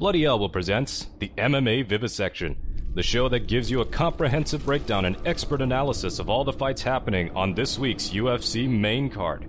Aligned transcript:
Bloody 0.00 0.24
Elbow 0.24 0.48
presents 0.48 1.06
the 1.18 1.30
MMA 1.36 1.86
Vivisection, 1.86 2.56
the 2.94 3.02
show 3.02 3.28
that 3.28 3.46
gives 3.46 3.70
you 3.70 3.82
a 3.82 3.84
comprehensive 3.84 4.64
breakdown 4.64 5.04
and 5.04 5.18
expert 5.26 5.60
analysis 5.60 6.18
of 6.18 6.30
all 6.30 6.42
the 6.42 6.54
fights 6.54 6.80
happening 6.80 7.30
on 7.36 7.52
this 7.52 7.78
week's 7.78 8.08
UFC 8.08 8.66
main 8.66 9.10
card. 9.10 9.46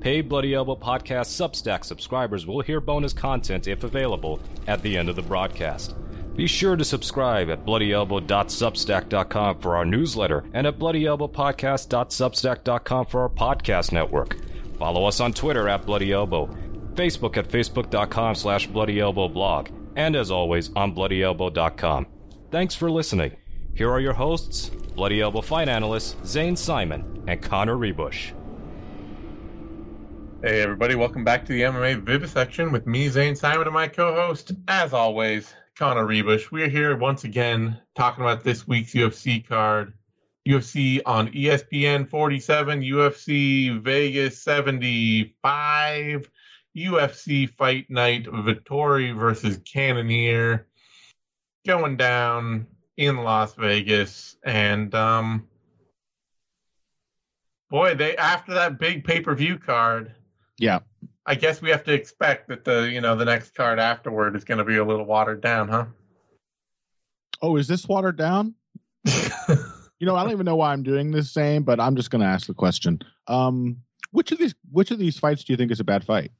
Paid 0.00 0.28
Bloody 0.28 0.52
Elbow 0.52 0.74
Podcast 0.74 1.30
Substack 1.30 1.84
subscribers 1.84 2.44
will 2.44 2.60
hear 2.60 2.80
bonus 2.80 3.12
content 3.12 3.68
if 3.68 3.84
available 3.84 4.40
at 4.66 4.82
the 4.82 4.96
end 4.96 5.08
of 5.08 5.14
the 5.14 5.22
broadcast. 5.22 5.94
Be 6.34 6.48
sure 6.48 6.74
to 6.74 6.84
subscribe 6.84 7.48
at 7.48 7.64
bloodyelbow.substack.com 7.64 9.60
for 9.60 9.76
our 9.76 9.84
newsletter 9.84 10.42
and 10.54 10.66
at 10.66 10.76
bloodyelbowpodcast.substack.com 10.76 13.06
for 13.06 13.20
our 13.20 13.28
podcast 13.28 13.92
network. 13.92 14.38
Follow 14.76 15.04
us 15.04 15.20
on 15.20 15.32
Twitter 15.32 15.68
at 15.68 15.86
Bloody 15.86 16.10
Elbow, 16.10 16.46
Facebook 16.94 17.36
at 17.36 17.48
facebook.com 17.48 18.34
slash 18.34 18.68
bloodyelbowblog, 18.68 19.83
and 19.96 20.16
as 20.16 20.30
always 20.30 20.70
on 20.74 20.94
bloodyelbow.com. 20.94 22.06
Thanks 22.50 22.74
for 22.74 22.90
listening. 22.90 23.36
Here 23.74 23.90
are 23.90 24.00
your 24.00 24.12
hosts, 24.12 24.70
Bloody 24.94 25.20
Elbow 25.20 25.40
fight 25.40 25.68
analysts 25.68 26.14
Zane 26.24 26.54
Simon 26.54 27.24
and 27.26 27.42
Connor 27.42 27.76
Ruebusch. 27.76 28.32
Hey 30.42 30.60
everybody, 30.60 30.94
welcome 30.94 31.24
back 31.24 31.44
to 31.46 31.52
the 31.52 31.62
MMA 31.62 32.02
Vivisection 32.02 32.70
with 32.70 32.86
me, 32.86 33.08
Zane 33.08 33.34
Simon, 33.34 33.66
and 33.66 33.74
my 33.74 33.88
co-host, 33.88 34.52
as 34.68 34.92
always, 34.92 35.52
Connor 35.76 36.06
Ruebusch. 36.06 36.52
We 36.52 36.62
are 36.62 36.68
here 36.68 36.96
once 36.96 37.24
again 37.24 37.80
talking 37.96 38.22
about 38.22 38.44
this 38.44 38.68
week's 38.68 38.92
UFC 38.92 39.44
card. 39.44 39.94
UFC 40.46 41.00
on 41.06 41.32
ESPN 41.32 42.08
47, 42.08 42.82
UFC 42.82 43.82
Vegas 43.82 44.42
75, 44.42 46.30
UFC 46.76 47.48
Fight 47.48 47.88
Night 47.88 48.24
Vettori 48.26 49.16
versus 49.16 49.58
Cannonier 49.64 50.66
going 51.66 51.96
down 51.96 52.66
in 52.96 53.18
Las 53.18 53.54
Vegas. 53.54 54.36
And 54.44 54.94
um 54.94 55.48
boy, 57.70 57.94
they 57.94 58.16
after 58.16 58.54
that 58.54 58.78
big 58.78 59.04
pay-per-view 59.04 59.58
card, 59.58 60.14
Yeah. 60.58 60.80
I 61.26 61.36
guess 61.36 61.62
we 61.62 61.70
have 61.70 61.84
to 61.84 61.92
expect 61.92 62.48
that 62.48 62.64
the 62.64 62.90
you 62.92 63.00
know 63.00 63.16
the 63.16 63.24
next 63.24 63.54
card 63.54 63.78
afterward 63.78 64.36
is 64.36 64.44
going 64.44 64.58
to 64.58 64.64
be 64.64 64.76
a 64.76 64.84
little 64.84 65.06
watered 65.06 65.40
down, 65.40 65.68
huh? 65.68 65.86
Oh, 67.40 67.56
is 67.56 67.66
this 67.66 67.88
watered 67.88 68.16
down? 68.16 68.54
You 70.00 70.06
know, 70.06 70.16
I 70.16 70.22
don't 70.22 70.32
even 70.32 70.44
know 70.44 70.56
why 70.56 70.72
I'm 70.72 70.82
doing 70.82 71.12
this 71.12 71.32
same, 71.32 71.62
but 71.62 71.80
I'm 71.80 71.96
just 71.96 72.10
going 72.10 72.20
to 72.20 72.26
ask 72.26 72.46
the 72.46 72.52
question. 72.52 73.00
Um, 73.26 73.78
which 74.10 74.32
of 74.32 74.38
these 74.38 74.54
which 74.70 74.90
of 74.90 74.98
these 74.98 75.18
fights 75.18 75.44
do 75.44 75.52
you 75.52 75.56
think 75.56 75.70
is 75.72 75.80
a 75.80 75.84
bad 75.84 76.04
fight? 76.04 76.30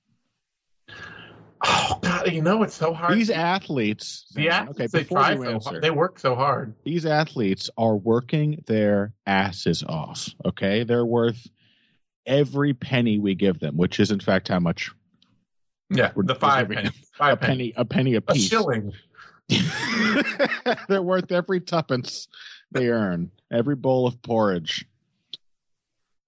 Oh 1.64 1.98
God, 2.02 2.30
you 2.32 2.42
know 2.42 2.62
it's 2.62 2.74
so 2.74 2.92
hard. 2.92 3.16
These 3.18 3.30
athletes, 3.30 4.26
the 4.34 4.50
athletes, 4.50 4.78
okay, 4.80 4.86
they 4.86 5.04
try 5.04 5.34
so 5.36 5.42
answer, 5.44 5.70
hard. 5.70 5.82
They 5.82 5.90
work 5.90 6.18
so 6.18 6.34
hard. 6.34 6.74
these 6.84 7.06
athletes 7.06 7.70
are 7.76 7.96
working 7.96 8.62
their 8.66 9.12
asses 9.26 9.82
off. 9.82 10.28
Okay, 10.44 10.84
they're 10.84 11.04
worth 11.04 11.46
every 12.26 12.74
penny 12.74 13.18
we 13.18 13.34
give 13.34 13.58
them, 13.60 13.76
which 13.76 14.00
is 14.00 14.10
in 14.10 14.20
fact 14.20 14.48
how 14.48 14.58
much 14.60 14.90
Yeah, 15.90 16.12
the 16.16 16.34
five 16.34 16.68
giving- 16.68 16.84
pennies, 16.84 17.02
a 17.12 17.16
five 17.16 17.40
pennies, 17.40 17.72
penny 17.72 17.74
a 17.76 17.84
penny 17.84 18.14
a 18.14 18.18
a 18.18 18.20
piece. 18.20 18.48
shilling. 18.48 18.92
they're 20.88 21.02
worth 21.02 21.30
every 21.30 21.60
tuppence 21.60 22.28
they 22.72 22.88
earn, 22.88 23.30
every 23.52 23.76
bowl 23.76 24.06
of 24.06 24.20
porridge. 24.22 24.86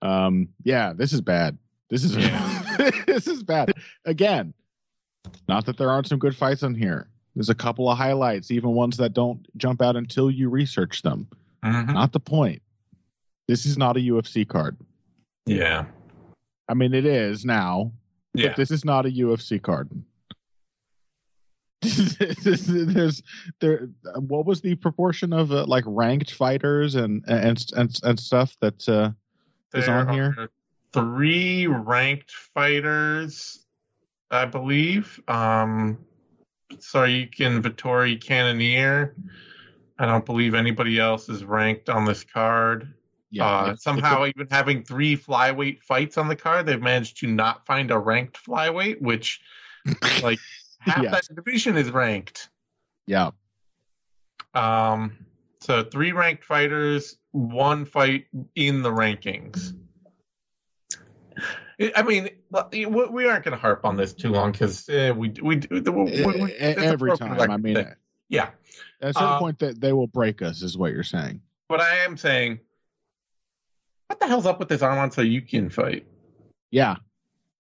Um, 0.03 0.49
yeah, 0.63 0.93
this 0.93 1.13
is 1.15 1.21
bad. 1.23 1.57
This 1.89 2.05
is 2.05 2.15
this 3.07 3.27
is 3.27 3.43
bad. 3.43 3.73
Again, 4.05 4.53
not 5.49 5.67
that 5.67 5.77
there 5.77 5.91
aren't 5.91 6.09
some 6.09 6.19
good 6.19 6.37
fights 6.37 6.63
on 6.63 6.75
here. 6.75 7.09
There's 7.35 7.51
a 7.51 7.55
couple 7.55 7.91
of 7.91 7.99
highlights, 7.99 8.51
even 8.51 8.71
ones 8.71 8.97
that 8.97 9.13
don't 9.13 9.47
jump 9.57 9.83
out 9.83 9.97
until 9.97 10.31
you 10.31 10.49
research 10.49 11.03
them. 11.03 11.29
Mhm. 11.65 11.93
Not 11.93 12.13
the 12.13 12.21
point. 12.21 12.63
This 13.49 13.67
is 13.67 13.77
not 13.77 13.97
a 13.97 14.01
UFC 14.01 14.45
card. 14.45 14.77
Yeah, 15.45 15.87
I 16.69 16.75
mean, 16.75 16.95
it 16.95 17.07
is 17.07 17.45
now, 17.45 17.93
yeah. 18.35 18.49
but 18.49 18.57
this 18.57 18.71
is 18.71 18.85
not 18.85 19.07
a 19.07 19.11
UFC 19.11 19.63
card. 19.63 19.91
There's 21.83 23.23
there. 23.61 23.89
What 24.17 24.47
was 24.47 24.61
the 24.61 24.75
proportion 24.75 25.33
of 25.33 25.53
uh, 25.53 25.67
like 25.67 25.85
ranked 25.87 26.33
fighters 26.33 26.95
and 26.95 27.23
and 27.29 27.65
and 27.77 27.99
and 28.03 28.19
stuff 28.19 28.57
that 28.61 28.89
uh, 28.89 29.11
is 29.75 29.89
on 29.89 30.09
here? 30.09 30.51
Three 30.93 31.67
ranked 31.67 32.31
fighters, 32.31 33.66
I 34.31 34.45
believe. 34.45 35.21
Um, 35.29 35.99
Tsarukyan, 36.73 37.63
Vettori, 37.63 38.21
Cannonier. 38.23 39.15
I 39.99 40.07
don't 40.07 40.27
believe 40.27 40.55
anybody 40.55 40.99
else 40.99 41.29
is 41.29 41.45
ranked 41.45 41.89
on 41.89 42.05
this 42.05 42.25
card. 42.25 42.93
uh, 43.41 43.73
if- 43.75 43.81
somehow, 43.81 44.23
if 44.23 44.35
even 44.37 44.47
having 44.51 44.83
three 44.83 45.17
flyweight 45.17 45.83
fights 45.83 46.17
on 46.17 46.27
the 46.29 46.37
card, 46.37 46.65
they've 46.67 46.81
managed 46.81 47.19
to 47.19 47.27
not 47.27 47.67
find 47.67 47.91
a 47.91 47.99
ranked 47.99 48.43
flyweight, 48.43 49.01
which, 49.03 49.41
like, 50.23 50.39
half 50.81 51.03
Yeah. 51.03 51.11
that 51.11 51.29
division 51.35 51.77
is 51.77 51.91
ranked. 51.91 52.49
yeah, 53.07 53.31
Um, 54.55 55.17
so 55.61 55.85
three 55.85 56.13
ranked 56.13 56.45
fighters, 56.45 57.19
one 57.33 57.85
fight 57.85 58.27
in 58.55 58.83
the 58.83 58.91
rankings. 58.91 59.75
I- 61.95 62.03
mean, 62.03 62.31
we 62.73 62.87
we 62.87 63.27
aren't 63.29 63.45
going 63.45 63.53
to 63.53 63.61
harp 63.61 63.85
on 63.85 63.97
this 63.97 64.13
too 64.15 64.31
long 64.31 64.53
because 64.53 64.89
uh, 64.89 65.13
we 65.17 65.31
we, 65.43 65.61
we, 65.71 65.81
we, 65.81 65.81
we 65.81 66.53
E- 66.53 66.55
it's 66.55 66.81
a 66.81 66.87
every 66.87 67.17
time. 67.17 67.39
I 67.51 67.57
mean, 67.57 67.75
thing. 67.75 67.87
at 67.87 67.99
yeah. 68.29 68.51
a 69.01 69.13
certain 69.13 69.29
Uh, 69.29 69.39
point 69.39 69.59
that 69.61 69.81
they 69.81 69.93
will 69.93 70.07
break 70.07 70.43
us, 70.43 70.63
is 70.63 70.77
what 70.79 70.93
you're 70.93 71.03
saying. 71.03 71.41
But 71.69 71.81
I 71.81 71.97
am 72.05 72.17
saying, 72.17 72.61
what 74.09 74.21
the 74.21 74.27
hell's 74.27 74.47
up 74.47 74.59
with 74.59 74.69
this 74.69 74.83
Arman 74.83 75.13
Tsarukyan 75.13 75.71
fight? 75.73 76.07
Yeah, 76.71 76.97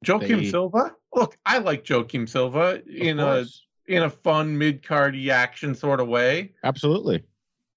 Joaquim 0.06 0.40
They- 0.40 0.50
Silva. 0.50 0.94
Look, 1.14 1.38
I 1.46 1.58
like 1.58 1.86
Joaquim 1.88 2.26
Silva 2.26 2.82
in 2.86 3.18
of 3.20 3.46
a 3.46 3.92
in 3.94 4.02
a 4.02 4.10
fun 4.10 4.58
mid 4.58 4.82
cardy 4.82 5.28
action 5.30 5.74
sort 5.74 6.00
of 6.00 6.08
way. 6.08 6.52
absolutely. 6.64 7.22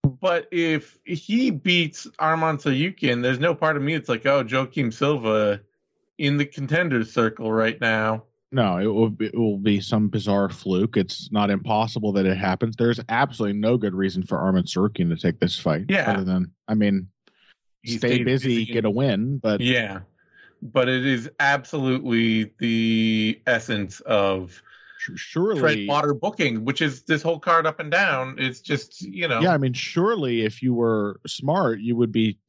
But 0.04 0.48
if 0.52 0.98
he 1.06 1.52
beats 1.52 2.08
Arman 2.20 2.58
Tsarukyan, 2.62 3.22
there's 3.22 3.40
no 3.40 3.54
part 3.54 3.76
of 3.78 3.84
me 3.84 3.96
that's 3.96 4.10
like, 4.10 4.26
oh, 4.26 4.44
Joaquim 4.50 4.92
Silva 4.92 5.62
in 6.20 6.38
the 6.38 6.46
contenders 6.46 7.12
circle 7.12 7.52
right 7.52 7.80
now. 7.82 8.24
No, 8.52 8.78
it 8.78 8.88
will 8.88 9.10
be, 9.10 9.28
it 9.28 9.36
will 9.36 9.58
be 9.58 9.80
some 9.80 10.10
bizarre 10.10 10.50
fluke. 10.50 10.98
It's 10.98 11.32
not 11.32 11.50
impossible 11.50 12.12
that 12.14 12.26
it 12.26 12.38
happens. 12.38 12.76
There's 12.76 13.00
absolutely 13.08 13.60
no 13.60 13.78
good 13.78 13.94
reason 13.94 14.24
for 14.24 14.38
Armin 14.40 14.64
Tsarukyan 14.64 15.10
to 15.10 15.16
take 15.16 15.40
this 15.40 15.58
fight. 15.58 15.86
Yeah. 15.88 16.12
Other 16.12 16.24
than, 16.24 16.52
I 16.68 16.74
mean, 16.74 17.08
He 17.84 17.98
stay 17.98 18.24
busy, 18.24 18.66
busy 18.66 18.74
get 18.74 18.86
a 18.86 18.90
win, 18.90 19.38
but 19.38 19.62
Yeah. 19.62 20.02
But 20.62 20.90
it 20.90 21.06
is 21.06 21.30
absolutely 21.40 22.52
the 22.58 23.40
essence 23.48 24.02
of 24.02 24.62
surely, 24.98 25.60
tread 25.60 25.88
water 25.88 26.14
booking, 26.14 26.66
which 26.66 26.82
is 26.82 27.04
this 27.04 27.22
whole 27.22 27.40
card 27.40 27.66
up 27.66 27.80
and 27.80 27.90
down. 27.90 28.36
It's 28.40 28.60
just, 28.60 29.02
you 29.02 29.30
know, 29.30 29.40
yeah, 29.40 29.54
I 29.54 29.58
mean, 29.58 29.74
surely 29.74 30.42
if 30.42 30.62
you 30.62 30.74
were 30.74 31.22
smart, 31.26 31.80
you 31.80 31.96
would 31.96 32.12
be 32.12 32.40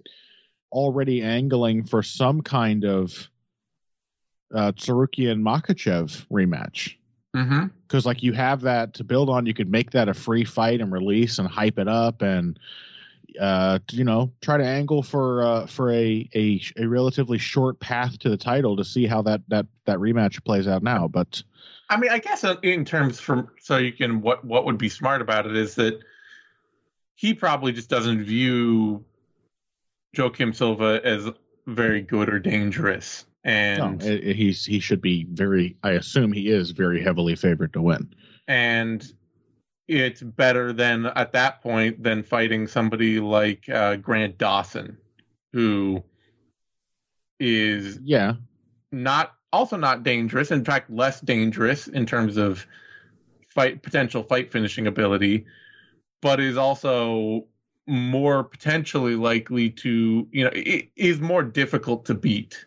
already 0.72 1.22
angling 1.22 1.84
for 1.84 2.02
some 2.02 2.40
kind 2.40 2.84
of 2.84 3.29
uh, 4.54 4.72
Tsarukyan 4.72 5.40
Makhachev 5.42 6.26
rematch. 6.30 6.96
because 7.86 8.06
like 8.06 8.22
you 8.22 8.32
have 8.32 8.62
that 8.62 8.94
to 8.94 9.04
build 9.04 9.30
on. 9.30 9.46
You 9.46 9.54
could 9.54 9.70
make 9.70 9.92
that 9.92 10.08
a 10.08 10.14
free 10.14 10.44
fight 10.44 10.80
and 10.80 10.92
release 10.92 11.38
and 11.38 11.48
hype 11.48 11.78
it 11.78 11.88
up 11.88 12.22
and 12.22 12.58
uh 13.40 13.78
you 13.92 14.02
know 14.02 14.32
try 14.42 14.56
to 14.56 14.64
angle 14.64 15.04
for 15.04 15.44
uh 15.44 15.66
for 15.66 15.92
a 15.92 16.28
a, 16.34 16.60
a 16.76 16.86
relatively 16.86 17.38
short 17.38 17.78
path 17.78 18.18
to 18.18 18.28
the 18.28 18.36
title 18.36 18.76
to 18.76 18.84
see 18.84 19.06
how 19.06 19.22
that 19.22 19.40
that 19.46 19.66
that 19.84 19.98
rematch 19.98 20.44
plays 20.44 20.66
out 20.66 20.82
now. 20.82 21.06
But 21.06 21.40
I 21.88 21.96
mean, 21.96 22.10
I 22.10 22.18
guess 22.18 22.42
uh, 22.42 22.56
in 22.62 22.84
terms 22.84 23.20
from 23.20 23.48
so 23.60 23.76
you 23.76 23.92
can 23.92 24.20
what 24.20 24.44
what 24.44 24.64
would 24.64 24.78
be 24.78 24.88
smart 24.88 25.22
about 25.22 25.46
it 25.46 25.56
is 25.56 25.76
that 25.76 26.00
he 27.14 27.34
probably 27.34 27.70
just 27.72 27.88
doesn't 27.88 28.24
view 28.24 29.04
Joaquim 30.16 30.52
Silva 30.52 31.00
as 31.04 31.28
very 31.66 32.02
good 32.02 32.28
or 32.28 32.40
dangerous, 32.40 33.24
and 33.44 34.02
it- 34.02 34.36
he's 34.36 34.64
he 34.64 34.80
should 34.80 35.00
be 35.00 35.26
very 35.30 35.76
i 35.82 35.92
assume 35.92 36.32
he 36.32 36.48
is 36.48 36.72
very 36.72 37.02
heavily 37.02 37.34
favored 37.34 37.72
to 37.72 37.80
win 37.80 38.12
and 38.48 39.12
it's 39.90 40.22
better 40.22 40.72
than 40.72 41.06
at 41.06 41.32
that 41.32 41.60
point 41.62 42.00
than 42.00 42.22
fighting 42.22 42.68
somebody 42.68 43.18
like 43.18 43.68
uh, 43.68 43.96
Grant 43.96 44.38
Dawson, 44.38 44.96
who 45.52 46.04
is 47.40 47.98
yeah 48.04 48.34
not 48.92 49.32
also 49.52 49.76
not 49.76 50.04
dangerous. 50.04 50.52
In 50.52 50.64
fact, 50.64 50.90
less 50.90 51.20
dangerous 51.20 51.88
in 51.88 52.06
terms 52.06 52.36
of 52.36 52.64
fight 53.48 53.82
potential 53.82 54.22
fight 54.22 54.52
finishing 54.52 54.86
ability, 54.86 55.44
but 56.22 56.38
is 56.38 56.56
also 56.56 57.46
more 57.88 58.44
potentially 58.44 59.16
likely 59.16 59.70
to 59.70 60.28
you 60.30 60.44
know 60.44 60.50
it 60.54 60.88
is 60.94 61.20
more 61.20 61.42
difficult 61.42 62.04
to 62.04 62.14
beat. 62.14 62.64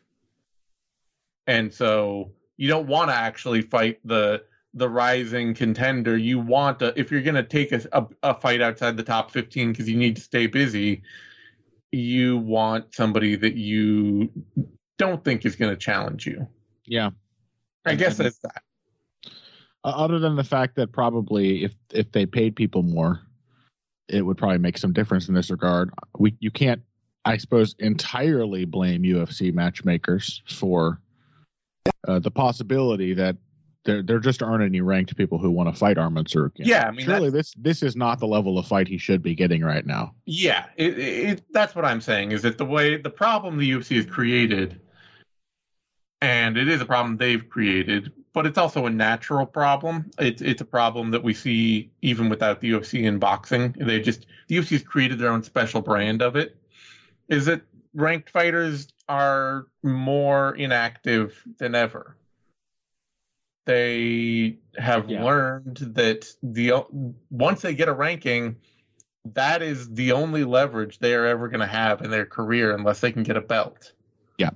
And 1.47 1.73
so 1.73 2.31
you 2.57 2.67
don't 2.67 2.87
want 2.87 3.09
to 3.09 3.15
actually 3.15 3.61
fight 3.61 3.99
the 4.05 4.43
the 4.73 4.89
rising 4.89 5.53
contender, 5.53 6.17
you 6.17 6.39
want 6.39 6.79
to, 6.79 6.99
if 6.99 7.11
you're 7.11 7.21
going 7.21 7.35
to 7.35 7.43
take 7.43 7.71
a, 7.71 7.81
a, 7.91 8.07
a 8.23 8.33
fight 8.33 8.61
outside 8.61 8.97
the 8.97 9.03
top 9.03 9.31
15 9.31 9.71
because 9.71 9.87
you 9.87 9.97
need 9.97 10.15
to 10.15 10.21
stay 10.21 10.47
busy, 10.47 11.03
you 11.91 12.37
want 12.39 12.93
somebody 12.93 13.35
that 13.35 13.55
you 13.55 14.31
don't 14.97 15.23
think 15.23 15.45
is 15.45 15.55
going 15.55 15.71
to 15.71 15.77
challenge 15.77 16.25
you. 16.25 16.47
Yeah. 16.85 17.11
I 17.85 17.95
guess 17.95 18.17
that's 18.17 18.39
that. 18.39 18.63
Uh, 19.83 19.89
other 19.89 20.17
than 20.17 20.35
the 20.35 20.43
fact 20.43 20.77
that 20.77 20.93
probably 20.93 21.65
if 21.65 21.73
if 21.91 22.11
they 22.13 22.25
paid 22.25 22.55
people 22.55 22.81
more, 22.81 23.19
it 24.07 24.21
would 24.21 24.37
probably 24.37 24.57
make 24.57 24.77
some 24.77 24.93
difference 24.93 25.27
in 25.27 25.33
this 25.33 25.51
regard. 25.51 25.91
We 26.17 26.33
you 26.39 26.49
can't, 26.49 26.81
I 27.25 27.35
suppose, 27.35 27.75
entirely 27.79 28.63
blame 28.63 29.03
UFC 29.03 29.53
matchmakers 29.53 30.41
for 30.47 31.01
uh, 32.07 32.19
the 32.19 32.31
possibility 32.31 33.13
that 33.13 33.37
there 33.85 34.01
there 34.01 34.19
just 34.19 34.41
aren't 34.41 34.63
any 34.63 34.81
ranked 34.81 35.15
people 35.17 35.37
who 35.37 35.51
want 35.51 35.73
to 35.73 35.77
fight 35.77 35.97
Arman 35.97 36.25
Tsarukyan. 36.25 36.65
Yeah, 36.65 36.87
I 36.87 36.91
mean, 36.91 37.05
surely 37.05 37.29
this 37.29 37.53
this 37.57 37.83
is 37.83 37.95
not 37.95 38.19
the 38.19 38.27
level 38.27 38.57
of 38.57 38.65
fight 38.65 38.87
he 38.87 38.97
should 38.97 39.21
be 39.21 39.35
getting 39.35 39.61
right 39.61 39.85
now. 39.85 40.13
Yeah, 40.25 40.65
it, 40.77 40.97
it, 40.97 41.43
that's 41.51 41.75
what 41.75 41.85
I'm 41.85 42.01
saying. 42.01 42.31
Is 42.31 42.41
that 42.43 42.57
the 42.57 42.65
way 42.65 42.97
the 42.97 43.09
problem 43.09 43.57
the 43.57 43.69
UFC 43.69 43.97
has 43.97 44.05
created, 44.05 44.79
and 46.21 46.57
it 46.57 46.67
is 46.67 46.81
a 46.81 46.85
problem 46.85 47.17
they've 47.17 47.47
created, 47.49 48.11
but 48.31 48.45
it's 48.45 48.57
also 48.57 48.85
a 48.85 48.89
natural 48.89 49.45
problem. 49.45 50.11
It's 50.17 50.41
it's 50.41 50.61
a 50.61 50.65
problem 50.65 51.11
that 51.11 51.23
we 51.23 51.33
see 51.33 51.91
even 52.01 52.29
without 52.29 52.61
the 52.61 52.71
UFC 52.71 53.03
in 53.03 53.19
boxing. 53.19 53.75
They 53.77 53.99
just 53.99 54.27
the 54.47 54.57
UFC 54.57 54.69
has 54.71 54.83
created 54.83 55.19
their 55.19 55.31
own 55.31 55.43
special 55.43 55.81
brand 55.81 56.21
of 56.21 56.35
it. 56.35 56.55
Is 57.27 57.45
that 57.45 57.61
ranked 57.93 58.29
fighters 58.29 58.87
are 59.07 59.67
more 59.83 60.55
inactive 60.55 61.41
than 61.57 61.75
ever. 61.75 62.17
They 63.65 64.57
have 64.77 65.09
Yeah. 65.09 65.23
learned 65.23 65.77
that 65.95 66.27
the 66.41 66.73
once 67.29 67.61
they 67.61 67.75
get 67.75 67.87
a 67.87 67.93
ranking, 67.93 68.57
that 69.25 69.61
is 69.61 69.89
the 69.93 70.11
only 70.11 70.43
leverage 70.43 70.99
they 70.99 71.13
are 71.13 71.25
ever 71.25 71.47
going 71.47 71.61
to 71.61 71.65
have 71.65 72.01
in 72.01 72.11
their 72.11 72.25
career 72.25 72.75
unless 72.75 72.99
they 72.99 73.11
can 73.11 73.23
get 73.23 73.37
a 73.37 73.41
belt. 73.41 73.93
Yeah. 74.37 74.49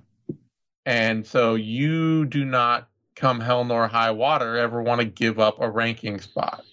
And 0.86 1.25
so 1.25 1.56
you 1.56 2.25
do 2.25 2.44
not 2.44 2.90
come 3.16 3.40
hell 3.40 3.63
nor 3.63 3.88
high 3.88 4.12
water 4.12 4.57
ever 4.57 4.81
want 4.81 5.00
to 5.00 5.06
give 5.06 5.40
up 5.40 5.62
a 5.62 5.69
ranking 5.69 6.19
spot. 6.19 6.66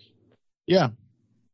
Yeah, 0.66 0.90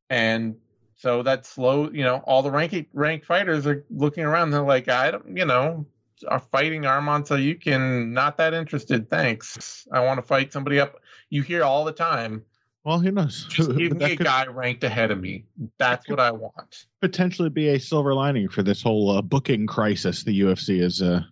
And 0.09 0.57
so 1.01 1.23
that 1.23 1.47
slow, 1.47 1.91
you 1.91 2.05
know, 2.05 2.17
all 2.27 2.43
the 2.43 2.51
ranking 2.51 2.85
ranked 2.93 3.25
fighters 3.25 3.67
are 3.67 3.87
looking 3.89 4.23
around. 4.23 4.51
They're 4.51 4.61
like, 4.61 4.91
I 4.91 5.11
don't, 5.11 5.35
you 5.35 5.47
know, 5.47 5.87
are 6.29 6.39
fighting 6.39 6.85
Armand 6.85 7.27
so 7.27 7.37
you 7.37 7.55
can 7.55 8.13
not 8.13 8.37
that 8.37 8.53
interested. 8.53 9.09
Thanks. 9.09 9.89
I 9.91 10.01
want 10.01 10.19
to 10.19 10.23
fight 10.23 10.53
somebody 10.53 10.79
up. 10.79 11.01
You 11.31 11.41
hear 11.41 11.65
all 11.65 11.87
the 11.87 11.93
time. 11.93 12.45
well, 12.85 12.99
who 12.99 13.13
knows? 13.13 13.47
Just 13.49 13.75
give 13.79 13.93
me 13.97 14.05
a 14.05 14.17
could 14.19 14.27
guy 14.27 14.47
ranked 14.47 14.85
ahead 14.85 15.11
of 15.11 15.19
me. 15.19 15.47
That's 15.79 16.07
what 16.07 16.21
I 16.21 16.33
want. 16.33 16.85
potentially 17.01 17.49
be 17.49 17.71
a 17.71 17.81
silver 17.81 18.13
lining 18.13 18.51
for 18.51 18.63
this 18.63 18.83
whole 18.83 19.11
uh, 19.11 19.23
booking 19.23 19.67
crisis 19.67 20.23
the 20.23 20.39
UFC 20.39 20.83
is 20.83 21.01
uh, 21.01 21.23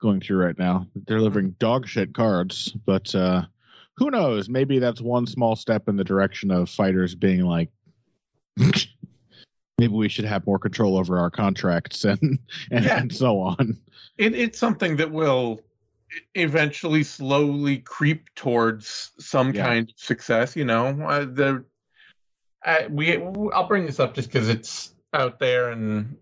going 0.00 0.20
through 0.20 0.44
right 0.44 0.58
now. 0.58 0.86
They're 0.94 1.18
delivering 1.18 1.56
dog 1.58 1.88
shit 1.88 2.14
cards, 2.14 2.70
but 2.86 3.12
uh, 3.16 3.46
who 3.96 4.12
knows? 4.12 4.48
Maybe 4.48 4.78
that's 4.78 5.00
one 5.00 5.26
small 5.26 5.56
step 5.56 5.88
in 5.88 5.96
the 5.96 6.04
direction 6.04 6.52
of 6.52 6.70
fighters 6.70 7.16
being 7.16 7.40
like, 7.40 7.68
maybe 9.78 9.92
we 9.94 10.08
should 10.08 10.24
have 10.24 10.46
more 10.46 10.58
control 10.58 10.96
over 10.98 11.18
our 11.18 11.30
contracts 11.30 12.04
and 12.04 12.38
and, 12.70 12.84
Yeah. 12.84 12.98
and 13.00 13.14
so 13.14 13.38
on. 13.40 13.78
It, 14.18 14.34
it's 14.34 14.58
something 14.58 14.96
that 14.96 15.10
will 15.10 15.60
eventually 16.34 17.02
slowly 17.02 17.78
creep 17.78 18.26
towards 18.34 19.12
some 19.18 19.54
Yeah. 19.54 19.66
kind 19.66 19.88
of 19.88 19.94
success. 19.98 20.54
You 20.56 20.64
know, 20.66 20.86
uh, 21.02 21.24
the 21.24 21.64
I, 22.64 22.86
we 22.88 23.20
I'll 23.52 23.66
bring 23.66 23.86
this 23.86 23.98
up 23.98 24.14
just 24.14 24.30
because 24.30 24.48
it's 24.48 24.94
out 25.14 25.38
there 25.40 25.70
and 25.70 26.16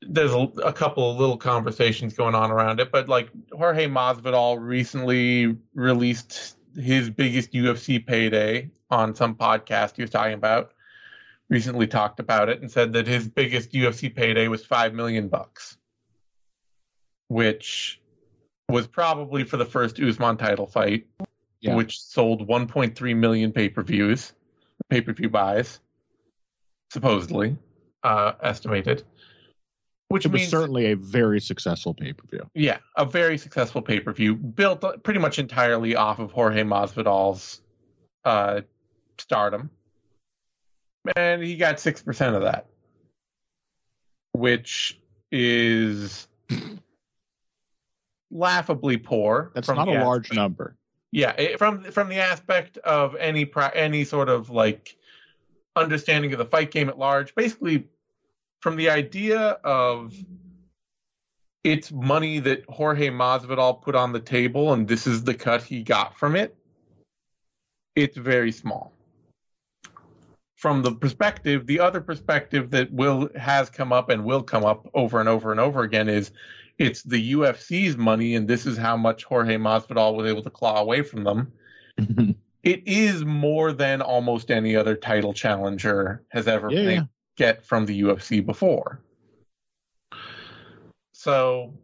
there's 0.00 0.32
a, 0.32 0.48
a 0.64 0.72
couple 0.72 1.10
of 1.10 1.18
little 1.18 1.36
conversations 1.36 2.14
going 2.14 2.34
on 2.34 2.50
around 2.50 2.80
it. 2.80 2.90
But 2.90 3.08
like 3.08 3.28
Jorge 3.52 3.86
Masvidal 3.86 4.58
recently 4.60 5.56
released 5.74 6.56
his 6.76 7.10
biggest 7.10 7.52
UFC 7.52 8.04
payday 8.04 8.70
on 8.90 9.14
some 9.14 9.34
podcast 9.34 9.96
he 9.96 10.02
was 10.02 10.10
talking 10.10 10.32
about. 10.34 10.72
Recently 11.52 11.86
talked 11.86 12.18
about 12.18 12.48
it 12.48 12.60
and 12.62 12.70
said 12.70 12.92
that 12.94 13.06
his 13.06 13.28
biggest 13.28 13.72
UFC 13.72 14.12
payday 14.14 14.48
was 14.48 14.64
five 14.64 14.94
million 14.94 15.28
bucks 15.28 15.76
which 17.32 17.98
was 18.68 18.86
probably 18.86 19.42
for 19.42 19.56
the 19.56 19.64
first 19.64 19.98
Usman 19.98 20.36
title 20.36 20.66
fight, 20.66 21.06
Yeah. 21.62 21.74
which 21.76 21.98
sold 21.98 22.46
1.3 22.46 23.14
million 23.16 23.52
pay 23.52 23.70
per 23.70 23.82
views, 23.82 24.32
pay 24.90 25.00
per 25.00 25.14
view 25.14 25.30
buys, 25.30 25.80
supposedly 26.90 27.56
uh, 28.02 28.32
estimated. 28.42 29.04
Which 30.08 30.26
It 30.26 30.32
was 30.32 30.46
certainly 30.46 30.92
a 30.92 30.96
very 30.96 31.40
successful 31.40 31.94
pay 31.94 32.12
per 32.12 32.26
view. 32.26 32.46
yeah, 32.54 32.78
a 32.98 33.06
very 33.06 33.38
successful 33.38 33.80
pay 33.80 33.98
per 34.00 34.12
view 34.12 34.34
built 34.34 34.84
pretty 35.02 35.20
much 35.20 35.38
entirely 35.38 35.96
off 35.96 36.18
of 36.18 36.32
Jorge 36.32 36.64
Masvidal's 36.64 37.62
uh, 38.26 38.60
stardom, 39.18 39.70
and 41.16 41.42
he 41.42 41.56
got 41.56 41.80
six 41.80 42.02
percent 42.02 42.36
of 42.36 42.42
that, 42.42 42.66
which 44.32 45.00
is 45.30 46.28
laughably 48.30 48.96
poor. 48.96 49.50
That's 49.54 49.68
not 49.68 49.88
a 49.88 49.92
as- 49.92 50.04
large 50.04 50.32
number. 50.32 50.76
Yeah, 51.10 51.32
it, 51.32 51.58
from 51.58 51.84
from 51.84 52.08
the 52.08 52.20
aspect 52.20 52.78
of 52.78 53.14
any 53.16 53.50
any 53.74 54.04
sort 54.04 54.28
of 54.28 54.48
like 54.48 54.96
understanding 55.76 56.32
of 56.32 56.38
the 56.38 56.46
fight 56.46 56.70
game 56.70 56.88
at 56.88 56.98
large, 56.98 57.34
basically 57.34 57.86
from 58.60 58.76
the 58.76 58.90
idea 58.90 59.38
of 59.64 60.14
it's 61.64 61.92
money 61.92 62.38
that 62.40 62.64
Jorge 62.68 63.08
Masvidal 63.08 63.82
put 63.82 63.94
on 63.94 64.12
the 64.12 64.20
table, 64.20 64.72
and 64.72 64.88
this 64.88 65.06
is 65.06 65.24
the 65.24 65.34
cut 65.34 65.62
he 65.62 65.82
got 65.82 66.16
from 66.16 66.34
it. 66.34 66.56
It's 67.94 68.16
very 68.16 68.52
small. 68.52 68.92
From 70.62 70.80
the 70.80 70.92
perspective, 70.92 71.66
the 71.66 71.80
other 71.80 72.00
perspective 72.00 72.70
that 72.70 72.92
will 72.92 73.28
has 73.34 73.68
come 73.68 73.92
up 73.92 74.10
and 74.10 74.24
will 74.24 74.44
come 74.44 74.64
up 74.64 74.88
over 74.94 75.18
and 75.18 75.28
over 75.28 75.50
and 75.50 75.58
over 75.58 75.82
again 75.82 76.08
is 76.08 76.30
it's 76.78 77.02
the 77.02 77.32
UFC's 77.32 77.96
money, 77.96 78.36
and 78.36 78.46
this 78.46 78.64
is 78.64 78.78
how 78.78 78.96
much 78.96 79.24
Jorge 79.24 79.56
Masvidal 79.56 80.14
was 80.14 80.30
able 80.30 80.40
to 80.44 80.50
claw 80.50 80.80
away 80.80 81.02
from 81.02 81.24
them. 81.24 81.52
Mm-hmm. 81.98 82.30
It 82.62 82.86
is 82.86 83.24
more 83.24 83.72
than 83.72 84.00
almost 84.00 84.52
any 84.52 84.76
other 84.76 84.94
title 84.94 85.32
challenger 85.32 86.22
has 86.28 86.46
ever 86.46 86.70
Yeah, 86.70 86.82
been 86.84 86.94
yeah. 86.94 87.04
get 87.36 87.66
from 87.66 87.84
the 87.84 88.00
UFC 88.00 88.46
before. 88.46 89.00
So, 91.12 91.74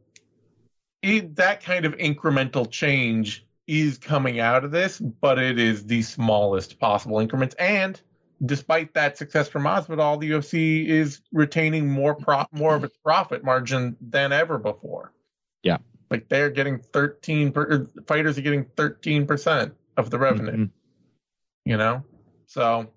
it, 1.02 1.35
that 1.35 1.64
kind 1.64 1.85
of 1.85 1.97
incremental 1.97 2.70
change 2.70 3.44
is 3.66 3.99
coming 3.99 4.38
out 4.38 4.64
of 4.64 4.70
this, 4.70 5.00
but 5.00 5.40
it 5.40 5.58
is 5.58 5.85
the 5.85 6.02
smallest 6.02 6.78
possible 6.78 7.18
increments. 7.18 7.56
And 7.56 8.00
despite 8.45 8.95
that 8.95 9.18
success 9.18 9.49
for 9.49 9.61
Masvidal, 9.61 10.21
the 10.21 10.30
UFC 10.30 10.87
is 10.87 11.21
retaining 11.33 11.88
more 11.88 12.14
pro- 12.14 12.47
more 12.52 12.75
of 12.75 12.85
its 12.85 12.97
profit 12.99 13.42
margin 13.45 13.97
than 14.00 14.33
ever 14.33 14.59
before. 14.59 15.12
Yeah. 15.62 15.78
like 16.11 16.28
they're 16.28 16.49
getting 16.50 16.78
thirteen 16.78 17.52
per- 17.52 17.87
fighters 18.07 18.38
are 18.38 18.42
getting 18.42 18.64
thirteen 18.76 19.26
percent 19.26 19.75
of 19.97 20.09
the 20.11 20.18
revenue. 20.18 20.52
Mhm. 20.66 20.71
You 21.66 21.76
know, 21.76 22.04
so 22.47 22.90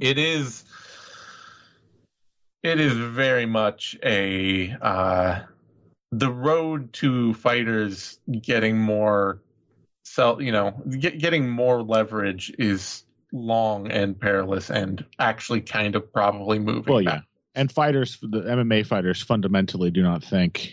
it 0.00 0.18
is 0.18 0.64
it 2.64 2.80
is 2.80 2.94
very 2.94 3.46
much 3.46 3.96
a 4.02 4.72
uh, 4.80 5.42
the 6.10 6.32
road 6.32 6.92
to 6.94 7.34
fighters 7.34 8.18
getting 8.40 8.78
more 8.78 9.40
sell 10.04 10.40
you 10.42 10.50
know 10.50 10.72
get, 10.98 11.18
getting 11.18 11.48
more 11.48 11.82
leverage 11.82 12.52
is 12.58 13.04
long 13.34 13.90
and 13.90 14.18
perilous 14.18 14.70
and 14.70 15.04
actually 15.18 15.60
kind 15.60 15.96
of 15.96 16.10
probably 16.12 16.58
moving 16.58 16.90
Well, 16.92 17.02
yeah. 17.02 17.20
And 17.56 17.70
fighters, 17.70 18.16
the 18.22 18.40
MMA 18.42 18.86
fighters, 18.86 19.20
fundamentally 19.22 19.90
do 19.90 20.02
not 20.02 20.22
think 20.24 20.72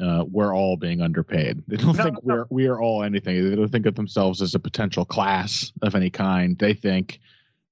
uh, 0.00 0.24
we're 0.28 0.54
all 0.54 0.76
being 0.76 1.00
underpaid. 1.00 1.62
They 1.68 1.76
don't 1.76 1.96
No, 1.96 2.02
think 2.02 2.16
no. 2.24 2.34
we're 2.34 2.46
we 2.50 2.66
are 2.66 2.80
all 2.80 3.02
anything. 3.04 3.48
They 3.48 3.54
don't 3.56 3.68
think 3.70 3.86
of 3.86 3.94
themselves 3.94 4.42
as 4.42 4.54
a 4.54 4.58
potential 4.58 5.04
class 5.04 5.72
of 5.80 5.94
any 5.94 6.10
kind. 6.10 6.58
They 6.58 6.74
think 6.74 7.20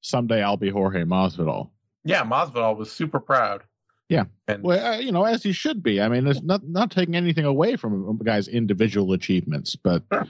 someday 0.01 0.43
I'll 0.43 0.57
be 0.57 0.71
Jorge 0.71 1.03
Masvidal. 1.05 1.71
yeah 2.05 2.23
Masvidal 2.25 2.77
was 2.77 2.91
super 2.93 3.19
proud 3.21 3.63
Yeah. 4.09 4.25
and 4.49 4.63
Well, 4.63 4.95
uh, 4.95 4.99
you 4.99 5.11
know, 5.13 5.25
as 5.25 5.43
he 5.43 5.53
should 5.53 5.83
be. 5.83 6.01
I 6.01 6.09
mean, 6.09 6.27
it's 6.29 6.41
not 6.43 6.63
not 6.67 6.91
taking 6.93 7.17
anything 7.17 7.45
away 7.47 7.75
from 7.77 8.19
a 8.21 8.25
guy's 8.25 8.47
individual 8.49 9.13
achievements, 9.13 9.75
but 9.77 10.05
Sure. 10.13 10.27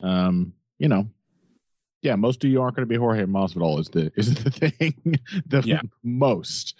um, 0.00 0.52
you 0.78 0.88
know, 0.88 1.08
yeah, 2.02 2.16
most 2.16 2.42
of 2.44 2.50
you 2.50 2.60
aren't 2.62 2.76
going 2.76 2.86
to 2.86 2.92
be 2.92 2.96
Jorge 2.96 3.24
Masvidal. 3.24 3.78
Is 3.80 3.88
the 3.88 4.10
is 4.16 4.34
the 4.42 4.50
thing 4.70 4.94
the 5.46 5.62
Yeah. 5.64 5.80
most? 6.02 6.76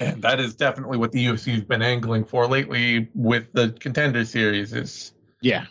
And 0.00 0.20
that 0.22 0.38
is 0.38 0.54
definitely 0.54 0.98
what 0.98 1.12
the 1.12 1.26
UFC's 1.26 1.64
been 1.64 1.80
angling 1.82 2.24
for 2.24 2.46
lately 2.46 3.08
with 3.14 3.52
the 3.54 3.70
contender 3.80 4.24
series 4.24 4.74
is 4.74 5.12
Yeah, 5.40 5.64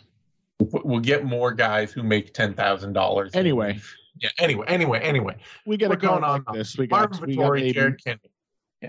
we'll 0.60 1.00
get 1.00 1.24
more 1.24 1.52
guys 1.52 1.92
who 1.92 2.02
make 2.02 2.34
ten 2.34 2.54
thousand 2.54 2.94
dollars. 2.94 3.30
Anyway, 3.34 3.78
yeah. 4.20 4.30
Anyway, 4.38 4.64
anyway, 4.68 4.98
anyway, 5.00 5.36
we 5.66 5.76
get 5.76 5.88
We're 5.90 5.94
a 5.96 5.98
card 6.00 6.20
going 6.22 6.24
on 6.24 6.44
like 6.48 6.56
this. 6.58 6.76
We 6.76 6.86
got, 6.88 7.10
Marvin 7.10 7.28
we 7.28 7.36
got 7.36 7.42
Vettori, 7.44 7.62
a- 7.68 7.72
Jared 7.72 8.04
Kennedy. 8.04 8.30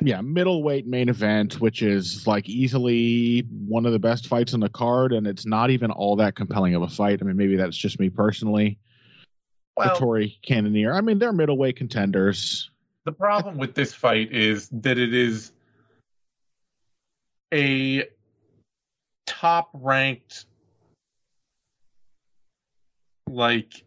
yeah, 0.01 0.21
middleweight 0.21 0.87
main 0.87 1.09
event, 1.09 1.61
which 1.61 1.83
is 1.83 2.25
like 2.25 2.49
easily 2.49 3.45
one 3.67 3.85
of 3.85 3.91
the 3.91 3.99
best 3.99 4.25
fights 4.27 4.55
on 4.55 4.59
the 4.61 4.69
card, 4.69 5.13
and 5.13 5.27
it's 5.27 5.45
not 5.45 5.69
even 5.69 5.91
all 5.91 6.15
that 6.15 6.35
compelling 6.35 6.73
of 6.73 6.81
a 6.81 6.87
fight. 6.89 7.19
I 7.21 7.25
mean, 7.25 7.37
maybe 7.37 7.55
that's 7.55 7.77
just 7.77 7.99
me 7.99 8.09
personally. 8.09 8.79
Well, 9.79 9.95
Vettori, 9.95 10.35
Cannonier. 10.41 10.93
I 10.93 10.99
mean, 10.99 11.19
they're 11.19 11.31
middleweight 11.31 11.77
contenders. 11.77 12.69
the 13.05 13.13
problem 13.13 13.57
with 13.57 13.75
this 13.75 13.93
fight 13.93 14.33
is 14.33 14.67
that 14.73 14.97
it 14.97 15.13
is 15.13 15.53
a 17.53 18.03
top 19.25 19.69
ranked 19.73 20.45
like 23.27 23.85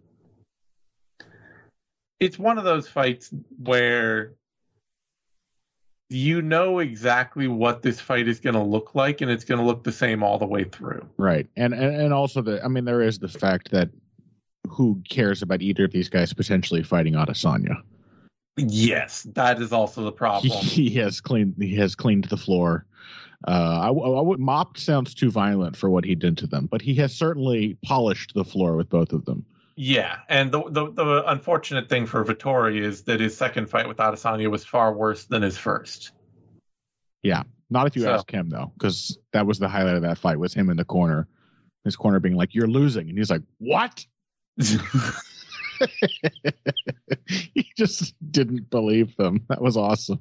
it's 2.20 2.38
one 2.38 2.56
of 2.56 2.64
those 2.64 2.88
fights 2.88 3.30
where 3.62 4.32
you 6.08 6.40
know 6.40 6.78
exactly 6.78 7.48
what 7.48 7.82
this 7.82 8.00
fight 8.00 8.28
is 8.28 8.40
going 8.40 8.54
to 8.54 8.62
look 8.62 8.94
like 8.94 9.20
and 9.20 9.30
it's 9.30 9.44
going 9.44 9.58
to 9.58 9.64
look 9.66 9.84
the 9.84 9.92
same 9.92 10.22
all 10.22 10.38
the 10.38 10.46
way 10.46 10.64
through 10.64 11.06
Right. 11.18 11.46
And, 11.56 11.74
and 11.74 11.94
and 11.96 12.14
also 12.14 12.40
the 12.40 12.64
I 12.64 12.68
mean 12.68 12.86
there 12.86 13.02
is 13.02 13.18
the 13.18 13.28
fact 13.28 13.70
that 13.72 13.90
who 14.68 15.02
cares 15.08 15.42
about 15.42 15.62
either 15.62 15.84
of 15.84 15.92
these 15.92 16.08
guys 16.08 16.32
potentially 16.32 16.82
fighting 16.82 17.14
Adesanya? 17.14 17.82
yes 18.58 19.26
that 19.34 19.62
is 19.62 19.72
also 19.72 20.04
the 20.04 20.12
problem 20.12 20.52
he 20.58 20.90
has 20.90 21.22
cleaned 21.22 21.54
he 21.58 21.74
has 21.74 21.94
cleaned 21.94 22.24
the 22.24 22.36
floor. 22.36 22.84
Uh, 23.48 23.80
I, 23.82 23.86
I 23.88 24.20
would 24.20 24.38
mopped 24.38 24.78
sounds 24.78 25.14
too 25.14 25.30
violent 25.30 25.74
for 25.76 25.90
what 25.90 26.04
he 26.04 26.14
did 26.14 26.38
to 26.38 26.46
them, 26.46 26.66
but 26.66 26.80
he 26.80 26.94
has 26.96 27.12
certainly 27.12 27.76
polished 27.84 28.34
the 28.34 28.44
floor 28.44 28.76
with 28.76 28.88
both 28.88 29.12
of 29.12 29.24
them. 29.24 29.44
Yeah, 29.74 30.18
and 30.28 30.52
the, 30.52 30.62
the 30.68 30.92
the 30.92 31.24
unfortunate 31.26 31.88
thing 31.88 32.06
for 32.06 32.24
Vettori 32.24 32.80
is 32.80 33.02
that 33.04 33.18
his 33.20 33.36
second 33.36 33.68
fight 33.68 33.88
with 33.88 33.96
Adesanya 33.96 34.48
was 34.50 34.64
far 34.64 34.92
worse 34.92 35.24
than 35.24 35.42
his 35.42 35.56
first. 35.58 36.12
Yeah, 37.22 37.42
Not 37.70 37.86
if 37.86 37.96
you 37.96 38.02
So- 38.02 38.12
ask 38.12 38.30
him 38.30 38.48
though, 38.50 38.70
because 38.78 39.18
that 39.32 39.46
was 39.46 39.58
the 39.58 39.68
highlight 39.68 39.96
of 39.96 40.02
that 40.02 40.18
fight 40.18 40.38
was 40.38 40.52
him 40.54 40.68
in 40.70 40.76
the 40.76 40.84
corner, 40.84 41.26
his 41.84 41.96
corner 41.96 42.20
being 42.20 42.36
like, 42.36 42.54
"You're 42.54 42.68
losing," 42.68 43.08
and 43.08 43.16
he's 43.18 43.30
like, 43.30 43.42
"What?" 43.58 44.06
he 47.28 47.66
just 47.76 48.14
didn't 48.30 48.70
believe 48.70 49.16
them. 49.16 49.44
That 49.48 49.60
was 49.60 49.76
awesome. 49.76 50.20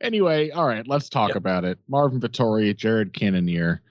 anyway, 0.00 0.50
all 0.50 0.66
right, 0.66 0.86
let's 0.86 1.08
talk 1.08 1.28
Yep. 1.30 1.36
about 1.36 1.64
it. 1.64 1.78
Marvin 1.88 2.20
Vettori, 2.20 2.76
Jared 2.76 3.12
Cannonier. 3.12 3.82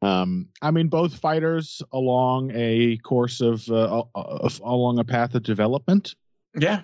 Um, 0.00 0.48
I 0.62 0.70
mean, 0.70 0.88
both 0.88 1.18
fighters 1.18 1.82
along 1.92 2.52
a 2.54 2.98
course 2.98 3.40
of, 3.40 3.68
uh, 3.68 4.02
of 4.14 4.60
along 4.60 4.98
a 5.00 5.04
path 5.04 5.34
of 5.34 5.42
development. 5.42 6.14
yeah, 6.58 6.82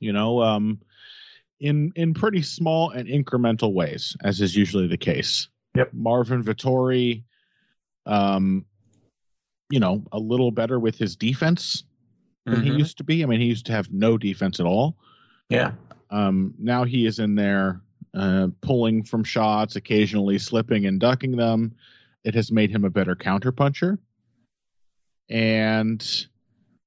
You 0.00 0.12
know, 0.12 0.42
um, 0.42 0.80
in 1.60 1.92
in 1.94 2.12
pretty 2.14 2.42
small 2.42 2.90
and 2.90 3.08
incremental 3.08 3.72
ways, 3.72 4.16
as 4.22 4.40
is 4.40 4.56
usually 4.56 4.88
the 4.88 4.96
case. 4.98 5.48
Yep. 5.76 5.90
Marvin 5.94 6.42
Vettori, 6.42 7.22
um, 8.04 8.66
you 9.70 9.80
know, 9.80 10.04
a 10.12 10.18
little 10.18 10.50
better 10.50 10.78
with 10.78 10.96
his 10.98 11.16
defense 11.16 11.84
than 12.46 12.62
he 12.62 12.70
Mhm. 12.70 12.78
used 12.78 12.98
to 12.98 13.04
be. 13.04 13.22
I 13.22 13.26
mean, 13.26 13.40
he 13.40 13.46
used 13.46 13.66
to 13.66 13.72
have 13.72 13.90
no 13.92 14.18
defense 14.18 14.60
at 14.60 14.66
all. 14.66 14.96
yeah, 15.50 15.72
Um, 16.10 16.54
now 16.58 16.84
he 16.84 17.06
is 17.06 17.18
in 17.18 17.34
there 17.34 17.80
uh, 18.14 18.48
pulling 18.60 19.02
from 19.02 19.24
shots, 19.24 19.74
occasionally 19.74 20.38
slipping 20.38 20.86
and 20.86 21.00
ducking 21.00 21.36
them. 21.36 21.74
It 22.22 22.34
has 22.36 22.52
made 22.52 22.70
him 22.70 22.84
a 22.84 22.90
better 22.90 23.16
counterpuncher. 23.16 23.98
And, 25.28 26.26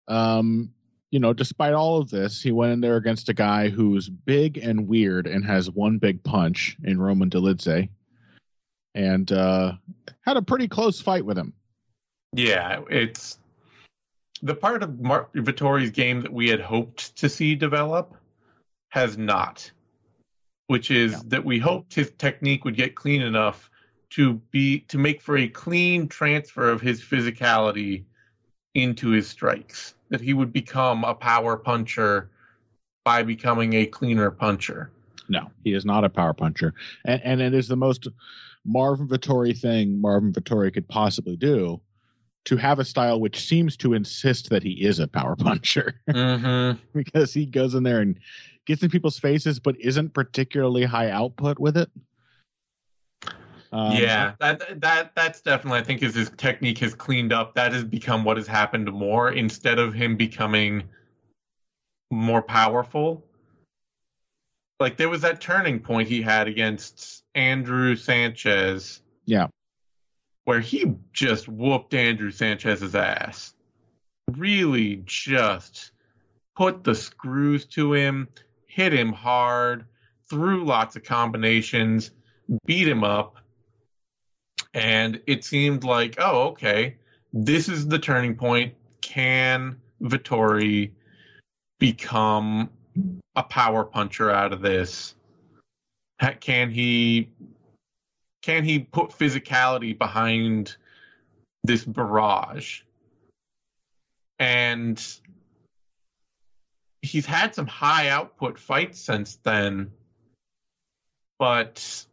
um, 0.07 0.73
you 1.11 1.19
know, 1.19 1.33
despite 1.33 1.73
all 1.73 1.97
of 1.97 2.09
this, 2.09 2.41
he 2.41 2.51
went 2.51 2.71
in 2.73 2.81
there 2.81 2.95
against 2.95 3.29
a 3.29 3.33
guy 3.33 3.69
who's 3.69 4.07
big 4.09 4.57
and 4.57 4.87
weird 4.87 5.27
and 5.27 5.43
has 5.45 5.69
one 5.69 5.97
big 5.97 6.23
punch 6.23 6.77
in 6.83 6.99
Roman 6.99 7.29
Dolidze 7.29 7.89
and 8.95 9.31
uh, 9.31 9.73
had 10.21 10.37
a 10.37 10.41
pretty 10.41 10.67
close 10.67 11.01
fight 11.01 11.25
with 11.25 11.37
him. 11.37 11.53
Yeah. 12.33 12.81
It's 12.89 13.39
the 14.41 14.55
part 14.55 14.83
of 14.83 14.99
Mar- 14.99 15.29
Vettori's 15.35 15.91
game 15.91 16.21
that 16.21 16.33
we 16.33 16.49
had 16.49 16.59
hoped 16.59 17.15
to 17.17 17.29
see 17.29 17.55
develop 17.55 18.13
has 18.89 19.17
not, 19.17 19.69
which 20.67 20.91
is 20.91 21.13
Yeah. 21.13 21.21
that 21.27 21.45
we 21.45 21.59
hoped 21.59 21.93
his 21.93 22.11
technique 22.17 22.65
would 22.65 22.75
get 22.75 22.95
clean 22.95 23.21
enough 23.21 23.69
to 24.11 24.35
be 24.51 24.79
to 24.81 24.97
make 24.97 25.21
for 25.21 25.37
a 25.37 25.47
clean 25.47 26.07
transfer 26.07 26.69
of 26.69 26.79
his 26.81 27.01
physicality 27.01 28.05
into 28.73 29.09
his 29.09 29.27
strikes. 29.27 29.95
That 30.09 30.21
he 30.21 30.33
would 30.33 30.53
become 30.53 31.03
a 31.03 31.13
power 31.13 31.57
puncher 31.57 32.29
by 33.03 33.23
becoming 33.23 33.73
a 33.73 33.85
cleaner 33.85 34.31
puncher. 34.31 34.91
No, 35.27 35.51
he 35.65 35.73
is 35.73 35.83
not 35.83 36.05
a 36.05 36.09
power 36.09 36.33
puncher, 36.33 36.73
and 37.03 37.21
and 37.23 37.41
it 37.41 37.53
is 37.53 37.67
the 37.67 37.75
most 37.75 38.07
Marvin 38.63 39.07
Vettori 39.09 39.57
thing 39.57 39.99
Marvin 39.99 40.31
Vettori 40.31 40.73
could 40.73 40.87
possibly 40.87 41.35
do 41.35 41.81
to 42.47 42.55
have 42.55 42.79
a 42.79 42.85
style 42.85 43.19
which 43.19 43.45
seems 43.45 43.75
to 43.75 43.93
insist 43.93 44.49
that 44.49 44.63
he 44.63 44.71
is 44.71 44.99
a 44.99 45.07
power 45.07 45.35
puncher 45.39 45.99
Mm-hmm. 46.07 46.79
because 46.97 47.33
he 47.33 47.45
goes 47.45 47.75
in 47.75 47.83
there 47.83 47.99
and 47.99 48.17
gets 48.65 48.81
in 48.83 48.89
people's 48.89 49.19
faces, 49.19 49.59
but 49.59 49.79
isn't 49.79 50.13
particularly 50.13 50.83
high 50.83 51.09
output 51.11 51.59
with 51.59 51.75
it. 51.75 51.89
Um, 53.73 53.97
yeah, 53.97 54.33
that 54.39 54.79
that 54.79 55.11
that's 55.13 55.41
definitely 55.41 55.79
I 55.79 55.83
think 55.83 56.01
as 56.01 56.15
his 56.15 56.29
technique 56.37 56.77
has 56.77 56.95
cleaned 56.95 57.33
up, 57.33 57.53
that 57.55 57.73
has 57.73 57.83
become 57.83 58.23
what 58.23 58.37
has 58.37 58.47
happened 58.47 58.89
more 58.93 59.31
instead 59.31 59.77
of 59.77 59.93
him 59.93 60.15
becoming 60.15 60.83
more 62.09 62.41
powerful. 62.41 63.25
Like 64.79 64.95
there 64.95 65.09
was 65.09 65.21
that 65.21 65.41
turning 65.41 65.81
point 65.81 66.07
he 66.07 66.21
had 66.21 66.47
against 66.47 67.23
Andrew 67.35 67.97
Sanchez. 67.97 69.01
Yeah. 69.25 69.47
Where 70.47 70.61
he 70.61 70.95
just 71.11 71.49
whooped 71.49 71.93
Andrew 71.93 72.31
Sanchez's 72.31 72.95
ass. 72.95 73.53
Really 74.31 75.03
just 75.05 75.91
put 76.55 76.85
the 76.85 76.95
screws 76.95 77.65
to 77.65 77.91
him, 77.91 78.29
hit 78.65 78.93
him 78.93 79.11
hard, 79.11 79.85
threw 80.29 80.63
lots 80.63 80.95
of 80.95 81.03
combinations, 81.03 82.11
beat 82.65 82.87
him 82.87 83.03
up 83.03 83.35
and 84.73 85.19
it 85.25 85.43
seemed 85.43 85.83
like, 85.83 86.15
oh, 86.19 86.49
okay, 86.49 86.97
this 87.33 87.67
is 87.67 87.87
the 87.87 87.97
turning 87.97 88.35
point. 88.35 88.75
Can 89.01 89.77
Vettori 90.01 90.91
become 91.79 92.69
a 93.35 93.41
power 93.41 93.83
puncher 93.83 94.29
out 94.29 94.53
of 94.53 94.61
this? 94.61 95.15
Can 96.39 96.69
he 96.69 97.29
can 98.47 98.63
he 98.63 98.79
put 98.79 99.09
physicality 99.09 99.95
behind 99.95 100.77
this 101.65 101.83
barrage? 101.83 102.79
And 104.39 105.05
he's 107.01 107.25
had 107.25 107.53
some 107.53 107.67
high 107.67 108.07
output 108.07 108.57
fights 108.57 109.01
since 109.01 109.35
then, 109.43 109.91
but 111.37 112.05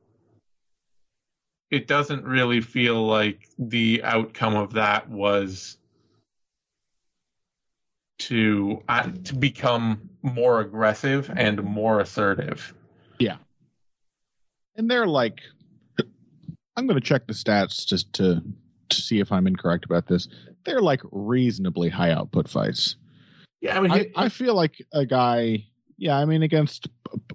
it 1.70 1.86
doesn't 1.86 2.24
really 2.24 2.60
feel 2.60 3.06
like 3.06 3.48
the 3.56 4.02
outcome 4.02 4.56
of 4.56 4.72
that 4.72 5.08
was 5.08 5.78
to 8.18 8.82
uh, 8.88 9.08
to 9.22 9.36
become 9.36 10.10
more 10.22 10.58
aggressive 10.58 11.30
and 11.32 11.62
more 11.62 12.00
assertive. 12.00 12.74
Yeah. 13.20 13.36
And 14.74 14.90
they're 14.90 15.06
like, 15.06 15.40
I'm 16.76 16.86
going 16.86 17.00
to 17.00 17.06
check 17.06 17.26
the 17.26 17.32
stats 17.34 17.86
just 17.86 18.12
to 18.14 18.42
to 18.90 19.00
see 19.00 19.18
if 19.20 19.32
I'm 19.32 19.46
incorrect 19.46 19.84
about 19.86 20.06
this. 20.06 20.28
They're 20.64 20.82
like 20.82 21.00
reasonably 21.10 21.88
high 21.88 22.10
output 22.10 22.48
fights. 22.48 22.96
Yeah, 23.60 23.78
I 23.78 23.80
mean, 23.80 23.90
I, 23.92 23.98
he- 24.00 24.12
I 24.14 24.28
feel 24.28 24.54
like 24.54 24.84
a 24.92 25.06
guy. 25.06 25.66
Yeah, 25.96 26.18
I 26.18 26.24
mean 26.24 26.42
against 26.42 26.88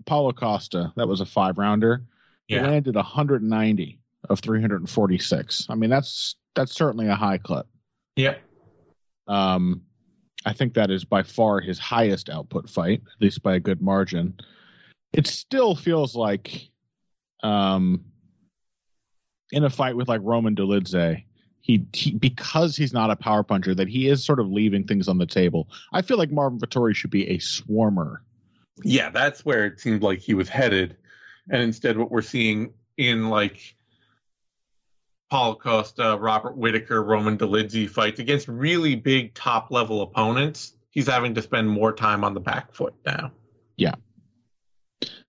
Paulo 0.05 0.31
Costa, 0.33 0.91
that 0.97 1.07
was 1.07 1.21
a 1.21 1.25
five 1.25 1.57
rounder. 1.57 2.03
He 2.47 2.55
yeah, 2.55 2.67
landed 2.67 2.95
190 2.95 3.99
of 4.29 4.39
346. 4.39 5.67
I 5.69 5.75
mean 5.75 5.89
that's 5.89 6.35
that's 6.55 6.73
certainly 6.73 7.07
a 7.07 7.15
high 7.15 7.37
clip. 7.37 7.67
yeah, 8.17 8.35
Um, 9.27 9.83
I 10.45 10.53
think 10.53 10.73
that 10.73 10.91
is 10.91 11.05
by 11.05 11.23
far 11.23 11.61
his 11.61 11.79
highest 11.79 12.29
output 12.29 12.69
fight, 12.69 13.01
at 13.05 13.21
least 13.21 13.41
by 13.43 13.55
a 13.55 13.59
good 13.59 13.81
margin. 13.81 14.33
It 15.13 15.25
still 15.27 15.73
feels 15.75 16.15
like, 16.15 16.69
um, 17.43 18.03
in 19.51 19.63
a 19.63 19.69
fight 19.69 19.95
with 19.95 20.07
like 20.07 20.21
Roman 20.23 20.55
Dolidze, 20.55 21.23
he, 21.61 21.85
he 21.93 22.11
because 22.11 22.75
he's 22.75 22.93
not 22.93 23.11
a 23.11 23.15
power 23.15 23.43
puncher, 23.43 23.75
that 23.75 23.87
he 23.87 24.07
is 24.07 24.23
sort 24.23 24.39
of 24.39 24.47
leaving 24.49 24.85
things 24.85 25.07
on 25.07 25.17
the 25.17 25.25
table. 25.25 25.69
I 25.93 26.01
feel 26.01 26.17
like 26.17 26.31
Marvin 26.31 26.59
Vettori 26.59 26.95
should 26.95 27.11
be 27.11 27.27
a 27.29 27.37
swarmer. 27.37 28.17
yeah. 28.83 29.09
That's 29.09 29.45
where 29.45 29.65
it 29.65 29.79
seemed 29.79 30.01
like 30.01 30.19
he 30.19 30.33
was 30.33 30.49
headed, 30.49 30.97
and 31.49 31.61
instead, 31.61 31.97
what 31.97 32.11
we're 32.11 32.21
seeing 32.21 32.73
in 32.97 33.29
like 33.29 33.75
Paul 35.29 35.55
Costa, 35.55 36.17
Robert 36.19 36.57
Whitaker, 36.57 37.03
Roman 37.03 37.37
Dolidze 37.37 37.89
fights 37.89 38.19
against 38.19 38.47
really 38.47 38.95
big 38.95 39.33
top 39.35 39.69
level 39.69 40.01
opponents, 40.01 40.73
he's 40.89 41.07
having 41.07 41.35
to 41.35 41.41
spend 41.41 41.69
more 41.69 41.93
time 41.93 42.23
on 42.23 42.33
the 42.33 42.39
back 42.39 42.73
foot 42.73 42.95
now. 43.05 43.31
Yeah. 43.77 43.93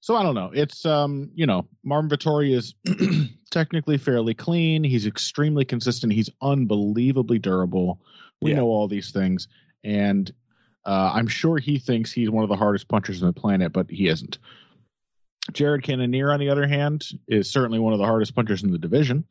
So 0.01 0.17
I 0.17 0.23
don't 0.23 0.35
know. 0.35 0.51
It's 0.55 0.87
um, 0.87 1.31
you 1.35 1.47
know, 1.47 1.67
Marvin 1.85 2.11
Vettori 2.11 2.55
is 2.55 2.75
technically 3.51 3.99
fairly 3.99 4.35
clean. 4.35 4.85
He's 4.85 5.07
extremely 5.07 5.65
consistent. 5.65 6.13
He's 6.13 6.31
unbelievably 6.41 7.39
durable. 7.41 8.01
We 8.41 8.51
Yeah. 8.51 8.59
know 8.59 8.67
all 8.67 8.89
these 8.89 9.11
things, 9.11 9.49
and 9.85 10.33
uh, 10.87 11.13
I'm 11.15 11.27
sure 11.27 11.59
he 11.59 11.79
thinks 11.79 12.11
he's 12.11 12.31
one 12.31 12.43
of 12.43 12.49
the 12.49 12.57
hardest 12.57 12.89
punchers 12.89 13.23
on 13.23 13.27
the 13.27 13.39
planet, 13.41 13.73
but 13.73 13.91
he 13.91 14.09
isn't. 14.09 14.39
Jared 15.53 15.83
Cannonier, 15.83 16.31
on 16.33 16.41
the 16.41 16.49
other 16.51 16.67
hand, 16.67 17.05
is 17.29 17.51
certainly 17.51 17.79
one 17.79 17.93
of 17.93 17.99
the 17.99 18.07
hardest 18.07 18.35
punchers 18.35 18.63
in 18.63 18.71
the 18.71 18.79
division. 18.79 19.25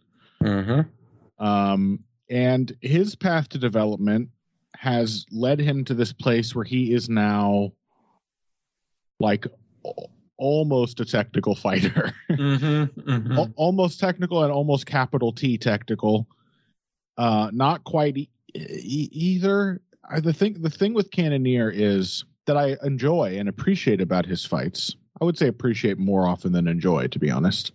Mm-hmm. 0.44 1.44
Um, 1.44 2.04
and 2.30 2.72
his 2.82 3.16
path 3.16 3.50
to 3.50 3.58
development 3.58 4.30
has 4.76 5.26
led 5.32 5.60
him 5.60 5.86
to 5.86 5.94
this 5.94 6.14
place 6.14 6.54
where 6.54 6.66
he 6.66 6.94
is 6.94 7.10
now 7.10 7.72
like 9.20 9.48
almost 10.40 11.00
a 11.00 11.06
technical 11.06 11.54
fighter. 11.54 12.14
Mm-hmm. 12.30 13.32
Al- 13.34 13.52
almost 13.56 14.00
technical 14.00 14.44
and 14.44 14.54
almost 14.54 14.86
capital 14.86 15.34
T 15.34 15.58
technical. 15.58 16.28
Uh, 17.18 17.50
not 17.52 17.84
quite 17.84 18.16
e- 18.18 18.30
e- 18.56 19.10
either. 19.12 19.82
I, 20.10 20.20
the 20.20 20.32
thing 20.32 20.62
the 20.62 20.70
thing 20.70 20.94
with 20.94 21.12
Cannonier 21.12 21.70
is 21.70 22.24
that 22.46 22.56
I 22.56 22.78
enjoy 22.84 23.38
and 23.38 23.50
appreciate 23.50 24.00
about 24.00 24.26
his 24.26 24.46
fights. 24.46 24.96
I 25.20 25.26
would 25.26 25.38
say 25.38 25.48
appreciate 25.48 25.98
more 25.98 26.28
often 26.28 26.54
than 26.54 26.68
enjoy, 26.68 27.08
to 27.08 27.20
be 27.20 27.30
honest. 27.30 27.74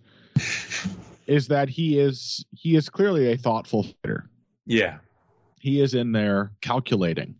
is 1.27 1.47
that 1.49 1.69
he 1.69 1.99
is 1.99 2.45
he 2.55 2.75
is 2.75 2.89
clearly 2.89 3.31
a 3.31 3.37
thoughtful 3.37 3.83
fighter. 3.83 4.29
Yeah. 4.65 4.97
He 5.59 5.81
is 5.81 5.93
in 5.93 6.11
there 6.11 6.51
calculating, 6.61 7.35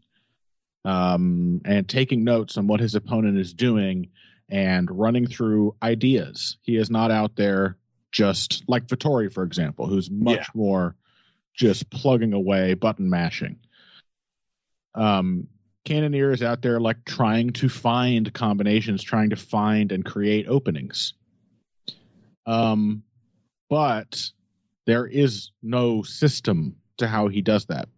um, 0.83 1.61
and 1.65 1.87
taking 1.87 2.23
notes 2.23 2.57
on 2.57 2.67
what 2.67 2.79
his 2.79 2.95
opponent 2.95 3.37
is 3.39 3.53
doing 3.53 4.09
and 4.49 4.89
running 4.91 5.27
through 5.27 5.75
ideas. 5.81 6.57
He 6.61 6.77
is 6.77 6.89
not 6.89 7.11
out 7.11 7.35
there 7.35 7.77
just 8.11 8.63
like 8.67 8.87
Vettori, 8.87 9.31
for 9.31 9.43
example, 9.43 9.87
who's 9.87 10.09
much 10.09 10.37
Yeah. 10.37 10.45
more 10.53 10.95
just 11.53 11.89
plugging 11.89 12.33
away, 12.33 12.73
button 12.73 13.09
mashing. 13.09 13.57
Um, 14.93 15.47
Cannonier 15.83 16.31
is 16.31 16.41
out 16.41 16.61
there 16.61 16.79
like 16.79 17.05
trying 17.05 17.51
to 17.53 17.69
find 17.69 18.31
combinations, 18.33 19.03
trying 19.03 19.29
to 19.31 19.35
find 19.35 19.91
and 19.91 20.03
create 20.03 20.47
openings. 20.47 21.13
Um, 22.45 23.03
but 23.69 24.31
there 24.85 25.05
is 25.05 25.51
no 25.61 26.03
system 26.03 26.77
to 26.97 27.07
how 27.07 27.27
he 27.27 27.41
does 27.41 27.65
that. 27.65 27.89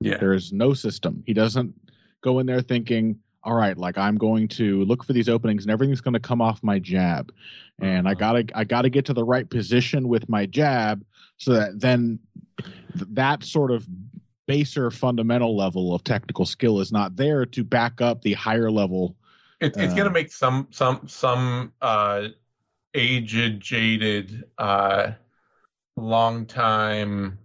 Yeah. 0.00 0.18
There 0.18 0.34
is 0.34 0.52
no 0.52 0.74
system. 0.74 1.22
He 1.26 1.34
doesn't 1.34 1.74
go 2.22 2.38
in 2.38 2.46
there 2.46 2.62
thinking, 2.62 3.20
all 3.42 3.54
right, 3.54 3.76
like 3.76 3.96
I'm 3.96 4.16
going 4.16 4.48
to 4.48 4.84
look 4.84 5.04
for 5.04 5.12
these 5.12 5.28
openings 5.28 5.64
and 5.64 5.70
everything's 5.72 6.00
going 6.00 6.14
to 6.14 6.20
come 6.20 6.40
off 6.42 6.62
my 6.62 6.78
jab. 6.78 7.32
And 7.80 8.06
I 8.06 8.12
Uh-huh. 8.12 8.20
gotta 8.20 8.44
I 8.54 8.64
gotta 8.64 8.90
get 8.90 9.06
to 9.06 9.14
the 9.14 9.24
right 9.24 9.48
position 9.48 10.08
with 10.08 10.28
my 10.28 10.46
jab 10.46 11.04
so 11.38 11.54
that 11.54 11.80
then 11.80 12.18
th- 12.58 13.08
that 13.12 13.42
sort 13.42 13.70
of 13.70 13.86
baser 14.46 14.90
fundamental 14.90 15.56
level 15.56 15.94
of 15.94 16.04
technical 16.04 16.44
skill 16.44 16.80
is 16.80 16.92
not 16.92 17.16
there 17.16 17.46
to 17.46 17.64
back 17.64 18.00
up 18.00 18.20
the 18.22 18.34
higher 18.34 18.70
level. 18.70 19.16
It, 19.60 19.76
it's 19.76 19.92
Uh, 19.92 19.96
going 19.96 20.08
to 20.08 20.10
make 20.10 20.30
some 20.32 20.68
some 20.70 21.06
some 21.08 21.72
uh, 21.80 22.28
aged, 22.94 23.60
jaded, 23.60 24.44
uh, 24.58 25.12
long 25.96 26.44
time 26.46 27.38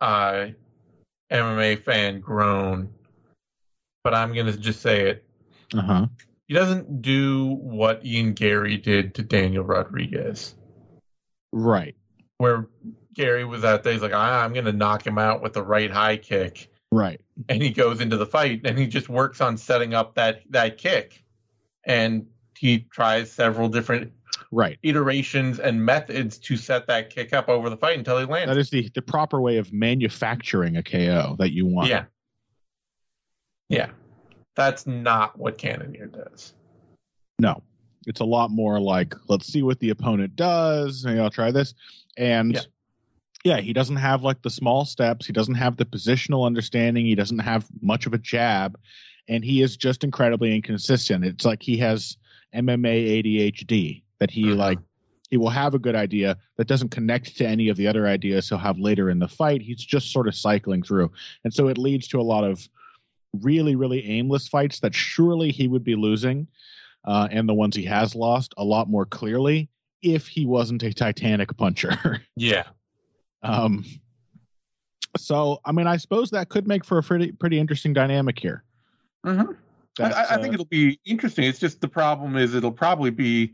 uh, 0.00 0.46
MMA 1.30 1.82
fan 1.84 2.20
groan. 2.20 2.92
But 4.04 4.14
I'm 4.14 4.32
going 4.34 4.46
to 4.46 4.56
just 4.56 4.80
say 4.82 5.08
it. 5.08 5.24
Uh-huh. 5.74 6.06
He 6.46 6.54
doesn't 6.54 7.00
do 7.02 7.46
what 7.54 8.04
Ian 8.04 8.34
Garry 8.34 8.76
did 8.76 9.14
to 9.14 9.22
Daniel 9.22 9.64
Rodriguez, 9.64 10.54
Right. 11.52 11.96
where 12.36 12.68
Garry 13.14 13.44
was 13.46 13.64
out 13.64 13.82
there. 13.82 13.94
He's 13.94 14.02
like, 14.02 14.12
ah, 14.14 14.44
I'm 14.44 14.52
going 14.52 14.66
to 14.66 14.72
knock 14.72 15.06
him 15.06 15.16
out 15.18 15.42
with 15.42 15.54
the 15.54 15.62
right 15.62 15.90
high 15.90 16.18
kick. 16.18 16.70
Right. 16.92 17.20
and 17.48 17.60
he 17.60 17.70
goes 17.70 18.00
into 18.00 18.16
the 18.16 18.26
fight 18.26 18.60
and 18.64 18.78
he 18.78 18.86
just 18.86 19.08
works 19.08 19.40
on 19.40 19.56
setting 19.56 19.94
up 19.94 20.14
that 20.14 20.42
that 20.50 20.78
kick 20.78 21.24
and 21.84 22.26
he 22.56 22.86
tries 22.92 23.32
several 23.32 23.68
different 23.68 24.12
Right. 24.52 24.78
iterations 24.84 25.58
and 25.58 25.84
methods 25.84 26.38
to 26.38 26.56
set 26.56 26.86
that 26.86 27.10
kick 27.10 27.32
up 27.32 27.48
over 27.48 27.68
the 27.68 27.76
fight 27.76 27.98
until 27.98 28.16
he 28.20 28.26
lands 28.26 28.48
That 28.54 28.60
is 28.60 28.70
the, 28.70 28.88
the 28.94 29.02
proper 29.02 29.40
way 29.40 29.56
of 29.56 29.72
manufacturing 29.72 30.76
a 30.76 30.84
KO 30.84 31.34
that 31.40 31.50
you 31.50 31.66
want. 31.66 31.88
yeah 31.88 32.04
yeah 33.68 33.88
that's 34.54 34.86
not 34.86 35.38
what 35.38 35.58
cannonier 35.58 36.06
does 36.06 36.54
No, 37.38 37.62
it's 38.06 38.20
a 38.20 38.24
lot 38.24 38.50
more 38.50 38.78
like 38.80 39.14
let's 39.28 39.46
see 39.46 39.62
what 39.62 39.80
the 39.80 39.90
opponent 39.90 40.36
does. 40.36 41.04
Maybe 41.04 41.18
I'll 41.18 41.30
try 41.30 41.50
this, 41.50 41.74
and 42.16 42.54
Yeah. 42.54 42.60
yeah. 43.44 43.60
he 43.60 43.72
doesn't 43.72 43.96
have 43.96 44.22
like 44.22 44.42
the 44.42 44.50
small 44.50 44.84
steps. 44.84 45.26
He 45.26 45.32
doesn't 45.32 45.54
have 45.56 45.76
the 45.76 45.84
positional 45.84 46.46
understanding. 46.46 47.06
He 47.06 47.14
doesn't 47.16 47.40
have 47.40 47.66
much 47.80 48.06
of 48.06 48.14
a 48.14 48.18
jab, 48.18 48.78
and 49.26 49.44
he 49.44 49.62
is 49.62 49.76
just 49.76 50.04
incredibly 50.04 50.54
inconsistent. 50.54 51.24
It's 51.24 51.44
like 51.44 51.62
he 51.62 51.78
has 51.78 52.16
MMA 52.54 53.22
ADHD 53.22 54.02
that 54.20 54.30
he 54.30 54.44
Mhm. 54.44 54.56
like. 54.56 54.78
He 55.30 55.36
will 55.38 55.50
have 55.50 55.74
a 55.74 55.80
good 55.80 55.96
idea 55.96 56.36
that 56.58 56.68
doesn't 56.68 56.90
connect 56.90 57.38
to 57.38 57.48
any 57.48 57.68
of 57.68 57.76
the 57.76 57.88
other 57.88 58.06
ideas 58.06 58.48
he'll 58.48 58.58
have 58.58 58.78
later 58.78 59.10
in 59.10 59.18
the 59.18 59.26
fight. 59.26 59.62
He's 59.62 59.82
just 59.82 60.12
sort 60.12 60.28
of 60.28 60.34
cycling 60.36 60.84
through, 60.84 61.10
and 61.42 61.52
so 61.52 61.66
it 61.66 61.78
leads 61.78 62.06
to 62.08 62.20
a 62.20 62.22
lot 62.22 62.44
of 62.44 62.68
really, 63.42 63.74
really 63.76 64.04
aimless 64.08 64.48
fights 64.48 64.80
that 64.80 64.94
surely 64.94 65.50
he 65.50 65.68
would 65.68 65.84
be 65.84 65.94
losing 65.94 66.46
uh, 67.04 67.28
and 67.30 67.48
the 67.48 67.54
ones 67.54 67.76
he 67.76 67.84
has 67.84 68.14
lost 68.14 68.54
a 68.56 68.64
lot 68.64 68.88
more 68.88 69.04
clearly 69.06 69.68
if 70.02 70.26
he 70.26 70.46
wasn't 70.46 70.82
a 70.82 70.92
Titanic 70.92 71.56
puncher. 71.56 72.22
yeah 72.36 72.64
um, 73.42 73.84
so, 75.16 75.60
I 75.64 75.72
mean, 75.72 75.86
I 75.86 75.96
suppose 75.98 76.30
that 76.30 76.48
could 76.48 76.66
make 76.66 76.84
for 76.84 76.98
a 76.98 77.02
pretty 77.02 77.30
pretty 77.32 77.58
interesting 77.58 77.92
dynamic 77.92 78.38
here. 78.38 78.64
mm-hmm. 79.24 79.52
I, 80.02 80.10
I- 80.10 80.34
I 80.34 80.36
think 80.42 80.48
uh, 80.48 80.54
it'll 80.54 80.64
be 80.64 80.98
interesting 81.04 81.44
it's 81.44 81.60
just 81.60 81.80
the 81.80 81.88
problem 81.88 82.36
is 82.36 82.54
it'll 82.54 82.72
probably 82.72 83.10
be 83.10 83.52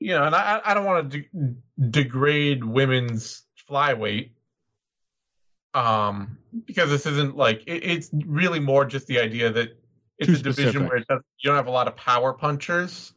you 0.00 0.10
know 0.10 0.24
and 0.24 0.34
i 0.34 0.60
i 0.66 0.74
don't 0.74 0.84
want 0.84 1.10
to 1.10 1.18
de- 1.18 1.56
degrade 1.90 2.62
women's 2.62 3.42
flyweight 3.68 4.30
um 5.78 6.36
because 6.66 6.90
this 6.90 7.06
isn't 7.06 7.36
like 7.36 7.62
it, 7.66 7.84
it's 7.84 8.10
really 8.26 8.60
more 8.60 8.84
just 8.84 9.06
the 9.06 9.18
idea 9.20 9.50
that 9.52 9.68
it's 10.18 10.26
Too 10.26 10.34
a 10.34 10.36
division 10.38 10.70
specific. 10.72 10.88
where 10.88 10.96
it 10.98 11.06
does, 11.08 11.20
you 11.38 11.48
don't 11.48 11.56
have 11.56 11.68
a 11.68 11.70
lot 11.70 11.86
of 11.86 11.94
power 11.96 12.32
punchers 12.32 13.12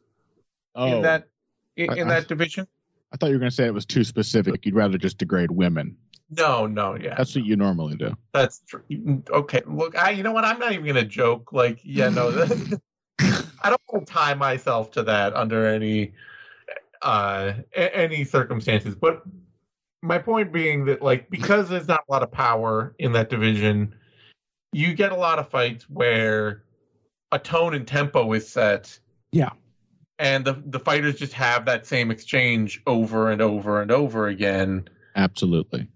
oh, 0.76 0.86
in 0.97 1.02
that 1.02 1.28
in, 1.76 1.89
I- 1.89 1.95
in 1.95 2.08
I- 2.08 2.13
that 2.19 2.28
division 2.28 2.67
I 3.13 3.17
thought 3.17 3.28
you 3.28 3.34
were 3.36 3.39
going 3.39 3.50
to 3.50 3.56
say 3.56 3.65
it 3.65 3.74
was 3.74 3.86
too 3.86 4.06
specific. 4.06 4.65
You'd 4.65 4.74
rather 4.76 4.97
just 4.97 5.17
degrade 5.17 5.52
women. 5.52 5.97
no 6.30 6.65
no 6.67 6.95
yeah 6.95 7.15
That's 7.15 7.36
what 7.36 7.43
you 7.45 7.56
normally 7.58 7.95
do. 7.95 8.15
that's 8.34 8.62
true 8.67 8.84
okay 9.30 9.62
look 9.65 9.97
i 9.97 10.12
you 10.12 10.24
know 10.24 10.32
what 10.32 10.45
i'm 10.45 10.60
not 10.60 10.71
even 10.74 10.86
gonna 10.86 11.04
joke 11.04 11.52
like 11.52 11.80
yeah 11.84 12.10
no 12.10 12.30
i 13.19 13.69
don't 13.69 13.82
want 13.91 14.08
to 14.08 14.13
tie 14.13 14.34
myself 14.36 14.91
to 14.91 15.04
that 15.04 15.34
under 15.36 15.65
any 15.67 16.13
uh 17.02 17.54
any 17.76 18.24
circumstances 18.24 18.93
but 18.95 19.24
my 20.01 20.17
point 20.17 20.51
being 20.51 20.85
that 20.85 21.01
like 21.01 21.29
because 21.29 21.69
there's 21.69 21.87
not 21.87 22.03
a 22.07 22.11
lot 22.11 22.23
of 22.23 22.31
power 22.31 22.95
in 22.99 23.11
that 23.13 23.29
division 23.29 23.95
you 24.73 24.93
get 24.93 25.11
a 25.11 25.15
lot 25.15 25.37
of 25.39 25.49
fights 25.49 25.89
where 25.89 26.63
a 27.31 27.39
tone 27.39 27.73
and 27.73 27.87
tempo 27.87 28.31
is 28.33 28.47
set 28.47 28.97
Yeah. 29.31 29.51
and 30.17 30.43
the 30.45 30.61
the 30.65 30.79
fighters 30.79 31.15
just 31.17 31.33
have 31.33 31.65
that 31.65 31.85
same 31.85 32.09
exchange 32.11 32.81
over 32.87 33.29
and 33.31 33.41
over 33.41 33.81
and 33.81 33.91
over 33.91 34.27
again 34.27 34.87
Absolutely. 35.15 35.87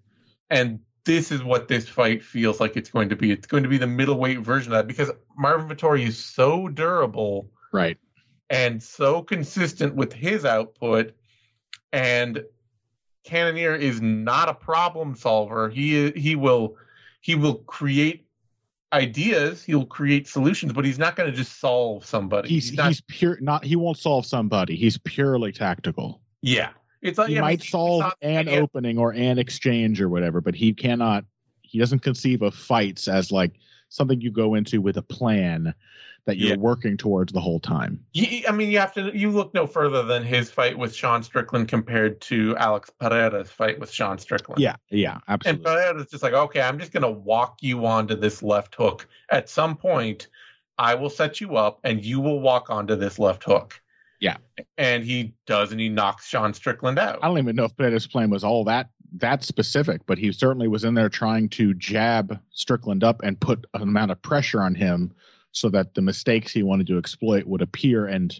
and 0.49 0.79
this 1.05 1.31
is 1.31 1.43
what 1.43 1.67
this 1.67 1.87
fight 1.87 2.23
feels 2.23 2.59
like 2.59 2.75
it's 2.75 2.89
going 2.89 3.09
to 3.09 3.15
be. 3.15 3.31
It's 3.31 3.45
going 3.45 3.61
to 3.61 3.69
be 3.69 3.77
the 3.77 3.85
middleweight 3.85 4.39
version 4.39 4.73
of 4.73 4.77
that 4.79 4.87
because 4.87 5.11
Marvin 5.37 5.67
Vettori 5.69 6.03
is 6.07 6.17
so 6.17 6.67
durable 6.67 7.51
Right. 7.71 7.99
and 8.49 8.81
so 8.81 9.21
consistent 9.21 9.93
with 9.93 10.11
his 10.13 10.45
output, 10.45 11.13
and 11.93 12.43
Cannonier 13.25 13.75
is 13.75 14.01
not 14.01 14.49
a 14.49 14.53
problem 14.53 15.15
solver. 15.15 15.69
He 15.69 16.11
he 16.11 16.35
will 16.35 16.77
he 17.21 17.35
will 17.35 17.55
create 17.55 18.27
ideas. 18.93 19.63
He'll 19.63 19.85
create 19.85 20.27
solutions, 20.27 20.73
but 20.73 20.85
he's 20.85 20.99
not 20.99 21.15
going 21.15 21.29
to 21.29 21.35
just 21.35 21.59
solve 21.59 22.05
somebody. 22.05 22.49
He's 22.49 22.73
not. 22.73 22.87
he's 22.87 23.01
pure. 23.01 23.37
Not 23.41 23.65
he 23.65 23.75
won't 23.75 23.97
solve 23.97 24.25
somebody. 24.25 24.75
He's 24.75 24.97
purely 24.99 25.51
tactical. 25.51 26.21
yeah, 26.41 26.69
it's 27.01 27.17
like 27.17 27.29
he 27.29 27.35
yeah, 27.35 27.41
might 27.41 27.63
solve 27.63 28.13
an 28.21 28.47
opening 28.47 28.97
or 28.97 29.11
an 29.13 29.39
exchange 29.39 29.99
or 30.01 30.07
whatever, 30.07 30.39
but 30.39 30.55
he 30.55 30.73
cannot. 30.73 31.25
He 31.61 31.79
doesn't 31.79 31.99
conceive 31.99 32.41
of 32.43 32.53
fights 32.53 33.07
as 33.07 33.31
like 33.31 33.53
something 33.95 34.21
you 34.21 34.31
go 34.31 34.55
into 34.55 34.81
with 34.81 34.97
a 34.97 35.01
plan 35.01 35.73
that 36.25 36.37
you're 36.37 36.51
Yeah. 36.51 36.55
working 36.55 36.97
towards 36.97 37.31
the 37.31 37.39
whole 37.39 37.59
time. 37.59 38.03
You, 38.13 38.43
I 38.47 38.51
mean, 38.51 38.71
you 38.71 38.79
have 38.79 38.93
to. 38.95 39.15
You 39.15 39.29
look 39.29 39.53
no 39.53 39.67
further 39.67 40.03
than 40.03 40.23
his 40.23 40.49
fight 40.49 40.77
with 40.77 40.95
Sean 40.95 41.21
Strickland 41.23 41.67
compared 41.67 42.19
to 42.21 42.55
Alex 42.57 42.91
Pereira's 42.99 43.51
fight 43.51 43.79
with 43.79 43.91
Sean 43.91 44.17
Strickland. 44.17 44.59
Yeah, 44.59 44.75
yeah, 44.89 45.19
absolutely. 45.27 45.57
And. 45.57 45.77
Pereira's 45.77 46.09
just 46.09 46.23
like, 46.23 46.33
okay, 46.33 46.61
I'm 46.61 46.79
just 46.79 46.91
gonna 46.91 47.11
walk 47.11 47.57
you 47.61 47.85
onto 47.85 48.15
this 48.15 48.41
left 48.41 48.75
hook. 48.75 49.07
At 49.29 49.49
some 49.49 49.77
point, 49.77 50.27
I 50.77 50.95
will 50.95 51.11
set 51.11 51.39
you 51.39 51.57
up, 51.57 51.79
and 51.83 52.03
you 52.03 52.19
will 52.19 52.39
walk 52.41 52.69
onto 52.69 52.95
this 52.95 53.19
left 53.19 53.43
hook. 53.43 53.79
Yeah. 54.19 54.37
And 54.77 55.03
he 55.03 55.35
does, 55.45 55.71
and 55.71 55.79
he 55.79 55.89
knocks 55.89 56.27
Sean 56.27 56.53
Strickland 56.53 56.97
out. 56.97 57.19
I 57.21 57.27
don't 57.27 57.37
even 57.37 57.55
know 57.55 57.65
if 57.65 57.75
Pereira's 57.77 58.07
plan 58.07 58.31
was 58.31 58.43
all 58.43 58.63
that 58.63 58.89
that 59.13 59.43
specific, 59.43 60.01
but 60.05 60.17
he 60.17 60.31
certainly 60.31 60.67
was 60.67 60.83
in 60.83 60.93
there 60.93 61.09
trying 61.09 61.49
to 61.49 61.73
jab 61.73 62.39
Strickland 62.51 63.03
up 63.03 63.21
and 63.23 63.39
put 63.39 63.65
an 63.73 63.81
amount 63.81 64.11
of 64.11 64.21
pressure 64.21 64.61
on 64.61 64.75
him 64.75 65.13
so 65.51 65.69
that 65.69 65.93
the 65.93 66.01
mistakes 66.01 66.51
he 66.51 66.63
wanted 66.63 66.87
to 66.87 66.97
exploit 66.97 67.45
would 67.45 67.61
appear 67.61 68.05
and 68.07 68.37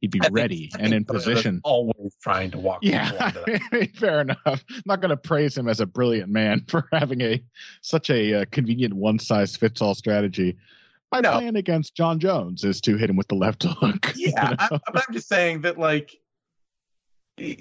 he'd 0.00 0.10
be 0.10 0.20
I 0.22 0.28
ready 0.30 0.70
I 0.74 0.78
and 0.82 0.92
in 0.94 1.04
position. 1.04 1.60
Always 1.64 2.14
trying 2.22 2.50
to 2.52 2.58
walk. 2.58 2.80
Yeah, 2.82 3.30
fair 3.94 4.20
enough. 4.22 4.38
I'm 4.44 4.82
not 4.86 5.00
going 5.00 5.10
to 5.10 5.16
praise 5.16 5.56
him 5.56 5.68
as 5.68 5.80
a 5.80 5.86
brilliant 5.86 6.30
man 6.30 6.64
for 6.68 6.88
having 6.92 7.20
a 7.20 7.42
such 7.82 8.10
a 8.10 8.42
uh, 8.42 8.44
convenient 8.50 8.94
one 8.94 9.18
size 9.18 9.56
fits 9.56 9.80
all 9.80 9.94
strategy. 9.94 10.56
My 11.12 11.20
No. 11.20 11.32
plan 11.38 11.56
against 11.56 11.94
Jon 11.94 12.18
Jones 12.20 12.64
is 12.64 12.80
to 12.82 12.96
hit 12.96 13.08
him 13.08 13.16
with 13.16 13.28
the 13.28 13.34
left 13.34 13.62
hook. 13.68 14.12
you 14.16 14.32
Yeah, 14.36 14.54
I, 14.58 14.68
know? 14.70 14.78
but 14.92 15.04
I'm 15.08 15.14
just 15.14 15.28
saying 15.28 15.62
that 15.62 15.78
like. 15.78 16.16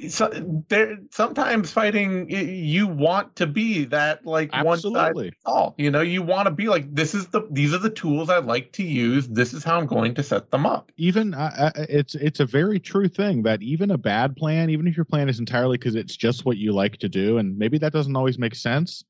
So, 0.09 0.29
there 0.69 0.97
sometimes 1.11 1.71
fighting 1.71 2.29
you 2.29 2.87
want 2.87 3.35
to 3.37 3.47
be 3.47 3.85
that 3.85 4.25
like 4.25 4.51
one 4.51 4.79
side 4.79 4.95
absolutely. 4.95 5.33
all 5.45 5.75
you 5.77 5.91
know 5.91 6.01
you 6.01 6.21
want 6.23 6.47
to 6.47 6.51
be 6.51 6.67
like 6.67 6.93
this 6.93 7.13
is 7.13 7.27
the 7.27 7.47
these 7.51 7.73
are 7.73 7.77
the 7.77 7.89
tools 7.89 8.29
i 8.29 8.37
like 8.39 8.71
to 8.73 8.83
use 8.83 9.27
this 9.27 9.53
is 9.53 9.63
how 9.63 9.77
i'm 9.77 9.85
going 9.85 10.15
to 10.15 10.23
set 10.23 10.49
them 10.51 10.65
up 10.65 10.91
even 10.97 11.33
uh, 11.33 11.51
uh, 11.75 11.85
it's 11.89 12.15
it's 12.15 12.39
a 12.39 12.45
very 12.45 12.79
true 12.79 13.07
thing 13.07 13.43
that 13.43 13.61
even 13.61 13.91
a 13.91 13.97
bad 13.97 14.35
plan, 14.35 14.69
even 14.69 14.87
if 14.87 14.95
your 14.97 15.05
plan 15.05 15.29
is 15.29 15.39
entirely 15.39 15.77
because 15.77 15.95
it's 15.95 16.15
just 16.15 16.45
what 16.45 16.57
you 16.57 16.71
like 16.71 16.97
to 16.97 17.09
do, 17.09 17.37
and 17.37 17.57
maybe 17.57 17.77
that 17.77 17.93
doesn't 17.93 18.15
always 18.15 18.37
make 18.39 18.55
sense. 18.55 19.03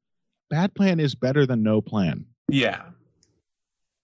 Bad 0.49 0.73
plan 0.73 0.99
is 0.99 1.15
better 1.15 1.45
than 1.45 1.63
no 1.63 1.81
plan. 1.81 2.25
yeah 2.49 2.81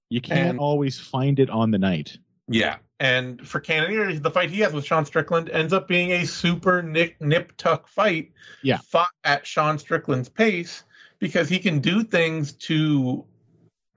You 0.10 0.21
can't 0.21 0.49
And- 0.52 0.60
always 0.60 0.99
find 0.99 1.39
it 1.39 1.49
on 1.49 1.71
the 1.71 1.80
night. 1.80 2.17
Yeah 2.48 2.78
and 3.00 3.46
for 3.48 3.60
cannonier 3.60 4.14
the 4.20 4.30
fight 4.32 4.50
he 4.50 4.60
has 4.62 4.72
with 4.72 4.86
sean 4.86 5.06
strickland 5.06 5.50
ends 5.50 5.74
up 5.74 5.88
being 5.88 6.12
a 6.12 6.26
super 6.26 6.82
nip, 6.82 7.16
nip 7.20 7.52
tuck 7.58 7.88
fight 7.88 8.32
Yeah. 8.62 8.78
fought 8.78 9.10
at 9.24 9.46
sean 9.46 9.78
strickland's 9.78 10.30
pace 10.30 10.84
because 11.20 11.50
he 11.50 11.60
can 11.60 11.80
do 11.80 12.04
things 12.04 12.54
to 12.54 13.26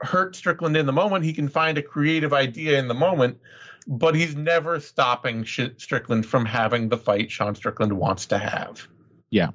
hurt 0.01 0.35
strickland 0.37 0.77
in 0.77 0.87
the 0.87 0.93
moment 0.93 1.25
he 1.25 1.33
can 1.33 1.49
find 1.49 1.79
a 1.79 1.83
creative 1.83 2.33
idea 2.33 2.79
in 2.79 2.89
the 2.89 2.95
moment 2.95 3.39
but 3.87 4.15
he's 4.15 4.35
never 4.35 4.81
stopping 4.81 5.45
Sh- 5.45 5.61
strickland 5.77 6.27
from 6.27 6.45
having 6.45 6.89
the 6.89 6.99
fight 6.99 7.31
sean 7.31 7.55
strickland 7.55 7.93
wants 7.93 8.27
to 8.27 8.39
have 8.39 8.89
Yeah. 9.31 9.51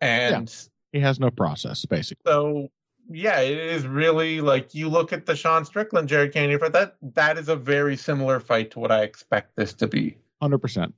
and 0.00 0.54
He 0.92 1.00
has 1.00 1.18
no 1.18 1.30
process, 1.30 1.84
basically. 1.86 2.22
So 2.30 2.68
yeah, 3.10 3.40
it 3.40 3.58
is 3.58 3.86
really 3.86 4.40
like 4.40 4.74
you 4.74 4.88
look 4.88 5.12
at 5.12 5.26
the 5.26 5.36
Sean 5.36 5.64
Strickland 5.64 6.08
Jared 6.08 6.32
Cannonier 6.32 6.58
fight. 6.58 6.72
That 6.72 6.96
that 7.14 7.38
is 7.38 7.48
a 7.48 7.56
very 7.56 7.96
similar 7.96 8.40
fight 8.40 8.70
to 8.72 8.78
what 8.80 8.90
I 8.90 9.02
expect 9.02 9.56
this 9.56 9.72
to 9.74 9.86
be, 9.86 10.16
Hundred 10.40 10.58
percent. 10.58 10.94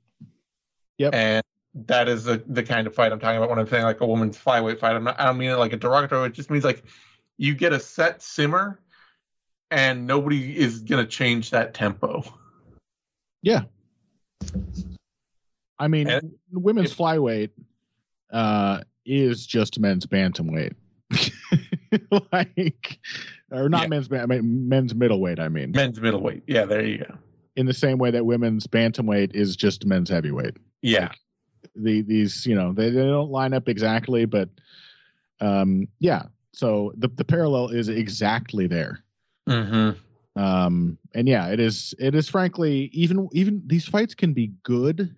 Yep. 0.97 1.13
and 1.13 1.43
that 1.85 2.07
is 2.09 2.23
the 2.23 2.43
the 2.47 2.63
kind 2.63 2.87
of 2.87 2.95
fight 2.95 3.11
I'm 3.11 3.19
talking 3.19 3.37
about 3.37 3.49
when 3.49 3.59
I'm 3.59 3.67
saying 3.67 3.83
like 3.83 4.01
a 4.01 4.07
woman's 4.07 4.37
flyweight 4.37 4.79
fight. 4.79 4.95
I'm 4.95 5.03
not. 5.03 5.19
I 5.19 5.25
don't 5.25 5.37
mean 5.37 5.49
it 5.51 5.55
like 5.55 5.73
a 5.73 5.77
derogatory. 5.77 6.27
It 6.27 6.33
just 6.33 6.49
means 6.49 6.63
like 6.63 6.83
you 7.37 7.53
get 7.53 7.71
a 7.73 7.79
set 7.79 8.21
simmer, 8.23 8.79
and 9.69 10.07
nobody 10.07 10.57
is 10.57 10.79
gonna 10.79 11.05
change 11.05 11.51
that 11.51 11.73
tempo. 11.73 12.23
Yeah. 13.43 13.63
I 15.79 15.87
mean, 15.87 16.09
And- 16.09 16.31
women's 16.51 16.91
if- 16.91 16.97
flyweight 16.97 17.51
uh, 18.31 18.81
is 19.05 19.45
just 19.45 19.79
men's 19.79 20.05
bantamweight. 20.05 20.73
like, 22.31 22.99
or 23.51 23.69
not 23.69 23.83
Yeah. 23.83 23.87
men's 23.87 24.11
I 24.11 24.25
mean, 24.25 24.67
men's 24.69 24.93
middleweight. 24.95 25.39
I 25.39 25.49
mean, 25.49 25.71
Men's 25.71 25.99
middleweight. 25.99 26.43
Yeah, 26.47 26.65
there 26.65 26.85
you 26.85 26.99
go. 26.99 27.15
in 27.55 27.65
the 27.65 27.73
same 27.73 27.97
way 27.97 28.11
that 28.11 28.25
women's 28.25 28.67
bantamweight 28.67 29.33
is 29.35 29.55
just 29.55 29.85
men's 29.85 30.09
heavyweight. 30.09 30.57
Yeah, 30.81 31.11
The 31.75 32.01
these, 32.01 32.45
you 32.45 32.55
know, 32.55 32.71
they, 32.73 32.89
they 32.91 33.01
don't 33.03 33.31
line 33.31 33.53
up 33.53 33.67
exactly, 33.67 34.25
but 34.25 34.49
um, 35.39 35.87
yeah. 35.99 36.23
So 36.53 36.93
the 36.97 37.07
the 37.07 37.23
parallel 37.25 37.69
is 37.69 37.87
exactly 37.89 38.67
there. 38.67 39.03
mm-hmm. 39.47 40.39
um 40.39 40.97
and 41.15 41.27
yeah 41.27 41.47
it 41.47 41.59
is 41.59 41.95
it 41.99 42.13
is 42.15 42.27
frankly 42.29 42.89
even 42.93 43.27
even 43.31 43.61
these 43.65 43.85
fights 43.85 44.13
can 44.13 44.33
be 44.33 44.51
good 44.63 45.15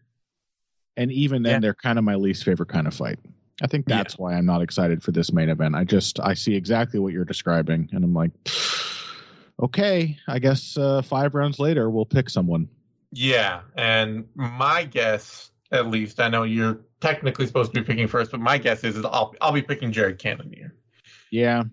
and 0.98 1.12
even 1.12 1.44
then 1.44 1.54
Yeah. 1.54 1.60
they're 1.60 1.74
kind 1.74 1.98
of 1.98 2.06
my 2.06 2.16
least 2.16 2.44
favorite 2.44 2.70
kind 2.70 2.88
of 2.88 2.94
fight 2.94 3.20
i 3.62 3.68
think 3.68 3.86
Yeah. 3.88 3.98
that's 3.98 4.18
why 4.18 4.34
i'm 4.34 4.46
not 4.46 4.62
excited 4.62 5.04
for 5.04 5.12
this 5.12 5.32
main 5.32 5.50
event 5.50 5.76
i 5.76 5.84
just 5.84 6.20
i 6.20 6.34
see 6.34 6.56
exactly 6.56 7.00
what 7.00 7.14
you're 7.14 7.26
describing 7.26 7.90
and 7.92 8.04
i'm 8.04 8.14
like 8.14 8.32
okay 9.62 10.18
i 10.28 10.40
guess 10.40 10.78
uh 10.78 11.02
five 11.02 11.36
rounds 11.36 11.60
later 11.60 11.90
we'll 11.90 12.06
pick 12.06 12.30
someone 12.30 12.70
Yeah, 13.12 13.62
and 13.76 14.26
my 14.36 14.84
guess, 14.84 15.50
at 15.72 15.88
least, 15.88 16.20
I 16.20 16.30
know 16.30 16.44
you're 16.44 16.82
technically 17.02 17.48
supposed 17.48 17.74
to 17.74 17.82
be 17.82 17.86
picking 17.86 18.08
first, 18.08 18.30
but 18.32 18.40
my 18.40 18.58
guess 18.60 18.84
is, 18.84 18.96
is 18.98 19.06
I'll 19.06 19.34
I'll 19.42 19.52
be 19.52 19.62
picking 19.64 19.92
Jared 19.92 20.20
Cannonier, 20.20 20.76
yeah 21.32 21.64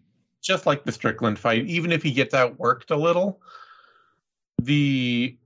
just 0.42 0.64
like 0.64 0.85
the 0.85 0.92
Strickland 0.92 1.38
fight. 1.38 1.66
Even 1.66 1.90
if 1.92 2.03
he 2.03 2.12
gets 2.12 2.33
outworked 2.35 2.90
a 2.90 2.96
little, 2.96 3.40
the 4.62 5.37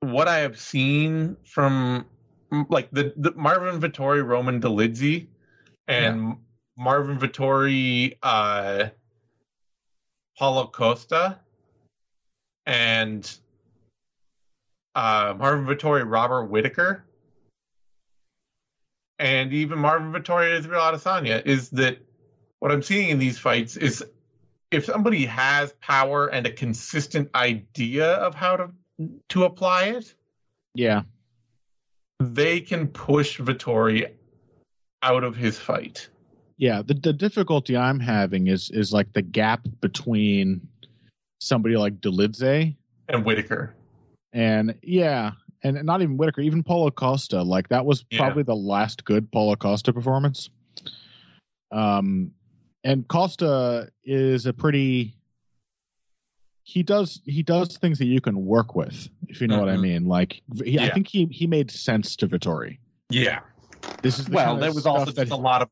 what 0.00 0.28
I 0.28 0.38
have 0.38 0.58
seen 0.58 1.36
from 1.44 2.04
like 2.68 2.90
the, 2.90 3.14
the 3.16 3.32
Marvin 3.32 3.80
Vettori, 3.80 4.24
Roman 4.26 4.60
Dolidze, 4.60 5.26
and 5.88 6.36
Marvin 6.76 7.18
Vettori, 7.18 8.16
uh, 8.22 8.88
Paulo 10.38 10.66
Costa, 10.66 11.38
and 12.66 13.30
uh, 14.94 15.34
Marvin 15.38 15.66
Vettori, 15.66 16.08
Robert 16.08 16.44
Whitaker, 16.44 17.04
and 19.18 19.52
even 19.52 19.78
Marvin 19.78 20.12
Vettori, 20.12 20.58
Israel 20.58 20.80
Adesanya, 20.80 21.44
is 21.44 21.70
that 21.70 21.98
what 22.60 22.72
I'm 22.72 22.82
seeing 22.82 23.10
in 23.10 23.18
these 23.18 23.38
fights 23.38 23.76
is 23.76 24.04
if 24.70 24.84
somebody 24.84 25.26
has 25.26 25.72
power 25.80 26.28
and 26.28 26.46
a 26.46 26.52
consistent 26.52 27.30
idea 27.34 28.14
of 28.14 28.34
how 28.34 28.56
to 28.56 28.70
to 29.30 29.44
apply 29.44 29.84
it, 29.86 30.14
yeah. 30.74 31.02
they 32.20 32.60
can 32.60 32.88
push 32.88 33.40
Vettori 33.40 34.12
out 35.02 35.24
of 35.24 35.36
his 35.36 35.58
fight. 35.58 36.08
yeah 36.58 36.82
the, 36.82 36.94
the 36.94 37.12
difficulty 37.12 37.76
i'm 37.76 37.98
having 38.00 38.46
is 38.46 38.70
is 38.70 38.92
like 38.92 39.12
the 39.12 39.22
gap 39.22 39.66
between 39.80 40.66
somebody 41.40 41.76
like 41.76 42.00
dolidze 42.00 42.76
And 43.08 43.24
Whitaker. 43.24 43.74
And 44.32 44.76
yeah, 44.82 45.32
and 45.62 45.82
not 45.84 46.00
even 46.00 46.16
Whitaker, 46.16 46.40
even 46.40 46.62
Paulo 46.62 46.90
Costa. 46.90 47.42
Like 47.42 47.68
that 47.68 47.84
was 47.84 48.04
Yeah. 48.10 48.18
probably 48.20 48.44
the 48.44 48.54
last 48.56 49.04
good 49.04 49.30
Paulo 49.30 49.56
Costa 49.56 49.92
performance. 49.92 50.48
Um, 51.70 52.32
and 52.84 53.06
Costa 53.06 53.90
is 54.04 54.46
a 54.46 54.52
pretty. 54.52 55.16
He 56.64 56.82
does 56.82 57.20
he 57.26 57.42
does 57.42 57.76
things 57.76 57.98
that 57.98 58.06
you 58.06 58.20
can 58.20 58.46
work 58.46 58.74
with, 58.76 59.08
if 59.28 59.40
you 59.40 59.48
know 59.48 59.58
what 59.58 59.68
I 59.68 59.76
Mhm. 59.76 59.80
mean. 59.82 60.04
Like 60.06 60.40
he, 60.64 60.78
I 60.78 60.90
think 60.90 61.08
he 61.08 61.26
he 61.26 61.46
made 61.46 61.70
sense 61.70 62.16
to 62.16 62.28
Vettori. 62.28 62.78
Yeah. 63.10 63.40
This 64.02 64.18
is 64.18 64.26
the 64.26 64.34
Well, 64.36 64.56
there 64.56 64.72
was 64.72 64.86
also 64.86 65.12
just 65.12 65.32
a 65.32 65.36
lot 65.36 65.62
of 65.62 65.68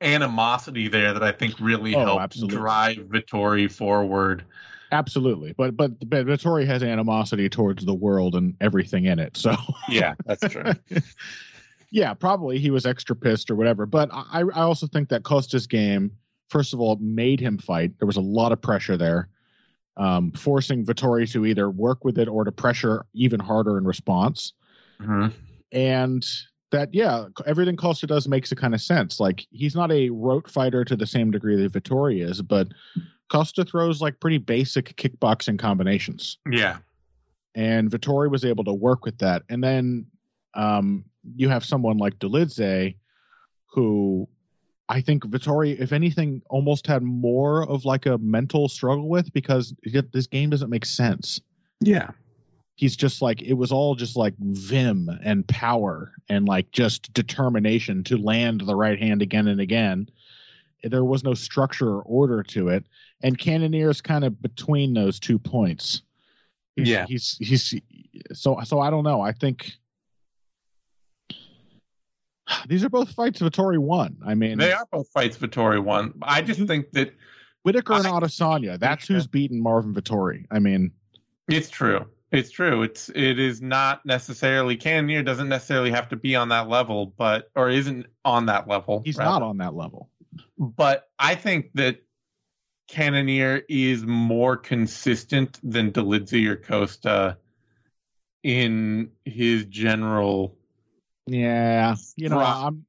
animosity 0.00 0.88
there 0.88 1.12
that 1.12 1.22
I 1.22 1.32
think 1.32 1.58
really 1.60 1.94
Oh, 1.94 2.04
helped 2.04 2.22
absolutely. 2.22 2.56
drive 2.56 2.96
Vettori 2.96 3.70
forward. 3.70 4.44
absolutely, 4.90 5.52
but 5.56 5.76
but 5.76 5.92
but 6.08 6.26
Vettori 6.26 6.66
has 6.66 6.82
animosity 6.82 7.48
towards 7.48 7.84
the 7.84 7.94
world 7.94 8.34
and 8.34 8.54
everything 8.60 9.06
in 9.06 9.18
it. 9.18 9.36
So 9.36 9.54
Yeah, 9.88 10.14
that's 10.26 10.42
true. 10.52 10.72
yeah, 11.90 12.14
probably 12.14 12.58
he 12.58 12.70
was 12.70 12.86
extra 12.86 13.14
pissed 13.16 13.50
or 13.50 13.54
whatever. 13.54 13.86
But 13.86 14.10
I, 14.12 14.40
I 14.54 14.62
also 14.62 14.86
think 14.86 15.08
that 15.10 15.22
Costa's 15.22 15.66
game, 15.66 16.12
first 16.48 16.72
of 16.74 16.80
all, 16.80 16.96
made 16.96 17.40
him 17.40 17.58
fight. 17.58 17.98
There 17.98 18.06
was 18.06 18.16
a 18.16 18.20
lot 18.22 18.52
of 18.52 18.60
pressure 18.60 18.96
there, 18.96 19.28
um, 19.96 20.32
forcing 20.32 20.84
Vettori 20.84 21.30
to 21.32 21.46
either 21.46 21.70
work 21.70 22.04
with 22.04 22.18
it 22.18 22.28
or 22.28 22.44
to 22.44 22.52
pressure 22.52 23.06
even 23.14 23.40
harder 23.40 23.78
in 23.78 23.84
response. 23.84 24.52
Mhm. 25.00 25.32
And 25.70 26.26
that, 26.72 26.92
yeah, 26.92 27.26
everything 27.46 27.76
Costa 27.76 28.06
does 28.06 28.26
makes 28.28 28.50
a 28.52 28.56
kind 28.56 28.74
of 28.74 28.80
sense. 28.80 29.20
Like 29.20 29.46
he's 29.50 29.74
not 29.76 29.90
a 29.92 30.10
rote 30.10 30.50
fighter 30.50 30.84
to 30.84 30.96
the 30.96 31.06
same 31.06 31.30
degree 31.30 31.56
that 31.56 31.72
Vettori 31.72 32.22
is, 32.28 32.42
but 32.42 32.68
Costa 33.30 33.64
throws 33.64 34.00
like 34.02 34.20
pretty 34.20 34.38
basic 34.38 34.96
kickboxing 34.96 35.58
combinations 35.58 36.38
Yeah. 36.50 36.78
and 37.54 37.90
Vettori 37.90 38.30
was 38.30 38.44
able 38.44 38.64
to 38.64 38.72
work 38.74 39.04
with 39.04 39.18
that. 39.18 39.42
And 39.48 39.62
then 39.64 40.06
um, 40.54 41.04
you 41.36 41.48
have 41.48 41.64
someone 41.64 41.96
like 41.96 42.18
Dolidze, 42.18 42.96
who 43.66 44.28
I 44.88 45.00
think 45.00 45.24
Vettori, 45.24 45.78
if 45.80 45.92
anything, 45.92 46.42
almost 46.50 46.86
had 46.86 47.02
more 47.02 47.66
of 47.66 47.86
like 47.86 48.04
a 48.04 48.18
mental 48.18 48.68
struggle 48.68 49.08
with 49.08 49.32
because 49.32 49.74
this 50.12 50.26
game 50.26 50.50
doesn't 50.50 50.68
make 50.68 50.84
sense. 50.84 51.40
Yeah. 51.80 52.10
He's 52.74 52.96
just 52.96 53.22
like 53.22 53.42
it 53.42 53.54
was 53.54 53.70
all 53.70 53.94
just 53.94 54.16
like 54.16 54.34
vim 54.38 55.08
and 55.22 55.46
power 55.46 56.12
and 56.28 56.46
like 56.48 56.72
just 56.72 57.12
determination 57.12 58.02
to 58.04 58.16
land 58.16 58.62
the 58.62 58.74
right 58.74 58.98
hand 58.98 59.22
again 59.22 59.46
and 59.48 59.60
again. 59.60 60.08
There 60.82 61.04
was 61.04 61.22
no 61.22 61.34
structure 61.34 61.88
or 61.88 62.02
order 62.02 62.42
to 62.42 62.68
it, 62.68 62.84
and 63.22 63.38
Cannonier 63.38 63.90
is 63.90 64.00
kind 64.00 64.24
of 64.24 64.40
between 64.42 64.94
those 64.94 65.20
two 65.20 65.38
points. 65.38 66.02
He's, 66.76 66.88
Yeah. 66.88 67.06
he's 67.06 67.36
he's 67.38 67.74
so 68.32 68.58
so. 68.64 68.80
I 68.80 68.90
don't 68.90 69.04
know. 69.04 69.20
I 69.20 69.32
think 69.32 69.72
these 72.66 72.82
are 72.82 72.88
both 72.88 73.12
fights 73.12 73.40
Vettori 73.40 73.78
won. 73.78 74.16
I 74.26 74.34
mean, 74.34 74.58
They 74.58 74.72
are 74.72 74.86
both 74.90 75.08
fights 75.10 75.36
Vettori 75.36 75.82
won. 75.82 76.14
I 76.22 76.42
just 76.42 76.58
mm-hmm. 76.58 76.66
think 76.66 76.90
that 76.92 77.14
Whitaker 77.62 77.94
and 77.94 78.04
Adesanya. 78.04 78.78
That's 78.78 79.06
who's 79.06 79.26
beaten 79.26 79.62
Marvin 79.62 79.94
Vettori. 79.94 80.46
I 80.50 80.58
mean, 80.58 80.92
it's 81.48 81.70
true. 81.70 82.06
It's 82.32 82.50
true. 82.50 82.82
It's 82.82 83.10
it 83.10 83.38
is 83.38 83.60
not 83.60 84.06
necessarily 84.06 84.76
Cannonier 84.76 85.22
doesn't 85.22 85.50
necessarily 85.50 85.90
have 85.90 86.08
to 86.08 86.16
be 86.16 86.34
on 86.34 86.48
that 86.48 86.66
level, 86.66 87.12
but 87.16 87.50
or 87.54 87.68
isn't 87.68 88.06
on 88.24 88.46
that 88.46 88.66
level. 88.66 89.02
he's 89.04 89.18
rather. 89.18 89.30
not 89.30 89.42
on 89.42 89.58
that 89.58 89.74
level. 89.74 90.08
But 90.58 91.10
I 91.18 91.34
think 91.34 91.72
that 91.74 92.02
Cannonier 92.88 93.62
is 93.68 94.04
more 94.04 94.56
consistent 94.56 95.60
than 95.62 95.92
Dolidze 95.92 96.46
or 96.46 96.56
Costa 96.56 97.36
in 98.42 99.10
his 99.26 99.66
general. 99.66 100.56
Yeah, 101.26 101.96
you 102.16 102.30
know, 102.30 102.38
Right. 102.38 102.66
I'm. 102.66 102.86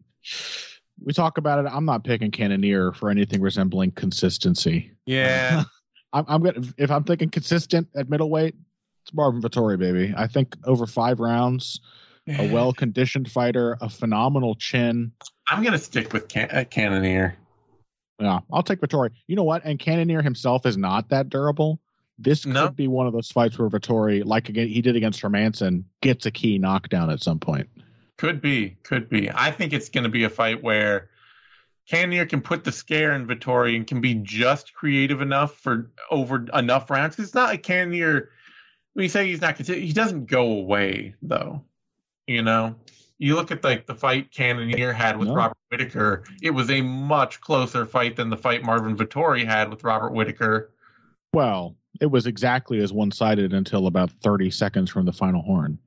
We 1.03 1.11
talk 1.11 1.37
about 1.37 1.65
it. 1.65 1.69
I'm 1.69 1.83
not 1.83 2.05
picking 2.05 2.31
Cannonier 2.31 2.93
for 2.93 3.09
anything 3.09 3.41
resembling 3.41 3.91
consistency. 3.91 4.91
Yeah, 5.05 5.63
I'm, 6.13 6.23
I'm 6.29 6.43
gonna 6.43 6.61
if 6.77 6.91
I'm 6.91 7.03
thinking 7.03 7.29
consistent 7.29 7.89
at 7.93 8.09
middleweight, 8.09 8.55
it's 9.03 9.13
Marvin 9.13 9.41
Vettori, 9.41 9.77
baby. 9.77 10.13
I 10.15 10.27
think 10.27 10.55
over 10.65 10.85
five 10.87 11.19
rounds, 11.19 11.81
a 12.27 12.51
well 12.51 12.71
conditioned 12.73 13.29
fighter, 13.29 13.77
a 13.81 13.89
phenomenal 13.89 14.55
chin. 14.55 15.11
I'm 15.49 15.63
gonna 15.63 15.77
stick 15.77 16.13
with 16.13 16.27
Can- 16.29 16.49
uh, 16.49 16.63
Cannonier. 16.69 17.35
Yeah, 18.19 18.39
I'll 18.51 18.63
take 18.63 18.79
Vettori. 18.79 19.09
You 19.27 19.35
know 19.35 19.43
what? 19.43 19.65
And 19.65 19.77
Cannonier 19.77 20.21
himself 20.21 20.65
is 20.65 20.77
not 20.77 21.09
that 21.09 21.29
durable. 21.29 21.79
This 22.17 22.45
could 22.45 22.53
No. 22.53 22.69
be 22.69 22.87
one 22.87 23.07
of 23.07 23.13
those 23.13 23.29
fights 23.31 23.57
where 23.59 23.69
Vettori, 23.69 24.23
like 24.23 24.47
again, 24.47 24.67
he 24.69 24.81
did 24.81 24.95
against 24.95 25.21
Hermansson, 25.21 25.83
gets 26.01 26.25
a 26.25 26.31
key 26.31 26.57
knockdown 26.57 27.09
at 27.09 27.21
some 27.21 27.39
point. 27.39 27.67
Could 28.17 28.39
be, 28.39 28.77
could 28.83 29.09
be. 29.09 29.29
I 29.31 29.51
think 29.51 29.73
it's 29.73 29.89
going 29.89 30.03
to 30.03 30.09
be 30.09 30.23
a 30.23 30.29
fight 30.29 30.61
where 30.63 31.09
Cannonier 31.89 32.27
can 32.27 32.39
put 32.41 32.63
the 32.63 32.71
scare 32.71 33.13
in 33.13 33.27
Vettori 33.27 33.75
and 33.75 33.85
can 33.87 33.99
be 33.99 34.13
just 34.13 34.73
creative 34.75 35.19
enough 35.21 35.55
for 35.55 35.91
over 36.11 36.45
enough 36.53 36.89
rounds. 36.91 37.17
it's 37.19 37.33
not 37.33 37.49
like 37.49 37.63
Cannonier. 37.63 38.29
We 38.95 39.07
say 39.07 39.27
he's 39.27 39.41
not 39.41 39.55
considered. 39.55 39.83
He 39.83 39.93
doesn't 39.93 40.25
go 40.27 40.43
away 40.51 41.15
though. 41.21 41.63
You 42.27 42.41
know, 42.41 42.75
you 43.17 43.35
look 43.35 43.51
at 43.51 43.63
like 43.63 43.85
the 43.85 43.95
fight 43.95 44.31
Cannonier 44.31 44.93
had 44.93 45.17
with 45.17 45.29
No. 45.29 45.35
Robert 45.35 45.57
Whitaker. 45.69 46.23
It 46.41 46.51
was 46.51 46.69
a 46.69 46.81
much 46.81 47.41
closer 47.41 47.85
fight 47.85 48.15
than 48.15 48.29
the 48.29 48.37
fight 48.37 48.63
Marvin 48.63 48.95
Vettori 48.95 49.45
had 49.45 49.69
with 49.69 49.83
Robert 49.83 50.13
Whitaker. 50.13 50.71
Well, 51.33 51.75
it 51.99 52.05
was 52.07 52.27
exactly 52.27 52.79
as 52.79 52.93
one 52.93 53.11
sided 53.11 53.53
until 53.53 53.87
about 53.87 54.11
30 54.11 54.51
seconds 54.51 54.89
from 54.89 55.05
the 55.05 55.13
final 55.13 55.41
horn. 55.41 55.79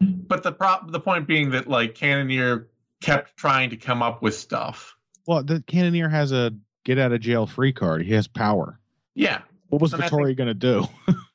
But 0.00 0.42
the 0.42 0.52
prop, 0.52 0.90
the 0.90 1.00
point 1.00 1.26
being 1.26 1.50
that 1.50 1.68
like 1.68 1.94
Cannonier 1.94 2.68
kept 3.00 3.36
trying 3.36 3.70
to 3.70 3.76
come 3.76 4.02
up 4.02 4.22
with 4.22 4.34
stuff. 4.34 4.96
Well, 5.26 5.42
the 5.42 5.62
Cannonier 5.66 6.08
has 6.08 6.32
a 6.32 6.52
get 6.84 6.98
out 6.98 7.12
of 7.12 7.20
jail 7.20 7.46
free 7.46 7.72
card. 7.72 8.02
He 8.02 8.12
has 8.14 8.26
power. 8.26 8.80
Yeah, 9.14 9.42
What 9.68 9.82
was 9.82 9.92
And 9.92 10.02
Vettori 10.02 10.36
going 10.36 10.48
to 10.48 10.54
do? 10.54 10.86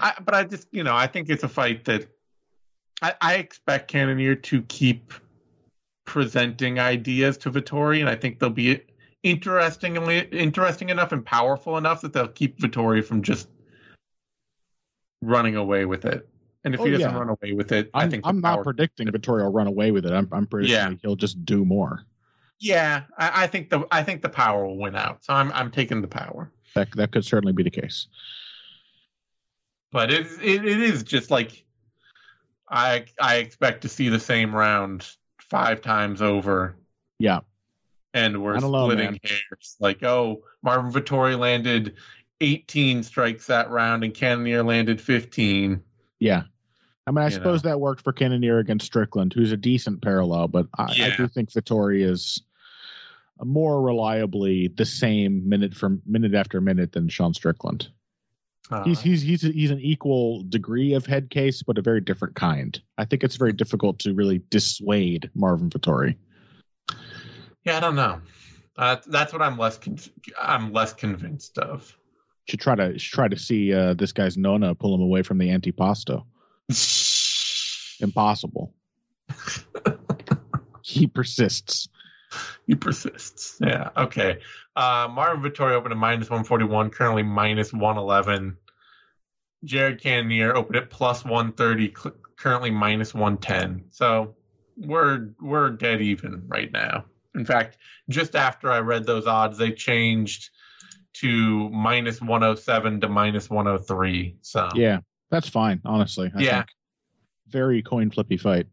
I, 0.00 0.14
but 0.24 0.34
I 0.34 0.44
just, 0.44 0.68
you 0.72 0.82
know, 0.84 0.94
I 0.94 1.06
think 1.06 1.28
it's 1.30 1.42
a 1.42 1.48
fight 1.48 1.84
that 1.86 2.06
I, 3.02 3.14
I 3.20 3.34
expect 3.34 3.88
Cannonier 3.88 4.34
to 4.34 4.62
keep 4.62 5.12
presenting 6.04 6.78
ideas 6.78 7.38
to 7.38 7.50
Vettori, 7.50 8.00
and 8.00 8.08
I 8.08 8.14
think 8.16 8.38
they'll 8.38 8.50
be 8.50 8.80
interestingly 9.22 10.18
interesting 10.32 10.90
enough 10.90 11.12
and 11.12 11.24
powerful 11.24 11.78
enough 11.78 12.02
that 12.02 12.12
they'll 12.12 12.28
keep 12.28 12.58
Vettori 12.58 13.04
from 13.04 13.22
just 13.22 13.48
running 15.22 15.56
away 15.56 15.84
with 15.86 16.04
it. 16.04 16.28
And 16.64 16.74
if 16.74 16.80
Oh, 16.80 16.84
he 16.84 16.92
doesn't 16.92 17.10
yeah. 17.10 17.18
run 17.18 17.28
away 17.28 17.52
with 17.52 17.72
it, 17.72 17.90
I 17.94 18.04
I'm, 18.04 18.10
think 18.10 18.26
I'm 18.26 18.40
not 18.40 18.62
predicting 18.62 19.06
Vettori 19.08 19.42
will 19.42 19.52
run 19.52 19.66
away 19.66 19.90
with 19.90 20.06
it. 20.06 20.12
I'm, 20.12 20.28
I'm 20.32 20.46
predicting 20.46 20.74
Yeah. 20.92 20.94
he'll 21.02 21.16
just 21.16 21.44
do 21.44 21.64
more. 21.64 22.04
Yeah, 22.60 23.02
I, 23.18 23.44
I 23.44 23.46
think 23.46 23.68
the 23.68 23.86
I 23.90 24.02
think 24.02 24.22
the 24.22 24.28
power 24.28 24.64
will 24.66 24.78
win 24.78 24.94
out. 24.94 25.24
So 25.24 25.34
I'm 25.34 25.50
I'm 25.52 25.70
taking 25.70 26.00
the 26.00 26.08
power. 26.08 26.50
That 26.74 26.90
that 26.92 27.10
could 27.10 27.24
certainly 27.24 27.52
be 27.52 27.62
the 27.62 27.70
case. 27.70 28.06
But 29.94 30.12
it, 30.12 30.26
it 30.42 30.64
it 30.64 30.80
is 30.80 31.04
just 31.04 31.30
like 31.30 31.64
I 32.68 33.04
I 33.20 33.36
expect 33.36 33.82
to 33.82 33.88
see 33.88 34.08
the 34.08 34.18
same 34.18 34.52
round 34.52 35.08
five 35.38 35.82
times 35.82 36.20
over, 36.20 36.74
Yeah. 37.20 37.40
and 38.12 38.42
we're 38.42 38.58
don't 38.58 38.72
know, 38.72 38.90
splitting 38.90 39.20
hairs. 39.22 39.76
Like, 39.78 40.02
oh, 40.02 40.42
Marvin 40.64 40.90
Vettori 40.90 41.38
landed 41.38 41.94
18 42.40 43.04
strikes 43.04 43.46
that 43.46 43.70
round, 43.70 44.02
and 44.02 44.12
Cannonier 44.12 44.64
landed 44.64 45.00
15. 45.00 45.80
Yeah. 46.18 46.42
I 47.06 47.10
mean, 47.12 47.22
I 47.22 47.26
You 47.26 47.30
suppose 47.30 47.62
that 47.62 47.78
worked 47.78 48.02
for 48.02 48.12
Cannonier 48.12 48.58
against 48.58 48.86
Strickland, 48.86 49.32
who's 49.32 49.52
a 49.52 49.56
decent 49.56 50.02
parallel, 50.02 50.48
but 50.48 50.66
I, 50.76 50.86
I 50.86 51.14
do 51.16 51.28
think 51.28 51.52
Vettori 51.52 52.02
is 52.02 52.42
more 53.40 53.80
reliably 53.80 54.66
the 54.66 54.86
same 54.86 55.48
minute 55.48 55.74
from 55.74 56.02
minute 56.04 56.34
after 56.34 56.60
minute 56.60 56.90
than 56.90 57.08
Sean 57.08 57.32
Strickland. 57.32 57.90
Uh, 58.70 58.82
He's 58.84 59.00
he's 59.00 59.20
he's 59.20 59.42
he's 59.42 59.70
an 59.70 59.80
equal 59.80 60.42
degree 60.42 60.94
of 60.94 61.04
head 61.04 61.28
case, 61.28 61.62
but 61.62 61.76
a 61.76 61.82
very 61.82 62.00
different 62.00 62.34
kind. 62.34 62.80
I 62.96 63.04
think 63.04 63.22
it's 63.22 63.36
very 63.36 63.52
difficult 63.52 63.98
to 64.00 64.14
really 64.14 64.40
dissuade 64.48 65.30
Marvin 65.34 65.68
Vettori. 65.68 66.16
yeah, 67.64 67.76
I 67.76 67.80
don't 67.80 67.94
know. 67.94 68.20
Uh, 68.76 68.96
that's 69.06 69.32
what 69.32 69.42
I'm 69.42 69.58
less 69.58 69.76
con- 69.78 69.98
I'm 70.40 70.72
less 70.72 70.94
convinced 70.94 71.58
of. 71.58 71.94
Should 72.48 72.60
try 72.60 72.74
to 72.74 72.98
should 72.98 73.14
try 73.14 73.28
to 73.28 73.38
see 73.38 73.72
uh, 73.74 73.94
this 73.94 74.12
guy's 74.12 74.36
Nona 74.36 74.74
pull 74.74 74.94
him 74.94 75.02
away 75.02 75.22
from 75.22 75.38
the 75.38 75.48
antipasto. 75.48 76.24
Impossible. 78.00 78.74
he 80.82 81.06
persists. 81.06 81.88
He 82.66 82.74
persists. 82.74 83.58
Yeah. 83.60 83.90
Okay. 83.96 84.38
Uh, 84.74 85.08
Marvin 85.12 85.42
Vettori 85.52 85.72
opened 85.72 85.92
at 85.92 85.98
minus 85.98 86.30
141, 86.30 86.90
currently 86.90 87.22
minus 87.22 87.72
111. 87.72 88.56
Jared 89.64 90.00
Cannonier 90.02 90.54
opened 90.56 90.76
at 90.76 90.90
plus 90.90 91.24
130, 91.24 91.94
cl- 91.94 92.14
currently 92.36 92.70
minus 92.70 93.12
110. 93.14 93.84
So 93.90 94.34
we're 94.76 95.30
we're 95.40 95.70
dead 95.70 96.00
even 96.00 96.44
right 96.48 96.70
now. 96.72 97.04
In 97.34 97.44
fact, 97.44 97.76
just 98.08 98.34
after 98.34 98.70
I 98.70 98.78
read 98.80 99.04
those 99.06 99.26
odds, 99.26 99.58
they 99.58 99.72
changed 99.72 100.50
to 101.14 101.68
minus 101.70 102.20
107 102.20 103.00
to 103.02 103.08
minus 103.08 103.48
103. 103.50 104.36
So 104.42 104.68
Yeah, 104.74 105.00
that's 105.30 105.48
fine. 105.48 105.80
Honestly, 105.84 106.30
I 106.34 106.40
Yeah. 106.40 106.56
think. 106.58 106.68
very 107.48 107.82
coin 107.82 108.10
flippy 108.10 108.36
fight. 108.36 108.66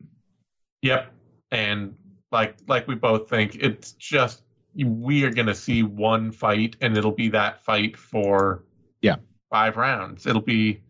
Yep. 0.82 1.14
And 1.52 1.96
like 2.32 2.58
like 2.68 2.88
we 2.88 2.96
both 2.96 3.30
think 3.30 3.56
it's 3.56 3.92
just 3.94 4.42
we 4.76 5.24
are 5.26 5.32
going 5.32 5.48
to 5.48 5.56
see 5.56 5.84
one 5.84 6.32
fight 6.32 6.78
and 6.82 6.98
it'll 6.98 7.12
be 7.12 7.30
that 7.30 7.64
fight 7.64 7.98
for 7.98 8.64
Yeah. 9.02 9.18
five 9.50 9.76
rounds. 9.76 10.26
It'll 10.26 10.42
be 10.42 10.82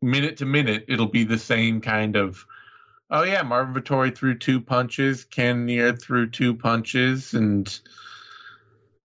minute 0.00 0.38
to 0.38 0.46
minute 0.46 0.84
it'll 0.88 1.06
be 1.06 1.24
the 1.24 1.38
same 1.38 1.80
kind 1.80 2.16
of 2.16 2.46
oh 3.10 3.22
yeah, 3.22 3.42
Marvin 3.42 3.74
Vettori 3.74 4.14
threw 4.14 4.36
two 4.36 4.60
punches, 4.60 5.24
Cannonier 5.24 5.94
threw 5.96 6.28
two 6.30 6.54
punches 6.54 7.34
and 7.34 7.78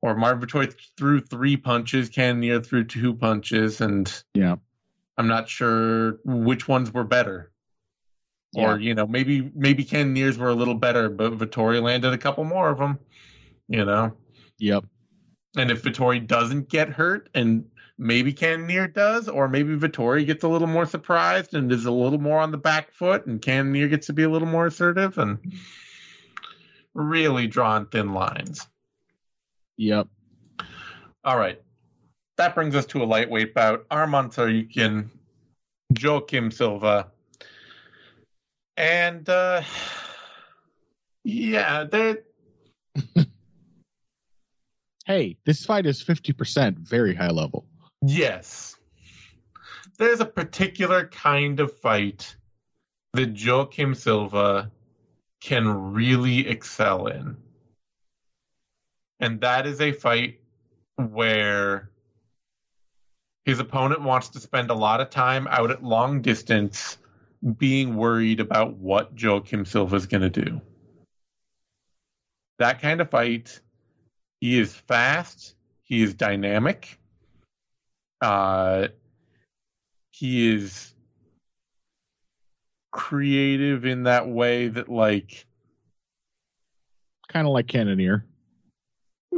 or 0.02 0.16
Marvin 0.16 0.48
Vettori 0.48 0.76
threw 0.98 1.22
three 1.22 1.58
punches, 1.58 2.10
Cannonier 2.10 2.62
threw 2.62 2.84
two 2.84 3.14
punches 3.14 3.82
and 3.82 4.24
Yeah, 4.34 4.56
I'm 5.18 5.28
not 5.28 5.50
sure 5.50 6.20
which 6.24 6.68
ones 6.68 6.94
were 6.94 7.04
better. 7.06 7.52
Or 8.56 8.78
Yeah. 8.78 8.88
you 8.88 8.94
know 8.94 9.08
maybe 9.08 9.52
maybe 9.56 9.84
Cannoniers 9.84 10.38
were 10.38 10.50
a 10.50 10.54
little 10.56 10.76
better, 10.76 11.10
but 11.10 11.38
Vettori 11.38 11.82
landed 11.82 12.13
a 12.13 12.18
couple 12.18 12.44
more 12.44 12.70
of 12.70 12.78
them. 12.78 13.00
You 13.68 13.86
know, 13.86 14.16
yep, 14.60 14.86
and 15.58 15.72
if 15.72 15.84
Vettori 15.84 16.26
doesn't 16.26 16.70
get 16.70 16.89
hurt, 16.89 17.30
and 17.34 17.66
maybe 17.98 18.34
Cannonier 18.34 18.88
does, 18.88 19.28
or 19.30 19.48
maybe 19.48 19.76
Vettori 19.76 20.26
gets 20.26 20.44
a 20.44 20.48
little 20.48 20.68
more 20.68 20.86
surprised 20.86 21.54
and 21.54 21.72
is 21.72 21.86
a 21.86 21.92
little 21.92 22.20
more 22.20 22.39
on 22.39 22.52
the 22.52 22.58
back 22.58 22.92
foot, 22.92 23.26
and 23.26 23.42
Cannonier 23.42 23.88
gets 23.88 24.08
to 24.08 24.13
be 24.13 24.24
a 24.24 24.30
little 24.30 24.48
more 24.48 24.68
assertive 24.68 25.18
and 25.18 25.39
really 26.94 27.48
drawn 27.48 27.88
thin 27.88 28.13
lines. 28.13 28.68
yep. 29.78 30.08
All 31.24 31.38
right. 31.38 31.62
That 32.38 32.54
brings 32.54 32.76
us 32.76 32.86
to 32.88 33.02
a 33.02 33.06
lightweight 33.06 33.54
bout. 33.54 33.88
Arman 33.89 34.34
Tsarukyan, 34.34 35.08
Joaquim 36.02 36.52
Silva. 36.52 37.12
And 38.78 39.28
uh 39.30 39.62
yeah, 41.24 41.86
they 41.86 42.18
hey, 45.06 45.38
this 45.46 45.66
fight 45.66 45.86
is 45.86 46.04
50% 46.04 46.78
very 46.80 47.16
high 47.16 47.32
level. 47.32 47.66
Yes. 48.02 48.76
There's 49.98 50.20
a 50.20 50.26
particular 50.26 51.08
kind 51.08 51.60
of 51.60 51.78
fight 51.80 52.36
that 53.14 53.40
Joaquim 53.40 53.96
Silva 53.96 54.72
can 55.40 55.94
really 55.94 56.48
excel 56.48 57.08
in. 57.08 57.38
And 59.20 59.42
that 59.42 59.68
is 59.68 59.80
a 59.80 59.92
fight 59.92 60.40
where 60.96 61.90
his 63.46 63.60
opponent 63.60 64.02
wants 64.02 64.30
to 64.30 64.40
spend 64.40 64.70
a 64.70 64.74
lot 64.74 65.00
of 65.00 65.10
time 65.10 65.48
out 65.48 65.70
at 65.70 65.84
long 65.84 66.22
distance 66.22 66.98
being 67.58 67.96
worried 67.96 68.40
about 68.40 68.78
what 68.78 69.12
Joaquim 69.22 69.66
Silva 69.66 69.96
is 69.96 70.06
going 70.06 70.22
to 70.22 70.30
do. 70.30 70.62
That 72.60 72.82
kind 72.82 73.02
of 73.02 73.10
fight, 73.10 73.60
he 74.40 74.58
is 74.58 74.74
fast, 74.74 75.56
he 75.84 76.02
is 76.02 76.14
dynamic, 76.14 76.98
uh, 78.22 78.88
he 80.12 80.54
is 80.54 80.94
creative 82.92 83.86
in 83.86 84.04
that 84.04 84.30
way 84.30 84.70
that, 84.70 84.88
like, 84.88 85.46
Kind 87.28 87.48
of 87.48 87.54
like 87.54 87.68
Cannonier. 87.68 88.26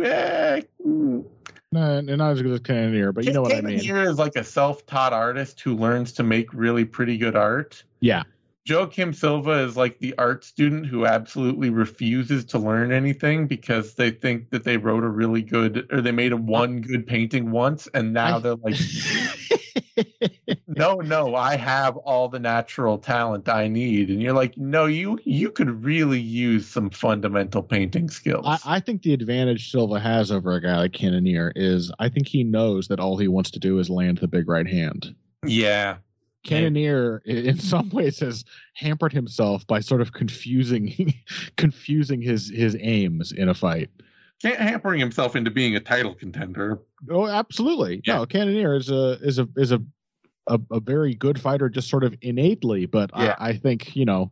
eh, 0.04 0.62
mm, 0.86 1.26
No, 1.76 2.00
not 2.00 2.32
as 2.32 2.42
good 2.42 2.54
as 2.54 2.62
Cannonier, 2.62 3.12
but 3.12 3.26
you 3.26 3.34
know 3.34 3.42
what 3.42 3.54
I 3.54 3.60
mean. 3.60 3.80
Here 3.80 4.02
is 4.02 4.18
like 4.18 4.38
a 4.38 4.46
self-taught 4.46 5.12
artist 5.12 5.60
who 5.60 5.76
learns 5.76 6.14
to 6.14 6.24
make 6.24 6.54
really 6.54 6.86
pretty 6.86 7.18
good 7.18 7.36
art. 7.36 7.84
Yeah. 8.00 8.24
Joaquim 8.68 9.12
Silva 9.14 9.64
is 9.66 9.76
like 9.76 10.00
the 10.00 10.16
art 10.18 10.46
student 10.46 10.86
who 10.86 11.06
absolutely 11.06 11.70
refuses 11.70 12.46
to 12.46 12.60
learn 12.60 12.94
anything 12.94 13.46
because 13.46 13.96
they 13.96 14.10
think 14.10 14.52
that 14.52 14.64
they 14.64 14.78
wrote 14.78 15.04
a 15.04 15.10
really 15.10 15.42
good 15.42 15.86
or 15.92 16.00
they 16.00 16.14
made 16.14 16.32
a 16.32 16.38
one 16.38 16.80
good 16.80 17.06
painting 17.06 17.52
once 17.52 17.88
and 17.94 18.14
now 18.14 18.38
I- 18.38 18.40
they're 18.40 18.56
like 18.56 18.76
no 20.76 20.96
no 20.96 21.36
I 21.36 21.56
have 21.58 21.98
all 21.98 22.28
the 22.30 22.40
natural 22.40 22.98
talent 22.98 23.48
I 23.50 23.68
need 23.68 24.10
and 24.10 24.22
you're 24.22 24.34
like 24.34 24.58
no 24.58 24.86
you 24.86 25.20
you 25.24 25.52
could 25.52 25.84
really 25.84 26.20
use 26.20 26.68
some 26.68 26.90
fundamental 26.90 27.64
painting 27.64 28.10
skills. 28.10 28.46
I, 28.46 28.60
I 28.66 28.80
think 28.80 29.02
the 29.04 29.14
advantage 29.14 29.72
Silva 29.72 30.00
has 30.00 30.32
over 30.32 30.54
a 30.54 30.62
guy 30.62 30.78
like 30.78 30.94
Cannonier 30.94 31.52
is 31.56 31.92
I 32.00 32.10
think 32.10 32.28
he 32.28 32.44
knows 32.44 32.88
that 32.90 33.00
all 33.00 33.18
he 33.18 33.28
wants 33.28 33.52
to 33.52 33.60
do 33.60 33.80
is 33.80 33.90
land 33.90 34.18
the 34.20 34.28
big 34.28 34.48
right 34.48 34.68
hand. 34.68 35.16
yeah. 35.46 35.98
Cannonier, 36.44 37.24
i- 37.28 37.32
in 37.32 37.58
some 37.58 37.90
ways, 37.90 38.20
has 38.20 38.46
hampered 38.76 39.12
himself 39.12 39.66
by 39.66 39.80
sort 39.80 40.00
of 40.02 40.14
confusing, 40.14 41.12
confusing 41.58 42.22
his 42.22 42.52
his 42.54 42.78
aims 42.80 43.32
in 43.32 43.50
a 43.50 43.54
fight. 43.56 43.90
Can't 44.44 44.60
hampering 44.60 45.00
himself 45.00 45.36
into 45.36 45.50
being 45.50 45.76
a 45.76 45.80
title 45.80 46.14
contender. 46.14 46.82
Oh, 47.10 47.26
absolutely. 47.26 48.02
Yeah. 48.06 48.18
No, 48.18 48.26
Cannonier 48.28 48.76
is 48.76 48.92
a 48.92 49.14
is 49.24 49.40
a 49.40 49.48
is 49.58 49.72
a 49.72 49.82
a, 50.48 50.60
a 50.72 50.80
very 50.80 51.16
good 51.16 51.40
fighter, 51.40 51.70
just 51.70 51.90
sort 51.90 52.04
of 52.04 52.16
innately. 52.22 52.86
But 52.86 53.12
Yeah. 53.18 53.36
I, 53.40 53.50
I 53.50 53.58
think 53.58 53.96
you 53.96 54.06
know 54.06 54.32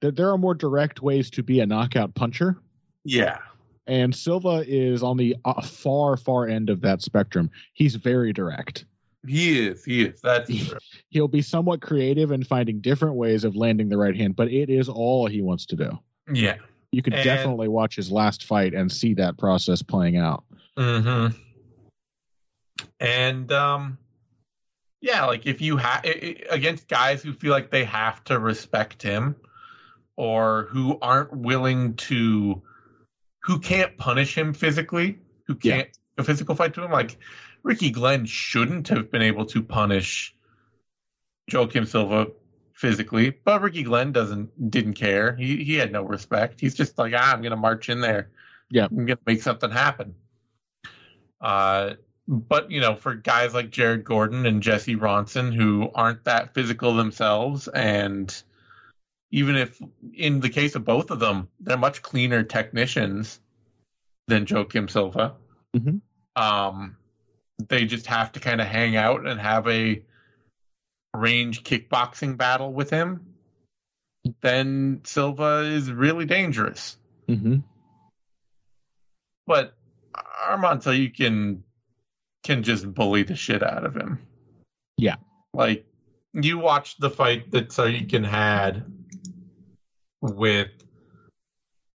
that 0.00 0.16
there 0.16 0.30
are 0.30 0.38
more 0.38 0.54
direct 0.54 1.00
ways 1.02 1.30
to 1.30 1.42
be 1.42 1.60
a 1.60 1.66
knockout 1.66 2.14
puncher. 2.14 2.56
Yeah. 3.04 3.38
And 3.86 4.14
Silva 4.14 4.64
is 4.66 5.02
on 5.02 5.16
the 5.16 5.36
uh, 5.44 5.60
far, 5.62 6.16
far 6.16 6.46
end 6.46 6.70
of 6.70 6.80
that 6.82 7.02
spectrum. 7.02 7.50
He's 7.72 7.94
very 7.96 8.32
direct. 8.32 8.84
He 9.26 9.66
is. 9.66 9.84
He 9.84 10.02
is. 10.04 10.20
That's 10.20 10.48
true. 10.66 10.78
He'll 11.10 11.28
be 11.28 11.42
somewhat 11.42 11.80
creative 11.80 12.30
in 12.32 12.42
finding 12.44 12.80
different 12.80 13.14
ways 13.16 13.44
of 13.44 13.54
landing 13.56 13.88
the 13.88 13.96
right 13.98 14.16
hand, 14.16 14.34
but 14.36 14.48
it 14.48 14.68
is 14.70 14.88
all 14.88 15.26
he 15.26 15.40
wants 15.42 15.66
to 15.66 15.76
do. 15.76 15.98
yeah. 16.32 16.56
You 16.94 17.00
could 17.02 17.14
And- 17.14 17.24
definitely 17.24 17.68
watch 17.68 17.96
his 17.96 18.10
last 18.12 18.44
fight 18.44 18.74
and 18.74 18.90
see 18.92 19.14
that 19.14 19.38
process 19.38 19.80
playing 19.80 20.18
out. 20.18 20.44
Mm-hmm. 20.76 21.34
And 23.00 23.50
um, 23.52 23.98
yeah, 25.02 25.24
like 25.26 25.46
if 25.46 25.60
you 25.60 25.76
have 25.76 26.04
against 26.48 26.88
guys 26.88 27.22
who 27.22 27.32
feel 27.32 27.50
like 27.50 27.70
they 27.70 27.84
have 27.84 28.22
to 28.24 28.38
respect 28.38 29.02
him, 29.02 29.34
or 30.16 30.68
who 30.70 30.96
aren't 31.02 31.36
willing 31.36 31.94
to, 31.94 32.62
who 33.42 33.58
can't 33.58 33.98
punish 33.98 34.38
him 34.38 34.54
physically, 34.54 35.18
who 35.48 35.56
can't 35.56 35.88
a 36.16 36.22
physical 36.22 36.54
fight 36.54 36.74
to 36.74 36.84
him, 36.84 36.92
like 36.92 37.18
Ricky 37.64 37.90
Glenn 37.90 38.26
shouldn't 38.26 38.88
have 38.88 39.10
been 39.10 39.22
able 39.22 39.44
to 39.46 39.62
punish 39.62 40.36
Joaquim 41.52 41.84
Silva 41.84 42.28
physically, 42.72 43.30
but 43.30 43.60
Ricky 43.60 43.82
Glenn 43.82 44.12
doesn't 44.12 44.70
didn't 44.70 44.94
care. 44.94 45.34
He 45.34 45.64
he 45.64 45.74
had 45.74 45.90
no 45.90 46.02
respect. 46.02 46.60
He's 46.60 46.74
just 46.74 46.96
like, 46.96 47.12
ah, 47.16 47.32
I'm 47.32 47.42
gonna 47.42 47.56
march 47.56 47.88
in 47.88 48.00
there. 48.00 48.30
Yeah. 48.70 48.86
I'm 48.88 49.04
gonna 49.04 49.18
make 49.26 49.42
something 49.42 49.70
happen. 49.70 50.14
Uh, 51.40 51.94
but 52.32 52.70
you 52.70 52.80
know, 52.80 52.94
for 52.94 53.14
guys 53.14 53.52
like 53.52 53.70
Jared 53.70 54.04
Gordon 54.04 54.46
and 54.46 54.62
Jesse 54.62 54.96
Ronson 54.96 55.54
who 55.54 55.90
aren't 55.94 56.24
that 56.24 56.54
physical 56.54 56.94
themselves, 56.94 57.68
and 57.68 58.42
even 59.30 59.56
if 59.56 59.80
in 60.14 60.40
the 60.40 60.48
case 60.48 60.74
of 60.74 60.84
both 60.84 61.10
of 61.10 61.20
them, 61.20 61.48
they're 61.60 61.76
much 61.76 62.00
cleaner 62.00 62.42
technicians 62.42 63.38
than 64.28 64.46
Joaquim 64.48 64.88
Silva. 64.88 65.34
Mhm. 65.76 66.00
Um, 66.34 66.96
they 67.68 67.84
just 67.84 68.06
have 68.06 68.32
to 68.32 68.40
kind 68.40 68.62
of 68.62 68.66
hang 68.66 68.96
out 68.96 69.26
and 69.26 69.38
have 69.38 69.68
a 69.68 70.02
range 71.14 71.64
kickboxing 71.64 72.38
battle 72.38 72.72
with 72.72 72.88
him. 72.88 73.26
Then 74.40 75.02
Silva 75.04 75.64
is 75.66 75.92
really 75.92 76.24
dangerous. 76.24 76.96
Mm-hmm. 77.28 77.58
But 79.46 79.74
Armando, 80.48 80.92
you 80.92 81.10
can 82.42 82.62
just 82.62 82.92
bully 82.92 83.22
the 83.22 83.36
shit 83.36 83.62
out 83.62 83.84
of 83.84 83.94
him. 83.94 84.18
Yeah. 84.96 85.16
Like 85.54 85.86
you 86.32 86.58
watched 86.58 87.00
the 87.00 87.10
fight 87.10 87.50
that 87.52 87.68
Tsarukyan 87.68 88.24
had 88.24 88.84
with 90.20 90.70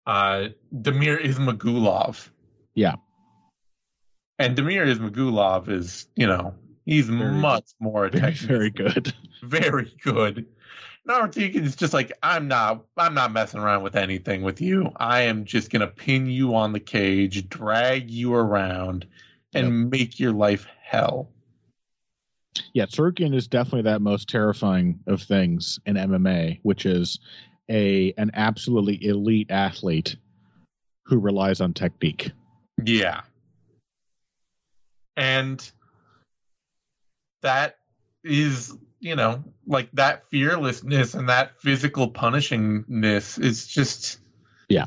uh 0.06 0.48
Damir 0.74 1.22
Ismagulov. 1.22 2.28
Yeah. 2.74 2.96
And 4.38 4.56
Damir 4.56 4.86
Ismagulov 4.86 5.68
is, 5.68 6.06
you 6.14 6.26
know, 6.26 6.54
he's 6.84 7.08
Very 7.08 7.32
much 7.32 7.70
more 7.80 8.08
Very, 8.08 8.32
very 8.32 8.70
good. 8.70 9.12
very 9.42 9.92
good. 10.02 10.46
Naruto 11.08 11.54
is 11.54 11.76
just 11.76 11.94
like 11.94 12.12
I'm 12.22 12.48
not 12.48 12.84
I'm 12.96 13.14
not 13.14 13.32
messing 13.32 13.60
around 13.60 13.82
with 13.82 13.94
anything 13.96 14.42
with 14.42 14.60
you. 14.60 14.90
I 14.96 15.22
am 15.22 15.44
just 15.44 15.70
gonna 15.70 15.86
pin 15.86 16.26
you 16.26 16.54
on 16.56 16.72
the 16.72 16.80
cage, 16.80 17.48
drag 17.48 18.10
you 18.10 18.34
around, 18.34 19.06
and 19.54 19.90
make 19.90 20.18
your 20.18 20.32
life 20.32 20.66
hell. 20.82 21.30
Yeah, 22.72 22.86
Tsarukyan 22.86 23.34
is 23.34 23.48
definitely 23.48 23.82
that 23.82 24.00
most 24.00 24.28
terrifying 24.28 25.00
of 25.06 25.22
things 25.22 25.78
in 25.86 25.96
MMA, 25.96 26.60
which 26.62 26.86
is 26.86 27.18
a 27.68 28.12
an 28.16 28.30
absolutely 28.34 29.04
elite 29.04 29.50
athlete 29.50 30.16
who 31.04 31.18
relies 31.18 31.60
on 31.60 31.72
technique. 31.72 32.32
Yeah. 32.84 33.22
And 35.16 35.70
that 37.42 37.78
is, 38.24 38.76
you 39.00 39.16
know, 39.16 39.44
like 39.66 39.90
that 39.92 40.28
fearlessness 40.30 41.14
and 41.14 41.28
that 41.28 41.60
physical 41.60 42.10
punishingness 42.10 43.42
is 43.42 43.66
just 43.66 44.18
Yeah. 44.68 44.86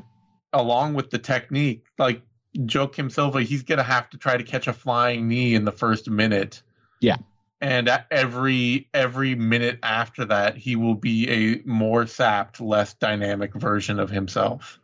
Along 0.51 0.93
with 0.93 1.09
the 1.09 1.19
technique, 1.19 1.85
like 1.97 2.23
Joaquim 2.59 3.09
Silva, 3.09 3.41
he's 3.41 3.63
gonna 3.63 3.83
have 3.83 4.09
to 4.09 4.17
try 4.17 4.35
to 4.35 4.43
catch 4.43 4.67
a 4.67 4.73
flying 4.73 5.27
knee 5.27 5.55
in 5.55 5.65
the 5.65 5.71
first 5.71 6.09
minute. 6.09 6.61
Yeah. 6.99 7.17
And 7.61 7.89
every 8.11 8.89
every 8.93 9.35
minute 9.35 9.79
after 9.83 10.25
that, 10.25 10.57
he 10.57 10.75
will 10.75 10.95
be 10.95 11.29
a 11.29 11.61
more 11.65 12.05
sapped, 12.07 12.59
less 12.61 12.93
dynamic 12.93 13.53
version 13.53 13.99
of 13.99 14.09
himself. 14.09 14.79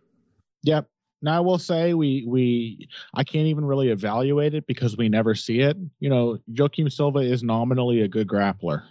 Yep. 0.63 0.87
Now 1.21 1.37
I 1.37 1.39
will 1.39 1.57
say 1.57 1.93
we 1.93 2.25
we 2.27 2.87
I 3.13 3.23
can't 3.23 3.47
even 3.47 3.65
really 3.65 3.89
evaluate 3.89 4.53
it 4.53 4.67
because 4.67 4.97
we 4.97 5.09
never 5.09 5.35
see 5.35 5.61
it. 5.61 5.77
You 5.99 6.09
know, 6.09 6.39
Joaquim 6.47 6.89
Silva 6.89 7.19
is 7.19 7.43
nominally 7.43 8.01
a 8.01 8.07
good 8.07 8.27
grappler. 8.27 8.83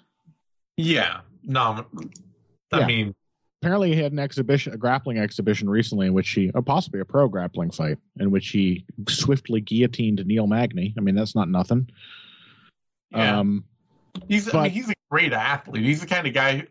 Yeah. 0.77 1.21
No, 1.43 1.87
I 2.73 2.81
Yeah. 2.81 2.87
mean, 2.87 3.15
Apparently, 3.65 3.95
he 3.95 4.03
had 4.03 4.13
an 4.13 4.19
exhibition, 4.19 4.75
a 4.75 4.77
grappling 4.77 5.17
exhibition 5.17 5.71
recently, 5.71 6.07
in 6.07 6.13
which 6.13 6.29
he, 6.29 6.51
or 6.55 6.61
possibly 6.61 7.01
a 7.01 7.05
pro 7.07 7.29
grappling 7.29 7.71
fight, 7.71 7.97
in 8.21 8.31
which 8.31 8.49
he 8.49 8.85
swiftly 9.09 9.63
guillotined 9.63 10.23
Neil 10.27 10.47
Magny. 10.47 10.93
I 10.99 11.01
mean, 11.01 11.15
that's 11.15 11.35
not 11.35 11.49
nothing. 11.49 11.89
yeah. 13.11 13.39
Um, 13.39 13.65
He's 14.29 14.53
I 14.55 14.65
mean, 14.65 14.71
he's 14.71 14.91
a 14.91 14.95
great 15.11 15.33
athlete. 15.33 15.83
He's 15.83 16.03
the 16.03 16.07
kind 16.07 16.27
of 16.27 16.35
guy. 16.35 16.59
Who, 16.59 16.67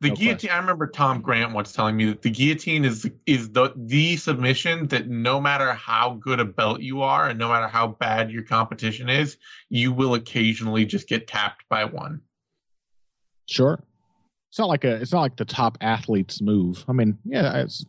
the 0.00 0.08
No 0.08 0.14
guillotine. 0.14 0.50
I 0.50 0.56
remember 0.56 0.86
Tom 0.86 1.20
Grant 1.20 1.52
once 1.52 1.72
telling 1.72 1.98
me 1.98 2.06
that 2.06 2.22
the 2.22 2.30
guillotine 2.30 2.86
is 2.86 3.08
is 3.26 3.50
the 3.50 3.74
the 3.76 4.16
submission 4.16 4.86
that 4.86 5.06
no 5.06 5.42
matter 5.42 5.74
how 5.74 6.14
good 6.14 6.40
a 6.40 6.46
belt 6.46 6.80
you 6.80 7.02
are 7.02 7.28
and 7.28 7.38
no 7.38 7.50
matter 7.50 7.68
how 7.68 7.88
bad 7.88 8.30
your 8.30 8.44
competition 8.44 9.10
is, 9.10 9.36
you 9.68 9.92
will 9.92 10.14
occasionally 10.14 10.86
just 10.86 11.08
get 11.08 11.26
tapped 11.28 11.68
by 11.68 11.84
one. 11.84 12.22
Sure. 13.44 13.84
It's 14.58 14.60
not 14.60 14.70
like 14.70 14.82
a. 14.82 14.96
It's 14.96 15.12
not 15.12 15.20
like 15.20 15.36
the 15.36 15.44
top 15.44 15.78
athlete's 15.82 16.42
move. 16.42 16.84
I 16.88 16.92
mean, 16.92 17.16
yeah, 17.24 17.58
it's 17.58 17.86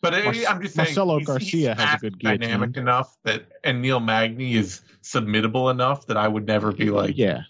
But 0.00 0.12
Mar- 0.24 0.34
I'm 0.48 0.60
just 0.60 0.74
saying, 0.74 0.86
Marcelo 0.88 1.18
he's, 1.18 1.26
Garcia 1.28 1.72
he's 1.76 1.84
has 1.84 1.94
a 1.94 1.98
good 2.10 2.18
guillotine. 2.18 2.40
dynamic 2.40 2.76
enough 2.76 3.16
that, 3.22 3.44
and 3.62 3.80
Neil 3.80 4.00
Magny 4.00 4.56
is 4.56 4.80
submittable 5.04 5.70
enough 5.70 6.08
that 6.08 6.16
I 6.16 6.26
would 6.26 6.48
never 6.48 6.72
be 6.72 6.90
like, 6.90 7.16
yeah, 7.16 7.42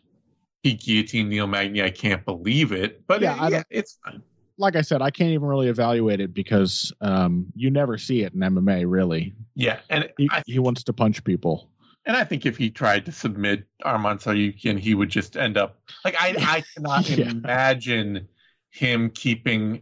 he 0.62 0.74
guillotined 0.74 1.30
Neil 1.30 1.46
Magny. 1.46 1.82
I 1.82 1.88
can't 1.88 2.22
believe 2.26 2.70
it. 2.72 3.06
But 3.06 3.22
Yeah, 3.22 3.32
it- 3.34 3.40
I 3.40 3.48
yeah, 3.48 3.62
it's 3.70 3.98
fine. 4.04 4.22
like 4.58 4.76
I 4.76 4.82
said, 4.82 5.00
I 5.00 5.10
can't 5.10 5.30
even 5.30 5.48
really 5.48 5.68
evaluate 5.68 6.20
it 6.20 6.34
because 6.34 6.92
um, 7.00 7.46
you 7.56 7.70
never 7.70 7.96
see 7.96 8.24
it 8.24 8.34
in 8.34 8.40
MMA. 8.40 8.84
Really, 8.86 9.32
Yeah, 9.54 9.78
and 9.88 10.10
he, 10.18 10.28
I 10.30 10.42
he 10.44 10.58
wants 10.58 10.82
to 10.84 10.92
punch 10.92 11.24
people. 11.24 11.70
and 12.04 12.14
I 12.14 12.24
think 12.24 12.44
if 12.44 12.58
he 12.58 12.68
tried 12.68 13.06
to 13.06 13.12
submit 13.12 13.64
Arman 13.86 14.22
Tsarukyan, 14.22 14.78
he 14.78 14.94
would 14.94 15.08
just 15.08 15.34
end 15.38 15.56
up 15.56 15.78
like 16.04 16.14
I 16.20 16.34
I 16.38 16.62
cannot 16.74 17.08
Yeah. 17.18 17.30
imagine 17.30 18.28
him 18.74 19.08
keeping 19.10 19.80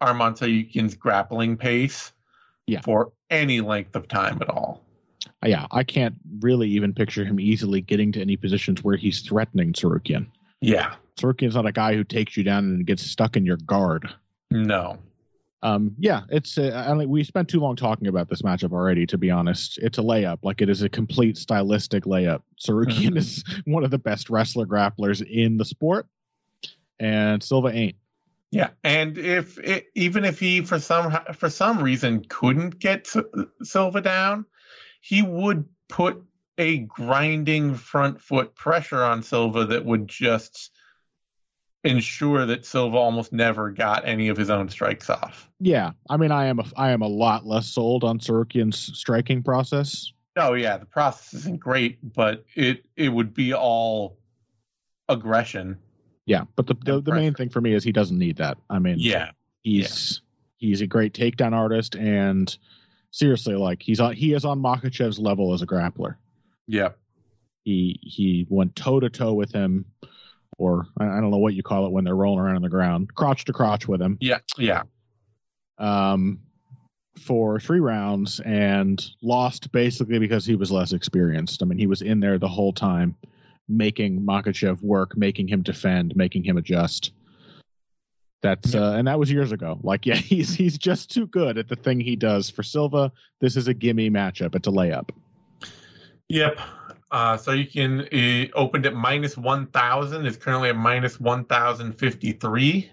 Arman 0.00 0.38
Tsarukyan's 0.38 0.94
grappling 0.94 1.56
pace 1.56 2.12
Yeah. 2.68 2.80
for 2.82 3.12
any 3.30 3.60
length 3.60 3.96
of 3.96 4.06
time 4.06 4.38
at 4.40 4.48
all. 4.48 4.84
Yeah, 5.44 5.66
I 5.72 5.82
can't 5.82 6.14
really 6.40 6.68
even 6.70 6.94
picture 6.94 7.24
him 7.24 7.40
easily 7.40 7.80
getting 7.80 8.12
to 8.12 8.20
any 8.20 8.36
positions 8.36 8.84
where 8.84 8.96
he's 8.96 9.22
threatening 9.22 9.72
Tsarukyan. 9.72 10.26
Yeah, 10.60 10.94
Tsarukyan's 11.16 11.56
not 11.56 11.66
a 11.66 11.72
guy 11.72 11.94
who 11.96 12.04
takes 12.04 12.36
you 12.36 12.44
down 12.44 12.64
and 12.64 12.86
gets 12.86 13.02
stuck 13.02 13.36
in 13.36 13.44
your 13.44 13.56
guard. 13.58 14.08
no, 14.52 14.98
Um, 15.64 15.94
yeah, 15.98 16.22
it's. 16.28 16.58
Uh, 16.58 17.02
we 17.06 17.24
spent 17.24 17.48
too 17.48 17.58
long 17.60 17.74
talking 17.76 18.06
about 18.08 18.28
this 18.28 18.42
matchup 18.42 18.72
already. 18.72 19.04
To 19.06 19.18
be 19.18 19.30
honest, 19.30 19.78
it's 19.78 19.98
a 19.98 20.02
layup. 20.02 20.38
Like 20.42 20.60
it 20.60 20.68
is 20.68 20.82
a 20.82 20.88
complete 20.88 21.36
stylistic 21.36 22.04
layup. 22.04 22.42
Tsarukyan 22.60 23.10
Mhm. 23.12 23.16
is 23.16 23.42
one 23.64 23.82
of 23.84 23.90
the 23.90 23.98
best 23.98 24.28
wrestler 24.30 24.66
grapplers 24.66 25.22
in 25.26 25.56
the 25.56 25.64
sport, 25.64 26.06
and 27.00 27.42
Silva 27.42 27.68
ain't. 27.68 27.96
Yeah, 28.52 28.68
and 28.84 29.16
if 29.16 29.58
it, 29.58 29.86
even 29.94 30.26
if 30.26 30.38
he 30.38 30.60
for 30.60 30.78
some 30.78 31.10
for 31.34 31.48
some 31.48 31.82
reason 31.82 32.22
couldn't 32.28 32.78
get 32.78 33.08
S- 33.08 33.24
Silva 33.62 34.02
down, 34.02 34.44
he 35.00 35.22
would 35.22 35.64
put 35.88 36.22
a 36.58 36.78
grinding 36.80 37.74
front 37.74 38.20
foot 38.20 38.54
pressure 38.54 39.02
on 39.02 39.22
Silva 39.22 39.64
that 39.64 39.86
would 39.86 40.06
just 40.06 40.70
ensure 41.82 42.44
that 42.44 42.66
Silva 42.66 42.98
almost 42.98 43.32
never 43.32 43.70
got 43.70 44.06
any 44.06 44.28
of 44.28 44.36
his 44.36 44.50
own 44.50 44.68
strikes 44.68 45.08
off. 45.08 45.50
Yeah, 45.58 45.92
I 46.10 46.18
mean, 46.18 46.30
I 46.30 46.46
am 46.46 46.58
a, 46.58 46.64
I 46.76 46.90
am 46.90 47.00
a 47.00 47.08
lot 47.08 47.46
less 47.46 47.68
sold 47.68 48.04
on 48.04 48.18
Tsarukyan's 48.18 48.98
striking 48.98 49.42
process. 49.42 50.12
Oh 50.36 50.52
yeah, 50.52 50.76
the 50.76 50.84
process 50.86 51.32
isn't 51.40 51.58
great, 51.58 51.98
but 52.02 52.44
it 52.54 52.84
it 52.96 53.08
would 53.08 53.32
be 53.32 53.54
all 53.54 54.18
aggression. 55.08 55.78
Yeah, 56.26 56.44
but 56.56 56.66
the 56.66 56.74
the, 56.74 57.00
the 57.00 57.14
main 57.14 57.34
thing 57.34 57.48
for 57.48 57.60
me 57.60 57.74
is 57.74 57.82
he 57.82 57.92
doesn't 57.92 58.18
need 58.18 58.36
that. 58.36 58.58
I 58.70 58.78
mean, 58.78 58.96
Yeah, 58.98 59.30
he's 59.62 60.20
he's 60.56 60.80
a 60.80 60.86
great 60.86 61.12
takedown 61.14 61.52
artist, 61.52 61.94
and 61.96 62.56
seriously, 63.10 63.54
like 63.54 63.82
he's 63.82 64.00
on 64.00 64.14
he 64.14 64.32
is 64.32 64.44
on 64.44 64.60
Makhachev's 64.60 65.18
level 65.18 65.52
as 65.52 65.62
a 65.62 65.66
grappler. 65.66 66.16
yeah, 66.68 66.90
He 67.64 67.98
he 68.02 68.46
went 68.48 68.76
toe 68.76 69.00
to 69.00 69.10
toe 69.10 69.34
with 69.34 69.52
him, 69.52 69.84
or 70.58 70.86
I, 70.98 71.06
I 71.06 71.20
don't 71.20 71.32
know 71.32 71.38
what 71.38 71.54
you 71.54 71.62
call 71.64 71.86
it 71.86 71.92
when 71.92 72.04
they're 72.04 72.14
rolling 72.14 72.38
around 72.38 72.56
on 72.56 72.62
the 72.62 72.68
ground, 72.68 73.12
crotch 73.14 73.44
to 73.46 73.52
crotch 73.52 73.88
with 73.88 74.00
him, 74.00 74.16
yeah, 74.20 74.38
yeah, 74.56 74.82
um, 75.78 76.38
for 77.18 77.58
three 77.58 77.80
rounds, 77.80 78.40
and 78.40 79.04
lost 79.22 79.72
basically 79.72 80.18
because 80.20 80.46
he 80.46 80.54
was 80.54 80.70
less 80.70 80.92
experienced. 80.92 81.62
I 81.62 81.66
mean, 81.66 81.78
he 81.78 81.86
was 81.88 82.02
in 82.02 82.20
there 82.20 82.38
the 82.38 82.48
whole 82.48 82.72
time, 82.72 83.16
making 83.76 84.20
Makhachev 84.20 84.82
work, 84.82 85.16
making 85.16 85.48
him 85.48 85.62
defend, 85.62 86.14
making 86.16 86.44
him 86.44 86.56
adjust. 86.56 87.12
That's 88.42 88.74
uh, 88.74 88.94
and 88.96 89.06
that 89.06 89.18
was 89.18 89.30
years 89.30 89.52
ago. 89.52 89.78
Like, 89.82 90.04
yeah, 90.06 90.16
he's 90.16 90.54
he's 90.54 90.76
just 90.76 91.10
too 91.10 91.26
good 91.26 91.58
at 91.58 91.68
the 91.68 91.76
thing 91.76 92.00
he 92.00 92.16
does. 92.16 92.50
For 92.50 92.62
Silva, 92.62 93.12
this 93.40 93.56
is 93.56 93.68
a 93.68 93.74
gimme 93.74 94.10
matchup. 94.10 94.54
It's 94.54 94.68
a 94.68 94.70
layup. 94.70 95.10
yep. 96.28 96.60
Uh, 97.10 97.36
so 97.36 97.52
you 97.52 97.66
can 97.66 98.00
uh, 98.00 98.46
opened 98.56 98.86
at 98.86 98.94
minus 98.94 99.36
one 99.36 99.66
thousand. 99.66 100.26
Is 100.26 100.36
currently 100.36 100.70
at 100.70 100.76
minus 100.76 101.20
one 101.20 101.44
thousand 101.44 101.92
fifty 101.92 102.32
three, 102.32 102.90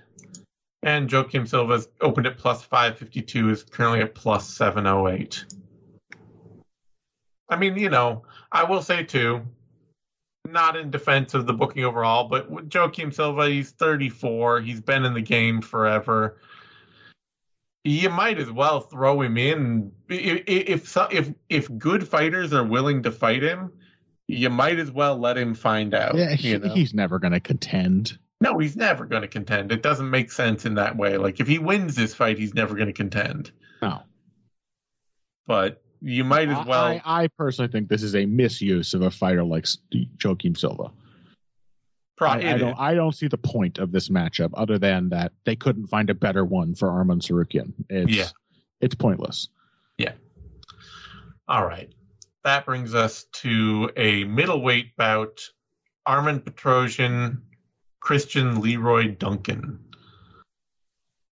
and 0.83 1.11
Joaquim 1.11 1.47
Silva's 1.47 1.87
opened 2.01 2.27
at 2.27 2.37
plus 2.37 2.63
five 2.63 2.97
fifty 2.97 3.21
two. 3.21 3.49
Is 3.49 3.63
currently 3.63 4.01
at 4.01 4.13
plus 4.13 4.47
seven 4.47 4.85
oh 4.85 5.07
eight. 5.07 5.45
I 7.49 7.55
mean, 7.55 7.77
you 7.77 7.89
know, 7.89 8.23
I 8.51 8.63
will 8.63 8.81
say 8.81 9.03
too, 9.03 9.41
not 10.51 10.75
in 10.75 10.89
defense 10.91 11.33
of 11.33 11.45
the 11.47 11.53
booking 11.53 11.83
overall, 11.83 12.27
but 12.27 12.49
with 12.49 12.71
Silva, 13.13 13.47
he's 13.49 13.71
34. 13.71 14.61
He's 14.61 14.81
been 14.81 15.05
in 15.05 15.13
the 15.13 15.21
game 15.21 15.61
forever. 15.61 16.37
You 17.83 18.09
might 18.09 18.37
as 18.39 18.51
well 18.51 18.81
throw 18.81 19.21
him 19.21 19.37
in 19.37 19.91
if 20.09 20.43
if 20.47 20.97
if, 21.11 21.33
if 21.49 21.77
good 21.77 22.07
fighters 22.07 22.53
are 22.53 22.63
willing 22.63 23.03
to 23.03 23.11
fight 23.11 23.41
him. 23.41 23.71
You 24.27 24.49
might 24.49 24.77
as 24.77 24.91
well 24.91 25.17
let 25.17 25.37
him 25.37 25.55
find 25.55 25.93
out. 25.95 26.15
Yeah, 26.15 26.33
he- 26.35 26.51
you 26.51 26.59
know? 26.59 26.73
he's 26.73 26.93
never 26.93 27.17
going 27.19 27.33
to 27.33 27.39
contend. 27.39 28.17
no, 28.41 28.59
he's 28.59 28.75
never 28.75 29.05
going 29.05 29.23
to 29.23 29.27
contend. 29.27 29.71
It 29.71 29.81
doesn't 29.81 30.09
make 30.09 30.31
sense 30.31 30.65
in 30.65 30.75
that 30.75 30.95
way. 30.97 31.17
Like 31.17 31.39
if 31.39 31.47
he 31.47 31.57
wins 31.57 31.95
this 31.95 32.13
fight, 32.13 32.37
he's 32.37 32.53
never 32.53 32.75
going 32.75 32.87
to 32.87 32.93
contend. 32.93 33.51
No, 33.81 34.01
But 35.47 35.81
you 36.01 36.23
might 36.23 36.49
as 36.49 36.65
well. 36.65 36.85
I, 36.85 37.01
I 37.05 37.27
personally 37.27 37.71
think 37.71 37.89
this 37.89 38.03
is 38.03 38.15
a 38.15 38.25
misuse 38.25 38.93
of 38.93 39.01
a 39.01 39.11
fighter 39.11 39.43
like 39.43 39.65
Joaquim 40.23 40.55
Silva. 40.55 40.91
pro- 42.17 42.29
I, 42.29 42.53
I 42.53 42.57
don't. 42.57 42.79
I 42.79 42.93
don't 42.93 43.13
see 43.13 43.27
the 43.27 43.37
point 43.37 43.77
of 43.79 43.91
this 43.91 44.09
matchup 44.09 44.51
other 44.53 44.77
than 44.77 45.09
that 45.09 45.31
they 45.45 45.55
couldn't 45.55 45.87
find 45.87 46.09
a 46.09 46.13
better 46.15 46.45
one 46.45 46.75
for 46.75 46.89
Arman 46.89 47.21
Tsarukyan. 47.21 47.73
It's 47.89 48.11
Yeah. 48.11 48.27
it's 48.81 48.95
pointless. 48.95 49.49
Yeah. 49.97 50.13
All 51.47 51.65
right. 51.65 51.91
That 52.43 52.65
brings 52.65 52.95
us 52.95 53.25
to 53.33 53.91
a 53.97 54.23
middleweight 54.23 54.95
bout 54.95 55.41
Armen 56.05 56.39
Petrosyan, 56.39 57.41
Christian 57.99 58.61
Leroy 58.61 59.09
Duncan. 59.15 59.79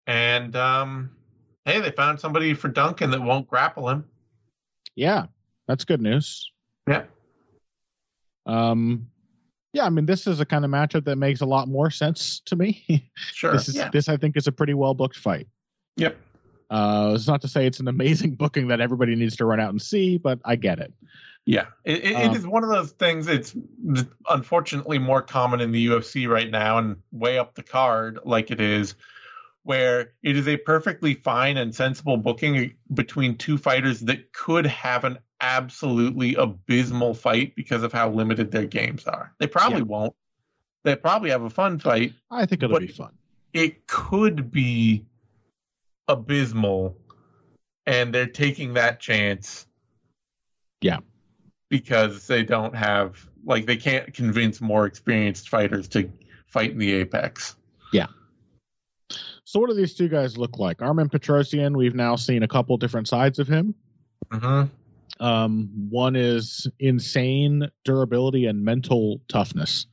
And 0.05 0.55
um 0.55 1.11
hey, 1.65 1.80
they 1.80 1.91
found 1.91 2.20
somebody 2.20 2.53
for 2.53 2.68
Duncan 2.68 3.11
that 3.11 3.22
won't 3.22 3.47
grapple 3.47 3.89
him. 3.89 4.05
Yeah, 4.98 5.28
that's 5.68 5.86
good 5.86 6.02
news. 6.02 6.52
Yeah. 6.88 7.04
Um 8.48 9.08
yeah, 9.72 9.86
I 9.86 9.89
mean 9.89 10.08
this 10.08 10.26
is 10.26 10.39
a 10.39 10.45
kind 10.45 10.66
of 10.66 10.72
matchup 10.72 11.06
that 11.06 11.18
makes 11.18 11.41
a 11.41 11.45
lot 11.45 11.68
more 11.68 11.91
sense 11.91 12.41
to 12.45 12.56
me. 12.56 13.12
Sure. 13.16 13.54
this 13.54 13.70
is 13.70 13.76
yeah. 13.76 13.89
this 13.93 14.10
I 14.10 14.18
think 14.18 14.36
is 14.36 14.48
a 14.48 14.52
pretty 14.52 14.74
well 14.74 14.95
booked 14.95 15.18
fight. 15.18 15.48
Yep. 15.98 16.18
Uh 16.72 17.12
it's 17.14 17.28
not 17.28 17.41
to 17.41 17.48
say 17.48 17.68
it's 17.68 17.80
an 17.80 17.88
amazing 17.88 18.36
booking 18.39 18.70
that 18.70 18.82
everybody 18.82 19.16
needs 19.16 19.36
to 19.38 19.45
run 19.45 19.60
out 19.60 19.70
and 19.70 19.82
see, 19.82 20.18
but 20.18 20.39
I 20.43 20.56
get 20.56 20.80
it. 20.80 20.91
Yeah, 21.45 21.68
it, 21.86 22.04
it, 22.04 22.16
Um, 22.16 22.32
it 22.32 22.38
is 22.38 22.45
one 22.45 22.64
of 22.64 22.70
those 22.70 22.91
things. 22.91 23.28
It's 23.28 23.56
unfortunately 24.28 24.98
more 24.98 25.22
common 25.22 25.62
in 25.62 25.72
the 25.72 25.88
UFC 25.88 26.28
right 26.28 26.52
now, 26.52 26.78
and 26.78 26.98
way 27.14 27.38
up 27.38 27.56
the 27.56 27.64
card, 27.64 28.20
like 28.26 28.52
it 28.52 28.60
is, 28.60 28.95
where 29.68 30.13
it 30.24 30.38
is 30.38 30.47
a 30.47 30.55
perfectly 30.55 31.13
fine 31.13 31.57
and 31.57 31.76
sensible 31.76 32.15
booking 32.15 32.74
between 32.93 33.36
two 33.36 33.57
fighters 33.57 33.99
that 33.99 34.32
could 34.32 34.65
have 34.65 35.03
an 35.03 35.18
absolutely 35.41 36.36
abysmal 36.36 37.13
fight 37.13 37.53
because 37.53 37.84
of 37.84 37.91
how 37.91 38.09
limited 38.09 38.49
their 38.49 38.65
games 38.65 39.05
are. 39.07 39.34
They 39.39 39.47
probably 39.47 39.80
Yeah. 39.80 39.84
won't. 39.84 40.15
They 40.86 40.95
probably 40.95 41.32
have 41.32 41.41
a 41.41 41.49
fun 41.49 41.80
fight. 41.80 42.13
I 42.32 42.45
think 42.45 42.63
it'll 42.63 42.80
be 42.80 42.88
fun. 42.88 43.11
It 43.51 43.88
could 43.88 44.51
be 44.51 45.05
abysmal, 46.07 46.97
and 47.86 48.15
they're 48.15 48.26
taking 48.26 48.76
that 48.76 49.01
chance. 49.01 49.68
Yeah. 50.80 50.99
because 51.70 52.26
they 52.28 52.43
don't 52.43 52.74
have 52.74 53.28
like 53.43 53.65
they 53.65 53.76
can't 53.76 54.13
convince 54.13 54.61
more 54.61 54.86
experienced 54.86 55.49
fighters 55.49 55.89
to 55.89 56.09
fight 56.45 56.72
in 56.72 56.78
the 56.78 56.93
apex. 56.93 57.57
So 59.48 59.62
what 59.62 59.70
do 59.70 59.76
these 59.78 59.93
two 59.93 60.10
guys 60.10 60.38
look 60.38 60.60
like? 60.60 60.82
Armen 60.82 61.08
Petrosyan, 61.08 61.78
we've 61.78 61.95
now 61.95 62.18
seen 62.18 62.43
a 62.43 62.50
couple 62.50 62.76
different 62.76 63.08
sides 63.08 63.39
of 63.39 63.48
him. 63.48 63.76
Mm-hmm. 64.30 65.24
Um, 65.26 65.70
one 65.89 66.18
is 66.18 66.68
insane 66.80 67.72
durability 67.86 68.48
and 68.48 68.66
mental 68.66 69.22
toughness 69.30 69.86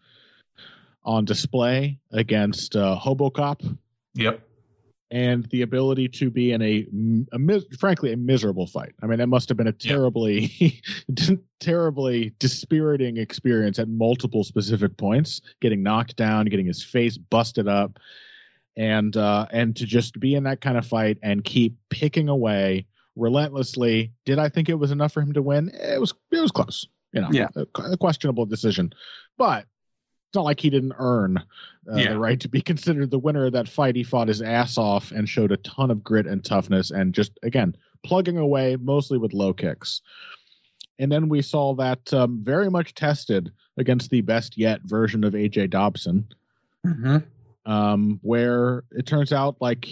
on 1.04 1.24
display 1.24 2.00
against 2.10 2.74
uh, 2.74 2.98
Robocop, 3.04 3.76
Yep. 4.14 4.40
and 5.12 5.44
the 5.50 5.62
ability 5.62 6.08
to 6.08 6.30
be 6.30 6.50
in 6.50 6.60
a, 6.60 6.88
a 7.30 7.38
mis- 7.38 7.64
frankly 7.78 8.12
a 8.12 8.16
miserable 8.16 8.66
fight. 8.66 8.96
I 9.04 9.06
mean, 9.06 9.20
it 9.20 9.26
must 9.26 9.48
have 9.50 9.56
been 9.56 9.68
a 9.68 9.72
terribly, 9.72 10.82
terribly 11.60 12.34
dispiriting 12.40 13.18
experience 13.18 13.78
at 13.78 13.86
multiple 13.86 14.42
specific 14.42 14.96
points. 14.96 15.42
Getting 15.60 15.84
knocked 15.84 16.16
down, 16.16 16.46
getting 16.46 16.66
his 16.66 16.82
face 16.82 17.16
busted 17.16 17.68
up, 17.68 18.00
and 18.76 19.16
uh, 19.16 19.46
and 19.50 19.76
to 19.76 19.86
just 19.86 20.18
be 20.20 20.34
in 20.34 20.44
that 20.44 20.60
kind 20.60 20.76
of 20.76 20.86
fight 20.86 21.18
and 21.22 21.44
keep 21.44 21.76
picking 21.90 22.28
away 22.28 22.86
relentlessly. 23.16 24.12
Did 24.24 24.38
I 24.38 24.48
think 24.48 24.68
it 24.68 24.74
was 24.74 24.90
enough 24.90 25.12
for 25.12 25.20
him 25.20 25.32
to 25.34 25.42
win? 25.42 25.68
It 25.70 26.00
was. 26.00 26.12
It 26.30 26.40
was 26.40 26.50
close. 26.50 26.86
You 27.12 27.20
know, 27.20 27.28
Yeah. 27.30 27.48
a, 27.54 27.66
a 27.92 27.96
questionable 27.96 28.44
decision, 28.44 28.92
but 29.38 29.60
it's 29.60 30.34
not 30.34 30.42
like 30.44 30.58
he 30.58 30.68
didn't 30.70 30.94
earn 30.98 31.36
uh, 31.38 31.94
Yeah. 31.94 32.14
the 32.14 32.18
right 32.18 32.40
to 32.40 32.48
be 32.48 32.60
considered 32.60 33.12
the 33.12 33.20
winner 33.20 33.46
of 33.46 33.52
that 33.52 33.68
fight. 33.68 33.94
He 33.94 34.02
fought 34.02 34.26
his 34.26 34.42
ass 34.42 34.76
off 34.76 35.12
and 35.12 35.28
showed 35.28 35.52
a 35.52 35.56
ton 35.58 35.92
of 35.92 36.02
grit 36.02 36.26
and 36.26 36.44
toughness, 36.44 36.90
and 36.90 37.14
just 37.14 37.38
again 37.44 37.76
plugging 38.04 38.36
away 38.36 38.76
mostly 38.80 39.16
with 39.18 39.32
low 39.32 39.52
kicks. 39.52 40.02
And 40.98 41.10
then 41.10 41.28
we 41.28 41.40
saw 41.42 41.74
that 41.74 42.12
um, 42.12 42.40
very 42.42 42.68
much 42.70 42.94
tested 42.94 43.50
against 43.76 44.10
the 44.10 44.20
best 44.20 44.56
yet 44.58 44.80
version 44.82 45.22
of 45.24 45.32
AJ 45.34 45.70
Dobson, 45.70 46.26
Mm-hmm. 46.86 47.18
Um, 47.66 48.20
where 48.22 48.84
it 48.90 49.06
turns 49.06 49.32
out 49.32 49.56
like, 49.60 49.88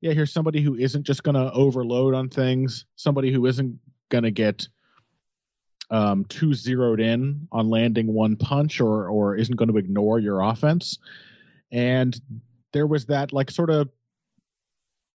yeah, 0.00 0.12
here's 0.12 0.32
somebody 0.32 0.62
who 0.62 0.76
isn't 0.76 1.02
just 1.02 1.22
going 1.22 1.34
to 1.34 1.52
overload 1.52 2.14
on 2.14 2.28
things, 2.30 2.86
somebody 2.96 3.30
who 3.30 3.44
isn't 3.46 3.78
going 4.08 4.24
to 4.24 4.30
get 4.30 4.66
um, 5.90 6.24
too 6.24 6.54
zeroed 6.54 7.00
in 7.00 7.46
on 7.52 7.68
landing 7.68 8.06
one 8.06 8.36
punch 8.36 8.80
or 8.80 9.08
or 9.08 9.34
isn't 9.36 9.56
going 9.56 9.70
to 9.70 9.76
ignore 9.76 10.18
your 10.18 10.40
offense. 10.40 10.98
And 11.72 12.18
there 12.72 12.86
was 12.86 13.06
that 13.06 13.32
like 13.32 13.50
sort 13.50 13.70
of 13.70 13.90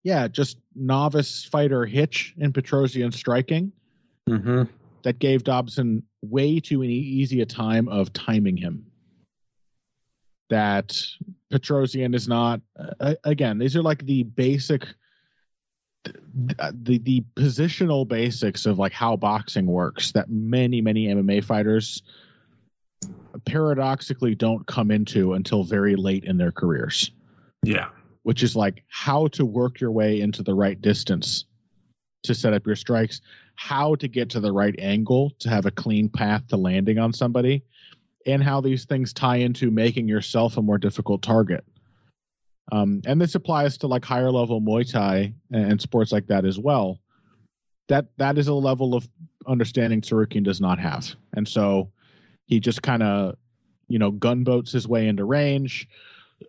yeah, 0.04 0.28
just 0.28 0.58
novice 0.76 1.46
fighter 1.46 1.86
hitch 1.86 2.34
in 2.38 2.54
Petrosyan 2.54 3.14
striking 3.14 3.72
Mm-hmm. 4.30 4.64
that 5.04 5.18
gave 5.18 5.44
Dobson 5.44 6.04
way 6.22 6.60
too 6.60 6.84
easy 6.84 7.42
a 7.42 7.46
time 7.46 7.88
of 7.90 8.14
timing 8.14 8.56
him. 8.56 8.86
That 10.52 11.02
Petrosyan 11.52 12.14
is 12.14 12.28
not. 12.28 12.60
Uh, 13.00 13.16
again, 13.24 13.58
these 13.58 13.76
are 13.78 13.82
like 13.82 14.06
the 14.06 14.24
basic, 14.24 14.86
the 16.04 17.00
the 17.00 17.24
positional 17.36 18.06
basics 18.06 18.66
of 18.66 18.78
like 18.78 18.92
how 18.92 19.16
boxing 19.16 19.66
works 19.66 20.12
that 20.12 20.30
many 20.30 20.82
many 20.82 21.08
MMA 21.08 21.44
fighters 21.44 22.04
paradoxically 23.46 24.36
don't 24.36 24.68
come 24.68 24.92
into 24.92 25.34
until 25.34 25.64
very 25.64 25.96
late 25.96 26.26
in 26.26 26.38
their 26.38 26.52
careers 26.52 27.12
Yeah. 27.64 27.88
which 28.24 28.44
is 28.44 28.56
like 28.56 28.84
how 28.90 29.28
to 29.30 29.46
work 29.46 29.80
your 29.80 29.92
way 29.92 30.20
into 30.20 30.44
the 30.44 30.54
right 30.54 30.80
distance 30.80 31.46
to 32.24 32.36
set 32.36 32.54
up 32.54 32.68
your 32.68 32.76
strikes, 32.76 33.22
how 33.56 33.96
to 33.96 34.08
get 34.08 34.32
to 34.32 34.40
the 34.42 34.52
right 34.52 34.76
angle 34.80 35.32
to 35.40 35.50
have 35.50 35.66
a 35.66 35.72
clean 35.72 36.10
path 36.10 36.46
to 36.50 36.58
landing 36.58 37.00
on 37.00 37.14
somebody, 37.14 37.64
and 38.26 38.44
how 38.44 38.62
these 38.62 38.86
things 38.86 39.14
tie 39.14 39.38
into 39.38 39.72
making 39.72 40.08
yourself 40.08 40.58
a 40.58 40.62
more 40.62 40.78
difficult 40.78 41.22
target. 41.22 41.64
Um, 42.72 43.02
and 43.06 43.20
this 43.20 43.36
applies 43.36 43.78
to 43.80 43.88
like 43.88 44.06
higher 44.06 44.32
level 44.32 44.62
Muay 44.62 44.90
Thai 44.90 45.34
and 45.52 45.82
sports 45.82 46.12
like 46.12 46.28
that 46.28 46.46
as 46.46 46.58
well. 46.58 47.00
That 47.90 48.06
that 48.18 48.38
is 48.38 48.48
a 48.48 48.54
level 48.54 48.96
of 48.96 49.10
understanding 49.48 50.02
Tsarukyan 50.02 50.44
does 50.44 50.62
not 50.62 50.80
have, 50.80 51.14
and 51.36 51.48
so 51.48 51.92
he 52.46 52.60
just 52.60 52.82
kind 52.82 53.04
of, 53.04 53.36
you 53.90 54.00
know, 54.00 54.12
gunboats 54.12 54.72
his 54.72 54.88
way 54.88 55.08
into 55.08 55.26
range 55.26 55.90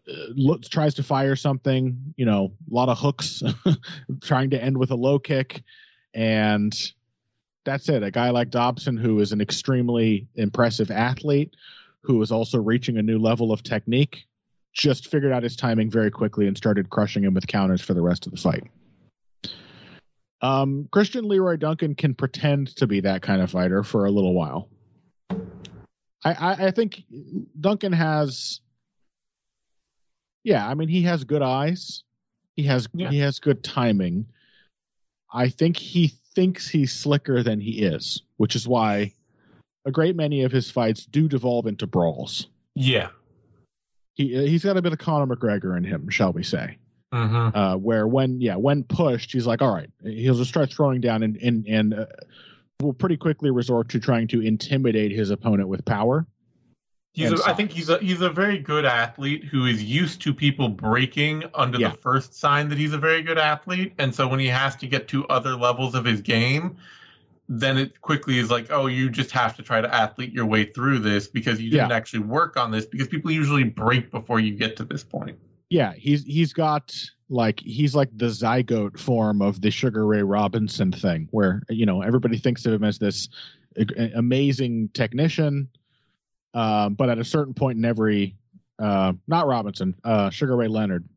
uh, 0.09 0.13
looks 0.35 0.69
tries 0.69 0.95
to 0.95 1.03
fire 1.03 1.37
something, 1.37 2.15
you 2.17 2.25
know, 2.25 2.53
a 2.71 2.75
lot 2.75 2.89
of 2.89 2.99
hooks, 2.99 3.43
trying 4.23 4.51
to 4.51 4.63
end 4.63 4.77
with 4.77 4.91
a 4.91 4.95
low 4.95 5.19
kick, 5.19 5.63
and 6.15 6.93
that's 7.65 7.89
it. 7.89 8.03
A 8.03 8.11
guy 8.11 8.31
like 8.31 8.51
Dobson, 8.51 8.97
who 8.97 9.21
is 9.21 9.33
an 9.33 9.41
extremely 9.41 10.29
impressive 10.35 10.91
athlete, 10.91 11.55
who 12.03 12.21
is 12.23 12.33
also 12.33 12.59
reaching 12.59 12.99
a 12.99 13.03
new 13.03 13.19
level 13.19 13.53
of 13.53 13.63
technique, 13.63 14.27
just 14.73 15.09
figured 15.09 15.33
out 15.33 15.43
his 15.43 15.57
timing 15.57 15.91
very 15.91 16.11
quickly 16.11 16.47
and 16.47 16.57
started 16.57 16.91
crushing 16.91 17.25
him 17.25 17.35
with 17.35 17.47
counters 17.47 17.81
for 17.81 17.95
the 17.95 18.03
rest 18.03 18.27
of 18.27 18.33
the 18.33 18.39
fight. 18.39 18.65
Um, 20.41 20.89
Christian 20.91 21.29
Leroy 21.29 21.57
Duncan 21.57 21.95
can 21.95 22.15
pretend 22.15 22.75
to 22.77 22.87
be 22.87 23.01
that 23.01 23.23
kind 23.23 23.41
of 23.41 23.51
fighter 23.51 23.85
for 23.85 24.07
a 24.07 24.11
little 24.11 24.35
while. 24.35 24.69
I, 26.25 26.33
I, 26.33 26.53
I 26.67 26.71
think 26.73 27.03
Duncan 27.61 27.93
has 27.93 28.61
yeah, 30.45 30.67
I 30.67 30.75
mean 30.75 30.89
he 30.89 31.03
has 31.03 31.23
good 31.23 31.43
eyes. 31.43 32.03
He 32.57 32.65
has 32.65 32.89
Yeah. 32.93 33.11
he 33.11 33.19
has 33.19 33.39
good 33.39 33.63
timing. 33.63 34.27
I 35.33 35.49
think 35.49 35.77
he 35.77 36.15
thinks 36.35 36.69
he's 36.69 36.93
slicker 36.93 37.43
than 37.43 37.61
he 37.61 37.83
is, 37.83 38.23
which 38.37 38.57
is 38.57 38.67
why 38.67 39.13
a 39.85 39.91
great 39.91 40.17
many 40.17 40.43
of 40.43 40.53
his 40.53 40.71
fights 40.71 41.05
do 41.05 41.29
devolve 41.29 41.67
into 41.67 41.87
brawls. 41.87 42.49
Yeah. 42.75 43.09
He 44.15 44.47
he's 44.49 44.65
got 44.65 44.77
a 44.77 44.83
bit 44.83 44.93
of 44.93 44.99
Conor 44.99 45.35
McGregor 45.35 45.77
in 45.77 45.85
him, 45.85 46.09
shall 46.09 46.33
we 46.33 46.43
say? 46.43 46.79
Mm-hmm. 47.13 47.57
Uh, 47.57 47.77
where 47.77 48.07
when 48.07 48.41
yeah 48.41 48.57
when 48.57 48.85
pushed, 48.85 49.33
he's 49.33 49.47
like, 49.47 49.63
all 49.63 49.75
right, 49.75 49.91
he'll 50.03 50.35
just 50.35 50.51
start 50.51 50.73
throwing 50.73 51.01
down 51.01 51.23
and 51.23 51.37
and 51.37 51.67
and 51.67 51.95
uh, 51.95 52.07
will 52.81 52.93
pretty 52.93 53.17
quickly 53.17 53.51
resort 53.51 53.89
to 53.91 54.01
trying 54.01 54.29
to 54.29 54.41
intimidate 54.41 55.13
his 55.13 55.31
opponent 55.31 55.69
with 55.69 55.85
power. 55.85 56.27
He's 57.15 57.31
a, 57.31 57.47
I 57.47 57.53
think 57.53 57.73
he's 57.73 57.91
a 57.91 57.99
he's 57.99 58.23
a 58.23 58.31
very 58.31 58.59
good 58.59 58.87
athlete 58.87 59.45
who 59.45 59.67
is 59.67 59.83
used 59.85 60.23
to 60.23 60.33
people 60.33 60.69
breaking 60.71 61.45
under 61.55 61.79
Yeah. 61.79 61.91
the 61.91 61.99
first 61.99 62.35
sign 62.35 62.71
that 62.71 62.79
he's 62.79 62.95
a 62.95 62.99
very 62.99 63.23
good 63.23 63.37
athlete, 63.39 63.93
and 63.99 64.15
so 64.15 64.27
when 64.29 64.41
he 64.41 64.47
has 64.49 64.77
to 64.77 64.87
get 64.87 65.09
to 65.09 65.27
other 65.27 65.55
levels 65.55 65.95
of 65.95 66.07
his 66.07 66.23
game, 66.23 66.77
then 67.51 67.77
it 67.77 68.01
quickly 68.01 68.39
is 68.39 68.51
like, 68.51 68.69
oh, 68.71 68.87
you 68.87 69.11
just 69.11 69.31
have 69.33 69.57
to 69.57 69.63
try 69.63 69.83
to 69.83 69.95
athlete 69.95 70.33
your 70.33 70.47
way 70.47 70.65
through 70.65 71.01
this 71.01 71.27
because 71.27 71.61
you 71.61 71.71
didn't 71.71 71.91
Yeah. 71.91 71.97
actually 71.97 72.21
work 72.21 72.57
on 72.57 72.71
this 72.71 72.87
because 72.87 73.09
people 73.09 73.31
usually 73.31 73.65
break 73.65 74.11
before 74.11 74.41
you 74.41 74.55
get 74.55 74.77
to 74.79 74.85
this 74.85 75.05
point. 75.05 75.37
Yeah, 75.69 75.93
he's 75.95 76.25
he's 76.25 76.55
got 76.55 76.95
like 77.29 77.61
he's 77.61 77.95
like 77.95 78.09
the 78.17 78.27
zygote 78.27 78.99
form 78.99 79.43
of 79.43 79.61
the 79.61 79.71
Sugar 79.71 80.07
Ray 80.07 80.23
Robinson 80.23 80.93
thing, 80.93 81.29
where 81.31 81.63
you 81.69 81.85
know 81.85 82.01
everybody 82.01 82.39
thinks 82.39 82.65
of 82.65 82.73
him 82.73 82.85
as 82.85 82.99
this 82.99 83.29
amazing 84.15 84.89
technician, 84.95 85.69
um, 86.55 86.95
but 86.95 87.09
at 87.09 87.19
a 87.19 87.25
certain 87.25 87.55
point 87.55 87.79
in 87.79 87.85
every, 87.85 88.37
uh, 88.79 89.13
not 89.27 89.47
Robinson, 89.47 89.95
uh, 90.05 90.31
Sugar 90.31 90.57
Ray 90.57 90.69
Leonard, 90.69 91.09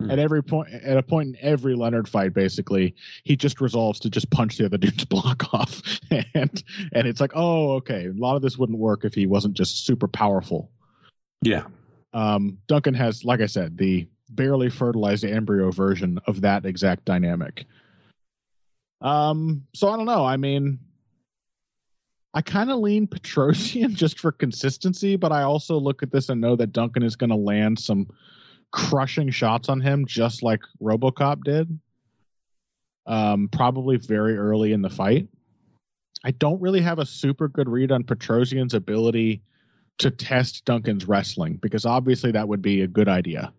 Hmm. 0.00 0.12
at 0.12 0.20
every 0.20 0.44
point, 0.44 0.68
at 0.72 0.96
a 0.96 1.02
point 1.02 1.30
in 1.30 1.36
every 1.40 1.74
Leonard 1.74 2.08
fight, 2.08 2.32
basically, 2.32 2.94
he 3.24 3.34
just 3.34 3.60
resolves 3.60 3.98
to 4.00 4.08
just 4.10 4.30
punch 4.30 4.56
the 4.56 4.64
other 4.66 4.78
dude's 4.78 5.04
block 5.04 5.52
off, 5.52 5.82
and 6.10 6.62
and 6.92 7.08
it's 7.08 7.20
like, 7.20 7.32
oh, 7.34 7.72
okay, 7.72 8.06
a 8.06 8.12
lot 8.12 8.36
of 8.36 8.42
this 8.42 8.56
wouldn't 8.56 8.78
work 8.78 9.04
if 9.04 9.12
he 9.12 9.26
wasn't 9.26 9.54
just 9.54 9.84
super 9.84 10.06
powerful 10.06 10.70
Yeah. 11.42 11.64
um, 12.12 12.58
Duncan 12.68 12.94
has, 12.94 13.24
like 13.24 13.40
I 13.40 13.46
said, 13.46 13.76
the 13.76 14.06
barely 14.30 14.70
fertilized 14.70 15.24
embryo 15.24 15.72
version 15.72 16.20
of 16.28 16.42
that 16.42 16.64
exact 16.64 17.04
dynamic. 17.04 17.66
Um, 19.00 19.64
so 19.74 19.88
I 19.88 19.96
don't 19.96 20.06
know. 20.06 20.24
I 20.24 20.36
mean, 20.36 20.78
I 22.38 22.40
kind 22.40 22.70
of 22.70 22.78
lean 22.78 23.08
Petrosyan 23.08 23.94
just 23.94 24.20
for 24.20 24.30
consistency, 24.30 25.16
but 25.16 25.32
I 25.32 25.42
also 25.42 25.76
look 25.76 26.04
at 26.04 26.12
this 26.12 26.28
and 26.28 26.40
know 26.40 26.54
that 26.54 26.72
Duncan 26.72 27.02
is 27.02 27.16
going 27.16 27.30
to 27.30 27.36
land 27.36 27.80
some 27.80 28.06
crushing 28.70 29.30
shots 29.30 29.68
on 29.68 29.80
him, 29.80 30.06
just 30.06 30.44
like 30.44 30.60
Robocop 30.80 31.42
did. 31.42 31.80
Um, 33.06 33.48
probably 33.48 33.96
very 33.96 34.38
early 34.38 34.72
in 34.72 34.82
the 34.82 34.88
fight. 34.88 35.26
I 36.22 36.30
don't 36.30 36.60
really 36.60 36.80
have 36.80 37.00
a 37.00 37.06
super 37.06 37.48
good 37.48 37.68
read 37.68 37.90
on 37.90 38.04
Petrosyan's 38.04 38.74
ability 38.74 39.42
to 39.98 40.12
test 40.12 40.64
Duncan's 40.64 41.08
wrestling 41.08 41.56
because 41.56 41.84
obviously 41.84 42.30
that 42.30 42.46
would 42.46 42.62
be 42.62 42.82
a 42.82 42.86
good 42.86 43.08
idea. 43.08 43.52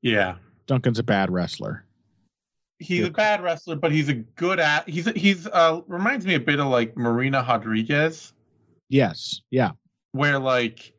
Yeah. 0.00 0.36
Duncan's 0.68 1.00
a 1.00 1.02
bad 1.02 1.32
wrestler. 1.32 1.84
He's 2.78 3.00
Yeah. 3.00 3.06
a 3.06 3.10
bad 3.10 3.42
wrestler, 3.42 3.76
but 3.76 3.90
he's 3.92 4.08
a 4.08 4.14
good 4.14 4.60
at 4.60 4.88
he's 4.88 5.06
he's 5.16 5.46
uh 5.48 5.80
reminds 5.86 6.24
me 6.26 6.34
a 6.34 6.40
bit 6.40 6.60
of 6.60 6.68
like 6.68 6.96
Marina 6.96 7.44
Rodriguez. 7.46 8.32
Yes. 8.88 9.42
Yeah. 9.50 9.70
where 10.12 10.38
like 10.38 10.92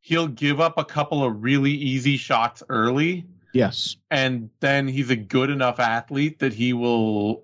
he'll 0.00 0.28
give 0.28 0.60
up 0.60 0.78
a 0.78 0.84
couple 0.84 1.24
of 1.24 1.42
really 1.42 1.72
easy 1.72 2.16
shots 2.16 2.62
early 2.68 3.26
Yes. 3.54 3.96
and 4.10 4.50
then 4.60 4.86
he's 4.86 5.08
a 5.10 5.16
good 5.16 5.48
enough 5.50 5.80
athlete 5.80 6.38
that 6.40 6.52
he 6.52 6.72
will 6.74 7.42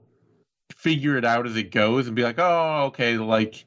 figure 0.71 1.17
it 1.17 1.25
out 1.25 1.47
as 1.47 1.57
it 1.57 1.71
goes 1.71 2.07
and 2.07 2.15
be 2.15 2.23
like 2.23 2.39
oh 2.39 2.85
okay 2.87 3.17
like 3.17 3.65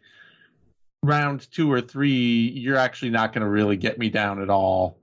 round 1.03 1.49
two 1.51 1.71
or 1.71 1.81
three 1.81 2.49
you're 2.55 2.77
actually 2.77 3.11
not 3.11 3.33
going 3.33 3.41
to 3.43 3.49
really 3.49 3.77
get 3.77 3.97
me 3.97 4.09
down 4.09 4.41
at 4.41 4.49
all 4.49 4.97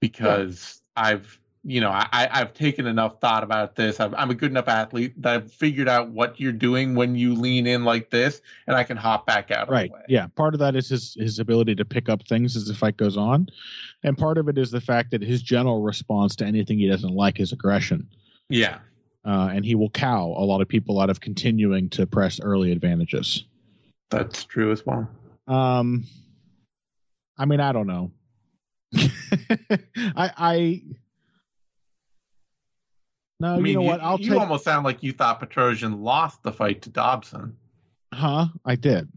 because 0.00 0.82
i've 0.96 1.38
you 1.64 1.80
know 1.80 1.90
I, 1.90 2.08
I- 2.12 2.40
i've 2.40 2.54
taken 2.54 2.86
enough 2.86 3.20
thought 3.20 3.44
about 3.44 3.76
this 3.76 4.00
I've, 4.00 4.12
i'm 4.14 4.30
a 4.30 4.34
good 4.34 4.50
enough 4.50 4.66
athlete 4.68 5.20
that 5.22 5.34
i've 5.34 5.52
figured 5.52 5.88
out 5.88 6.08
what 6.10 6.40
you're 6.40 6.50
doing 6.52 6.94
when 6.96 7.14
you 7.14 7.34
lean 7.34 7.66
in 7.68 7.84
like 7.84 8.10
this 8.10 8.40
and 8.66 8.76
i 8.76 8.82
can 8.82 8.96
hop 8.96 9.26
back 9.26 9.50
out 9.52 9.68
of 9.68 9.72
Right. 9.72 9.90
the 9.90 9.94
way 9.94 10.02
Yeah. 10.08 10.26
Part 10.34 10.54
of 10.54 10.60
that 10.60 10.74
is 10.74 10.88
his 10.88 11.14
his 11.14 11.38
ability 11.38 11.76
to 11.76 11.84
pick 11.84 12.08
up 12.08 12.26
things 12.26 12.56
as 12.56 12.66
the 12.66 12.74
fight 12.74 12.96
goes 12.96 13.16
on, 13.16 13.46
and 14.02 14.18
part 14.18 14.38
of 14.38 14.48
it 14.48 14.58
is 14.58 14.70
the 14.72 14.80
fact 14.80 15.12
that 15.12 15.22
his 15.22 15.40
general 15.42 15.82
response 15.82 16.34
to 16.36 16.44
anything 16.44 16.78
he 16.80 16.88
doesn't 16.88 17.14
like 17.14 17.38
is 17.38 17.52
aggression, 17.52 18.08
yeah 18.48 18.78
uh, 19.24 19.50
and 19.52 19.64
he 19.64 19.76
will 19.76 19.90
cow 19.90 20.34
a 20.36 20.44
lot 20.44 20.60
of 20.60 20.66
people 20.68 20.98
out 21.00 21.10
of 21.10 21.20
continuing 21.20 21.88
to 21.90 22.06
press 22.06 22.40
early 22.40 22.72
advantages. 22.72 23.44
that's 24.10 24.44
true 24.44 24.72
as 24.72 24.84
well 24.84 25.08
Um, 25.46 26.04
I 27.38 27.44
mean, 27.44 27.60
I 27.60 27.70
don't 27.72 27.86
know. 27.86 28.10
I 28.94 30.30
I. 30.36 30.82
No, 33.42 33.54
I 33.54 33.56
mean, 33.56 33.66
you 33.66 33.74
know 33.74 33.82
what? 33.82 34.00
I'll 34.00 34.20
you 34.20 34.30
take. 34.30 34.38
almost 34.38 34.62
sound 34.62 34.84
like 34.84 35.02
you 35.02 35.10
thought 35.10 35.40
Petrosyan 35.40 36.00
lost 36.00 36.44
the 36.44 36.52
fight 36.52 36.82
to 36.82 36.90
Dobson. 36.90 37.56
Huh? 38.14 38.46
I 38.64 38.76
did. 38.76 39.08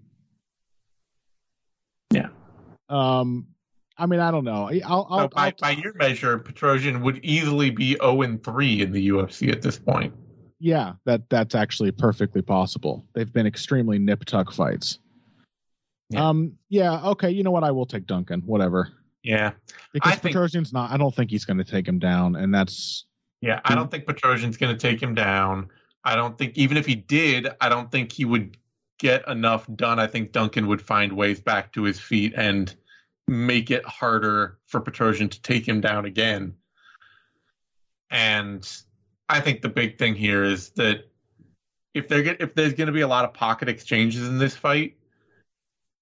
Yeah. 2.12 2.30
Um, 2.90 3.46
I 4.00 4.08
mean, 4.08 4.20
I 4.20 4.32
don't 4.32 4.44
know. 4.44 4.68
I'll, 4.84 5.08
I'll, 5.10 5.20
so 5.20 5.28
by, 5.28 5.46
I'll 5.46 5.54
by 5.62 5.70
your 5.72 5.94
measure, 5.94 6.40
Petrosyan 6.40 7.02
would 7.04 7.20
easily 7.24 7.70
be 7.70 7.98
0 8.02 8.24
and 8.24 8.44
3 8.44 8.82
in 8.82 8.92
the 8.92 9.10
UFC 9.10 9.52
at 9.52 9.62
this 9.62 9.78
point. 9.78 10.12
yeah, 10.60 10.94
that 11.06 11.30
that's 11.30 11.54
actually 11.54 11.92
perfectly 11.92 12.42
possible. 12.42 13.06
They've 13.14 13.32
been 13.32 13.46
extremely 13.46 14.00
nip 14.00 14.26
tuck 14.26 14.52
fights. 14.52 14.98
Yeah. 16.10 16.28
Um, 16.30 16.54
yeah, 16.70 17.10
okay. 17.10 17.30
You 17.30 17.44
know 17.44 17.52
what? 17.52 17.64
I 17.64 17.70
will 17.70 17.86
take 17.86 18.08
Duncan. 18.08 18.42
Whatever. 18.42 18.90
Yeah. 19.22 19.52
Because 19.94 20.14
I 20.14 20.16
think- 20.16 20.36
Petrosyan's 20.36 20.74
not. 20.74 20.90
I 20.92 20.98
don't 20.98 21.14
think 21.14 21.30
he's 21.30 21.46
going 21.46 21.58
to 21.58 21.64
take 21.64 21.88
him 21.88 22.00
down, 22.00 22.36
and 22.36 22.52
that's 22.52 23.06
Yeah, 23.46 23.62
I 23.64 23.76
don't 23.76 23.84
mm-hmm. 23.84 23.91
think 23.91 24.06
Petrosyan's 24.06 24.58
going 24.58 24.76
to 24.76 24.80
take 24.80 25.00
him 25.00 25.14
down. 25.14 25.70
I 26.04 26.16
don't 26.16 26.36
think, 26.36 26.58
even 26.58 26.78
if 26.78 26.88
he 26.88 26.96
did, 26.96 27.48
I 27.62 27.70
don't 27.70 27.91
think 27.91 28.12
he 28.12 28.26
would 28.26 28.58
get 28.98 29.28
enough 29.28 29.68
done. 29.76 30.00
I 30.00 30.08
think 30.08 30.32
Duncan 30.32 30.66
would 30.66 30.82
find 30.82 31.14
ways 31.14 31.39
back 31.39 31.72
to 31.74 31.84
his 31.84 32.00
feet 32.00 32.34
and 32.36 32.74
make 33.28 33.70
it 33.70 33.86
harder 33.86 34.58
for 34.66 34.82
Petrosyan 34.82 35.30
to 35.30 35.41
take 35.43 35.68
him 35.68 35.80
down 35.80 36.06
again. 36.06 36.56
And 38.10 38.68
I 39.30 39.41
think 39.41 39.62
the 39.62 39.70
big 39.70 40.00
thing 40.00 40.16
here 40.16 40.43
is 40.43 40.70
that 40.72 41.12
if 41.93 42.08
there 42.08 42.24
get, 42.24 42.41
if 42.41 42.56
there's 42.56 42.74
going 42.74 42.88
to 42.88 42.93
be 42.93 43.02
a 43.02 43.08
lot 43.08 43.26
of 43.26 43.34
pocket 43.36 43.70
exchanges 43.70 44.28
in 44.28 44.39
this 44.39 44.56
fight, 44.56 44.98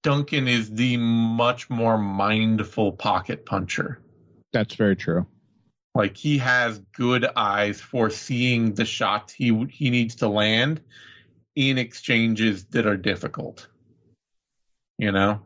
Duncan 0.02 0.48
is 0.48 0.72
the 0.72 0.96
much 0.96 1.70
more 1.70 1.98
mindful 1.98 2.94
pocket 2.94 3.46
puncher. 3.46 4.02
that's 4.54 4.76
very 4.76 4.96
true. 4.96 5.28
Like 5.96 6.18
he 6.18 6.40
has 6.40 6.80
good 6.94 7.26
eyes 7.36 7.80
for 7.80 8.10
seeing 8.10 8.74
the 8.74 8.86
shots 8.86 9.32
he 9.32 9.66
he 9.66 9.90
needs 9.92 10.16
to 10.16 10.28
land 10.28 10.82
in 11.56 11.78
exchanges 11.78 12.66
that 12.66 12.88
are 12.88 12.98
difficult. 12.98 13.68
You 14.98 15.12
know, 15.12 15.42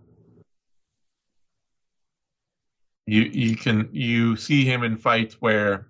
you 3.06 3.24
you 3.24 3.56
can 3.58 3.90
you 3.92 4.38
see 4.38 4.64
him 4.64 4.84
in 4.84 4.98
fights 4.98 5.36
where 5.42 5.88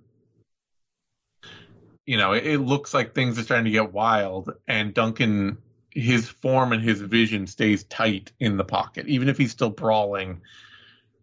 you 2.07 2.17
know 2.17 2.33
it, 2.33 2.45
it 2.47 2.59
looks 2.59 2.93
like 2.95 3.13
things 3.13 3.37
are 3.37 3.43
starting 3.43 3.65
to 3.65 3.71
get 3.71 3.93
wild, 3.93 4.53
and 4.67 4.93
Duncan 4.93 5.59
his 5.91 6.29
form 6.29 6.73
and 6.73 6.81
his 6.81 7.01
vision 7.01 7.45
stays 7.47 7.83
tight 7.85 8.31
in 8.39 8.57
the 8.57 8.63
pocket, 8.63 9.07
even 9.07 9.29
if 9.29 9.37
he's 9.37 9.51
still 9.51 9.69
brawling 9.71 10.41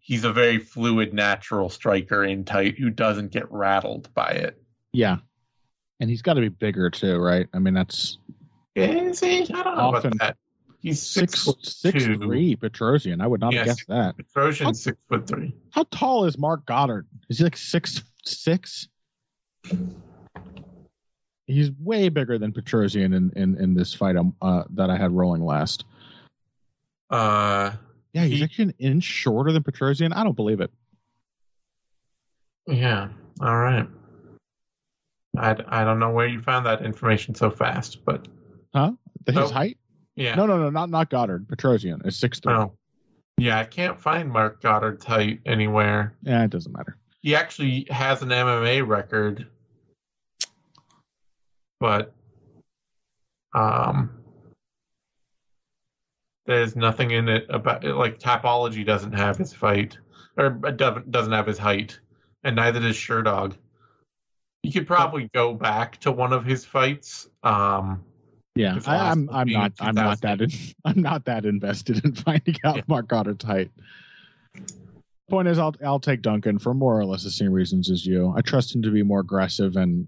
he's 0.04 0.24
a 0.24 0.32
very 0.32 0.58
fluid, 0.58 1.14
natural 1.14 1.70
striker 1.70 2.22
in 2.22 2.44
tight 2.44 2.78
who 2.78 2.90
doesn't 2.90 3.32
get 3.32 3.50
rattled 3.50 4.12
by 4.14 4.28
it. 4.28 4.62
Yeah, 4.92 5.16
and 5.98 6.08
he's 6.08 6.22
got 6.22 6.34
to 6.34 6.42
be 6.42 6.50
bigger 6.50 6.90
too, 6.90 7.18
right? 7.18 7.48
I 7.52 7.58
mean, 7.58 7.74
that's 7.74 8.18
Is 8.76 9.20
he? 9.20 9.42
I 9.42 9.62
don't 9.62 9.76
know 9.76 9.82
Often 9.82 10.12
about 10.12 10.18
that. 10.18 10.36
He's 10.78 11.00
six, 11.00 11.48
six 11.62 12.04
three 12.04 12.56
Petrosyan. 12.56 13.22
I 13.22 13.26
would 13.26 13.40
not 13.40 13.52
guessed 13.52 13.88
that. 13.88 14.16
Petrosyan 14.18 14.64
How- 14.66 14.72
six 14.72 14.98
foot 15.08 15.26
three. 15.26 15.56
How 15.70 15.84
tall 15.90 16.26
is 16.26 16.36
Mark 16.36 16.66
Goddard? 16.66 17.06
Is 17.30 17.38
he 17.38 17.44
like 17.44 17.56
six 17.56 18.02
six? 18.26 18.86
He's 21.46 21.70
way 21.72 22.10
bigger 22.10 22.38
than 22.38 22.52
Petrosyan 22.52 23.14
in, 23.14 23.32
in, 23.36 23.58
in 23.58 23.74
this 23.74 23.94
fight 23.94 24.16
um, 24.16 24.34
uh, 24.40 24.64
that 24.74 24.90
I 24.90 24.96
had 24.96 25.12
rolling 25.12 25.42
last. 25.44 25.84
Uh, 27.10 27.72
Yeah, 28.14 28.24
he's 28.24 28.38
He- 28.38 28.44
actually 28.44 28.64
an 28.66 28.74
inch 28.78 29.04
shorter 29.04 29.52
than 29.52 29.62
Petrosyan. 29.62 30.14
I 30.16 30.24
don't 30.24 30.36
believe 30.36 30.60
it. 30.60 30.70
yeah. 32.66 33.08
All 33.40 33.58
right. 33.58 33.86
I, 35.36 35.56
I 35.66 35.84
don't 35.84 35.98
know 35.98 36.10
where 36.12 36.26
you 36.28 36.40
found 36.40 36.64
that 36.66 36.82
information 36.84 37.34
so 37.34 37.50
fast, 37.50 38.04
but 38.04 38.26
huh? 38.74 38.92
His 39.26 39.36
Oh. 39.36 39.48
height? 39.48 39.78
yeah. 40.14 40.36
No, 40.36 40.46
no, 40.46 40.58
no, 40.58 40.70
not 40.70 40.88
not 40.90 41.10
Goddard. 41.10 41.46
Petrosyan 41.48 42.06
is 42.06 42.16
six 42.16 42.38
three. 42.40 42.52
Oh. 42.54 42.72
Yeah, 43.36 43.58
I 43.58 43.64
can't 43.64 44.00
find 44.00 44.30
Mark 44.30 44.62
Goddard's 44.62 45.04
height 45.04 45.40
anywhere. 45.44 46.14
Yeah, 46.22 46.44
it 46.44 46.50
doesn't 46.50 46.70
matter. 46.72 46.96
He 47.20 47.34
actually 47.34 47.88
has 47.90 48.22
an 48.22 48.28
MMA 48.28 48.86
record, 48.86 49.48
but 51.80 52.12
um, 53.54 54.10
there's 56.46 56.76
nothing 56.76 57.10
in 57.12 57.28
it 57.28 57.46
about 57.48 57.84
it. 57.84 57.94
Like 57.94 58.18
Tapology 58.18 58.84
doesn't 58.84 59.12
have 59.12 59.36
his 59.36 59.52
fight, 59.52 59.98
or 60.36 60.50
doesn't 60.50 61.10
doesn't 61.10 61.32
have 61.32 61.46
his 61.46 61.58
height, 61.58 61.98
and 62.42 62.56
neither 62.56 62.80
does 62.80 62.96
Sherdog. 62.96 63.54
You 64.62 64.72
could 64.72 64.86
probably 64.86 65.28
go 65.34 65.52
back 65.54 65.98
to 66.00 66.12
one 66.12 66.32
of 66.32 66.44
his 66.44 66.64
fights. 66.64 67.28
Um, 67.42 68.02
Yeah, 68.56 68.78
I, 68.86 68.96
last 68.96 69.12
I'm 69.12 69.30
I'm 69.30 69.48
not 69.50 69.72
I'm 69.80 69.94
not 69.94 70.20
that 70.22 70.40
in, 70.40 70.50
I'm 70.84 71.00
not 71.02 71.24
that 71.26 71.44
invested 71.44 72.04
in 72.04 72.14
finding 72.14 72.56
out 72.64 72.76
Yeah. 72.76 72.82
Mark 72.86 73.08
Goddard's 73.08 73.44
height. 73.44 73.70
Point 75.30 75.48
is, 75.48 75.58
I'll 75.58 75.74
I'll 75.84 76.00
take 76.00 76.20
Duncan 76.22 76.58
for 76.58 76.74
more 76.74 76.98
or 76.98 77.04
less 77.06 77.24
the 77.24 77.30
same 77.30 77.52
reasons 77.52 77.90
as 77.90 78.04
you. 78.04 78.32
I 78.36 78.42
trust 78.42 78.74
him 78.74 78.82
to 78.82 78.90
be 78.90 79.02
more 79.02 79.20
aggressive 79.20 79.76
and 79.76 80.06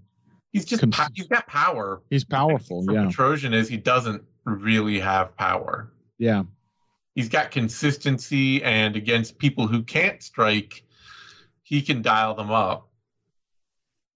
he's 0.53 0.65
just 0.65 0.81
Cons- 0.81 0.95
pa- 0.95 1.09
he's 1.13 1.27
got 1.27 1.47
power. 1.47 2.01
he's 2.11 2.23
powerful. 2.23 2.85
Yeah, 2.91 3.05
Petrosyan 3.05 3.53
is 3.53 3.67
he 3.67 3.77
doesn't 3.77 4.23
really 4.45 4.99
have 4.99 5.35
power. 5.35 5.91
Yeah, 6.17 6.43
he's 7.15 7.29
got 7.29 7.51
consistency 7.51 8.63
and 8.63 8.95
against 8.95 9.37
people 9.37 9.67
who 9.67 9.83
can't 9.83 10.21
strike 10.21 10.83
he 11.63 11.81
can 11.81 12.01
dial 12.01 12.33
them 12.35 12.49
up 12.51 12.87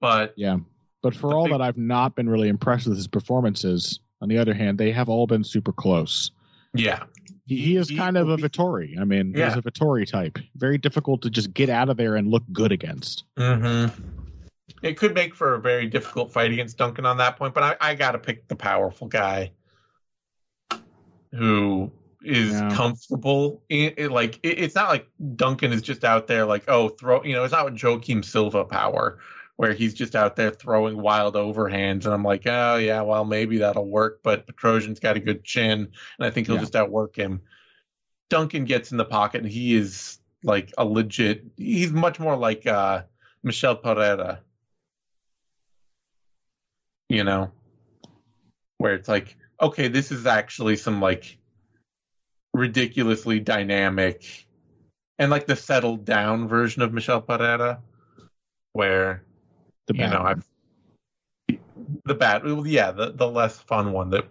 but 0.02 0.34
yeah. 0.36 0.58
But 1.02 1.16
for 1.16 1.34
all 1.34 1.46
big- 1.46 1.54
that 1.54 1.62
I've 1.62 1.78
not 1.78 2.16
been 2.16 2.28
really 2.28 2.50
impressed 2.50 2.88
with 2.88 2.98
his 2.98 3.08
performances, 3.08 4.00
on 4.22 4.30
the 4.30 4.38
other 4.38 4.54
hand, 4.54 4.78
they 4.78 4.92
have 4.92 5.10
all 5.10 5.26
been 5.26 5.44
super 5.44 5.72
close. 5.72 6.32
yeah 6.74 7.04
He, 7.46 7.58
he 7.58 7.78
is 7.78 7.90
He 7.90 7.98
kind 7.98 8.18
of 8.18 8.30
a 8.30 8.38
Vettori. 8.38 9.00
I 9.00 9.04
mean, 9.04 9.34
he's 9.34 9.56
a 9.56 9.62
Vettori 9.62 10.06
type. 10.06 10.38
Very 10.56 10.78
difficult 10.78 11.22
to 11.24 11.30
just 11.30 11.54
get 11.54 11.70
out 11.70 11.90
of 11.90 11.98
there 11.98 12.18
and 12.18 12.28
look 12.28 12.44
good 12.52 12.72
against. 12.72 13.24
mm-hmm. 13.38 14.02
it 14.82 14.98
could 14.98 15.14
make 15.14 15.34
for 15.36 15.56
a 15.56 15.60
very 15.60 15.88
difficult 15.88 16.32
fight 16.32 16.52
against 16.52 16.78
duncan 16.78 17.06
on 17.06 17.18
that 17.18 17.38
point 17.38 17.54
but 17.54 17.64
i, 17.64 17.90
I 17.92 17.96
gotta 17.96 18.18
pick 18.20 18.48
the 18.48 18.56
powerful 18.56 19.08
guy 19.08 19.52
who 21.34 21.92
is 22.24 22.52
Yeah. 22.52 22.76
comfortable 22.76 23.64
in 23.70 23.94
it, 23.98 24.12
like 24.12 24.40
it, 24.44 24.60
it's 24.60 24.76
not 24.76 24.90
like 24.90 25.08
duncan 25.36 25.72
is 25.74 25.82
just 25.82 26.04
out 26.04 26.28
there 26.28 26.46
like 26.46 26.64
oh 26.68 26.90
throw 26.90 27.24
you 27.24 27.34
know 27.34 27.44
it's 27.44 27.52
not 27.52 27.66
with 27.66 27.76
joaquim 27.82 28.22
silva 28.22 28.64
power 28.64 29.18
where 29.56 29.74
he's 29.74 29.94
just 29.96 30.16
out 30.16 30.36
there 30.36 30.52
throwing 30.52 31.02
wild 31.02 31.34
overhands 31.36 32.06
and 32.06 32.14
i'm 32.14 32.24
like 32.24 32.44
oh 32.46 32.76
yeah 32.78 33.02
well 33.02 33.26
maybe 33.26 33.58
that'll 33.58 33.88
work 33.88 34.20
but 34.22 34.46
petrosyan's 34.46 35.00
got 35.00 35.18
a 35.18 35.20
good 35.20 35.44
chin 35.44 35.80
and 36.20 36.28
i 36.28 36.30
think 36.30 36.46
he'll 36.46 36.58
Yeah. 36.58 36.62
just 36.62 36.76
outwork 36.76 37.16
him 37.16 37.42
duncan 38.30 38.66
gets 38.66 38.92
in 38.92 38.98
the 38.98 39.06
pocket 39.06 39.42
and 39.42 39.52
he 39.52 39.74
is 39.76 40.20
like 40.44 40.72
a 40.78 40.86
legit 40.86 41.44
he's 41.58 41.92
much 41.92 42.20
more 42.20 42.36
like 42.36 42.68
uh 42.68 43.02
michel 43.44 43.76
pereira 43.76 44.42
you 47.10 47.24
know 47.24 47.52
where 48.78 48.94
it's 48.94 49.10
like 49.10 49.36
okay 49.62 49.88
this 49.88 50.12
is 50.12 50.26
actually 50.26 50.76
some 50.76 51.00
like 51.00 51.38
ridiculously 52.54 53.40
dynamic 53.40 54.46
and 55.20 55.32
like 55.32 55.46
the 55.48 55.56
settled 55.56 56.04
down 56.04 56.48
version 56.48 56.82
of 56.82 56.94
michel 56.94 57.22
pereira 57.22 57.80
where 58.74 59.24
The 59.88 59.94
you 59.94 60.00
bad 60.02 60.12
know. 60.14 60.22
I've 60.22 60.46
the 62.06 62.16
bad 62.16 62.44
yeah 62.66 62.92
the 62.92 63.12
the 63.12 63.28
less 63.28 63.58
fun 63.60 63.92
one 63.92 64.10
that 64.12 64.26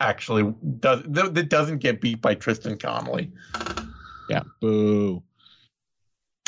actually 0.00 0.54
does 0.80 1.02
that 1.06 1.34
that 1.34 1.48
doesn't 1.48 1.78
get 1.78 2.00
beat 2.00 2.20
by 2.20 2.34
Tristan 2.34 2.76
Connolly 2.76 3.30
yeah, 4.28 4.42
boo. 4.60 5.22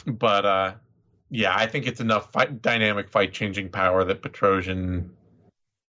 but 0.07 0.45
uh 0.45 0.75
yeah 1.31 1.55
I 1.55 1.67
think 1.67 1.87
it's 1.87 2.01
enough 2.01 2.33
fight, 2.33 2.63
dynamic 2.63 3.11
fight 3.11 3.33
changing 3.33 3.69
power 3.69 4.05
that 4.05 4.23
Petrosyan 4.23 5.11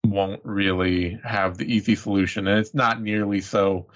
won't 0.05 0.41
really 0.45 1.19
have 1.25 1.57
the 1.57 1.73
easy 1.73 1.95
solution. 1.95 2.47
And 2.47 2.59
it's 2.59 2.75
not 2.75 3.01
nearly 3.01 3.41
so. 3.41 3.87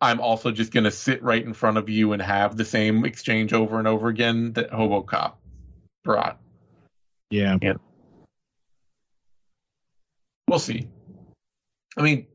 I'm 0.00 0.20
also 0.20 0.50
just 0.50 0.72
going 0.72 0.84
to 0.84 0.90
sit 0.90 1.22
right 1.22 1.44
in 1.44 1.54
front 1.54 1.78
of 1.78 1.88
you 1.88 2.12
and 2.12 2.20
have 2.20 2.56
the 2.56 2.64
same 2.64 3.04
exchange 3.04 3.52
over 3.52 3.78
and 3.78 3.88
over 3.88 4.08
again 4.08 4.52
that 4.54 4.70
Robocop 4.70 5.34
brought. 6.04 6.38
Yeah, 7.30 7.56
Yeah, 7.60 7.74
we'll 10.48 10.58
see. 10.58 10.88
I 11.96 12.02
mean, 12.02 12.26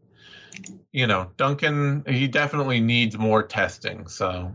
you 0.91 1.07
know, 1.07 1.31
Duncan, 1.37 2.03
he 2.07 2.27
definitely 2.27 2.81
needs 2.81 3.17
more 3.17 3.43
testing, 3.43 4.07
so 4.07 4.53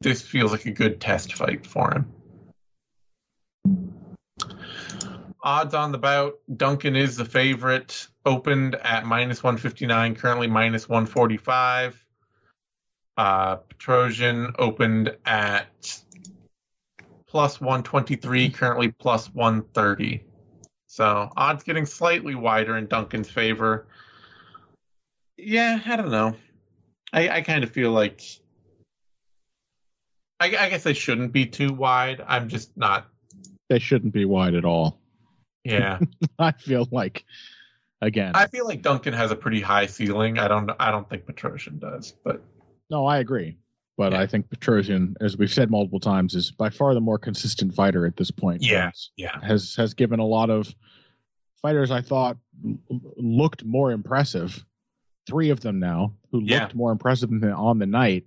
this 0.00 0.22
feels 0.22 0.52
like 0.52 0.66
a 0.66 0.70
good 0.70 1.00
test 1.00 1.34
fight 1.34 1.66
for 1.66 1.92
him. 1.92 2.12
Odds 5.48 5.72
on 5.72 5.92
the 5.92 5.98
bout 5.98 6.34
Duncan 6.54 6.94
is 6.94 7.16
the 7.16 7.24
favorite, 7.24 8.06
opened 8.26 8.74
at 8.74 9.06
minus 9.06 9.42
159, 9.42 10.14
currently 10.14 10.46
minus 10.46 10.86
145. 10.86 12.04
Uh, 13.16 13.56
Petrosyan 13.56 14.54
opened 14.58 15.16
at 15.24 16.02
plus 17.26 17.62
123, 17.62 18.50
currently 18.50 18.88
plus 18.90 19.32
130. 19.32 20.22
So 20.86 21.30
odds 21.34 21.62
getting 21.62 21.86
slightly 21.86 22.34
wider 22.34 22.76
in 22.76 22.86
Duncan's 22.86 23.30
favor. 23.30 23.86
Yeah, 25.38 25.80
I 25.82 25.96
don't 25.96 26.10
know. 26.10 26.36
I, 27.10 27.30
I 27.30 27.40
kind 27.40 27.64
of 27.64 27.70
feel 27.70 27.92
like 27.92 28.20
I, 30.40 30.54
I 30.54 30.68
guess 30.68 30.82
they 30.82 30.92
shouldn't 30.92 31.32
be 31.32 31.46
too 31.46 31.72
wide. 31.72 32.22
I'm 32.26 32.50
just 32.50 32.76
not. 32.76 33.08
They 33.70 33.78
shouldn't 33.78 34.12
be 34.12 34.26
wide 34.26 34.54
at 34.54 34.66
all. 34.66 34.97
Yeah, 35.72 35.98
I 36.38 36.52
feel 36.52 36.86
like 36.90 37.24
again. 38.00 38.32
I 38.34 38.46
feel 38.46 38.66
like 38.66 38.82
Duncan 38.82 39.12
has 39.14 39.30
a 39.30 39.36
pretty 39.36 39.60
high 39.60 39.86
ceiling. 39.86 40.38
I 40.38 40.48
don't. 40.48 40.70
I 40.80 40.90
don't 40.90 41.08
think 41.08 41.26
Petrosyan 41.26 41.78
does, 41.80 42.14
but 42.24 42.42
no, 42.90 43.06
I 43.06 43.18
agree. 43.18 43.56
But 43.96 44.12
Yeah. 44.12 44.20
I 44.20 44.26
think 44.26 44.48
Petrosyan, 44.48 45.14
as 45.20 45.36
we've 45.36 45.52
said 45.52 45.70
multiple 45.70 45.98
times, 46.00 46.34
is 46.36 46.50
by 46.52 46.70
far 46.70 46.94
the 46.94 47.00
more 47.00 47.18
consistent 47.18 47.74
fighter 47.74 48.06
at 48.06 48.16
this 48.16 48.30
point. 48.30 48.62
Yeah. 48.62 48.86
Has- 48.86 49.10
yeah, 49.16 49.40
has 49.44 49.74
has 49.76 49.94
given 49.94 50.20
a 50.20 50.24
lot 50.26 50.50
of 50.50 50.72
fighters 51.60 51.90
I 51.90 52.00
thought 52.00 52.36
l- 52.64 52.78
looked 53.16 53.64
more 53.64 53.90
impressive. 53.90 54.64
Three 55.26 55.50
of 55.50 55.60
them 55.60 55.78
now 55.80 56.14
who 56.30 56.42
Yeah. 56.44 56.62
looked 56.62 56.74
more 56.76 56.92
impressive 56.92 57.28
than 57.30 57.44
on 57.52 57.78
the 57.80 57.86
night 57.86 58.24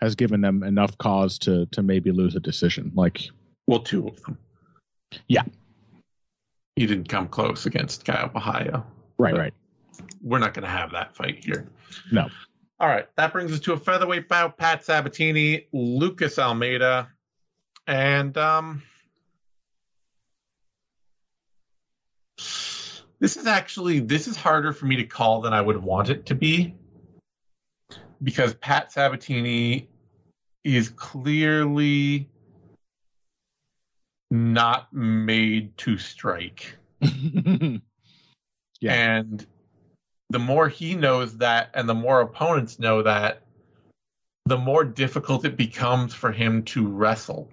has 0.00 0.14
given 0.14 0.40
them 0.40 0.62
enough 0.62 0.96
cause 0.98 1.38
to 1.40 1.66
to 1.66 1.82
maybe 1.82 2.12
lose 2.12 2.36
a 2.36 2.40
decision. 2.40 2.92
Like 2.94 3.28
well, 3.66 3.80
two 3.80 4.06
of 4.08 4.22
them. 4.22 4.38
Yeah. 5.28 5.42
He 6.80 6.86
didn't 6.86 7.10
come 7.10 7.28
close 7.28 7.66
against 7.66 8.06
Kyle 8.06 8.30
Bahia. 8.30 8.82
right, 9.18 9.36
right. 9.36 9.54
We're 10.22 10.38
not 10.38 10.54
going 10.54 10.64
to 10.64 10.70
have 10.70 10.92
that 10.92 11.14
fight 11.14 11.44
here. 11.44 11.68
No. 12.10 12.30
All 12.78 12.88
right, 12.88 13.06
that 13.16 13.34
brings 13.34 13.52
us 13.52 13.60
to 13.60 13.74
a 13.74 13.76
featherweight 13.76 14.30
bout: 14.30 14.56
Pat 14.56 14.82
Sabatini, 14.82 15.66
Lucas 15.74 16.38
Almeida, 16.38 17.10
and 17.86 18.34
um, 18.38 18.82
this 23.18 23.36
is 23.36 23.46
actually 23.46 24.00
this 24.00 24.26
is 24.26 24.36
harder 24.38 24.72
for 24.72 24.86
me 24.86 24.96
to 24.96 25.04
call 25.04 25.42
than 25.42 25.52
I 25.52 25.60
would 25.60 25.76
want 25.76 26.08
it 26.08 26.24
to 26.26 26.34
be 26.34 26.74
because 28.22 28.54
Pat 28.54 28.90
Sabatini 28.90 29.86
is 30.64 30.88
clearly 30.88 32.30
not 34.30 34.92
made 34.92 35.76
to 35.78 35.98
strike. 35.98 36.76
Yeah. 38.80 38.94
And 38.94 39.46
the 40.30 40.38
more 40.38 40.68
he 40.68 40.94
knows 40.94 41.38
that, 41.38 41.70
and 41.74 41.88
the 41.88 41.94
more 41.94 42.20
opponents 42.20 42.78
know 42.78 43.02
that, 43.02 43.42
the 44.46 44.58
more 44.58 44.84
difficult 44.84 45.44
it 45.44 45.56
becomes 45.56 46.14
for 46.14 46.32
him 46.32 46.62
to 46.64 46.86
wrestle. 46.86 47.50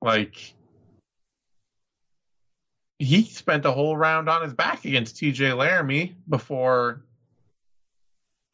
Like, 0.00 0.54
he 2.98 3.24
spent 3.24 3.66
a 3.66 3.72
whole 3.72 3.96
round 3.96 4.28
on 4.28 4.42
his 4.42 4.54
back 4.54 4.84
against 4.84 5.16
TJ 5.16 5.56
Laramie 5.56 6.14
before 6.28 7.02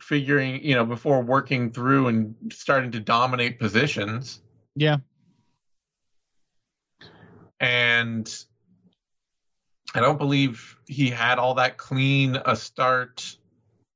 figuring, 0.01 0.64
you 0.64 0.75
know, 0.75 0.85
before 0.85 1.23
working 1.23 1.71
through 1.71 2.09
and 2.09 2.35
starting 2.53 2.93
to 2.93 3.01
dominate 3.01 3.59
positions. 3.59 4.41
yeah. 4.75 4.97
And 7.61 8.44
I 9.94 10.00
don't 10.00 10.18
believe 10.18 10.76
he 10.86 11.11
had 11.11 11.38
all 11.38 11.54
that 11.54 11.78
clean 11.78 12.36
a 12.44 12.57
start 12.57 13.36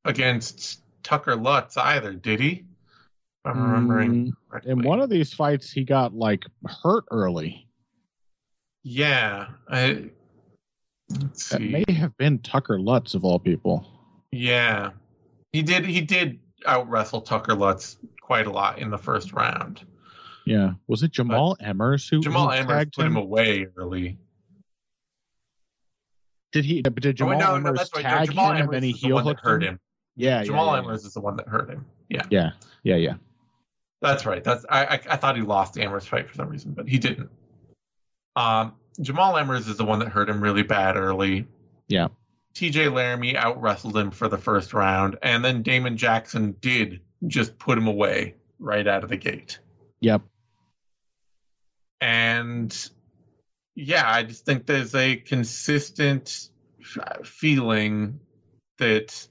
against 0.05 0.83
Tucker 1.03 1.37
Lutz 1.37 1.77
either, 1.77 2.13
did 2.13 2.41
he? 2.41 2.51
If 2.53 2.65
I'm 3.45 3.63
remembering 3.63 4.27
Mm, 4.27 4.33
correctly. 4.49 4.73
In 4.73 4.83
one 4.83 5.01
of 5.01 5.11
these 5.11 5.33
fights, 5.35 5.71
he 5.71 5.85
got 5.85 6.15
like 6.15 6.45
hurt 6.83 7.05
early. 7.11 7.67
yeah, 8.83 9.49
I, 9.69 10.11
That 11.51 11.61
may 11.61 11.85
have 11.89 12.17
been 12.17 12.39
Tucker 12.39 12.81
Lutz 12.81 13.15
of 13.15 13.25
all 13.25 13.39
people. 13.39 13.87
Yeah, 14.33 14.91
he 15.53 15.63
did. 15.63 15.85
He 15.85 16.01
did 16.01 16.39
out 16.67 16.89
wrestle 16.89 17.21
Tucker 17.21 17.55
Lutz 17.55 17.99
quite 18.21 18.47
a 18.47 18.51
lot 18.51 18.79
in 18.79 18.91
the 18.91 18.99
first 18.99 19.33
round. 19.33 19.85
Yeah. 20.45 20.73
Was 20.87 21.03
it 21.03 21.13
Jamal 21.13 21.57
Emmers 21.63 22.09
who 22.09 22.21
Jamal 22.21 22.51
who 22.51 22.67
put 22.67 23.07
him 23.07 23.17
away 23.17 23.67
early. 23.77 24.19
Did 26.53 26.65
he? 26.65 26.83
But 26.83 26.95
did 26.97 27.07
Oh, 27.07 27.13
Jamal 27.13 27.31
wait, 27.31 27.39
no, 27.39 27.47
Emmers 27.55 27.65
no, 27.65 27.73
that's 27.75 27.95
right. 27.95 28.03
Tag 28.03 28.31
Jamal 28.31 28.53
him 28.55 28.71
and 28.71 28.85
he 28.85 28.93
heel 28.93 29.19
hooked 29.19 29.41
hurt 29.41 29.63
him? 29.63 29.75
him. 29.75 29.81
Yeah, 30.17 30.43
Jamal 30.43 30.75
yeah, 30.75 30.83
yeah, 30.83 30.89
Emmers 30.89 31.07
is 31.07 31.15
the 31.15 31.21
one 31.21 31.37
that 31.37 31.47
hurt 31.49 31.71
him. 31.71 31.87
Yeah. 32.09 32.23
Yeah, 32.31 32.51
yeah, 32.83 32.97
yeah. 32.97 33.15
That's 34.03 34.27
right. 34.27 34.43
That's 34.43 34.65
I, 34.69 34.85
I 34.87 34.93
I 34.95 35.17
thought 35.17 35.37
he 35.37 35.43
lost 35.43 35.75
the 35.75 35.81
Emmers 35.83 36.05
fight 36.05 36.29
for 36.29 36.35
some 36.35 36.49
reason, 36.49 36.73
but 36.73 36.89
he 36.89 36.99
didn't. 36.99 37.31
Um, 38.35 38.75
Jamal 39.01 39.35
Emmers 39.35 39.69
is 39.69 39.77
the 39.77 39.85
one 39.85 39.99
that 40.01 40.09
hurt 40.09 40.29
him 40.29 40.43
really 40.43 40.63
bad 40.63 40.97
early. 40.97 41.47
Yeah. 41.89 42.09
TJ 42.55 42.93
Laramie 42.93 43.37
out 43.37 43.61
wrestled 43.61 43.97
him 43.97 44.11
for 44.11 44.29
the 44.29 44.39
first 44.39 44.75
round, 44.75 45.19
and 45.23 45.45
then 45.45 45.63
Damon 45.63 45.97
Jackson 45.97 46.57
did 46.61 47.01
just 47.27 47.59
put 47.59 47.79
him 47.79 47.87
away 47.87 48.35
right 48.59 48.87
out 48.87 49.05
of 49.05 49.11
the 49.11 49.17
gate. 49.17 49.61
Yep. 50.01 50.23
And 52.01 52.91
yeah, 53.75 54.11
I 54.11 54.23
just 54.23 54.45
think 54.45 54.67
there's 54.67 54.95
a 54.95 55.17
consistent 55.17 56.49
f- 56.81 57.27
feeling 57.27 58.21
that 58.79 59.29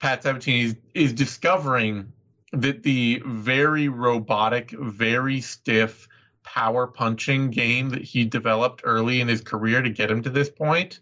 Pat 0.00 0.22
Sabatini 0.22 0.62
is, 0.62 0.76
is 0.94 1.12
discovering 1.12 2.12
that 2.52 2.82
the 2.82 3.22
very 3.24 3.88
robotic, 3.88 4.70
very 4.70 5.40
stiff 5.40 6.08
power 6.42 6.86
punching 6.86 7.50
game 7.50 7.90
that 7.90 8.02
he 8.02 8.24
developed 8.24 8.82
early 8.84 9.20
in 9.20 9.28
his 9.28 9.40
career 9.40 9.82
to 9.82 9.90
get 9.90 10.10
him 10.10 10.22
to 10.22 10.30
this 10.30 10.48
point 10.48 11.00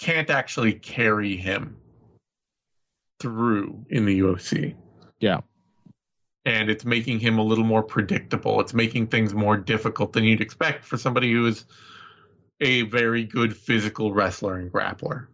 can't 0.00 0.30
actually 0.30 0.72
carry 0.72 1.36
him 1.36 1.76
through 3.20 3.84
in 3.90 4.06
the 4.06 4.20
UFC 4.20 4.74
Yeah. 5.20 5.40
And 6.50 6.68
it's 6.68 6.84
making 6.84 7.20
him 7.20 7.38
a 7.38 7.42
little 7.42 7.64
more 7.64 7.82
predictable. 7.82 8.60
It's 8.60 8.74
making 8.74 9.06
things 9.06 9.34
more 9.34 9.56
difficult 9.56 10.12
than 10.12 10.24
you'd 10.24 10.40
expect 10.40 10.84
for 10.84 10.96
somebody 10.96 11.32
who 11.32 11.46
is 11.46 11.64
a 12.60 12.82
very 12.82 13.24
good 13.24 13.56
physical 13.56 14.12
wrestler 14.12 14.56
and 14.56 14.70
grappler. 14.70 15.26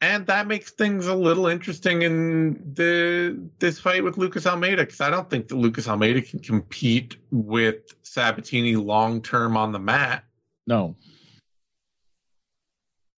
And 0.00 0.26
that 0.26 0.48
makes 0.48 0.72
things 0.72 1.06
a 1.06 1.14
little 1.14 1.46
interesting 1.46 2.02
in 2.02 2.54
the 2.74 3.38
this 3.60 3.78
fight 3.78 4.02
with 4.02 4.18
Lucas 4.18 4.46
Almeida 4.46 4.84
because 4.84 5.00
I 5.00 5.10
don't 5.10 5.30
think 5.30 5.46
that 5.48 5.54
Lucas 5.54 5.86
Almeida 5.86 6.20
can 6.20 6.40
compete 6.40 7.16
with 7.30 7.94
Sabatini 8.02 8.74
long 8.74 9.22
term 9.22 9.56
on 9.56 9.70
the 9.70 9.78
mat 9.78 10.24
No. 10.66 10.96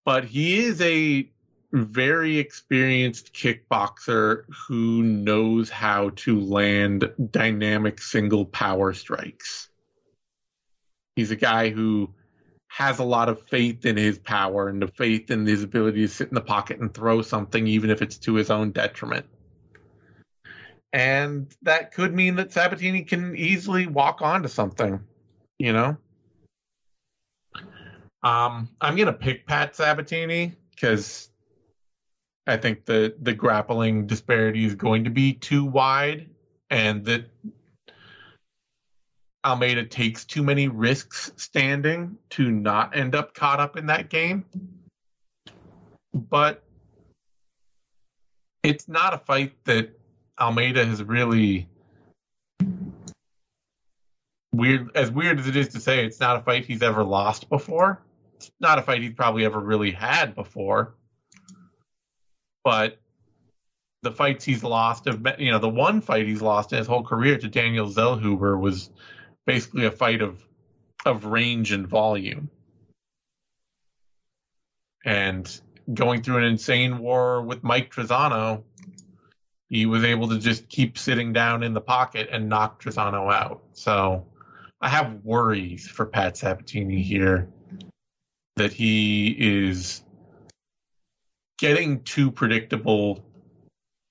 but 0.05 0.25
he 0.25 0.63
is 0.63 0.79
a 0.81 1.27
very 1.71 2.37
experienced 2.37 3.33
kickboxer 3.33 4.43
who 4.67 5.03
knows 5.03 5.69
how 5.69 6.11
to 6.15 6.39
land 6.39 7.11
dynamic 7.31 8.01
single 8.01 8.45
power 8.45 8.93
strikes. 8.93 9.69
He's 11.15 11.31
a 11.31 11.35
guy 11.35 11.69
who 11.69 12.13
has 12.67 12.99
a 12.99 13.03
lot 13.03 13.29
of 13.29 13.41
faith 13.43 13.85
in 13.85 13.95
his 13.95 14.19
power 14.19 14.67
and 14.67 14.81
the 14.81 14.87
faith 14.87 15.31
in 15.31 15.45
his 15.45 15.63
ability 15.63 16.01
to 16.01 16.07
sit 16.07 16.27
in 16.27 16.35
the 16.35 16.41
pocket 16.41 16.79
and 16.79 16.93
throw 16.93 17.21
something, 17.21 17.67
even 17.67 17.89
if 17.89 18.01
it's 18.01 18.17
to 18.17 18.35
his 18.35 18.49
own 18.49 18.71
detriment. 18.71 19.25
And 20.91 21.53
that 21.61 21.93
could 21.93 22.13
mean 22.13 22.35
that 22.35 22.51
Sabatini 22.51 23.03
can 23.03 23.35
easily 23.35 23.87
walk 23.87 24.21
onto 24.21 24.47
something, 24.47 24.99
you 25.57 25.73
know? 25.73 25.97
Um, 28.23 28.69
I'm 28.81 28.95
gonna 28.95 29.13
pick 29.13 29.45
Pat 29.45 29.75
Sabatini 29.75 30.53
because 30.71 31.29
I 32.47 32.57
think 32.57 32.85
the 32.85 33.15
the 33.21 33.33
grappling 33.33 34.05
disparity 34.07 34.65
is 34.65 34.75
going 34.75 35.05
to 35.05 35.09
be 35.09 35.33
too 35.33 35.65
wide, 35.65 36.29
and 36.69 37.03
that 37.05 37.25
Almeida 39.45 39.85
takes 39.85 40.25
too 40.25 40.43
many 40.43 40.67
risks 40.67 41.31
standing 41.37 42.17
to 42.31 42.51
not 42.51 42.95
end 42.95 43.15
up 43.15 43.33
caught 43.33 43.59
up 43.59 43.77
in 43.77 43.87
that 43.87 44.09
game. 44.09 44.45
But 46.13 46.63
it's 48.63 48.87
not 48.87 49.13
a 49.13 49.17
fight 49.17 49.53
that 49.65 49.97
Almeida 50.39 50.85
has 50.85 51.03
really 51.03 51.67
weird 54.53 54.95
as 54.95 55.11
weird 55.11 55.39
as 55.39 55.47
it 55.47 55.55
is 55.55 55.69
to 55.69 55.79
say 55.79 56.05
it's 56.05 56.19
not 56.19 56.37
a 56.37 56.39
fight 56.41 56.65
he's 56.65 56.81
ever 56.81 57.03
lost 57.03 57.49
before 57.49 58.01
it's 58.37 58.51
not 58.59 58.79
a 58.79 58.81
fight 58.81 59.01
he's 59.01 59.13
probably 59.13 59.43
ever 59.43 59.59
really 59.59 59.91
had 59.91 60.33
before 60.33 60.95
but 62.65 62.97
the 64.01 64.11
fights 64.11 64.43
he's 64.43 64.63
lost 64.63 65.05
have 65.05 65.23
been 65.23 65.35
you 65.39 65.51
know 65.51 65.59
the 65.59 65.69
one 65.69 66.01
fight 66.01 66.27
he's 66.27 66.41
lost 66.41 66.73
in 66.73 66.79
his 66.79 66.87
whole 66.87 67.03
career 67.03 67.37
to 67.37 67.47
Daniel 67.47 67.87
Zellhuber 67.87 68.59
was 68.59 68.89
basically 69.45 69.85
a 69.85 69.91
fight 69.91 70.21
of 70.21 70.43
of 71.05 71.23
range 71.25 71.71
and 71.71 71.87
volume. 71.87 72.49
And 75.05 75.61
going 75.93 76.23
through 76.23 76.37
an 76.37 76.45
insane 76.45 76.97
war 76.97 77.43
with 77.43 77.63
Mike 77.63 77.93
Trizano 77.93 78.63
he 79.69 79.85
was 79.85 80.03
able 80.03 80.29
to 80.29 80.39
just 80.39 80.69
keep 80.69 80.97
sitting 80.97 81.33
down 81.33 81.63
in 81.63 81.73
the 81.73 81.81
pocket 81.81 82.29
and 82.31 82.49
knock 82.49 82.81
Trizano 82.81 83.33
out. 83.33 83.63
So 83.73 84.25
I 84.79 84.89
have 84.89 85.23
worries 85.23 85.87
for 85.87 86.05
Pat 86.05 86.37
Sabatini 86.37 87.01
here 87.01 87.49
that 88.55 88.71
he 88.71 89.35
is 89.37 90.04
getting 91.57 92.01
too 92.03 92.31
predictable 92.31 93.25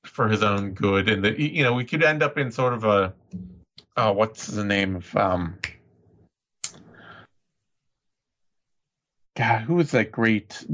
for 0.04 0.28
his 0.28 0.42
own 0.42 0.72
good, 0.72 1.08
and 1.08 1.24
that 1.24 1.38
you 1.38 1.62
know 1.62 1.72
we 1.74 1.84
could 1.84 2.02
end 2.02 2.22
up 2.22 2.38
in 2.38 2.52
sort 2.52 2.72
of 2.72 2.84
a 2.84 3.14
uh, 3.96 4.12
what's 4.12 4.46
the 4.46 4.64
name 4.64 4.96
of 4.96 5.16
um. 5.16 5.58
God, 9.36 9.62
who 9.62 9.74
was 9.74 9.90
that 9.90 10.12
great 10.12 10.64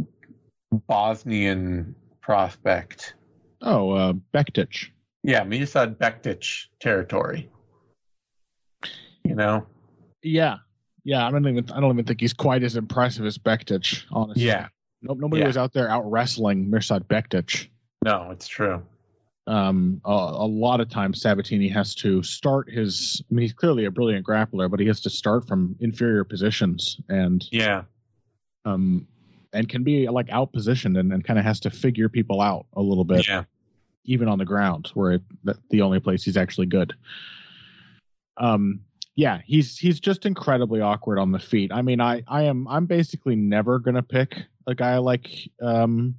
Bosnian 0.70 1.94
prospect? 2.20 3.14
Oh, 3.62 3.90
uh, 3.90 4.12
Bektic. 4.34 4.90
Yeah, 5.22 5.44
Mirsad 5.44 5.96
Bektic 5.96 6.66
territory. 6.78 7.50
You 9.24 9.34
know? 9.34 9.66
Yeah, 10.22 10.56
yeah. 11.04 11.26
I 11.26 11.30
don't 11.30 11.46
even. 11.46 11.70
I 11.70 11.80
don't 11.80 11.92
even 11.92 12.04
think 12.04 12.20
he's 12.20 12.32
quite 12.32 12.62
as 12.62 12.76
impressive 12.76 13.24
as 13.26 13.38
Bektic. 13.38 14.02
Honestly. 14.10 14.44
Yeah. 14.44 14.68
Nope. 15.03 15.18
Nobody 15.20 15.40
Yeah. 15.40 15.46
was 15.48 15.57
out 15.57 15.72
there 15.72 15.88
out 15.88 16.11
wrestling 16.11 16.66
Mirsad 16.70 17.05
Bektic. 17.05 17.68
No, 18.05 18.30
it's 18.30 18.48
true. 18.48 18.82
Um, 19.46 20.01
a, 20.05 20.11
a 20.11 20.46
lot 20.46 20.80
of 20.80 20.88
times 20.88 21.20
Sabatini 21.20 21.68
has 21.68 21.94
to 21.96 22.22
start 22.22 22.70
his. 22.70 23.22
I 23.30 23.34
mean, 23.34 23.42
he's 23.42 23.53
clearly 23.53 23.86
a 23.86 23.90
brilliant 23.90 24.24
grappler, 24.26 24.70
but 24.70 24.78
he 24.80 24.86
has 24.86 25.01
to 25.03 25.11
start 25.11 25.48
from 25.48 25.74
inferior 25.80 26.24
positions 26.24 27.01
and 27.09 27.44
Yeah. 27.51 27.82
um, 28.64 29.07
and 29.53 29.68
can 29.68 29.82
be 29.82 30.09
like 30.09 30.28
out 30.30 30.53
positioned 30.53 30.96
and, 30.96 31.12
and 31.12 31.24
kind 31.24 31.38
of 31.38 31.44
has 31.44 31.59
to 31.61 31.70
figure 31.70 32.09
people 32.09 32.40
out 32.40 32.66
a 32.74 32.82
little 32.82 33.05
bit. 33.05 33.26
Yeah. 33.26 33.44
even 34.05 34.28
on 34.28 34.38
the 34.38 34.44
ground, 34.44 34.90
where 34.94 35.12
it, 35.12 35.22
that 35.44 35.57
the 35.70 35.82
only 35.82 36.01
place 36.01 36.22
he's 36.24 36.36
actually 36.36 36.66
good. 36.66 36.94
Um, 38.36 38.80
yeah, 39.16 39.40
he's 39.44 39.76
he's 39.76 40.01
just 40.01 40.24
incredibly 40.24 40.80
awkward 40.80 41.18
on 41.18 41.32
the 41.32 41.38
feet. 41.38 41.72
I 41.72 41.82
mean, 41.82 42.01
I 42.01 42.22
I 42.28 42.44
am 42.44 42.66
I'm 42.68 42.86
basically 42.86 43.36
never 43.36 43.78
gonna 43.78 44.03
pick 44.03 44.44
a 44.70 44.74
guy 44.74 44.98
like 44.98 45.28
um 45.60 46.14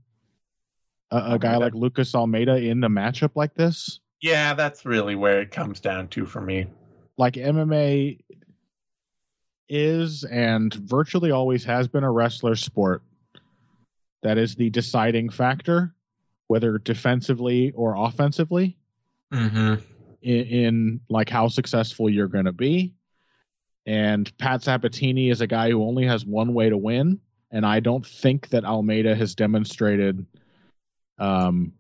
a, 1.12 1.34
a 1.34 1.40
guy 1.40 1.58
like 1.58 1.74
Lucas 1.74 2.16
Almeida 2.16 2.56
in 2.56 2.84
a 2.84 2.90
matchup 2.90 3.32
like 3.36 3.54
this. 3.54 4.00
Yeah, 4.22 4.54
that's 4.54 4.86
really 4.86 5.16
where 5.16 5.42
it 5.42 5.52
comes 5.52 5.80
down 5.80 6.08
to 6.10 6.26
for 6.26 6.42
me. 6.42 6.68
Like 7.18 7.34
MMA 7.34 8.20
is 9.68 10.24
and 10.26 10.74
virtually 10.74 11.32
always 11.32 11.64
has 11.66 11.88
been 11.88 12.04
a 12.04 12.12
wrestler 12.12 12.56
sport. 12.56 13.02
That 14.22 14.38
is 14.38 14.56
the 14.56 14.70
deciding 14.70 15.30
factor, 15.30 15.96
whether 16.48 16.78
defensively 16.78 17.72
or 17.72 17.96
offensively. 17.96 18.78
Mm-hmm. 19.34 19.76
in, 20.22 20.46
in 20.46 21.00
like 21.08 21.30
how 21.30 21.48
successful 21.48 22.10
you're 22.10 22.28
going 22.28 22.46
to 22.46 22.52
be. 22.52 22.94
And 23.86 24.30
Pat 24.38 24.62
Sabatini 24.62 25.30
is 25.30 25.40
a 25.40 25.48
guy 25.48 25.70
who 25.70 25.84
only 25.84 26.06
has 26.06 26.26
one 26.26 26.54
way 26.54 26.70
to 26.70 26.76
win, 26.78 27.22
and 27.52 27.66
I 27.66 27.80
don't 27.80 28.06
think 28.06 28.50
that 28.50 28.64
Almeida 28.66 29.16
has 29.16 29.36
demonstrated 29.36 30.26
um, 31.20 31.74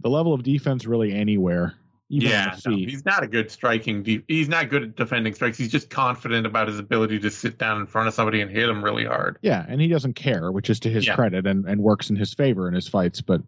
the 0.00 0.08
level 0.08 0.32
of 0.32 0.42
defense 0.42 0.86
really 0.86 1.12
anywhere. 1.12 1.74
Even 2.12 2.28
Yeah, 2.30 2.56
no, 2.66 2.74
he's 2.76 3.04
not 3.04 3.22
a 3.22 3.28
good 3.28 3.50
striking. 3.52 4.02
De- 4.02 4.24
he's 4.26 4.48
not 4.48 4.68
good 4.68 4.82
at 4.82 4.96
defending 4.96 5.32
strikes. 5.32 5.56
He's 5.56 5.70
just 5.70 5.90
confident 5.90 6.44
about 6.46 6.66
his 6.66 6.78
ability 6.80 7.20
to 7.20 7.30
sit 7.30 7.56
down 7.58 7.80
in 7.80 7.86
front 7.86 8.08
of 8.08 8.14
somebody 8.14 8.40
and 8.40 8.50
hit 8.50 8.68
him 8.68 8.82
really 8.82 9.04
hard. 9.04 9.38
yeah, 9.42 9.64
and 9.68 9.80
he 9.80 9.86
doesn't 9.86 10.14
care, 10.14 10.50
which 10.50 10.70
is 10.70 10.80
to 10.80 10.90
his 10.90 11.06
Yeah. 11.06 11.14
credit 11.14 11.46
and, 11.46 11.66
and 11.66 11.80
works 11.80 12.10
in 12.10 12.16
his 12.16 12.34
favor 12.34 12.66
in 12.66 12.74
his 12.74 12.88
fights. 12.88 13.20
But 13.20 13.42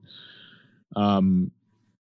um, 0.94 1.50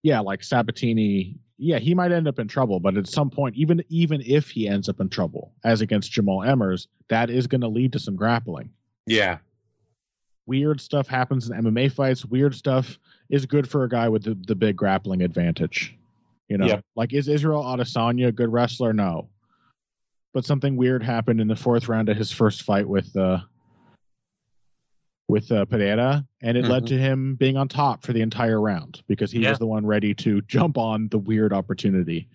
yeah, 0.02 0.18
like 0.20 0.42
Sabatini, 0.42 1.36
yeah, 1.58 1.78
he 1.78 1.94
might 1.94 2.10
end 2.10 2.26
up 2.26 2.38
in 2.40 2.48
trouble, 2.48 2.80
but 2.80 2.96
at 2.96 3.06
some 3.06 3.30
point, 3.30 3.54
even 3.56 3.84
even 3.88 4.20
if 4.24 4.48
he 4.50 4.66
ends 4.68 4.88
up 4.88 4.98
in 5.00 5.08
trouble, 5.08 5.52
as 5.64 5.80
against 5.80 6.10
Jamal 6.10 6.40
Emmers, 6.40 6.86
that 7.08 7.30
is 7.30 7.46
going 7.46 7.60
to 7.60 7.68
lead 7.68 7.92
to 7.92 7.98
some 7.98 8.16
grappling. 8.16 8.70
Yeah, 9.08 9.38
weird 10.46 10.80
stuff 10.80 11.06
happens 11.06 11.48
in 11.50 11.56
MMA 11.56 11.92
fights. 11.92 12.24
Weird 12.24 12.54
stuff 12.54 12.98
is 13.30 13.46
good 13.46 13.68
for 13.68 13.84
a 13.84 13.88
guy 13.88 14.08
with 14.08 14.24
the, 14.24 14.34
the 14.46 14.54
big 14.54 14.76
grappling 14.76 15.22
advantage. 15.22 15.94
You 16.48 16.56
know, 16.58 16.66
Yep. 16.66 16.84
like 16.96 17.12
is 17.12 17.28
Israel 17.28 17.62
Adesanya 17.62 18.28
a 18.28 18.32
good 18.32 18.50
wrestler? 18.50 18.92
No, 18.92 19.28
but 20.32 20.44
something 20.44 20.76
weird 20.76 21.02
happened 21.02 21.40
in 21.40 21.48
the 21.48 21.56
fourth 21.56 21.88
round 21.88 22.08
of 22.08 22.16
his 22.16 22.32
first 22.32 22.62
fight 22.62 22.88
with 22.88 23.14
uh 23.16 23.40
with 25.28 25.52
uh, 25.52 25.66
Pereira, 25.66 26.26
and 26.40 26.56
it 26.56 26.64
led 26.64 26.84
Mhm. 26.84 26.86
to 26.86 26.98
him 26.98 27.34
being 27.34 27.58
on 27.58 27.68
top 27.68 28.02
for 28.02 28.14
the 28.14 28.22
entire 28.22 28.58
round 28.62 29.02
because 29.08 29.30
he 29.30 29.40
Yeah. 29.42 29.50
was 29.50 29.58
the 29.58 29.66
one 29.66 29.84
ready 29.84 30.14
to 30.14 30.40
jump 30.42 30.78
on 30.78 31.08
the 31.08 31.18
weird 31.18 31.52
opportunity. 31.52 32.26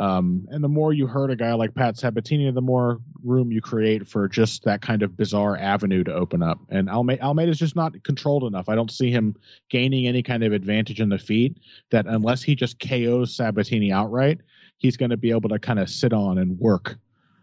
Um, 0.00 0.48
and 0.50 0.64
the 0.64 0.68
more 0.68 0.94
you 0.94 1.06
hurt 1.06 1.30
a 1.30 1.36
guy 1.36 1.52
like 1.52 1.74
Pat 1.74 1.98
Sabatini, 1.98 2.50
the 2.50 2.62
more 2.62 3.00
room 3.22 3.52
you 3.52 3.60
create 3.60 4.08
for 4.08 4.28
just 4.28 4.64
that 4.64 4.80
kind 4.80 5.02
of 5.02 5.14
bizarre 5.14 5.58
avenue 5.58 6.02
to 6.04 6.12
open 6.14 6.42
up. 6.42 6.58
And 6.70 6.88
Alme- 6.88 7.20
Almeida's 7.20 7.58
just 7.58 7.76
not 7.76 8.02
controlled 8.02 8.44
enough. 8.44 8.70
I 8.70 8.74
don't 8.76 8.90
see 8.90 9.10
him 9.10 9.36
gaining 9.68 10.06
any 10.06 10.22
kind 10.22 10.42
of 10.42 10.54
advantage 10.54 11.02
in 11.02 11.10
the 11.10 11.18
feet 11.18 11.58
that 11.90 12.06
unless 12.06 12.42
he 12.42 12.54
just 12.54 12.78
KOs 12.80 13.34
Sabatini 13.34 13.92
outright, 13.92 14.40
he's 14.78 14.96
going 14.96 15.10
to 15.10 15.18
be 15.18 15.32
able 15.32 15.50
to 15.50 15.58
kind 15.58 15.78
of 15.78 15.90
sit 15.90 16.14
on 16.14 16.38
and 16.38 16.58
work. 16.58 16.96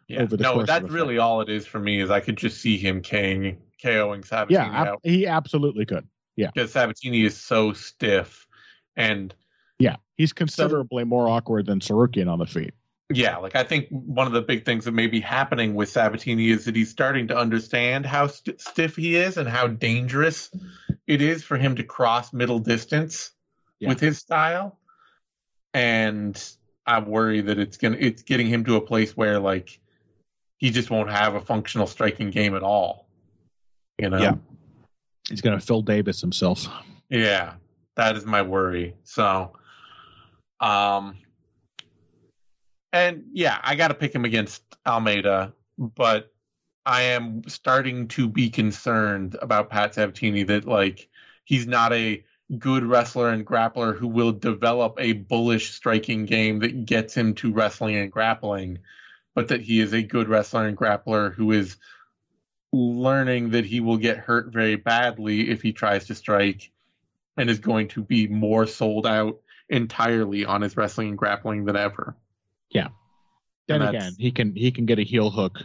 yeah. 0.08 0.24
Over 0.24 0.36
the 0.36 0.42
no, 0.44 0.54
course 0.54 0.64
of 0.64 0.68
that's 0.68 0.90
a 0.90 0.92
really 0.92 1.20
all 1.20 1.42
it 1.42 1.50
is 1.50 1.68
for 1.68 1.80
me. 1.80 2.02
Is 2.02 2.10
I 2.10 2.22
could 2.22 2.38
just 2.38 2.60
see 2.60 2.76
him 2.78 3.04
KOing, 3.04 3.58
KOing 3.84 4.26
Sabatini 4.26 4.66
Yeah, 4.66 4.82
ab- 4.82 4.88
out 4.88 5.00
he 5.04 5.28
absolutely 5.28 5.86
could. 5.86 6.08
Yeah, 6.36 6.50
because 6.56 6.72
Sabatini 6.72 7.24
is 7.24 7.38
so 7.38 7.74
stiff, 7.74 8.48
and 8.96 9.34
Yeah, 9.80 9.98
he's 10.16 10.34
considerably 10.34 11.04
more 11.04 11.28
awkward 11.30 11.66
than 11.68 11.80
Tsarukyan 11.80 12.28
on 12.32 12.40
the 12.40 12.46
feet. 12.48 12.74
Yeah, 13.14 13.38
like 13.38 13.56
I 13.56 13.64
think 13.64 13.88
one 13.90 14.28
of 14.28 14.34
the 14.34 14.42
big 14.42 14.66
things 14.66 14.86
that 14.86 14.92
may 14.92 15.08
be 15.08 15.22
happening 15.22 15.76
with 15.76 15.88
Sabatini 15.90 16.50
is 16.50 16.66
that 16.66 16.76
he's 16.76 16.90
starting 16.90 17.28
to 17.30 17.38
understand 17.38 18.06
how 18.06 18.28
st- 18.28 18.60
stiff 18.60 18.96
he 18.98 19.16
is 19.16 19.38
and 19.38 19.48
how 19.48 19.68
dangerous 19.68 20.52
it 21.06 21.22
is 21.22 21.44
for 21.44 21.58
him 21.58 21.76
to 21.76 21.84
cross 21.84 22.34
middle 22.34 22.60
distance 22.60 23.32
Yeah. 23.80 23.90
with 23.90 24.02
his 24.02 24.18
style. 24.18 24.78
And 25.74 26.42
I 26.86 27.00
worry 27.00 27.42
that 27.42 27.60
it's 27.60 27.78
gonna 27.78 27.98
it's 28.00 28.24
getting 28.24 28.48
him 28.48 28.66
to 28.66 28.76
a 28.76 28.82
place 28.82 29.16
where 29.16 29.40
like 29.40 29.80
he 30.58 30.72
just 30.72 30.90
won't 30.90 31.10
have 31.10 31.36
a 31.36 31.42
functional 31.42 31.88
striking 31.88 32.32
game 32.32 32.56
at 32.56 32.64
all. 32.64 33.08
You 34.00 34.10
know? 34.10 34.18
Yeah. 34.18 34.36
He's 35.30 35.42
going 35.42 35.60
to 35.60 35.66
Phil 35.66 35.82
Davis 35.82 36.20
himself. 36.22 36.68
Yeah, 37.10 37.54
that 37.96 38.16
is 38.16 38.26
my 38.26 38.42
worry. 38.42 38.96
So, 39.04 39.54
um, 40.60 41.18
and 42.94 43.26
yeah, 43.34 43.60
I 43.64 43.76
got 43.76 43.90
to 43.90 43.94
pick 43.94 44.14
him 44.14 44.26
against 44.26 44.64
Almeida, 44.86 45.54
but 45.78 46.32
I 46.86 47.04
am 47.04 47.44
starting 47.48 48.08
to 48.10 48.30
be 48.30 48.50
concerned 48.50 49.38
about 49.42 49.70
Pat 49.70 49.96
Sabatini 49.96 50.44
that 50.44 50.66
like 50.66 51.10
he's 51.44 51.68
not 51.68 51.94
a 51.94 52.24
good 52.58 52.84
wrestler 52.84 53.30
and 53.30 53.46
grappler 53.46 53.96
who 53.98 54.08
will 54.08 54.32
develop 54.32 54.96
a 55.00 55.14
bullish 55.14 55.72
striking 55.72 56.26
game 56.26 56.60
that 56.60 56.86
gets 56.86 57.14
him 57.14 57.34
to 57.36 57.52
wrestling 57.52 57.98
and 57.98 58.12
grappling, 58.12 58.80
but 59.36 59.50
that 59.50 59.62
he 59.62 59.82
is 59.82 59.94
a 59.94 60.02
good 60.02 60.30
wrestler 60.30 60.66
and 60.66 60.78
grappler 60.78 61.34
who 61.34 61.52
is 61.52 61.76
learning 62.72 63.50
that 63.52 63.66
he 63.66 63.80
will 63.80 63.98
get 63.98 64.18
hurt 64.18 64.54
very 64.54 64.76
badly 64.76 65.50
if 65.50 65.62
he 65.62 65.74
tries 65.74 66.08
to 66.08 66.16
strike 66.16 66.72
and 67.36 67.50
is 67.50 67.60
going 67.60 67.90
to 67.90 68.02
be 68.02 68.28
more 68.28 68.66
sold 68.66 69.06
out 69.06 69.40
entirely 69.70 70.46
on 70.46 70.62
his 70.62 70.78
wrestling 70.78 71.10
and 71.10 71.18
grappling 71.18 71.66
than 71.66 71.76
ever. 71.76 72.16
Yeah. 72.70 72.88
Then 73.68 73.82
And 73.82 73.96
again, 73.96 74.14
he 74.18 74.32
can 74.32 74.56
he 74.56 74.72
can 74.72 74.86
get 74.86 75.00
a 75.00 75.04
heel 75.04 75.30
hook 75.30 75.60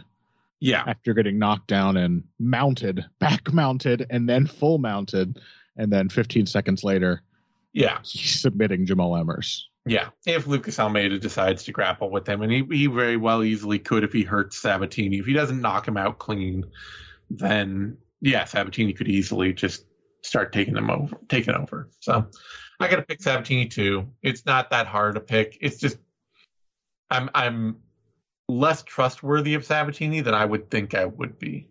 Yeah. 0.59 0.83
after 0.85 1.13
getting 1.13 1.39
knocked 1.39 1.67
down 1.67 1.97
and 1.97 2.23
mounted, 2.39 3.05
back 3.19 3.53
mounted, 3.53 4.05
and 4.09 4.27
then 4.27 4.45
full 4.47 4.77
mounted, 4.77 5.39
and 5.77 5.91
then 5.91 6.09
15 6.09 6.45
seconds 6.45 6.83
later, 6.83 7.21
Yeah. 7.73 7.99
he's 8.03 8.41
submitting 8.41 8.85
Jamal 8.85 9.11
Emmers. 9.13 9.61
Yeah. 9.85 10.09
If 10.25 10.47
Lucas 10.47 10.79
Almeida 10.79 11.19
decides 11.19 11.63
to 11.63 11.71
grapple 11.73 12.09
with 12.09 12.27
him, 12.27 12.41
and 12.41 12.51
he, 12.51 12.63
he 12.71 12.87
very 12.87 13.17
well 13.17 13.43
easily 13.43 13.79
could 13.79 14.03
if 14.05 14.13
he 14.13 14.23
hurts 14.23 14.57
Sabatini. 14.61 15.19
If 15.19 15.25
he 15.25 15.33
doesn't 15.33 15.59
knock 15.61 15.87
him 15.87 15.97
out 15.97 16.19
clean, 16.19 16.63
then 17.29 17.97
yeah, 18.21 18.45
Sabatini 18.45 18.93
could 18.93 19.09
easily 19.09 19.51
just 19.53 19.85
start 20.23 20.53
taking 20.53 20.77
him 20.77 20.89
over, 20.89 21.17
taking 21.27 21.53
over. 21.53 21.89
So 21.99 22.27
I 22.83 22.89
got 22.89 22.97
to 22.97 23.01
pick 23.03 23.21
Sabatini 23.21 23.67
too. 23.67 24.07
It's 24.21 24.45
not 24.45 24.69
that 24.71 24.87
hard 24.87 25.15
to 25.15 25.21
pick. 25.21 25.57
It's 25.61 25.77
just 25.77 25.97
I'm 27.09 27.29
I'm 27.33 27.77
less 28.47 28.83
trustworthy 28.83 29.53
of 29.53 29.65
Sabatini 29.65 30.21
than 30.21 30.33
I 30.33 30.45
would 30.45 30.69
think 30.69 30.93
I 30.93 31.05
would 31.05 31.39
be. 31.39 31.67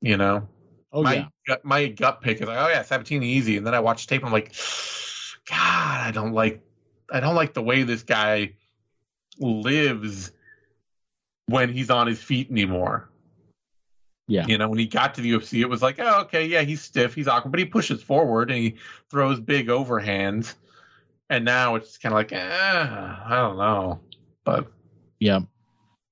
You 0.00 0.16
know, 0.16 0.48
Oh 0.94 1.02
my 1.02 1.14
yeah, 1.14 1.26
gut, 1.44 1.64
my 1.64 1.88
gut 1.88 2.22
pick 2.22 2.40
is 2.40 2.46
like, 2.46 2.56
oh 2.56 2.68
yeah, 2.68 2.82
Sabatini 2.82 3.26
easy, 3.26 3.56
and 3.56 3.66
then 3.66 3.74
I 3.74 3.80
watch 3.80 4.06
tape 4.06 4.20
and 4.20 4.28
I'm 4.28 4.32
like, 4.32 4.54
God, 5.50 6.00
I 6.00 6.12
don't 6.12 6.32
like, 6.32 6.62
I 7.10 7.18
don't 7.18 7.34
like 7.34 7.52
the 7.52 7.62
way 7.62 7.82
this 7.82 8.04
guy 8.04 8.52
lives 9.40 10.30
when 11.46 11.72
he's 11.72 11.90
on 11.90 12.06
his 12.06 12.22
feet 12.22 12.48
anymore. 12.48 13.10
Yeah. 14.26 14.46
you 14.46 14.56
know, 14.56 14.68
when 14.68 14.78
he 14.78 14.86
got 14.86 15.14
to 15.16 15.20
the 15.20 15.32
UFC, 15.32 15.60
it 15.60 15.68
was 15.68 15.82
like, 15.82 15.96
oh 15.98 16.22
okay, 16.22 16.46
yeah, 16.46 16.62
he's 16.62 16.80
stiff, 16.80 17.14
he's 17.14 17.28
awkward, 17.28 17.50
but 17.50 17.60
he 17.60 17.66
pushes 17.66 18.02
forward 18.02 18.50
and 18.50 18.58
he 18.58 18.76
throws 19.10 19.38
big 19.38 19.68
overhands, 19.68 20.54
and 21.28 21.44
now 21.44 21.74
it's 21.74 21.98
kind 21.98 22.12
of 22.12 22.16
like, 22.18 22.32
eh, 22.32 22.38
I 22.38 23.28
don't 23.30 23.58
know, 23.58 24.00
but 24.44 24.72
yeah. 25.20 25.40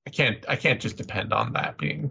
I 0.07 0.11
can't, 0.11 0.45
I 0.49 0.57
can't 0.57 0.81
just 0.81 0.97
depend 0.97 1.33
on 1.33 1.53
that 1.55 1.79
being 1.79 2.11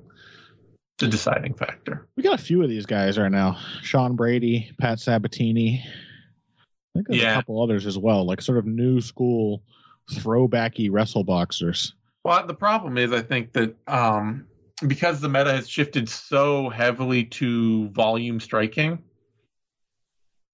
the 0.97 1.07
deciding 1.07 1.53
factor. 1.53 2.07
We 2.15 2.23
got 2.23 2.39
a 2.39 2.43
few 2.43 2.63
of 2.63 2.69
these 2.69 2.85
guys 2.85 3.17
right 3.19 3.31
now: 3.31 3.57
Sean 3.81 4.15
Brady, 4.15 4.71
Pat 4.79 4.99
Sabatini. 4.99 5.83
I 5.85 6.63
think 6.93 7.07
there's 7.07 7.21
Yeah. 7.21 7.31
a 7.33 7.35
couple 7.35 7.61
others 7.61 7.85
as 7.85 7.97
well, 7.97 8.25
like 8.25 8.41
sort 8.41 8.57
of 8.57 8.65
new 8.65 9.01
school 9.01 9.63
throwbacky 10.11 10.89
wrestle 10.91 11.23
boxers. 11.23 11.93
Well, 12.23 12.45
the 12.45 12.53
problem 12.53 12.97
is, 12.97 13.11
I 13.11 13.21
think 13.21 13.53
that 13.53 13.75
um, 13.87 14.45
because 14.87 15.19
the 15.19 15.29
meta 15.29 15.51
has 15.51 15.69
shifted 15.69 16.09
so 16.09 16.69
heavily 16.69 17.23
to 17.25 17.89
volume 17.89 18.39
striking, 18.39 18.99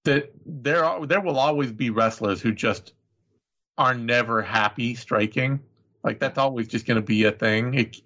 that 0.06 0.32
there 0.46 0.84
are, 0.84 1.06
there 1.06 1.22
will 1.22 1.40
always 1.40 1.72
be 1.72 1.90
wrestlers 1.90 2.42
who 2.42 2.54
just 2.54 2.94
are 3.78 3.94
never 3.94 4.42
happy 4.42 4.96
striking. 4.96 5.60
Like 6.04 6.20
that's 6.20 6.38
always 6.38 6.68
just 6.68 6.86
going 6.86 6.96
to 6.96 7.06
be 7.06 7.26
a 7.26 7.32
thing. 7.32 7.74
It, 7.74 8.02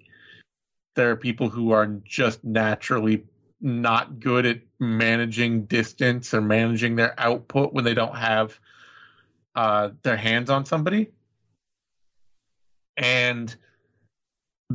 there 0.94 1.10
are 1.10 1.16
people 1.16 1.48
who 1.48 1.72
are 1.72 1.86
just 2.04 2.42
naturally 2.44 3.24
not 3.60 4.18
good 4.18 4.44
at 4.44 4.60
managing 4.80 5.66
distance 5.66 6.34
or 6.34 6.40
managing 6.40 6.96
their 6.96 7.18
output 7.18 7.72
when 7.72 7.84
they 7.84 7.94
don't 7.94 8.16
have 8.16 8.58
uh, 9.54 9.90
their 10.02 10.16
hands 10.16 10.50
on 10.50 10.64
somebody 10.64 11.08
and 12.96 13.56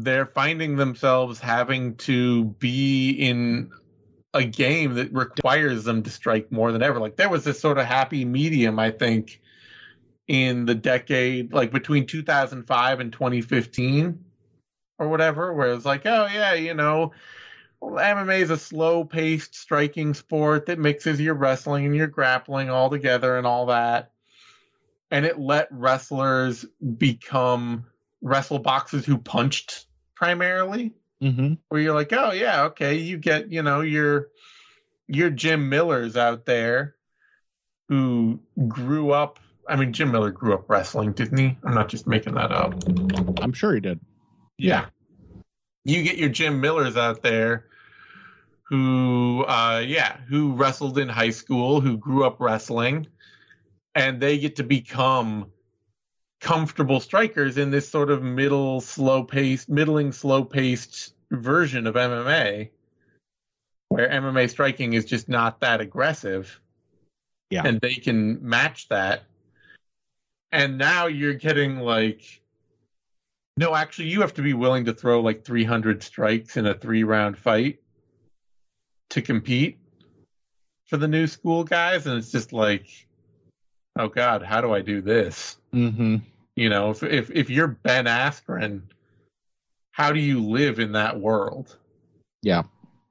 they're 0.04 0.26
finding 0.26 0.76
themselves 0.76 1.40
having 1.40 1.96
to 1.96 2.46
be 2.46 3.12
in 3.12 3.72
a 4.34 4.44
game 4.44 4.96
that 4.96 5.14
requires 5.14 5.84
them 5.84 6.04
to 6.04 6.10
strike 6.10 6.52
more 6.52 6.72
than 6.72 6.84
ever. 6.84 7.00
Like 7.00 7.16
there 7.16 7.30
was 7.30 7.44
this 7.44 7.60
sort 7.60 7.78
of 7.78 7.86
happy 7.86 8.26
medium, 8.26 8.80
I 8.80 8.92
think, 8.92 9.42
in 10.28 10.66
the 10.66 10.76
decade 10.76 11.54
like 11.54 11.72
between 11.72 12.06
2005 12.06 13.00
and 13.00 13.14
2015 13.14 14.26
or 15.00 15.08
whatever, 15.08 15.54
where 15.54 15.74
it's 15.74 15.86
like, 15.86 16.06
oh 16.06 16.28
yeah, 16.32 16.54
you 16.54 16.74
know, 16.74 17.14
MMA 17.82 18.40
is 18.40 18.50
a 18.50 18.58
slow-paced 18.58 19.56
striking 19.56 20.14
sport 20.14 20.66
that 20.66 20.80
mixes 20.80 21.22
your 21.22 21.36
wrestling 21.36 21.86
and 21.86 21.96
your 21.96 22.08
grappling 22.08 22.70
all 22.70 22.90
together 22.90 23.38
and 23.38 23.48
all 23.48 23.68
that. 23.68 24.12
And 25.10 25.26
it 25.26 25.40
let 25.40 25.70
wrestlers 25.72 26.66
become 26.98 27.86
wrestle 28.22 28.60
boxers 28.60 29.06
who 29.06 29.18
punched 29.18 29.87
primarily 30.18 30.94
Mm-hmm. 31.20 31.56
where 31.70 31.82
you're 31.82 31.96
like 31.96 32.14
oh 32.14 32.32
yeah 32.32 32.66
okay 32.66 32.94
you 32.94 33.18
get 33.18 33.52
you 33.52 33.64
know 33.64 33.82
your 33.82 34.28
your 35.08 35.32
jim 35.32 35.68
millers 35.68 36.16
out 36.16 36.46
there 36.46 36.94
who 37.90 38.40
grew 38.68 39.10
up 39.14 39.40
i 39.68 39.76
mean 39.76 39.94
jim 39.94 40.12
miller 40.12 40.30
grew 40.30 40.54
up 40.54 40.70
wrestling 40.70 41.14
didn't 41.14 41.40
he 41.40 41.58
i'm 41.64 41.74
not 41.74 41.90
just 41.90 42.06
making 42.06 42.36
that 42.36 42.52
up 42.52 42.76
I'm 43.42 43.52
sure 43.52 43.74
he 43.74 43.80
did. 43.80 44.00
yeah 44.60 44.86
you 45.86 46.04
get 46.04 46.18
your 46.18 46.30
jim 46.30 46.62
millers 46.62 46.98
out 46.98 47.24
there 47.24 47.66
who 48.70 49.44
uh 49.48 49.84
yeah 49.84 50.18
who 50.30 50.54
wrestled 50.54 51.00
in 51.00 51.10
high 51.10 51.32
school 51.32 51.82
who 51.82 51.98
grew 51.98 52.26
up 52.26 52.40
wrestling 52.40 53.08
and 53.96 54.22
they 54.22 54.38
get 54.38 54.58
to 54.58 54.64
become 54.64 55.52
comfortable 56.40 57.00
strikers 57.00 57.58
in 57.58 57.72
this 57.72 57.90
sort 57.90 58.10
of 58.12 58.22
middle 58.22 58.80
slow 58.80 59.24
paced 59.24 59.70
middling 59.70 60.12
slow 60.12 60.44
paced 60.44 61.14
version 61.32 61.88
of 61.88 61.96
MMA 61.96 62.70
where 63.90 64.10
MMA 64.10 64.50
striking 64.50 64.94
is 64.94 65.06
just 65.06 65.30
not 65.30 65.62
that 65.62 65.82
aggressive. 65.82 66.60
Yeah. 67.50 67.64
And 67.66 67.80
they 67.80 67.96
can 67.96 68.46
match 68.48 68.90
that. 68.90 69.24
And 70.52 70.78
now 70.78 71.08
you're 71.08 71.34
getting 71.34 71.80
like 71.80 72.42
no, 73.58 73.74
actually 73.74 74.10
you 74.10 74.22
have 74.22 74.36
to 74.36 74.44
be 74.44 74.54
willing 74.54 74.86
to 74.86 74.94
throw 74.94 75.20
like 75.20 75.44
300 75.44 76.04
strikes 76.04 76.58
in 76.58 76.68
a 76.68 76.76
3 76.76 77.04
round 77.04 77.38
fight 77.38 77.80
to 79.10 79.22
compete 79.22 79.80
for 80.86 80.98
the 80.98 81.08
new 81.08 81.26
school 81.26 81.64
guys 81.64 82.06
and 82.06 82.18
it's 82.18 82.32
just 82.32 82.54
like 82.54 83.07
oh 83.98 84.08
god, 84.08 84.44
how 84.44 84.62
do 84.62 84.74
I 84.74 84.82
do 84.82 85.02
this? 85.02 85.58
Mm-hmm. 85.74 86.18
You 86.56 86.70
know, 86.70 86.92
if 86.92 87.04
if 87.04 87.32
if 87.32 87.50
you're 87.50 87.68
Ben 87.68 88.06
Askren, 88.06 88.82
how 89.92 90.12
do 90.12 90.20
you 90.20 90.44
live 90.44 90.80
in 90.80 90.94
that 90.94 91.20
world? 91.20 91.78
Yeah. 92.42 92.64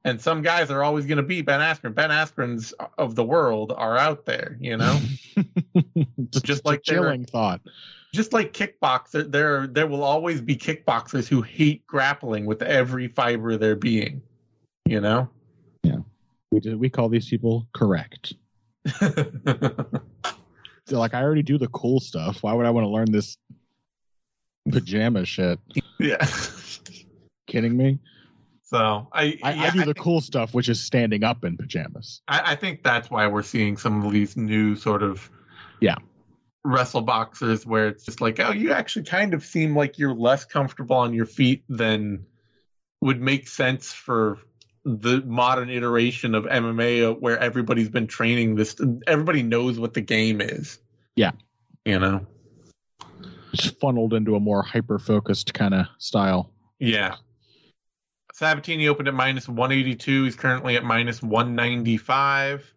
And 0.04 0.20
some 0.20 0.40
guys 0.40 0.70
are 0.70 0.84
always 0.84 1.04
going 1.04 1.16
to 1.16 1.24
be 1.24 1.42
Ben 1.42 1.60
Askren. 1.60 1.94
Ben 1.94 2.10
Askrens 2.10 2.72
of 2.96 3.16
the 3.16 3.24
world 3.24 3.72
are 3.76 3.98
out 3.98 4.24
there, 4.24 4.56
you 4.60 4.76
know. 4.76 5.00
just, 6.30 6.44
Just 6.44 6.64
like 6.64 6.82
chilling 6.84 7.24
thought. 7.24 7.60
Just 8.14 8.32
like 8.32 8.52
kickboxer, 8.52 9.30
there 9.30 9.66
there 9.66 9.88
will 9.88 10.04
always 10.04 10.40
be 10.40 10.56
kickboxers 10.56 11.26
who 11.28 11.42
hate 11.42 11.84
grappling 11.86 12.46
with 12.46 12.62
every 12.62 13.08
fiber 13.08 13.50
of 13.50 13.60
their 13.60 13.76
being, 13.76 14.22
you 14.86 15.00
know. 15.00 15.28
Yeah, 15.82 15.98
we 16.50 16.60
do, 16.60 16.78
we 16.78 16.88
call 16.88 17.08
these 17.08 17.28
people 17.28 17.66
correct. 17.74 18.32
They're 20.86 20.98
like, 20.98 21.14
I 21.14 21.22
already 21.22 21.42
do 21.42 21.58
the 21.58 21.68
cool 21.68 22.00
stuff. 22.00 22.42
Why 22.42 22.52
would 22.52 22.66
I 22.66 22.70
want 22.70 22.84
to 22.84 22.90
learn 22.90 23.10
this 23.10 23.36
pajama 24.70 25.24
shit? 25.24 25.58
yeah. 25.98 26.26
Kidding 27.46 27.76
me? 27.76 27.98
So 28.64 29.08
I 29.12 29.38
I, 29.42 29.52
yeah, 29.52 29.62
I 29.62 29.70
do 29.70 29.78
the 29.80 29.84
think- 29.86 29.98
cool 29.98 30.20
stuff, 30.20 30.52
which 30.54 30.68
is 30.68 30.82
standing 30.82 31.22
up 31.24 31.44
in 31.44 31.56
pajamas. 31.56 32.22
I, 32.26 32.52
I 32.52 32.56
think 32.56 32.82
that's 32.82 33.10
why 33.10 33.26
we're 33.28 33.42
seeing 33.42 33.76
some 33.76 34.04
of 34.04 34.12
these 34.12 34.36
new 34.36 34.74
sort 34.76 35.02
of 35.02 35.30
Yeah. 35.80 35.96
wrestle 36.64 37.02
boxers 37.02 37.64
where 37.64 37.88
it's 37.88 38.04
just 38.04 38.20
like, 38.20 38.40
oh, 38.40 38.50
you 38.50 38.72
actually 38.72 39.04
kind 39.04 39.34
of 39.34 39.44
seem 39.44 39.76
like 39.76 39.98
you're 39.98 40.14
less 40.14 40.44
comfortable 40.44 40.96
on 40.96 41.14
your 41.14 41.26
feet 41.26 41.62
than 41.68 42.26
would 43.00 43.20
make 43.20 43.46
sense 43.46 43.92
for 43.92 44.38
the 44.86 45.20
modern 45.26 45.68
iteration 45.68 46.36
of 46.36 46.44
MMA 46.44 47.20
where 47.20 47.36
everybody's 47.40 47.88
been 47.88 48.06
training 48.06 48.54
this 48.54 48.76
everybody 49.08 49.42
knows 49.42 49.80
what 49.80 49.94
the 49.94 50.00
game 50.00 50.40
is. 50.40 50.78
Yeah. 51.16 51.32
You 51.84 51.98
know. 51.98 52.26
Just 53.52 53.80
funneled 53.80 54.14
into 54.14 54.36
a 54.36 54.40
more 54.40 54.62
hyper 54.62 55.00
focused 55.00 55.52
kind 55.52 55.74
of 55.74 55.86
style. 55.98 56.52
Yeah. 56.78 57.16
Sabatini 58.32 58.86
opened 58.86 59.08
at 59.08 59.14
minus 59.14 59.48
182. 59.48 60.24
He's 60.24 60.36
currently 60.36 60.76
at 60.76 60.84
minus 60.84 61.20
195. 61.20 62.72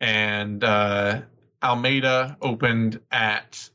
And 0.00 0.62
uh, 0.62 1.22
Almeida 1.62 2.36
opened 2.42 3.00
at 3.10 3.70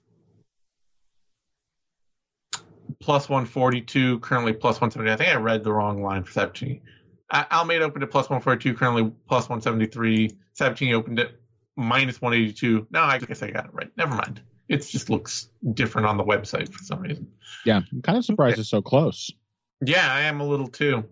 plus 3.00 3.28
142, 3.28 4.20
currently 4.20 4.54
plus 4.54 4.76
170. 4.76 5.12
I 5.12 5.16
think 5.16 5.30
I 5.36 5.42
read 5.42 5.64
the 5.64 5.74
wrong 5.74 6.04
line 6.04 6.24
for 6.24 6.32
Sabatini. 6.34 6.82
Almeida 7.32 7.86
opened 7.86 8.04
at 8.04 8.12
plus 8.12 8.26
142, 8.30 8.74
currently 8.74 9.12
plus 9.28 9.44
173. 9.50 10.36
Sabatini 10.54 10.94
opened 10.94 11.20
at 11.20 11.32
minus 11.78 12.22
182. 12.22 12.88
No, 12.92 13.02
I 13.02 13.20
guess 13.20 13.42
I 13.42 13.52
got 13.52 13.66
it 13.66 13.74
right. 13.74 13.90
Never 13.98 14.16
mind. 14.16 14.42
It 14.68 14.86
just 14.88 15.10
looks 15.10 15.50
different 15.74 16.08
on 16.08 16.18
the 16.18 16.24
website 16.24 16.72
for 16.72 16.84
some 16.84 17.02
reason. 17.02 17.28
Yeah, 17.66 17.82
I'm 17.92 18.02
kind 18.02 18.18
of 18.18 18.26
surprised 18.26 18.60
it's 18.60 18.70
so 18.70 18.82
close. 18.82 19.30
Yeah, 19.86 20.08
I 20.14 20.22
am 20.22 20.40
a 20.42 20.46
little 20.46 20.68
too. 20.68 21.06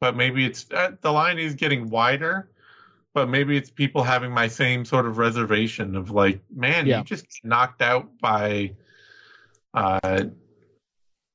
But 0.00 0.16
maybe 0.16 0.44
it's 0.44 0.66
uh, 0.70 0.92
the 1.00 1.10
line 1.12 1.38
is 1.38 1.54
getting 1.54 1.88
wider, 1.88 2.50
but 3.14 3.28
maybe 3.30 3.56
it's 3.56 3.70
people 3.70 4.02
having 4.02 4.32
my 4.32 4.48
same 4.48 4.84
sort 4.84 5.06
of 5.06 5.16
reservation 5.18 5.96
of 5.96 6.10
like, 6.10 6.40
man, 6.54 6.86
Yeah. 6.86 6.98
you 6.98 7.04
just 7.04 7.26
knocked 7.44 7.80
out 7.80 8.10
by, 8.20 8.72
uh, 9.72 10.24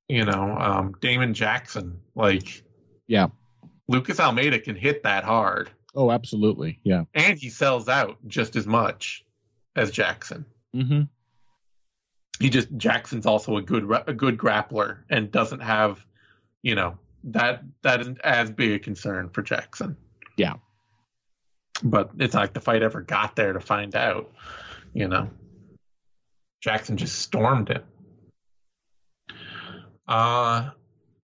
you 0.07 0.25
know, 0.25 0.55
um, 0.57 0.95
Damon 1.01 1.33
Jackson. 1.33 1.99
Like, 2.15 2.63
Yeah. 3.07 3.27
Lucas 3.89 4.19
Almeida 4.19 4.59
can 4.59 4.75
hit 4.75 5.01
that 5.03 5.23
hard, 5.23 5.69
Oh, 5.95 6.11
absolutely. 6.11 6.79
Yeah. 6.83 7.05
and 7.15 7.37
he 7.39 7.49
sells 7.49 7.89
out 7.89 8.17
just 8.27 8.55
as 8.55 8.67
much 8.67 9.25
as 9.75 9.89
Jackson. 9.91 10.45
Mm-hmm. 10.75 11.01
he 12.39 12.49
just 12.51 12.67
Jackson's 12.77 13.25
also 13.25 13.57
a 13.57 13.61
good 13.63 13.89
a 14.07 14.13
good 14.13 14.37
grappler 14.37 14.99
and 15.09 15.31
doesn't 15.31 15.61
have, 15.61 16.05
you 16.61 16.75
know, 16.75 16.97
that 17.23 17.63
that 17.81 17.99
isn't 18.01 18.21
as 18.23 18.51
big 18.51 18.71
a 18.73 18.79
concern 18.79 19.29
for 19.29 19.41
Jackson. 19.41 19.97
Yeah. 20.37 20.53
But 21.83 22.11
it's 22.19 22.35
like 22.35 22.53
the 22.53 22.61
fight 22.61 22.83
ever 22.83 23.01
got 23.01 23.35
there 23.35 23.53
to 23.53 23.59
find 23.59 23.95
out, 23.95 24.31
you 24.93 25.07
know. 25.07 25.29
Jackson 26.61 26.97
just 26.97 27.17
stormed 27.19 27.71
it. 27.71 27.83
Uh 30.07 30.69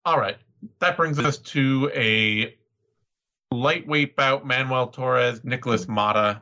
all 0.05 0.19
right. 0.21 0.37
That 0.79 0.97
brings 0.97 1.19
us 1.19 1.39
to 1.39 1.91
a 1.95 2.57
lightweight 3.51 4.17
bout 4.17 4.47
Manuel 4.47 4.89
Torres, 4.89 5.43
Nikolas 5.45 5.87
Motta. 5.87 6.41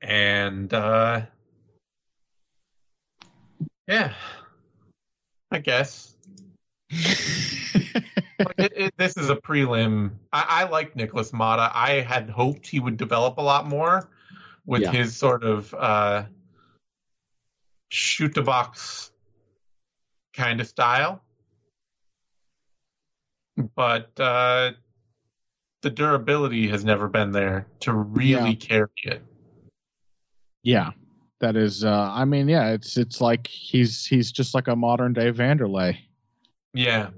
And 0.00 0.72
uh 0.72 1.22
yeah, 3.86 4.14
I 5.50 5.58
guess 5.58 6.14
it, 8.58 8.72
it, 8.76 8.94
this 8.96 9.16
is 9.16 9.30
a 9.30 9.36
prelim. 9.36 10.12
I, 10.32 10.46
I 10.48 10.64
like 10.68 10.96
Nikolas 10.96 11.32
Motta. 11.32 11.70
I 11.72 12.00
had 12.00 12.30
hoped 12.30 12.66
he 12.66 12.80
would 12.80 12.96
develop 12.96 13.38
a 13.38 13.42
lot 13.42 13.66
more 13.66 14.08
with 14.66 14.82
Yeah. 14.82 14.92
his 14.92 15.16
sort 15.16 15.44
of 15.44 15.72
uh, 15.74 16.24
shoot 17.90 18.34
the 18.34 18.42
box 18.42 19.10
kind 20.32 20.60
of 20.60 20.66
style, 20.66 21.22
but 23.76 24.18
uh, 24.18 24.72
the 25.82 25.90
durability 25.90 26.68
has 26.68 26.84
never 26.84 27.08
been 27.08 27.32
there 27.32 27.66
to 27.80 27.92
really 27.92 28.56
carry 28.56 28.88
it. 29.04 29.22
Yeah, 30.62 30.90
that 31.40 31.56
is. 31.56 31.84
Uh, 31.84 32.10
I 32.12 32.24
mean, 32.24 32.48
yeah, 32.48 32.70
it's 32.70 32.96
it's 32.96 33.20
like 33.20 33.46
he's 33.46 34.06
he's 34.06 34.32
just 34.32 34.54
like 34.54 34.68
a 34.68 34.74
modern 34.74 35.12
day 35.12 35.30
Wanderlei. 35.30 35.98
Yeah. 36.72 37.10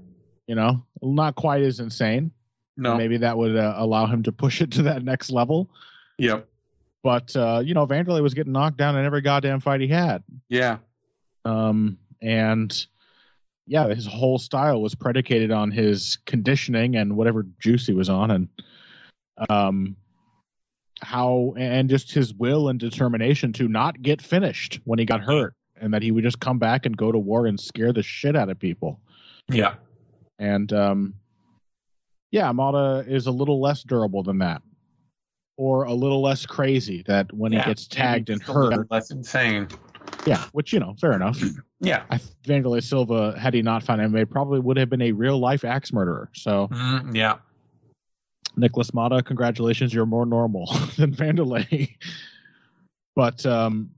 You 0.47 0.55
know, 0.55 0.83
not 1.01 1.35
quite 1.35 1.63
as 1.63 1.79
insane. 1.79 2.31
No. 2.75 2.95
Maybe 2.95 3.17
that 3.17 3.37
would 3.37 3.55
uh, 3.55 3.73
allow 3.77 4.05
him 4.05 4.23
to 4.23 4.31
push 4.31 4.61
it 4.61 4.71
to 4.73 4.83
that 4.83 5.03
next 5.03 5.31
level. 5.31 5.69
Yep. 6.19 6.47
But 7.03 7.35
uh, 7.35 7.61
you 7.63 7.73
know, 7.73 7.87
Wanderlei 7.87 8.21
was 8.21 8.33
getting 8.33 8.53
knocked 8.53 8.77
down 8.77 8.97
in 8.97 9.05
every 9.05 9.21
goddamn 9.21 9.61
fight 9.61 9.81
he 9.81 9.87
had. 9.87 10.23
Yeah. 10.49 10.77
Um, 11.45 11.97
and 12.21 12.85
yeah, 13.67 13.87
his 13.89 14.07
whole 14.07 14.39
style 14.39 14.81
was 14.81 14.95
predicated 14.95 15.51
on 15.51 15.71
his 15.71 16.17
conditioning 16.25 16.95
and 16.95 17.15
whatever 17.17 17.45
juice 17.59 17.85
he 17.85 17.93
was 17.93 18.09
on, 18.09 18.31
and 18.31 18.47
um, 19.49 19.95
how 21.01 21.53
and 21.57 21.89
just 21.89 22.11
his 22.11 22.33
will 22.33 22.69
and 22.69 22.79
determination 22.79 23.53
to 23.53 23.67
not 23.67 24.01
get 24.01 24.21
finished 24.21 24.79
when 24.85 24.97
he 24.97 25.05
got 25.05 25.21
hurt, 25.21 25.53
and 25.75 25.93
that 25.93 26.01
he 26.01 26.11
would 26.11 26.23
just 26.23 26.39
come 26.39 26.57
back 26.57 26.85
and 26.85 26.95
go 26.95 27.11
to 27.11 27.19
war 27.19 27.45
and 27.45 27.59
scare 27.59 27.91
the 27.91 28.01
shit 28.01 28.35
out 28.35 28.49
of 28.49 28.57
people. 28.57 29.01
Yeah. 29.49 29.75
And 30.39 30.71
um, 30.71 31.13
yeah, 32.31 32.51
Motta 32.51 33.07
is 33.07 33.27
a 33.27 33.31
little 33.31 33.59
less 33.59 33.83
durable 33.83 34.23
than 34.23 34.39
that, 34.39 34.61
or 35.57 35.83
a 35.83 35.93
little 35.93 36.21
less 36.21 36.45
crazy. 36.45 37.03
That 37.05 37.33
when 37.33 37.51
yeah. 37.51 37.63
he 37.63 37.69
gets 37.71 37.85
tagged 37.85 38.29
and 38.29 38.41
Still 38.41 38.57
a 38.57 38.59
little 38.59 38.77
hurt, 38.79 38.91
Less 38.91 39.11
insane. 39.11 39.67
Yeah, 40.27 40.43
which 40.51 40.73
you 40.73 40.79
know, 40.79 40.95
fair 40.99 41.13
enough. 41.13 41.41
Yeah. 41.79 42.03
I 42.09 42.19
Wanderlei 42.45 42.83
Silva, 42.83 43.37
had 43.39 43.53
he 43.53 43.61
not 43.61 43.83
found 43.83 44.01
MMA, 44.01 44.29
probably 44.29 44.59
would 44.59 44.77
have 44.77 44.89
been 44.89 45.01
a 45.01 45.11
real 45.11 45.37
life 45.39 45.63
axe 45.63 45.93
murderer. 45.93 46.29
So 46.33 46.67
Mm, 46.71 47.15
yeah. 47.15 47.37
Nikolas 48.55 48.91
Motta, 48.91 49.23
congratulations, 49.23 49.93
you're 49.93 50.07
more 50.07 50.25
normal 50.25 50.65
than 50.97 51.13
Wanderlei. 51.15 51.95
but 53.15 53.45
um, 53.45 53.91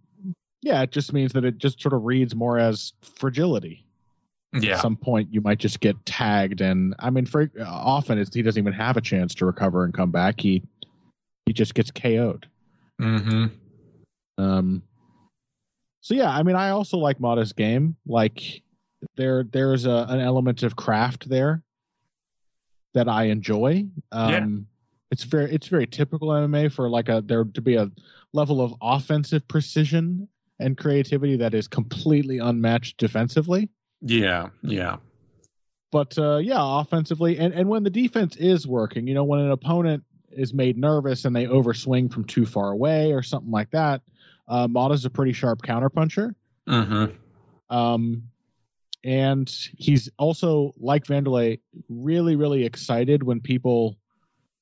yeah, 0.62 0.82
it 0.82 0.92
just 0.92 1.14
means 1.14 1.34
that 1.34 1.46
it 1.46 1.58
just 1.58 1.82
sort 1.82 1.94
of 1.94 2.04
reads 2.04 2.36
more 2.36 2.60
as 2.60 2.94
fragility. 3.02 3.86
Yeah. 4.54 4.74
At 4.76 4.82
some 4.82 4.98
point, 4.98 5.32
you 5.32 5.42
might 5.42 5.60
just 5.60 5.80
get 5.80 6.04
tagged, 6.06 6.60
and 6.60 6.96
I 6.98 7.12
mean, 7.12 7.28
for, 7.28 7.52
often 7.64 8.18
it's, 8.18 8.34
he 8.34 8.42
doesn't 8.42 8.60
even 8.60 8.74
have 8.74 8.98
a 8.98 9.02
chance 9.02 9.36
to 9.36 9.46
recover 9.46 9.86
and 9.86 9.94
come 9.94 10.10
back. 10.12 10.42
He 10.42 10.64
he 11.46 11.54
just 11.54 11.76
gets 11.76 11.92
KO'd. 11.92 12.48
mm-hmm. 13.00 13.46
Um, 14.40 14.82
so 16.02 16.14
yeah, 16.14 16.30
I 16.30 16.44
mean, 16.44 16.56
I 16.56 16.70
also 16.70 16.98
like 16.98 17.20
Motta's 17.20 17.54
game. 17.54 17.96
Like 18.06 18.62
there, 19.16 19.44
there's 19.44 19.86
a, 19.86 20.06
an 20.10 20.20
element 20.20 20.64
of 20.64 20.76
craft 20.76 21.30
there 21.30 21.64
that 22.94 23.08
I 23.08 23.26
enjoy. 23.26 23.86
Um, 24.12 24.32
Yeah. 24.32 24.48
It's 25.12 25.24
very, 25.24 25.52
it's 25.52 25.68
very 25.68 25.88
typical 25.88 26.28
MMA 26.30 26.72
for 26.72 26.88
like 26.88 27.10
a 27.10 27.22
there 27.26 27.44
to 27.44 27.62
be 27.62 27.76
a 27.76 27.90
level 28.32 28.62
of 28.62 28.76
offensive 28.80 29.48
precision 29.48 30.28
and 30.60 30.78
creativity 30.78 31.36
that 31.38 31.56
is 31.56 31.68
completely 31.68 32.38
unmatched 32.38 32.98
defensively. 32.98 33.70
Yeah. 34.02 34.50
Yeah. 34.62 34.98
But 35.92 36.16
uh, 36.20 36.38
yeah, 36.38 36.60
offensively, 36.60 37.40
and 37.40 37.54
and 37.54 37.68
when 37.68 37.84
the 37.84 37.90
defense 37.90 38.36
is 38.36 38.68
working, 38.68 39.08
you 39.08 39.16
know, 39.16 39.24
when 39.24 39.40
an 39.40 39.50
opponent 39.50 40.04
is 40.32 40.54
made 40.54 40.78
nervous 40.78 41.26
and 41.26 41.36
they 41.36 41.48
overswing 41.48 42.14
from 42.14 42.26
too 42.26 42.46
far 42.46 42.70
away 42.70 43.12
or 43.12 43.24
something 43.24 43.52
like 43.52 43.72
that, 43.72 44.02
uh, 44.50 44.68
Motta's 44.68 45.06
a 45.06 45.10
pretty 45.10 45.32
sharp 45.32 45.62
counterpuncher. 45.62 46.34
Mm-hmm. 46.68 47.76
Um, 47.76 48.24
and 49.04 49.50
he's 49.78 50.10
also 50.18 50.74
like 50.78 51.06
Wanderlei, 51.06 51.60
really, 51.88 52.36
really 52.36 52.66
excited 52.66 53.24
when 53.24 53.40
people 53.40 53.98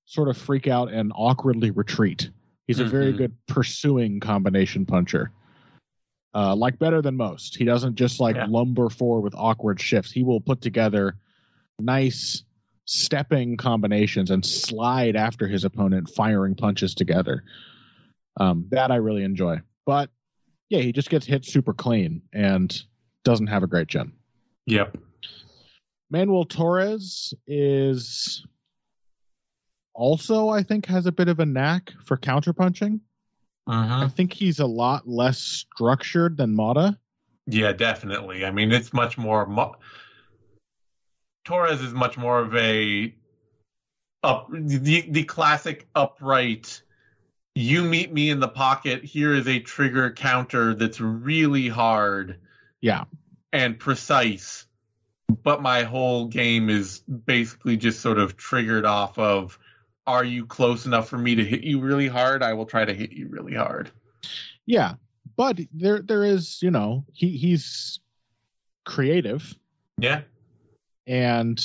sort 0.05 0.29
of 0.29 0.37
freak 0.37 0.67
out 0.67 0.91
and 0.91 1.11
awkwardly 1.15 1.71
retreat. 1.71 2.29
He's 2.67 2.79
a 2.79 2.85
very 2.85 3.13
Mhm. 3.13 3.17
good 3.17 3.33
pursuing 3.47 4.19
combination 4.19 4.85
puncher. 4.85 5.31
Uh, 6.35 6.55
like 6.55 6.77
better 6.77 7.01
than 7.01 7.15
most. 7.15 7.57
He 7.57 7.63
doesn't 7.63 7.95
just 7.95 8.19
like 8.19 8.35
Yeah. 8.35 8.45
lumber 8.47 8.89
forward 8.89 9.21
with 9.21 9.33
awkward 9.35 9.79
shifts. 9.79 10.11
He 10.11 10.23
will 10.23 10.41
put 10.41 10.61
together 10.61 11.15
nice 11.79 12.43
stepping 12.85 13.57
combinations 13.57 14.29
and 14.31 14.45
slide 14.45 15.15
after 15.15 15.47
his 15.47 15.63
opponent, 15.63 16.09
firing 16.09 16.55
punches 16.55 16.93
together. 16.93 17.43
Um, 18.39 18.67
that 18.69 18.91
I 18.91 18.97
really 18.97 19.23
enjoy. 19.23 19.61
But 19.87 20.09
yeah, 20.69 20.81
he 20.81 20.91
just 20.91 21.09
gets 21.09 21.25
hit 21.25 21.45
super 21.45 21.73
clean 21.73 22.21
and 22.33 22.77
doesn't 23.23 23.47
have 23.47 23.63
a 23.63 23.67
great 23.67 23.87
chin. 23.87 24.11
Yep. 24.65 24.97
Manuel 26.11 26.43
Torres 26.45 27.33
is 27.47 28.45
also, 29.93 30.49
I 30.49 30.61
think, 30.61 30.85
has 30.87 31.05
a 31.05 31.11
bit 31.11 31.29
of 31.29 31.39
a 31.39 31.45
knack 31.45 31.93
for 32.05 32.17
counterpunching. 32.17 32.99
Mm-hmm. 33.67 33.93
I 33.93 34.07
think 34.09 34.33
he's 34.33 34.59
a 34.59 34.65
lot 34.65 35.07
less 35.07 35.39
structured 35.39 36.37
than 36.37 36.55
Motta. 36.55 36.97
Yeah, 37.45 37.71
definitely. 37.71 38.45
I 38.45 38.51
mean, 38.51 38.73
it's 38.73 38.93
much 38.93 39.17
more. 39.17 39.45
Mo- 39.45 39.75
Torres 41.45 41.81
is 41.81 41.93
much 41.93 42.17
more 42.17 42.39
of 42.39 42.53
a 42.55 43.15
up 44.21 44.49
the 44.51 45.05
the 45.09 45.23
classic 45.23 45.87
upright. 45.95 46.81
You 47.57 47.83
meet 47.83 48.13
me 48.13 48.29
in 48.29 48.39
the 48.39 48.47
pocket. 48.47 49.03
Here 49.03 49.33
is 49.33 49.47
a 49.47 49.59
trigger 49.59 50.11
counter 50.11 50.75
that's 50.75 51.01
really 51.01 51.67
hard 51.67 52.39
Yeah. 52.81 53.05
and 53.51 53.79
precise. 53.79 54.67
But 55.41 55.63
my 55.63 55.81
whole 55.81 56.27
game 56.27 56.69
is 56.69 56.99
basically 56.99 57.75
just 57.75 57.99
sort 58.01 58.19
of 58.19 58.37
triggered 58.37 58.85
off 58.85 59.17
of 59.17 59.57
are 60.05 60.23
you 60.23 60.45
close 60.45 60.85
enough 60.85 61.09
for 61.09 61.17
me 61.17 61.33
to 61.33 61.43
hit 61.43 61.63
you 61.63 61.81
really 61.81 62.07
hard? 62.07 62.43
I 62.43 62.53
will 62.53 62.67
try 62.67 62.85
to 62.85 62.93
hit 62.93 63.11
you 63.11 63.27
really 63.27 63.55
hard. 63.55 63.89
Yeah. 64.67 64.93
But 65.35 65.59
there 65.73 66.03
there 66.03 66.23
is, 66.23 66.61
you 66.61 66.69
know, 66.69 67.05
he 67.11 67.37
he's 67.37 67.99
creative 68.85 69.55
Yeah. 69.97 70.21
and 71.07 71.59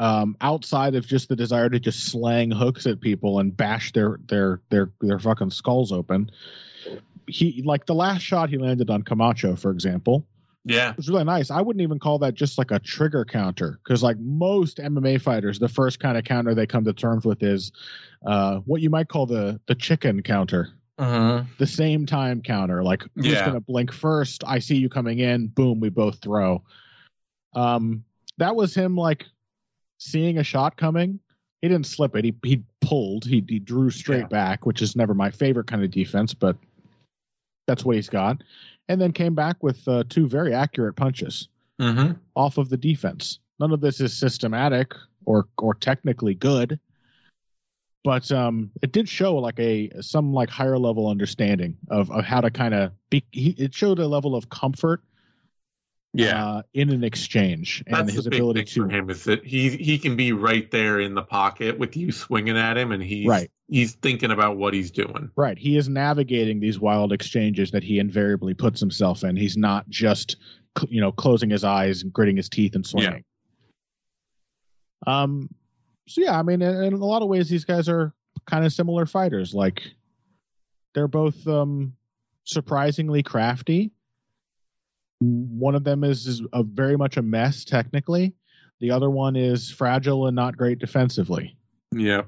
um 0.00 0.34
outside 0.40 0.94
of 0.96 1.06
just 1.06 1.28
the 1.28 1.36
desire 1.36 1.68
to 1.68 1.78
just 1.78 2.06
slang 2.10 2.50
hooks 2.50 2.86
at 2.86 3.00
people 3.00 3.38
and 3.38 3.56
bash 3.56 3.92
their 3.92 4.18
their 4.26 4.60
their 4.70 4.90
their 5.00 5.18
fucking 5.18 5.50
skulls 5.50 5.92
open. 5.92 6.30
He 7.28 7.62
like 7.64 7.86
the 7.86 7.94
last 7.94 8.22
shot 8.22 8.48
he 8.50 8.58
landed 8.58 8.90
on 8.90 9.02
Camacho, 9.02 9.54
for 9.56 9.70
example, 9.70 10.26
Yeah. 10.64 10.90
It 10.90 10.96
was 10.96 11.08
really 11.08 11.24
nice. 11.24 11.50
I 11.50 11.60
wouldn't 11.60 11.82
even 11.82 11.98
call 11.98 12.18
that 12.20 12.34
just 12.34 12.58
like 12.58 12.70
a 12.70 12.78
trigger 12.78 13.24
counter 13.24 13.78
because, 13.84 14.02
like 14.02 14.18
most 14.18 14.78
MMA 14.78 15.20
fighters, 15.20 15.58
the 15.58 15.68
first 15.68 16.00
kind 16.00 16.16
of 16.18 16.24
counter 16.24 16.54
they 16.54 16.66
come 16.66 16.84
to 16.84 16.92
terms 16.92 17.24
with 17.24 17.42
is 17.42 17.70
uh, 18.26 18.56
what 18.66 18.80
you 18.80 18.90
might 18.90 19.08
call 19.08 19.26
the 19.26 19.60
the 19.66 19.74
chicken 19.74 20.22
counter, 20.22 20.70
Mm-hmm. 20.98 21.46
the 21.58 21.66
same 21.66 22.04
time 22.06 22.42
counter. 22.42 22.82
Like 22.82 23.04
who's 23.14 23.26
Yeah. 23.26 23.44
going 23.44 23.54
to 23.54 23.60
blink 23.60 23.92
first? 23.92 24.42
I 24.46 24.58
see 24.58 24.76
you 24.76 24.88
coming 24.88 25.18
in. 25.18 25.46
Boom, 25.48 25.78
we 25.80 25.88
both 25.90 26.18
throw. 26.20 26.62
Um, 27.54 28.04
that 28.38 28.56
was 28.56 28.74
him 28.74 28.96
like 28.96 29.26
seeing 30.00 30.38
a 30.38 30.42
shot 30.44 30.76
coming. 30.76 31.20
He 31.62 31.68
didn't 31.68 31.86
slip 31.86 32.16
it. 32.16 32.24
He 32.24 32.34
he 32.42 32.62
pulled. 32.80 33.24
He 33.24 33.44
he 33.46 33.58
drew 33.58 33.90
straight 33.90 34.20
Yeah. 34.22 34.26
back, 34.28 34.66
which 34.66 34.82
is 34.82 34.96
never 34.96 35.14
my 35.14 35.30
favorite 35.30 35.66
kind 35.66 35.84
of 35.84 35.90
defense, 35.90 36.34
but 36.34 36.56
that's 37.66 37.84
what 37.84 37.96
he's 37.96 38.08
got. 38.08 38.42
And 38.88 39.00
then 39.00 39.12
came 39.12 39.34
back 39.34 39.62
with 39.62 39.86
uh, 39.86 40.02
two 40.08 40.26
very 40.26 40.52
accurate 40.54 40.96
punches 40.96 41.48
Mm-hmm. 41.80 42.12
off 42.36 42.58
of 42.58 42.68
the 42.68 42.76
defense. 42.76 43.38
None 43.58 43.72
of 43.72 43.80
this 43.80 44.00
is 44.00 44.16
systematic 44.16 44.94
or 45.24 45.48
or 45.58 45.74
technically 45.74 46.34
good, 46.34 46.78
but 48.04 48.30
um, 48.32 48.70
it 48.82 48.92
did 48.92 49.08
show 49.08 49.36
like 49.36 49.58
a 49.58 49.90
some 50.00 50.32
like 50.34 50.48
higher 50.50 50.78
level 50.78 51.08
understanding 51.08 51.76
of 51.90 52.10
of 52.10 52.24
how 52.24 52.40
to 52.40 52.50
kind 52.50 52.74
of 52.74 52.92
be. 53.10 53.24
He, 53.32 53.50
it 53.50 53.74
showed 53.74 53.98
a 53.98 54.06
level 54.06 54.34
of 54.34 54.48
comfort, 54.50 55.02
Yeah. 56.12 56.44
uh, 56.44 56.62
in 56.74 56.90
an 56.90 57.04
exchange 57.04 57.84
and 57.86 57.94
That's 57.96 58.12
his 58.12 58.26
ability 58.26 58.64
to 58.64 58.88
him 58.88 59.10
is 59.10 59.24
that 59.24 59.44
he 59.46 59.70
he 59.70 59.96
can 59.98 60.16
be 60.16 60.32
right 60.32 60.68
there 60.70 60.98
in 60.98 61.14
the 61.14 61.22
pocket 61.22 61.78
with 61.78 61.96
you 61.96 62.10
swinging 62.10 62.56
at 62.58 62.76
him, 62.76 62.90
and 62.90 63.00
he's 63.02 63.28
Right. 63.28 63.48
he's 63.68 63.94
thinking 63.94 64.32
about 64.32 64.56
what 64.56 64.74
he's 64.74 64.90
doing. 64.90 65.30
right. 65.36 65.56
He 65.56 65.76
is 65.76 65.88
navigating 65.88 66.58
these 66.58 66.80
wild 66.80 67.12
exchanges 67.12 67.70
that 67.70 67.84
he 67.84 68.00
invariably 68.00 68.54
puts 68.54 68.80
himself 68.80 69.22
in. 69.22 69.36
He's 69.36 69.56
not 69.56 69.88
just 69.88 70.36
you 70.88 71.00
know 71.00 71.12
closing 71.12 71.50
his 71.50 71.62
eyes 71.62 72.02
and 72.02 72.12
gritting 72.12 72.36
his 72.36 72.48
teeth 72.48 72.74
and 72.74 72.84
swinging. 72.84 73.24
Um. 75.06 75.48
So 76.08 76.22
yeah, 76.22 76.36
I 76.38 76.42
mean, 76.42 76.60
in, 76.60 76.82
in 76.82 76.92
a 76.94 77.04
lot 77.04 77.22
of 77.22 77.28
ways, 77.28 77.48
these 77.48 77.64
guys 77.64 77.88
are 77.88 78.12
kind 78.46 78.64
of 78.64 78.72
similar 78.72 79.06
fighters. 79.06 79.54
Like 79.54 79.80
they're 80.94 81.08
both 81.08 81.46
um 81.46 81.94
surprisingly 82.44 83.22
crafty. 83.22 83.92
One 85.20 85.74
of 85.74 85.84
them 85.84 86.04
is, 86.04 86.26
is 86.26 86.42
a 86.52 86.62
very 86.62 86.96
much 86.96 87.16
a 87.16 87.22
mess 87.22 87.64
technically. 87.64 88.34
The 88.80 88.90
other 88.90 89.10
one 89.10 89.36
is 89.36 89.70
fragile 89.70 90.26
and 90.26 90.34
not 90.34 90.56
great 90.56 90.78
defensively. 90.78 91.56
Yeah. 91.94 92.22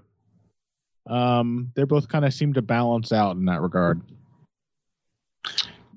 Um, 1.06 1.72
they 1.74 1.84
both 1.84 2.08
kind 2.08 2.24
of 2.24 2.34
seem 2.34 2.52
to 2.54 2.62
balance 2.62 3.12
out 3.12 3.36
in 3.36 3.46
that 3.46 3.62
regard. 3.62 4.02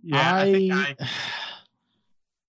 Yeah. 0.02 0.36
I, 0.36 0.52
think 0.52 0.74
I, 0.74 0.96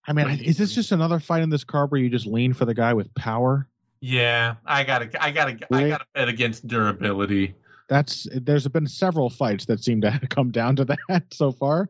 I 0.07 0.13
mean, 0.13 0.29
is 0.41 0.57
this 0.57 0.75
just 0.75 0.93
another 0.93 1.19
fight 1.19 1.43
in 1.43 1.51
this 1.51 1.65
card 1.65 1.91
where 1.91 2.01
you 2.01 2.09
just 2.09 2.27
lean 2.27 2.53
for 2.53 2.65
the 2.65 2.75
guy 2.75 2.95
with 2.95 3.13
power? 3.15 3.69
yeah. 4.01 4.55
I 4.65 4.85
gotta 4.85 5.11
I 5.23 5.31
gotta 5.33 5.59
I 5.73 5.89
gotta 5.89 6.07
bet 6.15 6.29
against 6.29 6.67
durability. 6.67 7.55
that's 7.89 8.27
there's 8.33 8.67
been 8.69 8.87
several 8.87 9.31
fights 9.31 9.67
that 9.67 9.83
seem 9.83 10.01
to 10.03 10.21
come 10.31 10.51
down 10.51 10.77
to 10.77 10.85
that 10.85 11.25
so 11.33 11.53
far. 11.53 11.89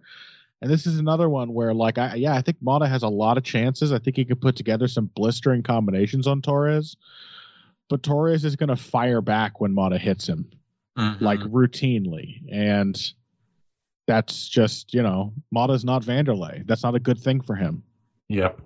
And 0.63 0.71
this 0.71 0.87
is 0.87 0.99
another 0.99 1.29
one 1.29 1.53
where, 1.53 1.75
like, 1.75 1.99
I 1.99 2.15
yeah, 2.15 2.35
I 2.35 2.41
think 2.41 2.63
Motta 2.63 2.89
has 2.89 3.03
a 3.03 3.09
lot 3.09 3.37
of 3.37 3.45
chances. 3.45 3.93
I 3.93 3.99
think 3.99 4.17
he 4.17 4.25
could 4.25 4.41
put 4.41 4.57
together 4.57 4.89
some 4.89 5.11
blistering 5.15 5.63
combinations 5.63 6.27
on 6.27 6.41
Torres, 6.41 6.97
but 7.91 8.03
Torres 8.03 8.45
is 8.45 8.57
going 8.57 8.71
to 8.71 8.77
fire 8.77 9.21
back 9.21 9.61
when 9.61 9.75
Motta 9.75 9.99
hits 9.99 10.27
him, 10.27 10.51
Mhm. 10.99 11.21
like 11.21 11.41
routinely, 11.41 12.41
and 12.51 12.99
that's 14.07 14.49
just 14.49 14.95
you 14.95 15.03
know 15.03 15.35
Motta's 15.55 15.85
not 15.85 16.05
Wanderlei. 16.05 16.67
That's 16.67 16.83
not 16.83 16.95
a 16.95 17.01
good 17.01 17.19
thing 17.19 17.43
for 17.43 17.55
him. 17.55 17.83
Yep. 18.29 18.61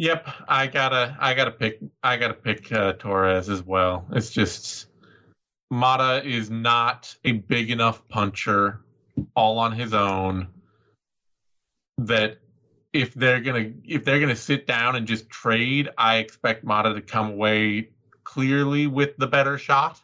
Yep, 0.00 0.28
I 0.46 0.68
gotta, 0.68 1.16
I 1.18 1.34
gotta 1.34 1.50
pick, 1.50 1.80
I 2.04 2.16
gotta 2.18 2.34
pick 2.34 2.70
uh, 2.70 2.92
Torres 2.92 3.48
as 3.48 3.60
well. 3.64 4.06
It's 4.12 4.30
just 4.30 4.86
Motta 5.72 6.24
is 6.24 6.48
not 6.48 7.16
a 7.24 7.32
big 7.32 7.72
enough 7.72 8.06
puncher, 8.08 8.80
all 9.34 9.58
on 9.58 9.72
his 9.72 9.94
own. 9.94 10.48
That 11.98 12.38
if 12.92 13.14
they're 13.14 13.40
gonna, 13.40 13.72
if 13.84 14.04
they're 14.04 14.20
gonna 14.20 14.36
sit 14.36 14.66
down 14.66 14.96
and 14.96 15.06
just 15.06 15.28
trade, 15.28 15.88
I 15.98 16.16
expect 16.16 16.64
Motta 16.64 16.94
to 16.94 17.00
come 17.00 17.30
away 17.30 17.90
clearly 18.24 18.86
with 18.86 19.16
the 19.16 19.26
better 19.26 19.58
shot. 19.58 20.00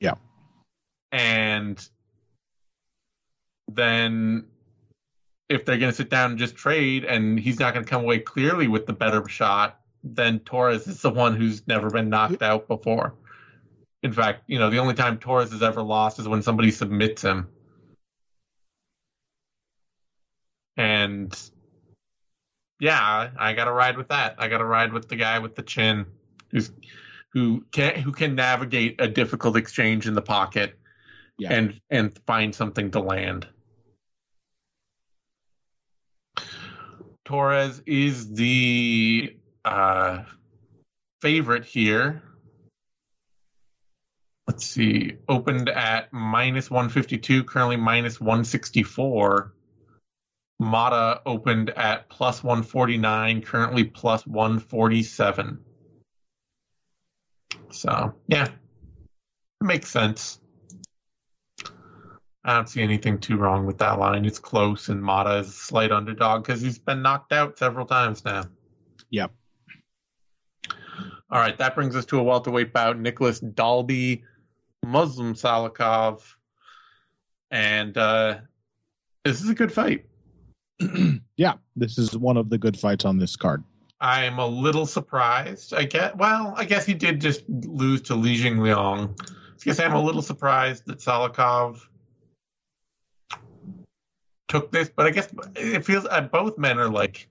Yeah. 0.00 0.14
And 1.12 1.86
then 3.68 4.46
if 5.48 5.64
they're 5.64 5.78
going 5.78 5.90
to 5.90 5.96
sit 5.96 6.10
down 6.10 6.30
and 6.30 6.38
just 6.38 6.56
trade 6.56 7.04
and 7.04 7.38
he's 7.38 7.58
not 7.58 7.74
going 7.74 7.84
to 7.84 7.90
come 7.90 8.02
away 8.02 8.18
clearly 8.18 8.68
with 8.68 8.86
the 8.86 8.92
better 8.92 9.26
shot, 9.28 9.80
then 10.04 10.40
Torres 10.40 10.86
is 10.86 11.02
the 11.02 11.10
one 11.10 11.36
who's 11.36 11.66
never 11.66 11.90
been 11.90 12.08
knocked 12.08 12.42
out 12.42 12.68
before. 12.68 13.14
In 14.02 14.12
fact, 14.12 14.44
you 14.46 14.58
know, 14.58 14.70
the 14.70 14.78
only 14.78 14.94
time 14.94 15.18
Torres 15.18 15.52
has 15.52 15.62
ever 15.62 15.82
lost 15.82 16.18
is 16.18 16.28
when 16.28 16.42
somebody 16.42 16.70
submits 16.70 17.22
him. 17.22 17.48
And 20.78 21.36
yeah, 22.80 23.30
I 23.36 23.52
got 23.52 23.64
to 23.64 23.72
ride 23.72 23.98
with 23.98 24.08
that. 24.08 24.36
I 24.38 24.48
got 24.48 24.58
to 24.58 24.64
ride 24.64 24.92
with 24.92 25.08
the 25.08 25.16
guy 25.16 25.40
with 25.40 25.56
the 25.56 25.62
chin 25.62 26.06
who's 26.50 26.70
who 27.32 27.66
can 27.72 27.96
who 27.96 28.12
can 28.12 28.34
navigate 28.36 28.96
a 29.00 29.08
difficult 29.08 29.56
exchange 29.56 30.06
in 30.06 30.14
the 30.14 30.22
pocket 30.22 30.78
Yeah. 31.36 31.52
and 31.52 31.80
and 31.90 32.18
find 32.26 32.54
something 32.54 32.92
to 32.92 33.00
land. 33.00 33.46
Torres 37.24 37.82
is 37.84 38.32
the 38.32 39.36
uh, 39.64 40.22
favorite 41.20 41.66
here. 41.66 42.22
Let's 44.46 44.64
see, 44.64 45.16
opened 45.28 45.68
at 45.68 46.10
minus 46.10 46.70
152, 46.70 47.44
currently 47.44 47.76
minus 47.76 48.18
164. 48.18 49.52
Motta 50.60 51.20
opened 51.24 51.70
at 51.70 52.08
plus 52.08 52.42
149, 52.42 53.42
currently 53.42 53.84
plus 53.84 54.26
147. 54.26 55.58
So, 57.70 58.14
yeah, 58.26 58.44
it 58.44 59.64
makes 59.64 59.88
sense. 59.88 60.40
I 62.44 62.54
don't 62.54 62.68
see 62.68 62.82
anything 62.82 63.18
too 63.18 63.36
wrong 63.36 63.66
with 63.66 63.78
that 63.78 63.98
line. 63.98 64.24
It's 64.24 64.38
close, 64.38 64.88
and 64.88 65.02
Motta 65.02 65.40
is 65.40 65.48
a 65.48 65.52
slight 65.52 65.92
underdog 65.92 66.44
because 66.44 66.60
he's 66.60 66.78
been 66.78 67.02
knocked 67.02 67.32
out 67.32 67.58
several 67.58 67.86
times 67.86 68.24
now. 68.24 68.44
Yep. 69.10 69.32
All 71.30 71.40
right, 71.40 71.58
that 71.58 71.74
brings 71.74 71.94
us 71.94 72.06
to 72.06 72.18
a 72.18 72.22
welterweight 72.22 72.72
bout. 72.72 72.98
Nicolas 72.98 73.38
Dalby, 73.38 74.24
Muslim 74.84 75.34
Salikhov, 75.34 76.22
and 77.50 77.96
uh, 77.98 78.38
this 79.24 79.42
is 79.42 79.50
a 79.50 79.54
good 79.54 79.72
fight. 79.72 80.07
yeah, 81.36 81.54
this 81.76 81.98
is 81.98 82.16
one 82.16 82.36
of 82.36 82.50
the 82.50 82.58
good 82.58 82.78
fights 82.78 83.04
on 83.04 83.18
this 83.18 83.36
card. 83.36 83.64
I'm 84.00 84.38
a 84.38 84.46
little 84.46 84.86
surprised. 84.86 85.74
I 85.74 85.84
get 85.84 86.16
well. 86.16 86.54
I 86.56 86.64
guess 86.64 86.86
he 86.86 86.94
did 86.94 87.20
just 87.20 87.42
lose 87.48 88.02
to 88.02 88.14
Li 88.14 88.36
Jingliang. 88.36 89.20
I 89.20 89.64
guess 89.64 89.80
I'm 89.80 89.94
a 89.94 90.02
little 90.02 90.22
surprised 90.22 90.86
that 90.86 90.98
Salikhov 90.98 91.80
took 94.46 94.70
this, 94.70 94.88
but 94.88 95.06
I 95.06 95.10
guess 95.10 95.28
it 95.56 95.84
feels 95.84 96.06
uh, 96.08 96.20
both 96.20 96.58
men 96.58 96.78
are 96.78 96.88
like 96.88 97.28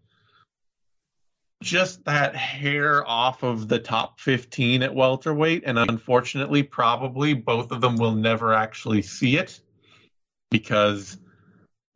just 1.63 2.03
that 2.05 2.35
hair 2.35 3.07
off 3.07 3.43
of 3.43 3.67
the 3.67 3.79
top 3.79 4.19
15 4.19 4.83
at 4.83 4.93
welterweight, 4.93 5.63
and 5.65 5.79
unfortunately, 5.79 6.63
probably 6.63 7.33
both 7.33 7.71
of 7.71 7.81
them 7.81 7.95
will 7.95 8.13
never 8.13 8.53
actually 8.53 9.01
see 9.01 9.37
it 9.37 9.59
because 10.51 11.17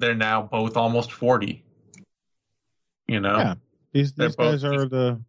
they're 0.01 0.15
now 0.15 0.41
both 0.41 0.75
almost 0.75 1.11
40. 1.11 1.63
You 3.07 3.19
know? 3.19 3.37
Yeah. 3.37 3.53
These 3.93 4.13
these 4.13 4.35
guys 4.35 4.63
are 4.63 4.85
the 4.85 5.21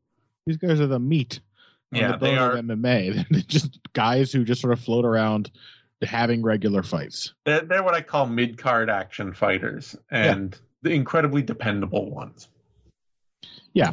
these 0.46 0.56
guys 0.56 0.80
are 0.80 0.86
the 0.86 0.98
meat. 0.98 1.40
Yeah, 1.90 2.12
the 2.12 2.18
they 2.18 2.36
are. 2.36 2.54
MMA. 2.56 3.26
They're 3.30 3.40
just 3.42 3.78
guys 3.92 4.32
who 4.32 4.44
just 4.44 4.60
sort 4.62 4.72
of 4.72 4.80
float 4.80 5.04
around 5.04 5.50
having 6.02 6.42
regular 6.42 6.82
fights. 6.82 7.34
They're, 7.44 7.60
they're 7.60 7.82
what 7.82 7.94
I 7.94 8.00
call 8.00 8.26
mid 8.26 8.56
card 8.56 8.88
action 8.88 9.34
fighters 9.34 9.94
and 10.10 10.58
the 10.80 10.90
incredibly 10.90 11.42
dependable 11.42 12.10
ones. 12.10 12.48
Yeah. 13.74 13.92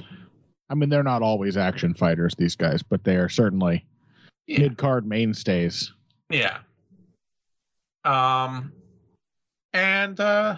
I 0.69 0.75
mean, 0.75 0.89
they're 0.89 1.03
not 1.03 1.21
always 1.23 1.57
action 1.57 1.93
fighters, 1.93 2.33
these 2.37 2.55
guys, 2.55 2.83
but 2.83 3.03
they 3.03 3.17
are 3.17 3.29
certainly 3.29 3.85
Yeah. 4.47 4.59
mid 4.59 4.77
card 4.77 5.05
mainstays. 5.05 5.91
Yeah. 6.29 6.59
Um, 8.05 8.71
and 9.73 10.19
uh, 10.19 10.55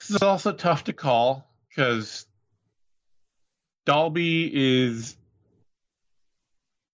this 0.00 0.10
is 0.10 0.22
also 0.22 0.52
tough 0.52 0.84
to 0.84 0.92
call 0.92 1.48
because 1.68 2.26
Dalby 3.86 4.50
is 4.52 5.16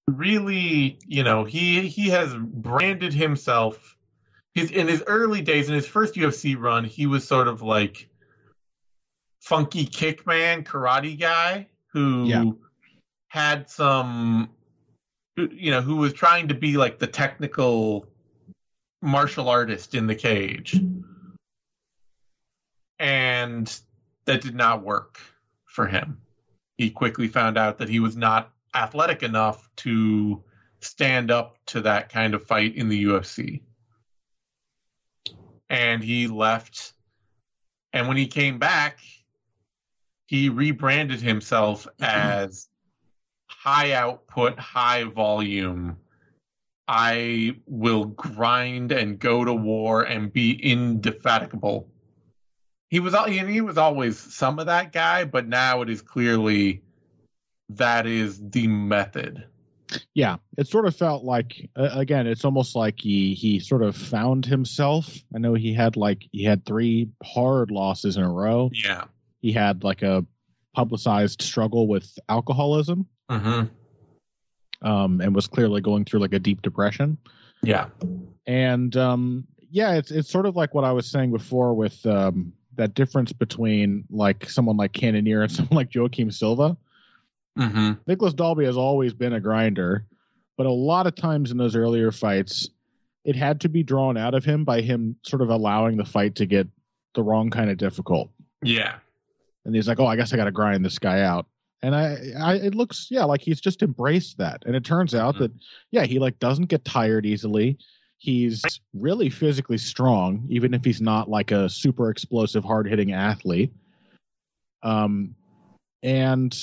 really, 0.09 0.99
you 1.07 1.23
know, 1.23 1.45
he 1.45 1.89
he 1.89 2.09
has 2.11 2.35
branded 2.35 3.12
himself. 3.12 3.97
His 4.55 4.70
in 4.70 4.89
his 4.89 5.03
early 5.07 5.43
days, 5.43 5.69
in 5.69 5.74
his 5.74 5.87
first 5.87 6.15
UFC 6.15 6.57
run, 6.59 6.85
he 6.85 7.07
was 7.07 7.27
sort 7.27 7.47
of 7.49 7.62
like 7.62 8.09
funky 9.41 9.87
kickman 9.87 10.65
karate 10.65 11.19
guy 11.19 11.69
who 11.93 12.27
Yeah. 12.27 12.45
had 13.28 13.70
some 13.70 14.51
you 15.37 15.70
know, 15.70 15.81
who 15.81 15.97
was 15.97 16.12
trying 16.12 16.49
to 16.49 16.55
be 16.55 16.77
like 16.77 16.99
the 16.99 17.07
technical 17.07 18.07
martial 19.03 19.49
artist 19.49 19.95
in 19.95 20.07
the 20.07 20.15
cage. 20.15 20.79
And 22.99 23.81
that 24.27 24.43
did 24.43 24.55
not 24.55 24.85
work 24.85 25.19
for 25.65 25.87
him. 25.87 26.21
He 26.77 26.91
quickly 26.91 27.29
found 27.29 27.57
out 27.57 27.79
that 27.79 27.89
he 27.89 28.01
was 28.01 28.17
not 28.17 28.53
athletic 28.75 29.23
enough 29.23 29.69
to 29.77 30.43
stand 30.81 31.31
up 31.31 31.57
to 31.67 31.83
that 31.83 32.11
kind 32.11 32.35
of 32.35 32.47
fight 32.47 32.75
in 32.77 32.89
the 32.89 33.05
UFC. 33.05 33.63
And 35.69 36.03
he 36.03 36.27
left. 36.27 36.93
And 37.93 38.09
when 38.09 38.17
he 38.17 38.27
came 38.27 38.59
back, 38.59 38.99
he 40.27 40.49
rebranded 40.49 41.21
himself 41.21 41.89
as 42.01 42.69
high 43.47 43.93
output, 43.93 44.59
high 44.59 45.05
volume. 45.05 45.97
I 46.93 47.55
will 47.67 48.07
grind 48.07 48.91
and 48.91 49.17
go 49.17 49.45
to 49.45 49.55
war 49.55 50.03
and 50.03 50.33
be 50.33 50.51
indefatigable. 50.51 51.89
He 52.89 52.99
was 52.99 53.15
he 53.29 53.61
was 53.61 53.79
always 53.79 54.19
some 54.19 54.59
of 54.59 54.67
that 54.67 54.91
guy, 54.91 55.25
but 55.25 55.47
now 55.47 55.83
it 55.83 55.89
is 55.89 56.03
clearly 56.03 56.83
that 57.69 58.09
is 58.09 58.41
the 58.51 58.67
method. 58.67 59.45
Yeah, 60.15 60.39
it 60.59 60.67
sort 60.67 60.87
of 60.87 60.97
felt 60.97 61.23
like 61.23 61.71
uh, 61.77 61.91
again, 61.93 62.27
it's 62.27 62.45
almost 62.45 62.75
like 62.75 62.99
he 62.99 63.35
he 63.35 63.61
sort 63.61 63.85
of 63.85 63.95
found 63.95 64.45
himself. 64.45 65.17
I 65.33 65.39
know 65.39 65.55
he 65.55 65.73
had 65.73 65.97
like 65.97 66.25
he 66.33 66.43
had 66.43 66.67
three 66.67 67.11
hard 67.23 67.71
losses 67.71 68.17
in 68.17 68.25
a 68.25 68.33
row. 68.33 68.69
Yeah. 68.73 69.05
He 69.43 69.53
had 69.53 69.85
like 69.85 70.03
a 70.03 70.27
publicized 70.75 71.41
struggle 71.43 71.87
with 71.87 72.19
alcoholism, 72.29 73.07
Mm-hmm. 73.31 73.67
Um, 74.82 75.20
and 75.20 75.35
was 75.35 75.47
clearly 75.47 75.81
going 75.81 76.05
through 76.05 76.20
like 76.20 76.32
a 76.32 76.39
deep 76.39 76.62
depression. 76.62 77.19
Yeah. 77.62 77.89
and 78.47 78.97
um 78.97 79.47
yeah 79.70 79.93
it's 79.93 80.11
it's 80.11 80.31
sort 80.31 80.47
of 80.47 80.57
like 80.57 80.74
what 80.74 80.82
i 80.82 80.93
was 80.93 81.07
saying 81.07 81.31
before 81.31 81.74
with 81.74 82.05
um 82.07 82.55
that 82.81 82.94
difference 82.94 83.32
between 83.32 84.05
like 84.11 84.48
someone 84.48 84.77
like 84.77 84.93
Cannonier 84.93 85.43
and 85.43 85.52
someone 85.52 85.77
like 85.77 85.94
Joaquim 85.94 86.31
Silva. 86.31 86.77
Mm-hmm. 87.59 87.93
Nicolas 88.07 88.35
Dalby 88.35 88.65
has 88.65 88.77
always 88.77 89.12
been 89.12 89.35
a 89.35 89.40
grinder, 89.40 90.07
but 90.57 90.66
a 90.66 90.73
lot 90.73 91.07
of 91.07 91.15
times 91.15 91.51
in 91.51 91.59
those 91.59 91.77
earlier 91.77 92.11
fights, 92.11 92.69
it 93.24 93.36
had 93.36 93.61
to 93.61 93.69
be 93.69 93.82
drawn 93.82 94.16
out 94.16 94.35
of 94.35 94.44
him 94.44 94.65
by 94.65 94.81
him 94.81 95.16
sort 95.23 95.43
of 95.43 95.51
allowing 95.51 95.97
the 95.97 96.05
fight 96.05 96.36
to 96.36 96.47
get 96.47 96.66
the 97.15 97.23
wrong 97.23 97.51
kind 97.51 97.70
of 97.70 97.77
difficult. 97.77 98.31
Yeah. 98.62 98.94
And 99.65 99.74
he's 99.74 99.86
like, 99.86 100.01
"Oh, 100.01 100.07
I 100.07 100.16
guess 100.16 100.32
I 100.32 100.36
got 100.36 100.44
to 100.44 100.52
grind 100.52 100.85
this 100.85 100.98
guy 100.98 101.20
out." 101.20 101.47
And 101.82 101.94
I, 101.94 102.19
I, 102.39 102.55
it 102.57 102.74
looks, 102.74 103.09
yeah, 103.11 103.24
like 103.24 103.40
he's 103.40 103.61
just 103.61 103.82
embraced 103.82 104.39
that. 104.39 104.65
And 104.66 104.77
it 104.77 104.85
turns 104.85 105.15
out 105.15 105.35
Mm-hmm. 105.35 105.44
that, 105.44 105.52
yeah, 105.90 106.05
he 106.05 106.19
like 106.19 106.39
doesn't 106.39 106.66
get 106.66 106.85
tired 106.85 107.24
easily. 107.24 107.78
He's 108.19 108.62
really 108.93 109.31
physically 109.31 109.78
strong, 109.78 110.47
even 110.51 110.74
if 110.74 110.85
he's 110.85 111.01
not 111.01 111.31
like 111.31 111.52
a 111.52 111.70
super 111.70 112.11
explosive, 112.11 112.65
hard 112.65 112.86
hitting 112.86 113.12
athlete. 113.12 113.73
Um, 114.82 115.35
and 116.02 116.55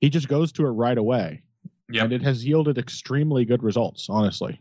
he 0.00 0.10
just 0.10 0.26
goes 0.26 0.50
to 0.52 0.66
it 0.66 0.70
right 0.70 0.98
away. 0.98 1.42
Yep. 1.92 2.04
And 2.04 2.12
it 2.12 2.22
has 2.22 2.44
yielded 2.44 2.78
extremely 2.78 3.44
good 3.44 3.62
results, 3.62 4.08
honestly. 4.08 4.60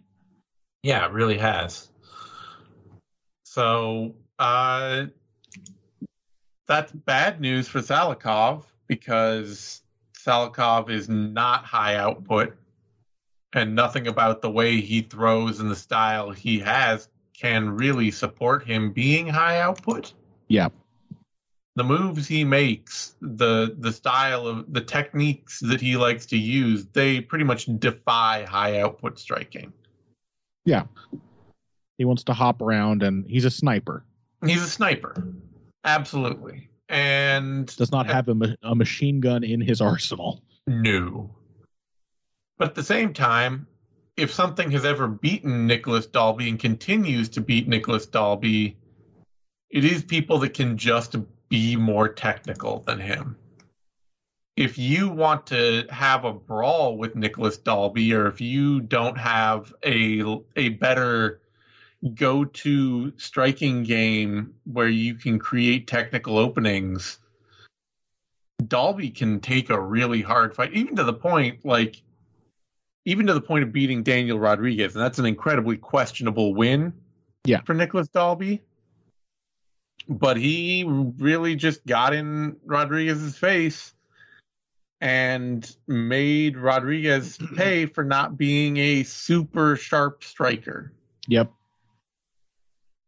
Yeah, 0.83 1.05
it 1.05 1.11
really 1.11 1.37
has. 1.37 1.89
So 3.43 4.13
uh, 4.37 5.05
that's 6.67 6.91
bad 6.91 7.41
news 7.41 7.67
for 7.67 7.79
Salikhov 7.79 8.65
because 8.89 9.81
Salikhov 10.17 10.89
is 10.89 11.07
not 11.07 11.63
high 11.63 11.95
output, 11.95 12.57
and 13.53 13.73
nothing 13.73 14.07
about 14.07 14.41
the 14.41 14.51
way 14.51 14.81
he 14.81 15.01
throws 15.01 15.61
and 15.61 15.71
the 15.71 15.75
style 15.75 16.31
he 16.31 16.59
has 16.59 17.07
can 17.39 17.69
really 17.69 18.11
support 18.11 18.65
him 18.65 18.91
being 18.91 19.27
high 19.27 19.61
output. 19.61 20.13
Yeah. 20.49 20.67
The 21.75 21.83
moves 21.85 22.27
he 22.27 22.43
makes, 22.43 23.15
the 23.21 23.73
the 23.79 23.93
style 23.93 24.45
of 24.45 24.73
the 24.73 24.81
techniques 24.81 25.61
that 25.61 25.79
he 25.79 25.95
likes 25.95 26.25
to 26.27 26.37
use, 26.37 26.85
they 26.87 27.21
pretty 27.21 27.45
much 27.45 27.67
defy 27.79 28.43
high 28.43 28.81
output 28.81 29.17
striking. 29.17 29.71
Yeah. 30.65 30.83
He 31.97 32.05
wants 32.05 32.23
to 32.25 32.33
hop 32.33 32.61
around 32.61 33.03
and 33.03 33.25
he's 33.29 33.45
a 33.45 33.51
sniper. 33.51 34.03
He's 34.45 34.61
a 34.61 34.69
sniper, 34.69 35.23
absolutely, 35.83 36.69
and 36.89 37.67
Does 37.77 37.91
not 37.91 38.09
uh, 38.09 38.13
have 38.13 38.27
a, 38.29 38.57
a 38.63 38.75
machine 38.75 39.19
gun 39.19 39.43
in 39.43 39.61
his 39.61 39.79
arsenal. 39.81 40.41
no. 40.67 41.35
But 42.57 42.69
at 42.69 42.75
the 42.75 42.83
same 42.83 43.13
time, 43.13 43.67
if 44.17 44.33
something 44.33 44.69
has 44.71 44.83
ever 44.83 45.07
beaten 45.07 45.65
Nicolas 45.65 46.07
Dalby 46.07 46.49
and 46.49 46.59
continues 46.59 47.29
to 47.29 47.41
beat 47.41 47.69
Nicolas 47.69 48.05
Dalby, 48.05 48.75
it 49.69 49.85
is 49.85 50.03
people 50.03 50.39
that 50.39 50.53
can 50.53 50.77
just 50.77 51.15
be 51.47 51.77
more 51.77 52.09
technical 52.09 52.79
than 52.81 52.99
him. 52.99 53.37
If 54.57 54.77
you 54.77 55.07
want 55.07 55.47
to 55.47 55.85
have 55.89 56.25
a 56.25 56.33
brawl 56.33 56.97
with 56.97 57.15
Nicolas 57.15 57.57
Dalby, 57.57 58.13
or 58.13 58.27
if 58.27 58.41
you 58.41 58.81
don't 58.81 59.17
have 59.17 59.73
a 59.85 60.21
a 60.57 60.69
better 60.69 61.39
go-to 62.13 63.11
striking 63.17 63.84
game 63.84 64.53
where 64.65 64.88
you 64.88 65.15
can 65.15 65.38
create 65.39 65.88
technical 65.88 66.38
openings, 66.38 67.19
Dalby 68.65 69.09
can 69.09 69.39
take 69.39 69.69
a 69.69 69.80
really 69.80 70.21
hard 70.21 70.55
fight, 70.55 70.73
even 70.73 70.95
to 70.95 71.03
the 71.03 71.13
point 71.13 71.65
like 71.65 72.01
even 73.05 73.26
to 73.27 73.34
the 73.34 73.41
point 73.41 73.63
of 73.63 73.71
beating 73.71 74.03
Daniel 74.03 74.39
Rodriguez, 74.39 74.95
and 74.95 75.03
that's 75.03 75.19
an 75.19 75.26
incredibly 75.26 75.77
questionable 75.77 76.53
win 76.53 76.93
Yeah. 77.45 77.61
for 77.61 77.73
Nicolas 77.73 78.07
Dalby. 78.09 78.61
But 80.07 80.38
he 80.38 80.84
really 80.88 81.55
just 81.55 81.85
got 81.85 82.13
in 82.13 82.57
Rodriguez's 82.65 83.38
face 83.38 83.93
and 85.01 85.76
made 85.88 86.57
Rodriguez 86.57 87.39
pay 87.55 87.85
for 87.85 88.03
not 88.03 88.38
being 88.38 88.77
a 88.77 89.03
super 89.03 89.76
sharp 89.76 90.23
striker. 90.23 90.91
Yep. 91.27 91.51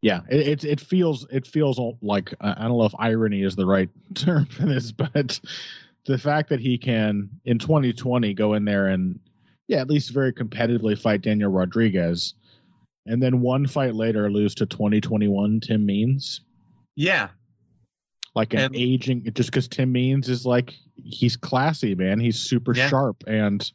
Yeah, 0.02 0.20
it, 0.28 0.48
it 0.48 0.64
it 0.64 0.80
feels 0.80 1.26
it 1.30 1.46
feels 1.46 1.80
like 2.02 2.34
I 2.40 2.50
I 2.52 2.68
don't 2.68 2.76
know 2.76 2.84
if 2.84 2.94
irony 2.98 3.42
is 3.42 3.54
the 3.56 3.64
right 3.66 3.88
term 4.14 4.46
for 4.46 4.66
this, 4.66 4.90
but 4.92 5.40
the 6.06 6.18
fact 6.18 6.48
that 6.50 6.58
he 6.60 6.76
can 6.76 7.30
in 7.44 7.58
2020 7.60 8.34
go 8.34 8.54
in 8.54 8.64
there 8.64 8.88
and 8.88 9.20
yeah, 9.68 9.80
at 9.80 9.88
least 9.88 10.10
very 10.10 10.32
competitively 10.32 10.98
fight 11.00 11.22
Daniel 11.22 11.50
Rodriguez, 11.52 12.34
and 13.06 13.22
then 13.22 13.40
one 13.40 13.66
fight 13.68 13.94
later 13.94 14.28
lose 14.30 14.56
to 14.56 14.66
2021 14.66 15.60
Tim 15.60 15.86
Means, 15.86 16.40
Yeah, 16.96 17.28
like 18.34 18.54
an 18.54 18.58
And- 18.60 18.76
aging 18.76 19.30
just 19.34 19.50
because 19.52 19.68
Tim 19.68 19.92
Means 19.92 20.28
is 20.28 20.44
like 20.44 20.74
he's 20.96 21.36
classy 21.36 21.94
man, 21.94 22.18
he's 22.18 22.40
super 22.40 22.74
Yeah. 22.74 22.88
sharp 22.88 23.22
and. 23.28 23.70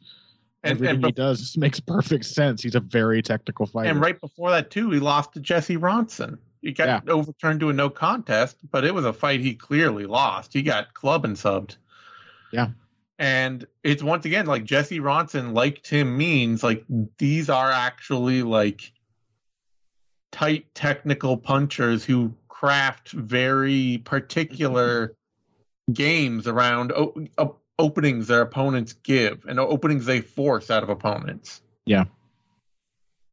And 0.64 0.72
Everything 0.72 0.96
and, 0.96 1.06
he 1.06 1.12
does 1.12 1.56
makes 1.58 1.80
perfect 1.80 2.24
sense. 2.24 2.62
He's 2.62 2.74
a 2.74 2.80
very 2.80 3.22
technical 3.22 3.66
fighter. 3.66 3.90
and 3.90 4.00
right 4.00 4.20
before 4.20 4.50
that 4.50 4.70
too, 4.70 4.90
he 4.90 4.98
lost 4.98 5.34
to 5.34 5.40
Jesse 5.40 5.76
Ronson. 5.76 6.38
He 6.60 6.72
got 6.72 7.08
overturned 7.08 7.60
to 7.60 7.70
a 7.70 7.72
no 7.72 7.88
contest, 7.88 8.56
but 8.70 8.84
it 8.84 8.92
was 8.92 9.04
a 9.04 9.12
fight 9.12 9.40
he 9.40 9.54
clearly 9.54 10.06
lost. 10.06 10.52
He 10.52 10.62
got 10.62 10.92
club 10.92 11.24
and 11.24 11.36
subbed. 11.36 11.76
Yeah. 12.52 12.70
And 13.20 13.64
it's 13.84 14.02
once 14.02 14.24
again 14.24 14.46
like 14.46 14.64
Jesse 14.64 14.98
Ronson, 14.98 15.54
like 15.54 15.82
Tim 15.82 16.16
Means, 16.16 16.62
like 16.64 16.84
these 17.18 17.48
are 17.48 17.70
actually 17.70 18.42
like 18.42 18.92
tight 20.32 20.72
technical 20.74 21.36
punchers 21.36 22.04
who 22.04 22.34
craft 22.48 23.12
very 23.12 24.02
particular 24.04 25.14
games 25.92 26.46
around 26.48 26.92
o- 26.92 27.14
o- 27.38 27.56
openings 27.78 28.26
their 28.26 28.40
opponents 28.42 28.92
give 28.92 29.44
and 29.48 29.58
openings 29.60 30.04
they 30.06 30.20
force 30.20 30.70
out 30.70 30.82
of 30.82 30.88
opponents. 30.88 31.62
Yeah. 31.86 32.04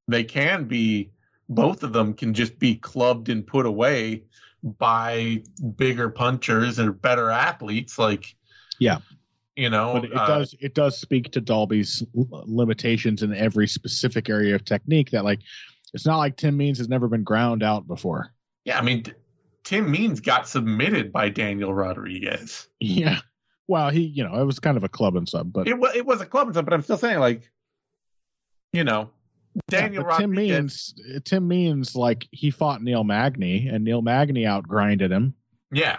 They 0.08 0.24
can 0.24 0.66
be 0.66 1.12
both 1.50 1.84
of 1.84 1.94
them 1.94 2.14
can 2.14 2.34
just 2.34 2.58
be 2.60 2.76
clubbed 2.76 3.30
and 3.30 3.46
put 3.46 3.66
away 3.66 4.24
by 4.64 5.44
bigger 5.76 6.10
punchers 6.10 6.80
and 6.80 7.00
better 7.02 7.30
athletes 7.30 8.00
like 8.00 8.36
Yeah. 8.80 8.98
you 9.56 9.70
know 9.70 9.94
but 9.94 10.06
it 10.06 10.16
uh, 10.18 10.28
does 10.28 10.56
it 10.60 10.74
does 10.74 10.98
speak 11.00 11.32
to 11.34 11.42
Dalby's 11.42 12.04
limitations 12.14 13.22
in 13.24 13.34
every 13.34 13.68
specific 13.68 14.28
area 14.30 14.56
of 14.56 14.66
technique 14.66 15.12
that 15.12 15.24
like 15.24 15.40
it's 15.94 16.06
not 16.06 16.18
like 16.18 16.36
Tim 16.36 16.58
Means 16.58 16.80
has 16.80 16.90
never 16.90 17.08
been 17.08 17.24
ground 17.24 17.62
out 17.64 17.88
before. 17.88 18.34
yeah 18.66 18.78
i 18.80 18.82
mean 18.82 19.04
tim 19.64 19.90
means 19.90 20.20
got 20.20 20.48
submitted 20.48 21.12
by 21.12 21.30
daniel 21.30 21.74
rodriguez 21.74 22.68
Yeah. 22.80 23.20
Well, 23.68 23.90
he 23.90 24.02
you 24.02 24.24
know, 24.24 24.36
it 24.42 24.46
was 24.46 24.60
kind 24.60 24.78
of 24.78 24.84
a 24.84 24.90
club 24.90 25.16
and 25.16 25.28
sub, 25.28 25.52
but 25.52 25.68
it, 25.68 25.78
wa- 25.78 25.92
it 25.96 26.06
was 26.06 26.22
a 26.22 26.26
club 26.26 26.48
and 26.48 26.56
stuff 26.56 26.66
but 26.66 26.74
i'm 26.74 26.82
still 26.82 26.98
saying 26.98 27.20
like 27.20 27.50
you 28.74 28.84
know 28.84 29.10
daniel 29.70 30.06
yeah, 30.10 30.18
Tim 30.18 30.32
Means 30.32 30.94
Tim 31.24 31.48
Means 31.48 31.96
like 31.96 32.28
he 32.32 32.52
fought 32.52 32.84
Neil 32.84 33.04
Magny 33.04 33.68
and 33.70 33.84
Neil 33.84 34.02
Magny 34.02 34.46
outgrinded 34.46 35.12
him. 35.12 35.34
yeah 35.72 35.98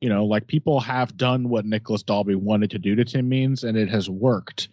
You 0.00 0.10
know, 0.10 0.26
like 0.26 0.46
people 0.46 0.78
have 0.80 1.16
done 1.16 1.48
what 1.48 1.64
Nicolas 1.64 2.02
Dalby 2.02 2.34
wanted 2.34 2.70
to 2.72 2.78
do 2.78 2.94
to 2.94 3.04
Tim 3.04 3.28
Means 3.28 3.64
and 3.64 3.76
it 3.78 3.88
has 3.88 4.10
worked. 4.10 4.68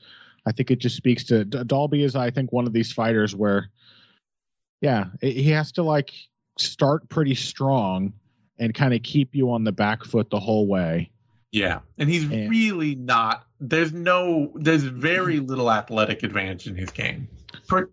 I 0.45 0.51
think 0.51 0.69
it 0.69 0.79
just 0.79 0.97
speaks 0.97 1.23
to 1.25 1.45
Dalby 1.45 2.03
is 2.03 2.15
I 2.15 2.29
think 2.29 2.51
one 2.51 2.67
of 2.67 2.73
these 2.73 2.91
fighters 2.91 3.33
where 3.35 3.69
yeah, 4.81 5.05
he 5.21 5.49
has 5.51 5.71
to 5.73 5.83
like 5.83 6.11
start 6.59 7.07
pretty 7.09 7.35
strong 7.35 8.13
and 8.59 8.73
kind 8.73 8.93
of 8.93 9.01
keep 9.01 9.33
you 9.33 9.51
on 9.51 9.63
the 9.63 9.71
back 9.71 10.03
foot 10.03 10.29
the 10.29 10.39
whole 10.39 10.67
way. 10.67 11.09
Yeah 11.55 11.79
and 11.97 12.09
he's 12.09 12.23
And- 12.23 12.49
really 12.49 12.95
not 12.95 13.45
there's 13.61 13.93
no 13.93 14.51
there's 14.55 14.83
very 14.83 15.37
mm-hmm. 15.37 15.45
little 15.47 15.71
athletic 15.71 16.21
advantage 16.23 16.67
in 16.67 16.75
his 16.75 16.91
game 16.91 17.27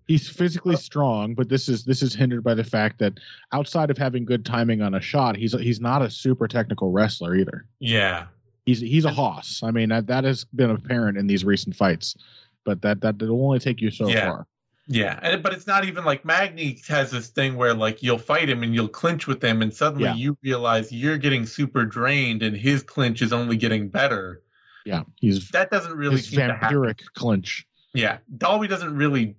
He's 0.07 0.29
physically 0.29 0.77
strong, 0.77 1.33
but 1.35 1.49
this 1.49 1.67
is 1.69 1.85
this 1.85 2.03
is 2.03 2.15
hindered 2.15 2.45
by 2.45 2.53
the 2.53 2.65
fact 2.65 2.99
that 2.99 3.15
outside 3.53 3.91
of 3.91 3.97
having 3.97 4.27
good 4.27 4.45
timing 4.45 4.83
on 4.83 4.93
a 4.95 5.01
shot, 5.01 5.35
he's 5.37 5.53
he's 5.53 5.81
not 5.81 6.03
a 6.03 6.11
super 6.11 6.47
technical 6.47 6.91
wrestler 6.91 7.35
either. 7.37 7.65
yeah 7.79 8.27
He's 8.67 8.81
he's 8.81 9.07
a 9.07 9.11
hoss. 9.11 9.63
I 9.63 9.71
mean 9.71 9.89
that, 9.89 10.09
that 10.09 10.25
has 10.25 10.45
been 10.45 10.69
apparent 10.71 11.17
in 11.17 11.27
these 11.27 11.43
recent 11.45 11.75
fights, 11.75 12.17
but 12.65 12.83
that 12.83 13.01
that 13.01 13.19
will 13.23 13.43
only 13.47 13.61
take 13.61 13.81
you 13.81 13.91
so 13.91 14.09
Yeah. 14.09 14.27
far. 14.31 14.47
Yeah, 14.89 15.19
and 15.23 15.43
but 15.43 15.53
it's 15.53 15.67
not 15.67 15.85
even 15.85 16.05
like 16.05 16.25
Magny 16.25 16.81
has 16.89 17.11
this 17.13 17.29
thing 17.29 17.57
where 17.57 17.73
like 17.73 18.03
you'll 18.03 18.19
fight 18.19 18.49
him 18.49 18.63
and 18.65 18.75
you'll 18.75 18.89
clinch 18.89 19.27
with 19.29 19.43
him, 19.43 19.63
and 19.63 19.73
suddenly 19.73 20.05
Yeah. 20.05 20.15
you 20.15 20.37
realize 20.43 20.91
you're 20.93 21.19
getting 21.19 21.47
super 21.47 21.85
drained, 21.85 22.43
and 22.43 22.57
his 22.57 22.83
clinch 22.83 23.23
is 23.23 23.33
only 23.33 23.57
getting 23.57 23.89
better. 23.89 24.43
Yeah, 24.85 25.05
he's 25.21 25.49
That 25.51 25.71
doesn't 25.71 25.93
really 25.97 26.17
his 26.17 26.27
seem 26.29 26.41
to 26.41 26.55
happen. 26.55 26.77
vampiric 26.79 27.01
clinch. 27.15 27.65
Yeah, 27.95 28.19
Dalby 28.37 28.67
doesn't 28.67 28.97
really. 28.97 29.37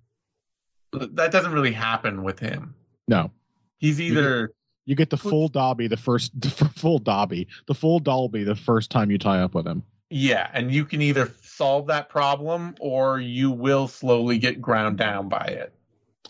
That 0.94 1.32
doesn't 1.32 1.52
really 1.52 1.72
happen 1.74 2.24
with 2.24 2.40
him. 2.40 2.76
No, 3.08 3.32
He's 3.80 4.00
either 4.00 4.54
you 4.86 4.96
get 4.96 5.10
the 5.10 5.18
full 5.18 5.48
Dobby 5.50 5.88
the 5.88 5.98
first 5.98 6.32
the 6.40 6.50
full 6.50 7.00
Dobby 7.00 7.48
the 7.68 7.74
full 7.76 8.00
Dalby 8.00 8.44
the 8.46 8.56
first 8.56 8.92
time 8.92 9.12
you 9.12 9.18
tie 9.18 9.42
up 9.42 9.56
with 9.56 9.68
him. 9.68 9.84
yeah, 10.10 10.50
and 10.54 10.72
you 10.72 10.86
can 10.86 11.02
either 11.02 11.26
solve 11.56 11.88
that 11.88 12.10
problem 12.10 12.76
or 12.80 13.20
you 13.20 13.52
will 13.52 13.88
slowly 13.88 14.38
get 14.38 14.62
ground 14.62 14.98
down 14.98 15.30
by 15.30 15.46
it. 15.46 15.74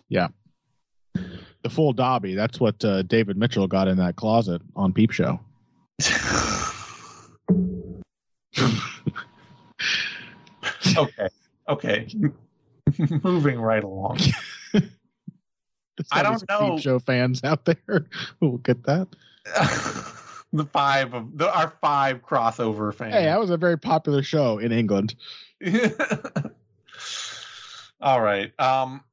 Yeah. 0.09 0.27
The 1.13 1.69
full 1.69 1.93
Dobby. 1.93 2.35
That's 2.35 2.59
what 2.59 2.83
uh, 2.83 3.03
David 3.03 3.37
Mitchell 3.37 3.67
got 3.67 3.87
in 3.87 3.97
that 3.97 4.15
closet 4.15 4.61
on 4.75 4.93
Peep 4.93 5.11
Show. 5.11 5.39
okay, 10.97 11.29
okay, 11.69 12.07
moving 13.23 13.59
right 13.59 13.83
along. 13.83 14.19
I 16.11 16.23
don't 16.23 16.43
know. 16.49 16.71
Peep 16.71 16.81
Show 16.81 16.99
fans 16.99 17.43
out 17.43 17.65
there 17.65 17.77
who 18.39 18.49
will 18.49 18.57
get 18.57 18.83
that. 18.83 19.07
The 20.53 20.65
five 20.65 21.13
of 21.13 21.37
the, 21.37 21.51
our 21.53 21.73
five 21.81 22.21
crossover 22.21 22.93
fans. 22.93 23.13
Hey, 23.13 23.25
that 23.25 23.39
was 23.39 23.49
a 23.49 23.57
very 23.57 23.77
popular 23.77 24.21
show 24.23 24.59
in 24.59 24.71
England. 24.71 25.15
All 27.99 28.21
right. 28.21 28.57
Um, 28.59 29.03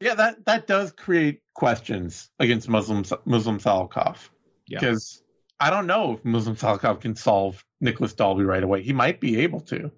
yeah, 0.00 0.14
that 0.14 0.44
that 0.46 0.66
does 0.66 0.92
create 0.92 1.42
questions 1.54 2.30
against 2.38 2.68
Muslim 2.68 3.04
Muslim 3.26 3.58
Salikhov. 3.58 4.30
Yeah. 4.66 4.80
Because 4.80 5.22
I 5.60 5.70
don't 5.70 5.86
know 5.86 6.14
if 6.14 6.24
Muslim 6.24 6.56
Salikhov 6.56 7.00
can 7.00 7.14
solve 7.14 7.64
Nicolas 7.80 8.14
Dalby 8.14 8.44
right 8.44 8.62
away. 8.62 8.82
He 8.82 8.92
might 8.92 9.20
be 9.20 9.40
able 9.40 9.60
to. 9.60 9.90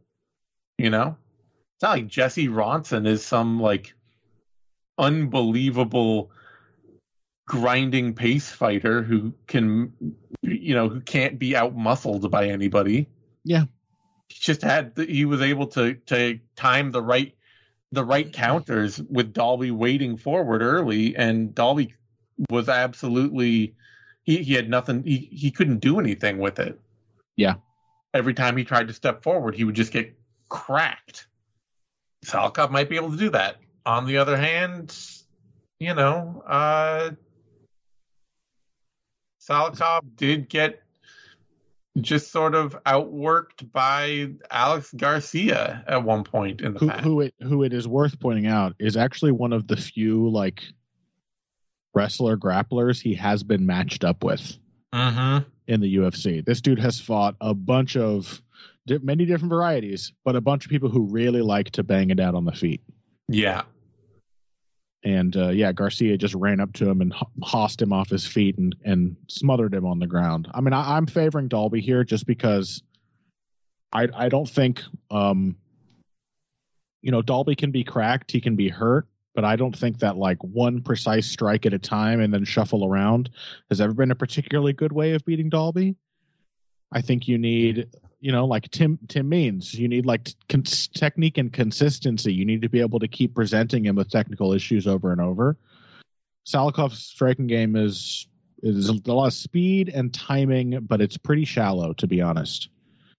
You 0.79 0.91
know? 0.91 1.17
It's 1.77 1.83
not 1.83 1.91
like 1.91 2.07
Jesse 2.09 2.49
Ronson 2.49 3.07
is 3.07 3.25
some 3.25 3.61
like 3.61 3.95
unbelievable 4.99 6.33
grinding 7.49 8.13
pace 8.15 8.51
fighter 8.51 9.03
who 9.03 9.33
can 9.47 9.91
you 10.43 10.75
know 10.75 10.89
who 10.91 11.01
can't 11.01 11.39
be 11.39 11.57
out 11.57 11.75
muscled 11.75 12.31
by 12.31 12.47
anybody 12.49 13.09
Yeah. 13.43 13.65
he 14.29 14.37
just 14.39 14.61
had 14.61 14.95
the, 14.95 15.07
he 15.07 15.25
was 15.25 15.41
able 15.41 15.67
to 15.69 15.95
to 15.95 16.39
time 16.57 16.93
the 16.93 17.01
right 17.03 17.35
the 17.91 18.05
right 18.05 18.31
counters 18.31 19.01
with 19.01 19.33
Dalby 19.33 19.71
waiting 19.71 20.19
forward 20.19 20.61
early 20.61 21.17
and 21.17 21.55
Dalby 21.55 21.95
was 22.51 22.69
absolutely 22.69 23.75
he, 24.25 24.43
he 24.43 24.53
had 24.53 24.69
nothing 24.69 25.03
he, 25.03 25.31
he 25.33 25.51
couldn't 25.51 25.79
do 25.79 25.99
anything 25.99 26.37
with 26.37 26.59
it 26.59 26.79
Yeah. 27.37 27.55
every 28.13 28.35
time 28.35 28.59
he 28.59 28.65
tried 28.65 28.89
to 28.89 28.93
step 28.95 29.23
forward 29.23 29.55
he 29.55 29.65
would 29.65 29.75
just 29.75 29.91
get 29.93 30.15
cracked 30.51 31.27
Salikhov 32.27 32.71
might 32.71 32.91
be 32.91 32.97
able 32.97 33.11
to 33.13 33.17
do 33.17 33.31
that 33.31 33.57
on 33.87 34.05
the 34.05 34.19
other 34.19 34.37
hand 34.37 34.95
you 35.81 35.95
know 35.95 36.43
uh 36.47 37.13
Salikhov 39.49 40.01
did 40.17 40.49
get 40.49 40.83
just 42.01 42.31
sort 42.31 42.55
of 42.55 42.77
outworked 42.85 43.73
by 43.73 44.29
Alex 44.51 44.93
Garcia 44.97 45.85
at 45.89 46.05
one 46.05 46.23
point 46.23 46.61
in 46.61 46.75
the 46.75 46.79
Who 46.81 46.89
past. 46.89 47.05
who 47.05 47.21
it 47.23 47.35
who 47.41 47.63
it 47.65 47.73
is 47.73 47.89
worth 47.89 48.21
pointing 48.21 48.47
out 48.47 48.75
is 48.79 48.97
actually 48.97 49.33
one 49.33 49.53
of 49.53 49.67
the 49.67 49.77
few 49.77 50.29
like 50.29 50.63
wrestler 51.95 52.37
grapplers 52.37 53.01
he 53.01 53.15
has 53.15 53.43
been 53.43 53.67
matched 53.67 54.05
up 54.05 54.23
with 54.23 54.57
Mm-hmm. 54.95 55.47
in 55.67 55.81
the 55.83 55.97
UFC. 55.97 56.43
This 56.45 56.63
dude 56.63 56.79
has 56.79 56.99
fought 56.99 57.35
a 57.43 57.53
bunch 57.53 57.95
of 57.97 58.41
di- 58.87 58.97
many 59.03 59.27
different 59.27 59.51
varieties, 59.51 60.13
but 60.25 60.35
a 60.35 60.41
bunch 60.41 60.65
of 60.65 60.71
people 60.71 60.89
who 60.89 61.03
really 61.03 61.43
like 61.43 61.71
to 61.73 61.83
bang 61.83 62.09
it 62.09 62.19
out 62.21 62.35
on 62.35 62.47
the 62.47 62.53
feet. 62.53 62.81
Yeah. 63.29 63.65
And 65.05 65.37
uh, 65.37 65.51
yeah, 65.51 65.73
Garcia 65.73 66.19
just 66.19 66.35
ran 66.35 66.61
up 66.61 66.73
to 66.75 66.89
him 66.89 67.01
and 67.01 67.13
ho- 67.13 67.31
hossed 67.43 67.81
him 67.81 67.93
off 67.93 68.11
his 68.11 68.27
feet 68.27 68.59
and, 68.59 68.75
and 68.85 69.17
smothered 69.29 69.73
him 69.73 69.87
on 69.87 70.01
the 70.01 70.07
ground. 70.07 70.49
I 70.53 70.61
mean, 70.61 70.73
I, 70.73 70.97
I'm 70.97 71.07
favoring 71.07 71.49
Dalby 71.49 71.81
here 71.81 72.03
just 72.03 72.27
because 72.27 72.83
I 73.93 74.09
I 74.15 74.29
don't 74.29 74.49
think 74.49 74.83
um 75.11 75.57
you 77.03 77.11
know 77.13 77.23
Dalby 77.23 77.55
can 77.55 77.71
be 77.71 77.85
cracked, 77.85 78.33
he 78.33 78.41
can 78.41 78.57
be 78.57 78.69
hurt, 78.69 79.07
but 79.35 79.45
I 79.45 79.57
don't 79.57 79.77
think 79.77 80.01
that 80.01 80.17
like 80.17 80.43
one 80.43 80.83
precise 80.83 81.27
strike 81.27 81.65
at 81.65 81.73
a 81.73 81.79
time 81.79 82.21
and 82.21 82.35
then 82.35 82.45
shuffle 82.45 82.85
around 82.85 83.31
has 83.71 83.81
ever 83.81 83.95
been 83.95 84.11
a 84.11 84.17
particularly 84.17 84.73
good 84.73 84.93
way 84.93 85.13
of 85.13 85.25
beating 85.25 85.49
Dalby. 85.49 85.95
I 86.91 87.03
think 87.03 87.29
you 87.29 87.39
need 87.39 87.89
you 88.21 88.33
know 88.33 88.47
like 88.47 88.71
Tim 88.71 88.99
Tim 89.09 89.29
means 89.29 89.75
you 89.75 89.89
need 89.89 90.07
like 90.07 90.29
con- 90.49 90.63
technique 90.63 91.39
and 91.39 91.53
consistency. 91.53 92.33
You 92.33 92.45
need 92.45 92.63
to 92.63 92.69
be 92.69 92.81
able 92.81 93.01
to 93.01 93.09
keep 93.09 93.35
presenting 93.35 93.85
him 93.85 93.97
with 93.97 94.11
technical 94.11 94.53
issues 94.53 94.87
over 94.87 95.13
and 95.13 95.21
over. 95.21 95.57
Salikhov's 96.47 96.99
striking 96.99 97.47
game 97.47 97.77
is 97.77 98.27
is 98.63 98.89
a 98.89 98.95
lot 99.11 99.27
of 99.27 99.33
speed 99.33 99.91
and 99.95 100.13
timing, 100.13 100.81
but 100.83 101.01
it's 101.01 101.17
pretty 101.17 101.45
shallow 101.45 101.93
to 101.95 102.07
be 102.07 102.21
honest. 102.21 102.69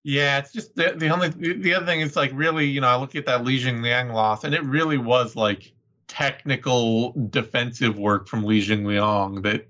Yeah, 0.04 0.40
it's 0.40 0.52
just 0.54 0.76
the, 0.76 0.94
the 0.96 1.10
only 1.10 1.30
the 1.30 1.74
other 1.74 1.86
thing 1.86 2.02
is 2.02 2.16
like 2.16 2.32
really, 2.34 2.66
you 2.68 2.82
know, 2.82 2.88
I 2.88 2.96
look 2.96 3.16
at 3.16 3.26
that 3.26 3.44
Li 3.44 3.60
Jingliang 3.60 4.14
loss, 4.14 4.44
and 4.44 4.54
it 4.56 4.64
really 4.64 4.98
was 4.98 5.36
like 5.36 5.74
technical 6.08 7.12
defensive 7.12 7.98
work 7.98 8.28
from 8.28 8.44
Li 8.44 8.62
Jingliang 8.62 9.44
that 9.44 9.68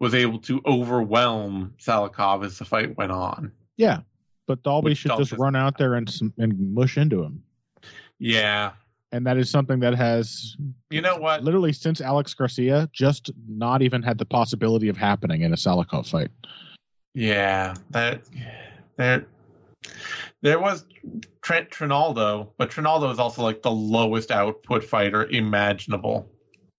was 0.00 0.14
able 0.14 0.40
to 0.40 0.60
overwhelm 0.66 1.74
Salikhov 1.78 2.44
as 2.44 2.58
the 2.58 2.64
fight 2.64 2.96
went 2.96 3.12
on. 3.12 3.52
Yeah, 3.76 4.00
but 4.46 4.62
Dalby 4.62 4.90
Which 4.90 4.98
should 4.98 5.08
Dalby 5.08 5.24
just 5.24 5.32
run 5.38 5.56
out 5.56 5.78
there 5.78 5.94
and 5.94 6.12
and 6.38 6.74
mush 6.74 6.98
into 6.98 7.22
him, 7.22 7.42
Yeah. 8.18 8.72
and 9.12 9.26
that 9.26 9.36
is 9.38 9.50
something 9.50 9.80
that 9.80 9.94
has 9.94 10.56
You 10.90 11.00
know 11.00 11.16
what? 11.16 11.42
literally 11.44 11.72
since 11.72 12.00
Alex 12.00 12.34
Garcia 12.34 12.88
just 12.92 13.30
not 13.48 13.82
even 13.82 14.02
had 14.02 14.18
the 14.18 14.24
possibility 14.26 14.88
of 14.88 14.96
happening 14.96 15.42
in 15.42 15.52
a 15.52 15.56
Salikhov 15.56 16.08
fight. 16.08 16.30
Yeah, 17.14 17.74
that 17.90 18.22
there 18.96 19.26
there 20.42 20.58
was 20.60 20.86
Trent 21.42 21.70
Trinaldo, 21.70 22.52
but 22.56 22.70
Trinaldo 22.70 23.10
is 23.10 23.18
also 23.18 23.42
like 23.42 23.62
the 23.62 23.70
lowest 23.70 24.30
output 24.30 24.84
fighter 24.84 25.26
imaginable. 25.26 26.28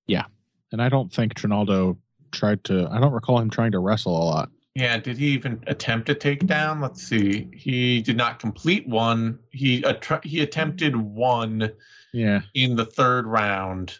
Yeah, 0.08 0.26
and 0.72 0.82
I 0.82 0.90
don't 0.90 1.12
think 1.12 1.34
Trinaldo 1.34 1.98
tried 2.32 2.64
to. 2.66 2.88
I 2.92 3.00
don't 3.00 3.12
recall 3.14 3.40
him 3.40 3.50
trying 3.50 3.72
to 3.74 3.80
wrestle 3.80 4.16
a 4.16 4.26
lot. 4.26 4.50
Yeah, 4.76 4.98
did 4.98 5.18
he 5.18 5.28
even 5.28 5.64
attempt 5.68 6.10
a 6.10 6.16
takedown? 6.16 6.82
Let's 6.82 7.04
see. 7.04 7.48
He 7.54 8.02
did 8.02 8.18
not 8.18 8.40
complete 8.40 8.88
one. 8.88 9.38
He 9.52 9.84
att- 9.84 10.26
he 10.26 10.42
attempted 10.42 10.96
one 10.96 11.72
Yeah, 12.12 12.42
in 12.56 12.76
the 12.76 12.86
third 12.86 13.28
round 13.28 14.00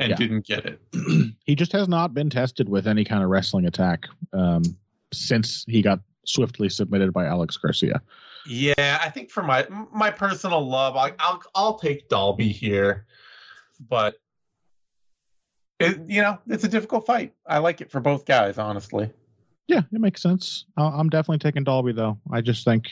and 0.00 0.10
Yeah. 0.10 0.16
didn't 0.16 0.44
get 0.46 0.66
it. 0.66 0.80
he 1.44 1.54
just 1.54 1.70
has 1.72 1.88
not 1.88 2.14
been 2.14 2.30
tested 2.30 2.68
with 2.68 2.88
any 2.88 3.04
kind 3.04 3.22
of 3.22 3.30
wrestling 3.30 3.66
attack 3.66 4.06
um, 4.32 4.62
since 5.12 5.64
he 5.68 5.82
got 5.82 6.00
swiftly 6.26 6.68
submitted 6.68 7.12
by 7.12 7.26
Alex 7.26 7.56
Garcia. 7.56 8.02
Yeah, 8.46 8.98
I 9.02 9.10
think 9.10 9.30
for 9.30 9.42
my 9.42 9.66
my 9.92 10.10
personal 10.10 10.66
love, 10.66 10.96
I, 10.96 11.12
I'll 11.20 11.42
I'll 11.54 11.78
take 11.78 12.08
Dalby 12.08 12.48
here, 12.48 13.06
but 13.88 14.16
it, 15.78 16.00
you 16.08 16.22
know 16.22 16.38
it's 16.48 16.64
a 16.64 16.68
difficult 16.68 17.06
fight. 17.06 17.34
I 17.46 17.58
like 17.58 17.80
it 17.80 17.90
for 17.90 18.00
both 18.00 18.24
guys, 18.24 18.58
honestly. 18.58 19.10
Yeah, 19.68 19.82
it 19.92 20.00
makes 20.00 20.22
sense. 20.22 20.64
I'm 20.76 21.10
definitely 21.10 21.38
taking 21.38 21.62
Dalby 21.62 21.92
though. 21.92 22.18
I 22.32 22.40
just 22.40 22.64
think, 22.64 22.88